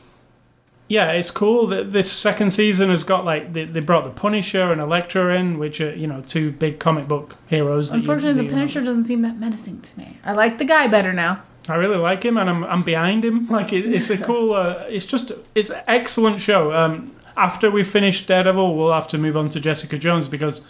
yeah, 0.89 1.13
it's 1.13 1.31
cool 1.31 1.67
that 1.69 1.91
this 1.93 2.11
second 2.11 2.51
season 2.51 2.89
has 2.91 3.05
got 3.05 3.25
like 3.25 3.53
they, 3.53 3.65
they 3.67 3.81
brought 3.81 4.05
the 4.05 4.11
Punisher 4.11 4.73
and 4.73 4.81
Elektra 4.81 5.37
in, 5.39 5.59
which 5.59 5.81
are 5.81 5.95
you 5.95 6.07
know 6.07 6.23
two 6.23 6.51
big 6.53 6.79
comic 6.81 7.07
book 7.07 7.37
heroes. 7.47 7.91
that 7.91 7.97
you- 7.97 8.01
unfortunately, 8.03 8.35
the 8.35 8.45
you 8.45 8.49
know. 8.51 8.55
Punisher 8.57 8.83
doesn't 8.85 9.05
seem 9.05 9.23
that 9.23 9.39
menacing 9.39 9.81
to 9.83 9.99
me. 9.99 10.19
I 10.25 10.33
like 10.33 10.59
the 10.59 10.65
guy 10.65 10.87
better 10.89 11.13
now. 11.13 11.43
I 11.69 11.75
really 11.75 11.99
like 11.99 12.23
him, 12.25 12.39
and 12.39 12.49
I'm 12.49 12.65
I'm 12.65 12.83
behind 12.83 13.25
him. 13.25 13.47
Like 13.51 13.73
it, 13.73 13.85
it's 13.93 14.09
a 14.11 14.17
cool. 14.29 14.55
Uh, 14.55 14.85
it's 14.89 15.05
just 15.07 15.33
it's 15.55 15.71
an 15.71 15.83
excellent 15.87 16.41
show. 16.41 16.73
Um, 16.73 17.15
after 17.37 17.71
we 17.71 17.85
finish 17.85 18.27
Daredevil, 18.27 18.75
we'll 18.77 18.93
have 18.93 19.09
to 19.09 19.19
move 19.19 19.37
on 19.37 19.51
to 19.51 19.61
Jessica 19.61 19.99
Jones 19.99 20.27
because 20.27 20.67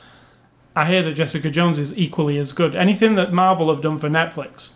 I 0.77 0.87
hear 0.87 1.03
that 1.03 1.13
Jessica 1.15 1.51
Jones 1.51 1.79
is 1.79 1.97
equally 1.97 2.37
as 2.39 2.53
good. 2.53 2.75
Anything 2.75 3.15
that 3.15 3.33
Marvel 3.33 3.73
have 3.73 3.81
done 3.83 3.99
for 3.99 4.09
Netflix 4.09 4.75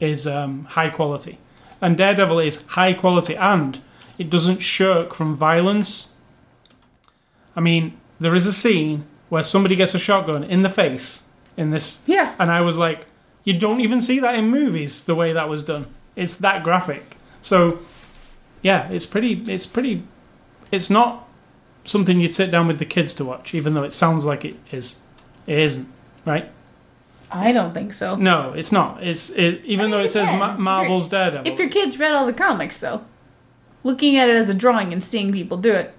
is 0.00 0.26
um, 0.26 0.64
high 0.64 0.90
quality, 0.90 1.38
and 1.80 1.96
Daredevil 1.96 2.38
is 2.40 2.64
high 2.66 2.92
quality, 2.92 3.36
and 3.36 3.80
it 4.18 4.30
doesn't 4.30 4.58
shirk 4.58 5.14
from 5.14 5.36
violence. 5.36 6.14
I 7.54 7.60
mean, 7.60 7.98
there 8.20 8.34
is 8.34 8.46
a 8.46 8.52
scene 8.52 9.06
where 9.28 9.42
somebody 9.42 9.76
gets 9.76 9.94
a 9.94 9.98
shotgun 9.98 10.44
in 10.44 10.62
the 10.62 10.70
face 10.70 11.28
in 11.56 11.70
this 11.70 12.02
Yeah, 12.06 12.34
and 12.38 12.50
I 12.50 12.60
was 12.60 12.78
like, 12.78 13.06
you 13.44 13.58
don't 13.58 13.80
even 13.80 14.00
see 14.00 14.18
that 14.20 14.34
in 14.34 14.48
movies 14.48 15.04
the 15.04 15.14
way 15.14 15.32
that 15.32 15.48
was 15.48 15.62
done. 15.62 15.86
It's 16.16 16.34
that 16.36 16.64
graphic. 16.64 17.16
So, 17.40 17.78
yeah, 18.62 18.88
it's 18.90 19.06
pretty. 19.06 19.34
It's 19.50 19.66
pretty. 19.66 20.02
It's 20.72 20.90
not 20.90 21.28
something 21.84 22.20
you'd 22.20 22.34
sit 22.34 22.50
down 22.50 22.66
with 22.66 22.78
the 22.78 22.84
kids 22.84 23.14
to 23.14 23.24
watch, 23.24 23.54
even 23.54 23.74
though 23.74 23.84
it 23.84 23.92
sounds 23.92 24.24
like 24.24 24.44
it 24.44 24.56
is. 24.72 25.00
It 25.46 25.58
isn't, 25.58 25.88
right? 26.24 26.50
I 27.42 27.52
don't 27.52 27.72
think 27.74 27.92
so. 27.92 28.16
No, 28.16 28.52
it's 28.52 28.72
not. 28.72 29.02
It's 29.02 29.30
it, 29.30 29.62
even 29.64 29.80
I 29.80 29.82
mean, 29.84 29.90
though 29.92 30.00
it 30.00 30.06
it 30.06 30.10
says 30.12 30.28
Ma- 30.28 30.56
Marvel's 30.56 31.08
Daredevil. 31.08 31.50
If 31.50 31.58
your 31.58 31.68
kids 31.68 31.98
read 31.98 32.12
all 32.12 32.26
the 32.26 32.32
comics, 32.32 32.78
though, 32.78 33.04
looking 33.84 34.16
at 34.16 34.28
it 34.28 34.36
as 34.36 34.48
a 34.48 34.54
drawing 34.54 34.92
and 34.92 35.02
seeing 35.02 35.32
people 35.32 35.58
do 35.58 35.72
it, 35.72 35.94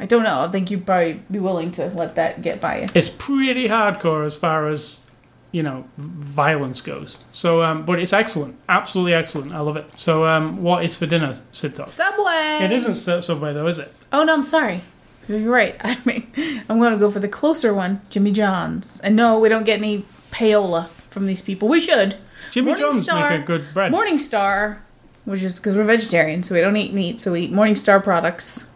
I 0.00 0.06
don't 0.06 0.22
know. 0.22 0.40
I 0.40 0.50
think 0.50 0.70
you'd 0.70 0.86
probably 0.86 1.22
be 1.30 1.38
willing 1.38 1.70
to 1.72 1.86
let 1.88 2.14
that 2.14 2.42
get 2.42 2.60
by 2.60 2.82
you. 2.82 2.86
it's 2.94 3.08
pretty 3.08 3.68
hardcore 3.68 4.24
as 4.24 4.36
far 4.36 4.68
as 4.68 5.06
you 5.50 5.62
know 5.62 5.84
violence 5.96 6.80
goes. 6.80 7.18
So, 7.32 7.62
um, 7.62 7.84
but 7.84 7.98
it's 7.98 8.12
excellent, 8.12 8.56
absolutely 8.68 9.14
excellent. 9.14 9.52
I 9.52 9.60
love 9.60 9.76
it. 9.76 9.98
So, 9.98 10.26
um, 10.26 10.62
what 10.62 10.84
is 10.84 10.96
for 10.96 11.06
dinner, 11.06 11.40
Sid 11.52 11.74
Talk? 11.74 11.90
Subway. 11.90 12.58
It 12.62 12.72
isn't 12.72 12.94
Subway 13.22 13.52
though, 13.52 13.66
is 13.66 13.78
it? 13.78 13.92
Oh 14.12 14.24
no, 14.24 14.34
I'm 14.34 14.44
sorry. 14.44 14.82
So 15.22 15.36
you're 15.36 15.52
right. 15.52 15.76
I 15.84 15.98
mean, 16.06 16.30
I'm 16.68 16.78
going 16.78 16.92
to 16.92 16.98
go 16.98 17.10
for 17.10 17.18
the 17.20 17.28
closer 17.28 17.74
one, 17.74 18.00
Jimmy 18.08 18.32
John's. 18.32 18.98
And 19.00 19.14
no, 19.14 19.38
we 19.38 19.50
don't 19.50 19.64
get 19.64 19.78
any 19.78 20.06
payola 20.38 20.88
from 21.10 21.26
these 21.26 21.40
people. 21.40 21.68
We 21.68 21.80
should. 21.80 22.16
Jimmy 22.50 22.74
John's 22.76 23.06
Morningstar- 23.06 23.30
make 23.30 23.40
a 23.40 23.44
good 23.44 23.64
bread. 23.74 23.92
Morningstar, 23.92 24.78
which 25.24 25.42
is 25.42 25.58
because 25.58 25.76
we're 25.76 25.84
vegetarian, 25.84 26.42
so 26.42 26.54
we 26.54 26.60
don't 26.60 26.76
eat 26.76 26.92
meat, 26.92 27.20
so 27.20 27.32
we 27.32 27.42
eat 27.42 27.52
Morningstar 27.52 28.02
products. 28.02 28.70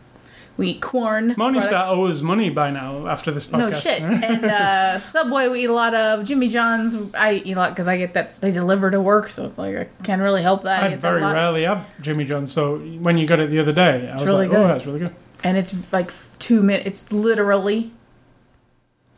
We 0.58 0.68
eat 0.70 0.82
corn. 0.82 1.34
Morningstar 1.36 1.68
products. 1.68 1.90
owes 1.90 2.22
money 2.22 2.50
by 2.50 2.70
now 2.70 3.06
after 3.06 3.30
this 3.30 3.46
podcast. 3.46 3.70
No 3.70 3.70
shit. 3.70 4.02
and 4.02 4.44
uh, 4.44 4.98
Subway, 4.98 5.48
we 5.48 5.64
eat 5.64 5.70
a 5.70 5.72
lot 5.72 5.94
of. 5.94 6.24
Jimmy 6.24 6.48
John's, 6.48 6.96
I 7.14 7.34
eat 7.34 7.52
a 7.52 7.58
lot 7.58 7.70
because 7.70 7.88
I 7.88 7.96
get 7.96 8.12
that 8.14 8.38
they 8.40 8.50
deliver 8.50 8.90
to 8.90 9.00
work, 9.00 9.30
so 9.30 9.52
like 9.56 9.76
I 9.76 9.84
can't 10.02 10.20
really 10.20 10.42
help 10.42 10.64
that. 10.64 10.82
I, 10.82 10.86
I 10.86 10.90
get 10.90 11.00
that 11.00 11.08
very 11.08 11.22
rarely 11.22 11.62
have 11.62 11.88
Jimmy 12.02 12.24
John's, 12.24 12.52
so 12.52 12.78
when 12.78 13.16
you 13.16 13.26
got 13.26 13.40
it 13.40 13.50
the 13.50 13.60
other 13.60 13.72
day, 13.72 14.10
I 14.10 14.14
was 14.14 14.24
really 14.24 14.48
like, 14.48 14.58
"Oh, 14.58 14.66
that's 14.66 14.84
really 14.84 14.98
good." 14.98 15.14
and 15.44 15.56
it's 15.56 15.74
like 15.92 16.12
two 16.38 16.62
minutes. 16.62 16.86
It's 16.86 17.12
literally 17.12 17.92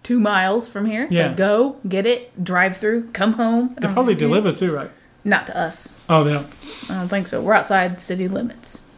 two 0.05 0.21
miles 0.21 0.69
from 0.69 0.87
here. 0.87 1.09
So 1.11 1.19
Yeah. 1.19 1.35
go 1.35 1.77
get 1.89 2.07
it, 2.07 2.45
drive 2.45 2.77
through, 2.77 3.09
come 3.13 3.33
home. 3.33 3.75
They 3.81 3.89
probably 3.89 4.15
deliver 4.15 4.53
too, 4.53 4.73
right? 4.73 4.91
Not 5.25 5.47
to 5.49 5.59
us. 5.59 5.93
Oh, 6.09 6.23
they 6.23 6.33
don't. 6.35 6.47
I 6.91 6.95
don't 6.95 7.09
think 7.09 7.27
so. 7.27 7.41
We're 7.43 7.55
outside 7.55 8.01
city 8.01 8.29
limits. 8.29 8.83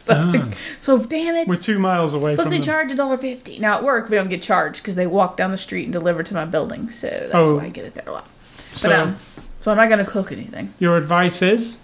So, 0.00 0.30
to- 0.30 0.52
so 0.78 0.96
damn 1.04 1.34
it. 1.36 1.46
We're 1.46 1.56
two 1.56 1.78
miles 1.78 2.14
away 2.14 2.34
Plus, 2.34 2.48
they 2.48 2.54
them. 2.56 2.62
charge 2.64 2.90
a 2.90 2.94
dollar 2.94 3.18
fifty. 3.18 3.58
Now 3.58 3.74
at 3.76 3.84
work, 3.84 4.08
we 4.08 4.16
don't 4.16 4.30
get 4.30 4.40
charged 4.40 4.80
because 4.82 4.96
they 4.96 5.06
walk 5.06 5.36
down 5.36 5.50
the 5.50 5.58
street 5.58 5.84
and 5.84 5.92
deliver 5.92 6.22
to 6.22 6.32
my 6.32 6.46
building. 6.46 6.88
So 6.88 7.06
that's 7.06 7.34
Oh. 7.34 7.56
why 7.56 7.64
I 7.64 7.68
get 7.68 7.84
it 7.84 7.94
there 7.94 8.04
a 8.08 8.12
lot. 8.12 8.26
so, 8.72 8.88
But 8.88 8.98
um, 8.98 9.16
so 9.60 9.70
I'm 9.70 9.76
not 9.76 9.90
gonna 9.90 10.06
cook 10.06 10.32
anything. 10.32 10.72
your 10.78 10.96
advice 10.96 11.42
is 11.42 11.80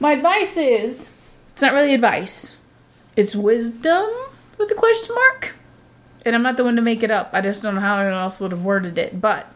My 0.00 0.12
advice 0.12 0.56
is, 0.56 1.10
it's 1.52 1.60
not 1.60 1.74
really 1.74 1.92
advice. 1.92 2.56
It's 3.14 3.36
wisdom 3.36 4.08
with 4.56 4.70
a 4.70 4.74
question 4.74 5.14
mark. 5.14 5.52
And 6.24 6.34
I'm 6.34 6.42
not 6.42 6.56
the 6.56 6.64
one 6.64 6.76
to 6.76 6.82
make 6.82 7.02
it 7.02 7.10
up. 7.10 7.30
I 7.32 7.40
just 7.40 7.62
don't 7.62 7.74
know 7.74 7.80
how 7.80 7.98
anyone 7.98 8.18
else 8.18 8.40
would 8.40 8.52
have 8.52 8.64
worded 8.64 8.96
it. 8.96 9.20
But 9.20 9.52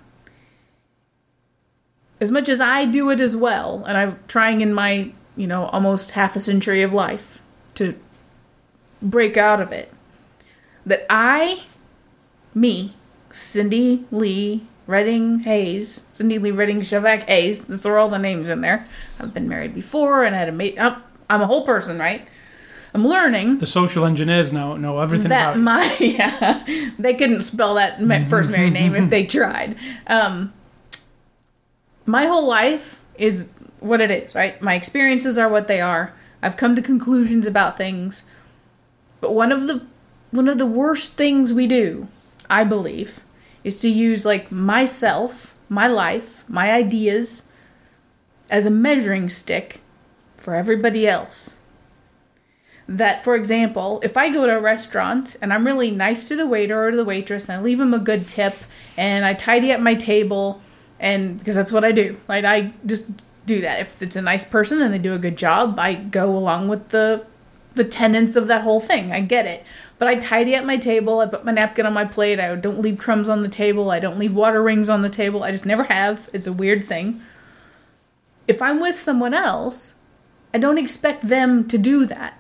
as 2.21 2.31
much 2.31 2.49
as 2.49 2.61
I 2.61 2.85
do 2.85 3.11
it 3.11 3.21
as 3.21 3.37
well, 3.37 3.85
and 3.87 3.97
I'm 3.97 4.19
trying 4.29 4.61
in 4.61 4.75
my, 4.75 5.13
you 5.37 5.47
know, 5.47 5.67
almost 5.67 6.13
half 6.13 6.37
a 6.37 6.41
century 6.41 6.83
of 6.83 6.93
life 6.93 7.41
to 7.75 7.99
break 9.01 9.37
out 9.37 9.61
of 9.61 9.73
it, 9.73 9.93
that 10.85 11.07
I, 11.09 11.63
me, 12.55 12.95
Cindy 13.31 14.05
Lee 14.11 14.67
Redding 14.87 15.41
Hayes, 15.41 16.07
Cindy 16.13 16.39
Lee 16.39 16.51
Redding 16.51 16.81
Shavak 16.81 17.25
Hayes, 17.25 17.67
these 17.67 17.87
are 17.87 17.99
all 17.99 18.09
the 18.09 18.19
names 18.19 18.49
in 18.49 18.63
there. 18.63 18.87
I've 19.21 19.35
been 19.35 19.49
married 19.49 19.75
before 19.75 20.25
and 20.25 20.35
had 20.35 20.49
a 20.49 20.53
mate. 20.53 20.81
I'm, 20.81 21.03
I'm 21.31 21.43
a 21.43 21.47
whole 21.47 21.65
person, 21.65 21.99
right? 21.99 22.27
I'm 22.95 23.07
learning 23.07 23.59
the 23.59 23.67
social 23.67 24.05
engineers 24.05 24.53
now 24.53 24.77
know 24.77 24.99
everything 24.99 25.29
that 25.29 25.55
about 25.55 25.57
it. 25.57 25.61
my 25.61 25.97
yeah, 26.01 26.65
they 26.99 27.15
couldn't 27.15 27.43
spell 27.43 27.75
that 27.75 27.99
first 28.29 28.51
married 28.51 28.73
name 28.73 28.95
if 28.95 29.11
they 29.11 29.27
tried. 29.27 29.77
Um, 30.07 30.53
my 32.07 32.27
whole 32.27 32.47
life 32.47 33.05
is 33.17 33.51
what 33.81 34.01
it 34.01 34.11
is, 34.11 34.35
right? 34.35 34.61
My 34.63 34.75
experiences 34.75 35.39
are 35.39 35.49
what 35.49 35.69
they 35.69 35.81
are. 35.81 36.15
I've 36.43 36.57
come 36.57 36.75
to 36.77 36.83
conclusions 36.83 37.47
about 37.47 37.77
things, 37.77 38.25
but 39.21 39.35
one 39.35 39.53
of 39.53 39.67
the 39.67 39.87
one 40.31 40.49
of 40.49 40.59
the 40.59 40.67
worst 40.67 41.13
things 41.13 41.53
we 41.53 41.67
do, 41.67 42.09
I 42.49 42.65
believe, 42.65 43.21
is 43.65 43.81
to 43.81 43.89
use 43.89 44.25
like 44.25 44.51
myself, 44.51 45.55
my 45.69 45.87
life, 45.87 46.45
my 46.49 46.73
ideas 46.73 47.51
as 48.51 48.67
a 48.67 48.71
measuring 48.71 49.29
stick 49.29 49.81
for 50.39 50.55
everybody 50.55 51.07
else 51.07 51.58
that 52.89 53.23
for 53.23 53.37
example 53.37 54.01
if 54.03 54.17
i 54.17 54.31
go 54.31 54.47
to 54.47 54.57
a 54.57 54.61
restaurant 54.61 55.37
and 55.43 55.53
i'm 55.53 55.67
really 55.67 55.91
nice 55.91 56.27
to 56.27 56.35
the 56.35 56.47
waiter 56.47 56.89
or 56.89 56.97
the 56.97 57.05
waitress 57.05 57.49
and 57.49 57.59
i 57.59 57.63
leave 57.63 57.79
them 57.79 57.93
a 57.93 57.99
good 57.99 58.27
tip 58.27 58.55
and 58.97 59.27
i 59.27 59.35
tidy 59.35 59.71
up 59.71 59.81
my 59.81 59.95
table 59.95 60.61
and 60.99 61.39
because 61.39 61.55
that's 61.55 61.71
what 61.71 61.85
i 61.85 61.93
do 61.93 62.17
like 62.29 62.45
i 62.45 62.73
just 62.87 63.07
do 63.49 63.63
that. 63.63 63.81
If 63.81 64.01
it's 64.01 64.15
a 64.15 64.23
nice 64.23 64.45
person 64.45 64.81
and 64.81 64.95
they 64.95 64.99
do 64.99 65.15
a 65.15 65.19
good 65.19 65.37
job 65.37 65.79
i 65.81 65.95
go 65.95 66.37
along 66.37 66.69
with 66.69 66.91
the 66.91 67.27
the 67.75 67.85
tenets 67.85 68.35
of 68.35 68.49
that 68.49 68.63
whole 68.63 68.81
thing. 68.81 69.13
I 69.13 69.21
get 69.21 69.47
it. 69.47 69.65
But 69.99 70.09
i 70.09 70.15
tidy 70.15 70.55
up 70.55 70.65
my 70.65 70.77
table 70.77 71.19
i 71.19 71.27
put 71.27 71.45
my 71.45 71.53
napkin 71.53 71.87
on 71.87 71.93
my 71.95 72.05
plate 72.05 72.39
i 72.39 72.55
don't 72.55 72.81
leave 72.81 72.99
crumbs 72.99 73.29
on 73.29 73.43
the 73.43 73.49
table 73.49 73.91
i 73.91 73.99
don't 73.99 74.19
leave 74.19 74.35
water 74.35 74.63
rings 74.63 74.89
on 74.89 75.03
the 75.03 75.09
table 75.09 75.43
i 75.43 75.51
just 75.51 75.67
never 75.67 75.85
have. 75.85 76.29
It's 76.33 76.47
a 76.47 76.53
weird 76.53 76.85
thing. 76.85 77.21
If 78.47 78.63
i'm 78.63 78.81
with 78.81 78.97
someone 78.97 79.35
else 79.35 79.95
i 80.55 80.59
don't 80.59 80.79
expect 80.79 81.29
them 81.29 81.67
to 81.69 81.79
do 81.79 82.07
that 82.07 82.38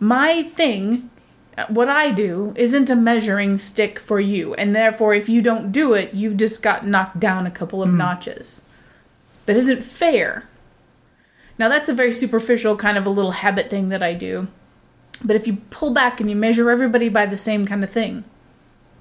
my 0.00 0.42
thing, 0.42 1.10
uh, 1.56 1.66
what 1.68 1.88
I 1.88 2.10
do, 2.10 2.54
isn't 2.56 2.90
a 2.90 2.96
measuring 2.96 3.58
stick 3.58 3.98
for 3.98 4.18
you, 4.18 4.54
and 4.54 4.74
therefore, 4.74 5.14
if 5.14 5.28
you 5.28 5.42
don't 5.42 5.70
do 5.70 5.92
it, 5.92 6.14
you've 6.14 6.38
just 6.38 6.62
got 6.62 6.86
knocked 6.86 7.20
down 7.20 7.46
a 7.46 7.50
couple 7.50 7.82
of 7.82 7.90
hmm. 7.90 7.98
notches. 7.98 8.62
That 9.46 9.56
isn't 9.56 9.84
fair. 9.84 10.48
Now, 11.58 11.68
that's 11.68 11.90
a 11.90 11.94
very 11.94 12.12
superficial 12.12 12.76
kind 12.76 12.96
of 12.96 13.04
a 13.04 13.10
little 13.10 13.32
habit 13.32 13.68
thing 13.68 13.90
that 13.90 14.02
I 14.02 14.14
do. 14.14 14.48
But 15.22 15.36
if 15.36 15.46
you 15.46 15.58
pull 15.68 15.90
back 15.90 16.20
and 16.20 16.30
you 16.30 16.36
measure 16.36 16.70
everybody 16.70 17.10
by 17.10 17.26
the 17.26 17.36
same 17.36 17.66
kind 17.66 17.84
of 17.84 17.90
thing, 17.90 18.24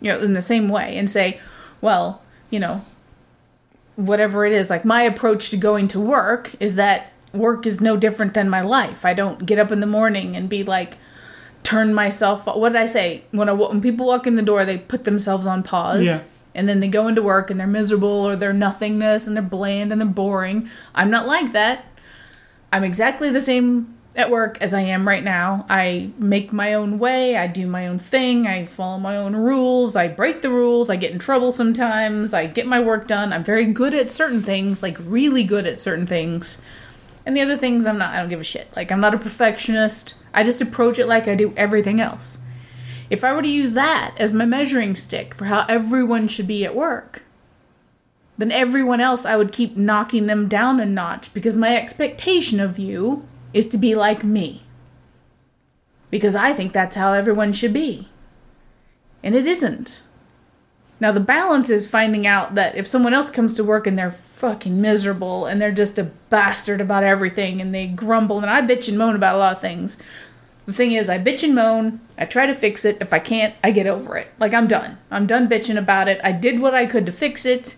you 0.01 0.11
know, 0.11 0.19
in 0.19 0.33
the 0.33 0.41
same 0.41 0.67
way 0.67 0.97
and 0.97 1.09
say, 1.09 1.39
well, 1.79 2.21
you 2.49 2.59
know, 2.59 2.83
whatever 3.95 4.45
it 4.45 4.51
is, 4.51 4.69
like 4.69 4.83
my 4.83 5.03
approach 5.03 5.49
to 5.51 5.57
going 5.57 5.87
to 5.89 5.99
work 5.99 6.51
is 6.59 6.75
that 6.75 7.13
work 7.33 7.65
is 7.65 7.81
no 7.81 7.97
different 7.97 8.33
than 8.33 8.49
my 8.49 8.61
life. 8.61 9.05
I 9.05 9.13
don't 9.13 9.45
get 9.45 9.59
up 9.59 9.71
in 9.71 9.79
the 9.79 9.87
morning 9.87 10.35
and 10.35 10.49
be 10.49 10.63
like, 10.63 10.97
turn 11.63 11.93
myself. 11.93 12.45
What 12.45 12.69
did 12.69 12.81
I 12.81 12.85
say? 12.85 13.23
When 13.31 13.49
I, 13.49 13.53
when 13.53 13.81
people 13.81 14.07
walk 14.07 14.25
in 14.25 14.35
the 14.35 14.41
door, 14.41 14.65
they 14.65 14.77
put 14.77 15.03
themselves 15.03 15.45
on 15.45 15.63
pause. 15.63 16.05
Yeah. 16.05 16.23
And 16.55 16.67
then 16.67 16.79
they 16.79 16.87
go 16.87 17.07
into 17.07 17.21
work 17.21 17.51
and 17.51 17.59
they're 17.59 17.67
miserable 17.67 18.09
or 18.09 18.35
they're 18.35 18.53
nothingness 18.53 19.27
and 19.27 19.35
they're 19.35 19.43
bland 19.43 19.91
and 19.91 20.01
they're 20.01 20.07
boring. 20.07 20.69
I'm 20.95 21.11
not 21.11 21.27
like 21.27 21.51
that. 21.53 21.85
I'm 22.71 22.83
exactly 22.83 23.29
the 23.29 23.41
same 23.41 23.95
at 24.15 24.31
work 24.31 24.57
as 24.59 24.73
I 24.73 24.81
am 24.81 25.07
right 25.07 25.23
now. 25.23 25.65
I 25.69 26.09
make 26.17 26.51
my 26.51 26.73
own 26.73 26.99
way, 26.99 27.37
I 27.37 27.47
do 27.47 27.67
my 27.67 27.87
own 27.87 27.99
thing, 27.99 28.47
I 28.47 28.65
follow 28.65 28.97
my 28.97 29.15
own 29.15 29.35
rules, 29.35 29.95
I 29.95 30.07
break 30.07 30.41
the 30.41 30.49
rules, 30.49 30.89
I 30.89 30.95
get 30.95 31.11
in 31.11 31.19
trouble 31.19 31.51
sometimes, 31.51 32.33
I 32.33 32.47
get 32.47 32.65
my 32.65 32.79
work 32.79 33.07
done. 33.07 33.31
I'm 33.31 33.43
very 33.43 33.65
good 33.67 33.93
at 33.93 34.11
certain 34.11 34.41
things, 34.41 34.83
like 34.83 34.97
really 34.99 35.43
good 35.43 35.65
at 35.65 35.79
certain 35.79 36.07
things. 36.07 36.59
And 37.25 37.35
the 37.35 37.41
other 37.41 37.57
things 37.57 37.85
I'm 37.85 37.97
not 37.97 38.13
I 38.13 38.19
don't 38.19 38.29
give 38.29 38.39
a 38.39 38.43
shit. 38.43 38.67
Like 38.75 38.91
I'm 38.91 39.01
not 39.01 39.13
a 39.13 39.19
perfectionist. 39.19 40.15
I 40.33 40.43
just 40.43 40.61
approach 40.61 40.99
it 40.99 41.07
like 41.07 41.27
I 41.27 41.35
do 41.35 41.53
everything 41.55 41.99
else. 41.99 42.39
If 43.09 43.23
I 43.23 43.33
were 43.33 43.41
to 43.41 43.47
use 43.47 43.71
that 43.71 44.15
as 44.17 44.33
my 44.33 44.45
measuring 44.45 44.95
stick 44.95 45.33
for 45.33 45.45
how 45.45 45.65
everyone 45.67 46.27
should 46.27 46.47
be 46.47 46.63
at 46.63 46.75
work, 46.75 47.23
then 48.37 48.51
everyone 48.51 49.01
else 49.01 49.25
I 49.25 49.35
would 49.35 49.51
keep 49.51 49.75
knocking 49.75 50.27
them 50.27 50.47
down 50.47 50.79
a 50.79 50.85
notch 50.85 51.33
because 51.33 51.57
my 51.57 51.75
expectation 51.75 52.59
of 52.59 52.79
you 52.79 53.27
is 53.53 53.67
to 53.69 53.77
be 53.77 53.95
like 53.95 54.23
me. 54.23 54.63
Because 56.09 56.35
I 56.35 56.53
think 56.53 56.71
that's 56.71 56.95
how 56.95 57.13
everyone 57.13 57.51
should 57.51 57.73
be. 57.73 58.07
And 59.23 59.35
it 59.35 59.45
isn't. 59.45 60.03
Now, 60.99 61.11
the 61.11 61.19
balance 61.19 61.69
is 61.69 61.87
finding 61.87 62.27
out 62.27 62.55
that 62.55 62.75
if 62.75 62.85
someone 62.85 63.13
else 63.13 63.29
comes 63.29 63.53
to 63.55 63.63
work 63.63 63.87
and 63.87 63.97
they're 63.97 64.11
fucking 64.11 64.81
miserable 64.81 65.45
and 65.45 65.61
they're 65.61 65.71
just 65.71 65.97
a 65.97 66.11
bastard 66.29 66.81
about 66.81 67.03
everything 67.03 67.61
and 67.61 67.73
they 67.73 67.87
grumble, 67.87 68.39
and 68.39 68.49
I 68.49 68.61
bitch 68.61 68.89
and 68.89 68.97
moan 68.97 69.15
about 69.15 69.35
a 69.35 69.37
lot 69.37 69.55
of 69.55 69.61
things. 69.61 69.97
The 70.65 70.73
thing 70.73 70.91
is, 70.91 71.09
I 71.09 71.17
bitch 71.17 71.43
and 71.43 71.55
moan, 71.55 72.01
I 72.17 72.25
try 72.25 72.45
to 72.45 72.53
fix 72.53 72.85
it. 72.85 72.97
If 73.01 73.13
I 73.13 73.19
can't, 73.19 73.55
I 73.63 73.71
get 73.71 73.87
over 73.87 74.17
it. 74.17 74.27
Like, 74.39 74.53
I'm 74.53 74.67
done. 74.67 74.97
I'm 75.09 75.25
done 75.25 75.47
bitching 75.47 75.77
about 75.77 76.07
it. 76.07 76.19
I 76.23 76.31
did 76.31 76.59
what 76.59 76.75
I 76.75 76.85
could 76.85 77.05
to 77.05 77.11
fix 77.11 77.45
it 77.45 77.77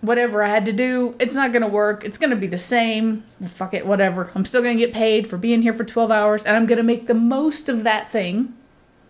whatever 0.00 0.42
I 0.42 0.48
had 0.48 0.64
to 0.66 0.72
do, 0.72 1.14
it's 1.18 1.34
not 1.34 1.52
gonna 1.52 1.68
work. 1.68 2.04
It's 2.04 2.18
gonna 2.18 2.36
be 2.36 2.46
the 2.46 2.58
same. 2.58 3.22
Fuck 3.46 3.74
it, 3.74 3.86
whatever. 3.86 4.30
I'm 4.34 4.44
still 4.44 4.62
gonna 4.62 4.76
get 4.76 4.92
paid 4.92 5.28
for 5.28 5.36
being 5.36 5.62
here 5.62 5.72
for 5.72 5.84
12 5.84 6.10
hours, 6.10 6.44
and 6.44 6.56
I'm 6.56 6.66
gonna 6.66 6.82
make 6.82 7.06
the 7.06 7.14
most 7.14 7.68
of 7.68 7.84
that 7.84 8.10
thing 8.10 8.54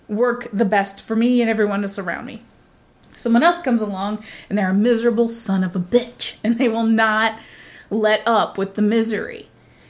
work 0.08 0.48
the 0.52 0.64
best 0.64 1.02
for 1.02 1.14
me 1.14 1.40
and 1.40 1.48
everyone 1.48 1.82
else 1.82 1.98
around 1.98 2.26
me. 2.26 2.42
Someone 3.14 3.42
else 3.42 3.60
comes 3.60 3.82
along, 3.82 4.22
and 4.48 4.56
they're 4.58 4.70
a 4.70 4.74
miserable 4.74 5.28
son 5.28 5.62
of 5.64 5.74
a 5.76 5.80
bitch, 5.80 6.34
and 6.44 6.58
they 6.58 6.68
will 6.68 6.84
not 6.86 7.38
let 7.90 8.22
up 8.26 8.56
with 8.56 8.74
the 8.74 8.82
misery. 8.82 9.48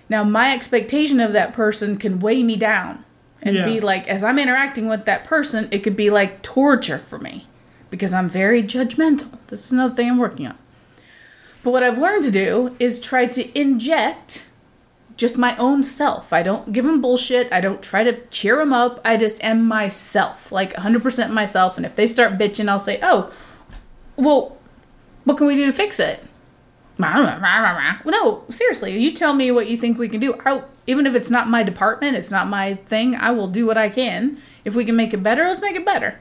Now, 0.08 0.24
my 0.24 0.52
expectation 0.54 1.20
of 1.20 1.32
that 1.34 1.52
person 1.52 1.96
can 1.96 2.18
weigh 2.18 2.42
me 2.42 2.56
down 2.56 3.04
and 3.42 3.54
Yeah. 3.56 3.64
be 3.64 3.80
like, 3.80 4.08
as 4.08 4.24
I'm 4.24 4.38
interacting 4.38 4.88
with 4.88 5.04
that 5.04 5.24
person, 5.24 5.68
it 5.70 5.80
could 5.84 5.96
be 5.96 6.10
like 6.10 6.42
torture 6.42 6.98
for 6.98 7.18
me 7.18 7.46
because 7.90 8.12
I'm 8.12 8.28
very 8.28 8.62
judgmental. 8.62 9.30
This 9.48 9.64
is 9.66 9.72
another 9.72 9.94
thing 9.94 10.08
I'm 10.10 10.18
working 10.18 10.46
on. 10.46 10.56
But 11.62 11.72
what 11.72 11.82
I've 11.82 11.98
learned 11.98 12.24
to 12.24 12.30
do 12.30 12.74
is 12.78 12.98
try 13.00 13.26
to 13.26 13.58
inject 13.58 14.46
just 15.20 15.36
my 15.36 15.54
own 15.58 15.82
self. 15.82 16.32
I 16.32 16.42
don't 16.42 16.72
give 16.72 16.86
them 16.86 17.02
bullshit. 17.02 17.52
I 17.52 17.60
don't 17.60 17.82
try 17.82 18.02
to 18.02 18.26
cheer 18.28 18.56
them 18.56 18.72
up. 18.72 19.02
I 19.04 19.18
just 19.18 19.44
am 19.44 19.68
myself, 19.68 20.50
like 20.50 20.72
100% 20.72 21.30
myself. 21.30 21.76
And 21.76 21.84
if 21.84 21.94
they 21.94 22.06
start 22.06 22.38
bitching, 22.38 22.70
I'll 22.70 22.80
say, 22.80 22.98
oh, 23.02 23.30
well, 24.16 24.56
what 25.24 25.36
can 25.36 25.46
we 25.46 25.56
do 25.56 25.66
to 25.66 25.74
fix 25.74 26.00
it? 26.00 26.24
No, 28.06 28.44
seriously, 28.48 28.98
you 28.98 29.12
tell 29.12 29.34
me 29.34 29.50
what 29.50 29.68
you 29.68 29.76
think 29.76 29.98
we 29.98 30.08
can 30.08 30.20
do. 30.20 30.40
I, 30.46 30.62
even 30.86 31.06
if 31.06 31.14
it's 31.14 31.30
not 31.30 31.50
my 31.50 31.62
department, 31.64 32.16
it's 32.16 32.30
not 32.30 32.48
my 32.48 32.74
thing, 32.74 33.14
I 33.14 33.30
will 33.30 33.48
do 33.48 33.66
what 33.66 33.76
I 33.76 33.90
can. 33.90 34.38
If 34.64 34.74
we 34.74 34.86
can 34.86 34.96
make 34.96 35.12
it 35.12 35.22
better, 35.22 35.44
let's 35.44 35.60
make 35.60 35.76
it 35.76 35.84
better. 35.84 36.18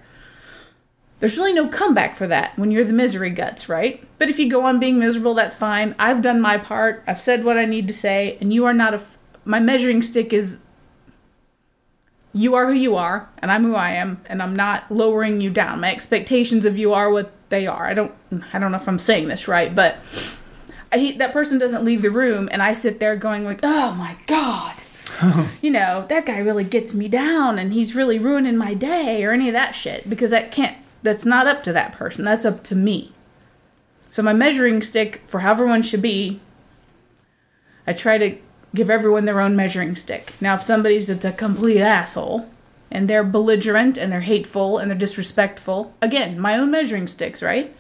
There's 1.20 1.38
really 1.38 1.54
no 1.54 1.68
comeback 1.68 2.16
for 2.16 2.28
that 2.28 2.58
when 2.58 2.72
you're 2.72 2.86
the 2.86 2.94
misery 2.94 3.30
guts, 3.30 3.68
right? 3.68 4.02
But 4.18 4.30
if 4.30 4.40
you 4.40 4.50
go 4.50 4.64
on 4.66 4.80
being 4.80 5.00
miserable, 5.00 5.34
that's 5.34 5.56
fine. 5.56 5.94
I've 6.00 6.22
done 6.22 6.40
my 6.40 6.58
part. 6.58 7.04
I've 7.08 7.20
said 7.20 7.44
what 7.44 7.58
I 7.58 7.66
need 7.66 7.88
to 7.90 7.94
say, 7.94 8.38
and 8.40 8.54
you 8.54 8.66
are 8.66 8.74
not 8.74 8.94
a. 8.94 8.98
F- 8.98 9.18
my 9.44 9.60
measuring 9.60 10.02
stick 10.02 10.32
is. 10.32 10.62
You 12.32 12.56
are 12.56 12.68
who 12.68 12.74
you 12.74 12.96
are, 12.96 13.28
and 13.40 13.52
I'm 13.52 13.64
who 13.64 13.76
I 13.76 13.92
am, 13.92 14.22
and 14.28 14.42
I'm 14.42 14.56
not 14.56 14.90
lowering 14.92 15.42
you 15.42 15.50
down. 15.50 15.82
My 15.82 15.92
expectations 15.92 16.66
of 16.66 16.78
you 16.78 16.94
are 16.94 17.12
what 17.12 17.32
they 17.50 17.68
are. 17.68 17.86
I 17.86 17.94
don't. 17.94 18.14
I 18.54 18.60
don't 18.60 18.72
know 18.72 18.78
if 18.78 18.88
I'm 18.88 19.00
saying 19.00 19.28
this 19.28 19.48
right, 19.48 19.76
but 19.76 19.98
I, 20.94 21.16
that 21.18 21.34
person 21.34 21.58
doesn't 21.58 21.84
leave 21.84 22.02
the 22.02 22.12
room, 22.12 22.48
and 22.50 22.62
I 22.62 22.72
sit 22.72 23.02
there 23.02 23.18
going 23.18 23.44
like, 23.44 23.60
"Oh 23.64 23.94
my 23.94 24.16
god." 24.26 24.76
you 25.62 25.72
know, 25.72 26.06
that 26.08 26.26
guy 26.26 26.38
really 26.38 26.64
gets 26.64 26.94
me 26.94 27.10
down 27.10 27.60
and 27.60 27.74
he's 27.74 27.96
really 27.96 28.20
ruining 28.20 28.56
my 28.56 28.74
day 28.74 29.22
or 29.26 29.32
any 29.32 29.50
of 29.50 29.54
that 29.54 29.76
shit 29.76 30.10
because 30.10 30.30
that 30.30 30.52
can't 30.52 30.78
that's 31.02 31.26
not 31.26 31.48
up 31.48 31.64
to 31.64 31.74
that 31.74 31.94
person. 31.94 32.26
That's 32.26 32.46
up 32.46 32.64
to 32.66 32.76
me. 32.76 33.14
So 34.10 34.24
my 34.24 34.34
measuring 34.34 34.82
stick 34.82 35.22
for 35.28 35.40
how 35.40 35.52
everyone 35.52 35.82
should 35.82 36.02
be, 36.02 36.40
I 37.86 37.94
try 37.94 38.18
to 38.18 38.38
give 38.74 38.90
everyone 38.90 39.26
their 39.26 39.42
own 39.42 39.56
measuring 39.56 39.96
stick. 39.96 40.34
Now 40.42 40.56
if 40.56 40.62
somebody's 40.62 41.08
just 41.08 41.26
a 41.26 41.32
complete 41.32 41.82
asshole 41.82 42.50
and 42.92 43.08
they're 43.08 43.24
belligerent 43.24 43.98
and 43.98 44.12
they're 44.12 44.22
hateful 44.22 44.78
and 44.78 44.90
they're 44.90 44.98
disrespectful, 44.98 45.94
again, 46.02 46.40
my 46.40 46.58
own 46.58 46.72
measuring 46.72 47.08
sticks, 47.08 47.42
right? 47.42 47.76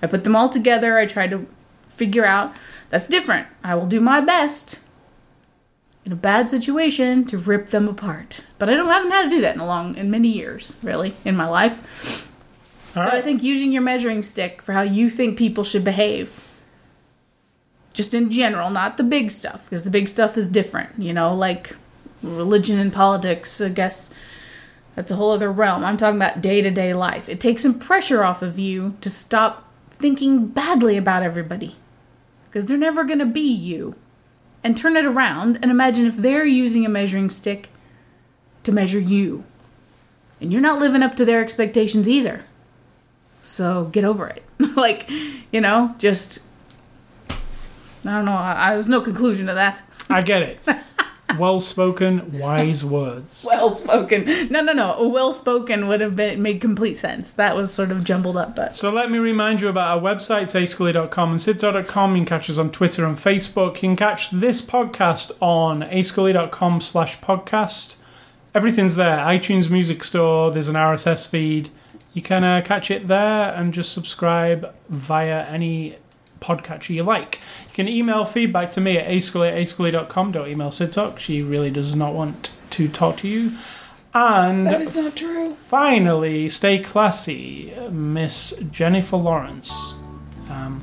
I 0.00 0.06
put 0.06 0.24
them 0.24 0.36
all 0.36 0.48
together, 0.48 0.98
I 0.98 1.06
try 1.06 1.26
to 1.28 1.46
figure 1.88 2.24
out 2.24 2.54
that's 2.90 3.06
different. 3.06 3.46
I 3.62 3.74
will 3.74 3.86
do 3.86 4.00
my 4.00 4.20
best 4.20 4.84
in 6.04 6.12
a 6.12 6.16
bad 6.16 6.48
situation 6.48 7.24
to 7.26 7.38
rip 7.38 7.68
them 7.68 7.88
apart. 7.88 8.42
But 8.58 8.68
I 8.68 8.74
don't 8.74 8.88
I 8.88 8.94
haven't 8.94 9.12
had 9.12 9.24
to 9.24 9.30
do 9.30 9.40
that 9.42 9.54
in 9.54 9.60
a 9.60 9.66
long 9.66 9.96
in 9.96 10.10
many 10.10 10.28
years, 10.28 10.78
really, 10.82 11.14
in 11.24 11.36
my 11.36 11.48
life. 11.48 12.28
All 12.94 13.04
But 13.04 13.14
I 13.14 13.22
think 13.22 13.42
using 13.42 13.72
your 13.72 13.82
measuring 13.82 14.22
stick 14.22 14.60
for 14.62 14.72
how 14.72 14.82
you 14.82 15.08
think 15.08 15.38
people 15.38 15.64
should 15.64 15.84
behave, 15.84 16.44
just 17.92 18.14
in 18.14 18.30
general, 18.30 18.70
not 18.70 18.96
the 18.96 19.04
big 19.04 19.30
stuff, 19.30 19.64
because 19.64 19.84
the 19.84 19.90
big 19.90 20.08
stuff 20.08 20.36
is 20.36 20.48
different, 20.48 20.98
you 20.98 21.12
know, 21.12 21.34
like 21.34 21.76
religion 22.22 22.78
and 22.78 22.92
politics, 22.92 23.60
I 23.60 23.70
guess 23.70 24.14
that's 24.94 25.10
a 25.10 25.16
whole 25.16 25.30
other 25.30 25.50
realm. 25.50 25.84
I'm 25.84 25.96
talking 25.96 26.20
about 26.20 26.42
day 26.42 26.60
to 26.62 26.70
day 26.70 26.92
life. 26.94 27.28
It 27.28 27.40
takes 27.40 27.62
some 27.62 27.78
pressure 27.78 28.22
off 28.22 28.42
of 28.42 28.58
you 28.58 28.96
to 29.00 29.08
stop 29.08 29.68
thinking 29.92 30.48
badly 30.48 30.96
about 30.96 31.22
everybody, 31.22 31.76
because 32.46 32.68
they're 32.68 32.76
never 32.76 33.04
going 33.04 33.18
to 33.20 33.26
be 33.26 33.40
you. 33.40 33.94
And 34.64 34.76
turn 34.76 34.96
it 34.96 35.04
around 35.04 35.58
and 35.60 35.72
imagine 35.72 36.06
if 36.06 36.16
they're 36.16 36.44
using 36.44 36.86
a 36.86 36.88
measuring 36.88 37.30
stick 37.30 37.70
to 38.62 38.70
measure 38.70 39.00
you. 39.00 39.42
And 40.40 40.52
you're 40.52 40.60
not 40.60 40.78
living 40.78 41.02
up 41.02 41.16
to 41.16 41.24
their 41.24 41.40
expectations 41.40 42.08
either. 42.08 42.44
So 43.42 43.86
get 43.86 44.04
over 44.04 44.28
it. 44.28 44.44
like, 44.76 45.10
you 45.50 45.60
know, 45.60 45.94
just. 45.98 46.42
I 48.04 48.16
don't 48.16 48.24
know. 48.24 48.32
I, 48.32 48.68
I, 48.68 48.72
there's 48.72 48.88
no 48.88 49.00
conclusion 49.00 49.48
to 49.48 49.54
that. 49.54 49.82
I 50.08 50.22
get 50.22 50.42
it. 50.42 50.68
well 51.38 51.60
spoken, 51.60 52.38
wise 52.38 52.84
words. 52.84 53.44
Well 53.46 53.74
spoken. 53.74 54.24
No, 54.50 54.60
no, 54.60 54.72
no. 54.72 55.08
Well 55.08 55.32
spoken 55.32 55.88
would 55.88 56.00
have 56.00 56.14
been 56.14 56.40
made 56.40 56.60
complete 56.60 56.98
sense. 56.98 57.32
That 57.32 57.56
was 57.56 57.72
sort 57.72 57.90
of 57.90 58.04
jumbled 58.04 58.36
up, 58.36 58.54
but 58.54 58.74
So 58.76 58.90
let 58.90 59.10
me 59.10 59.18
remind 59.18 59.60
you 59.60 59.68
about 59.68 59.96
our 59.96 60.02
websites, 60.02 60.60
ascully.com 60.60 61.30
and 61.30 61.40
sidso.com. 61.40 62.16
You 62.16 62.20
can 62.20 62.26
catch 62.26 62.48
us 62.48 62.58
on 62.58 62.70
Twitter 62.70 63.04
and 63.04 63.16
Facebook. 63.16 63.74
You 63.74 63.80
can 63.80 63.96
catch 63.96 64.30
this 64.30 64.62
podcast 64.62 65.32
on 65.40 65.82
ascully.com 65.82 66.80
slash 66.80 67.18
podcast. 67.20 67.96
Everything's 68.54 68.96
there. 68.96 69.18
iTunes 69.18 69.70
Music 69.70 70.04
Store. 70.04 70.50
There's 70.50 70.68
an 70.68 70.74
RSS 70.74 71.28
feed. 71.28 71.70
You 72.14 72.22
can 72.22 72.44
uh, 72.44 72.62
catch 72.64 72.90
it 72.90 73.08
there 73.08 73.54
and 73.54 73.72
just 73.72 73.92
subscribe 73.92 74.74
via 74.88 75.44
any 75.46 75.96
podcatcher 76.40 76.90
you 76.90 77.02
like. 77.02 77.40
You 77.68 77.74
can 77.74 77.88
email 77.88 78.24
feedback 78.24 78.70
to 78.72 78.80
me 78.80 78.98
at 78.98 79.08
ascully 79.08 79.48
at 79.48 79.54
ascully.com. 79.54 80.32
Don't 80.32 80.48
email 80.48 80.68
Sidtalk. 80.68 81.18
She 81.18 81.42
really 81.42 81.70
does 81.70 81.96
not 81.96 82.12
want 82.14 82.52
to 82.70 82.88
talk 82.88 83.16
to 83.18 83.28
you. 83.28 83.52
And 84.14 84.68
is 84.68 84.94
not 84.94 85.16
true. 85.16 85.54
finally, 85.54 86.48
stay 86.50 86.78
classy, 86.80 87.72
Miss 87.90 88.50
Jennifer 88.70 89.16
Lawrence, 89.16 89.72
um, 90.50 90.80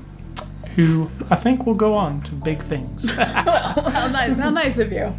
who 0.76 1.10
I 1.30 1.36
think 1.36 1.68
will 1.68 1.76
go 1.76 1.94
on 1.94 2.22
to 2.22 2.32
big 2.32 2.64
things. 2.64 3.16
well, 3.16 3.28
How 3.92 4.08
nice. 4.08 4.36
How 4.36 4.50
nice 4.50 4.80
of 4.80 4.92
you. 4.92 5.14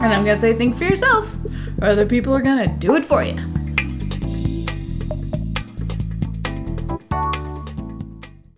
And 0.00 0.12
I'm 0.12 0.24
going 0.24 0.34
to 0.34 0.36
say, 0.36 0.52
think 0.52 0.76
for 0.76 0.84
yourself, 0.84 1.32
or 1.80 1.88
other 1.88 2.04
people 2.04 2.34
are 2.34 2.42
going 2.42 2.68
to 2.68 2.76
do 2.76 2.96
it 2.96 3.04
for 3.04 3.22
you. 3.22 3.38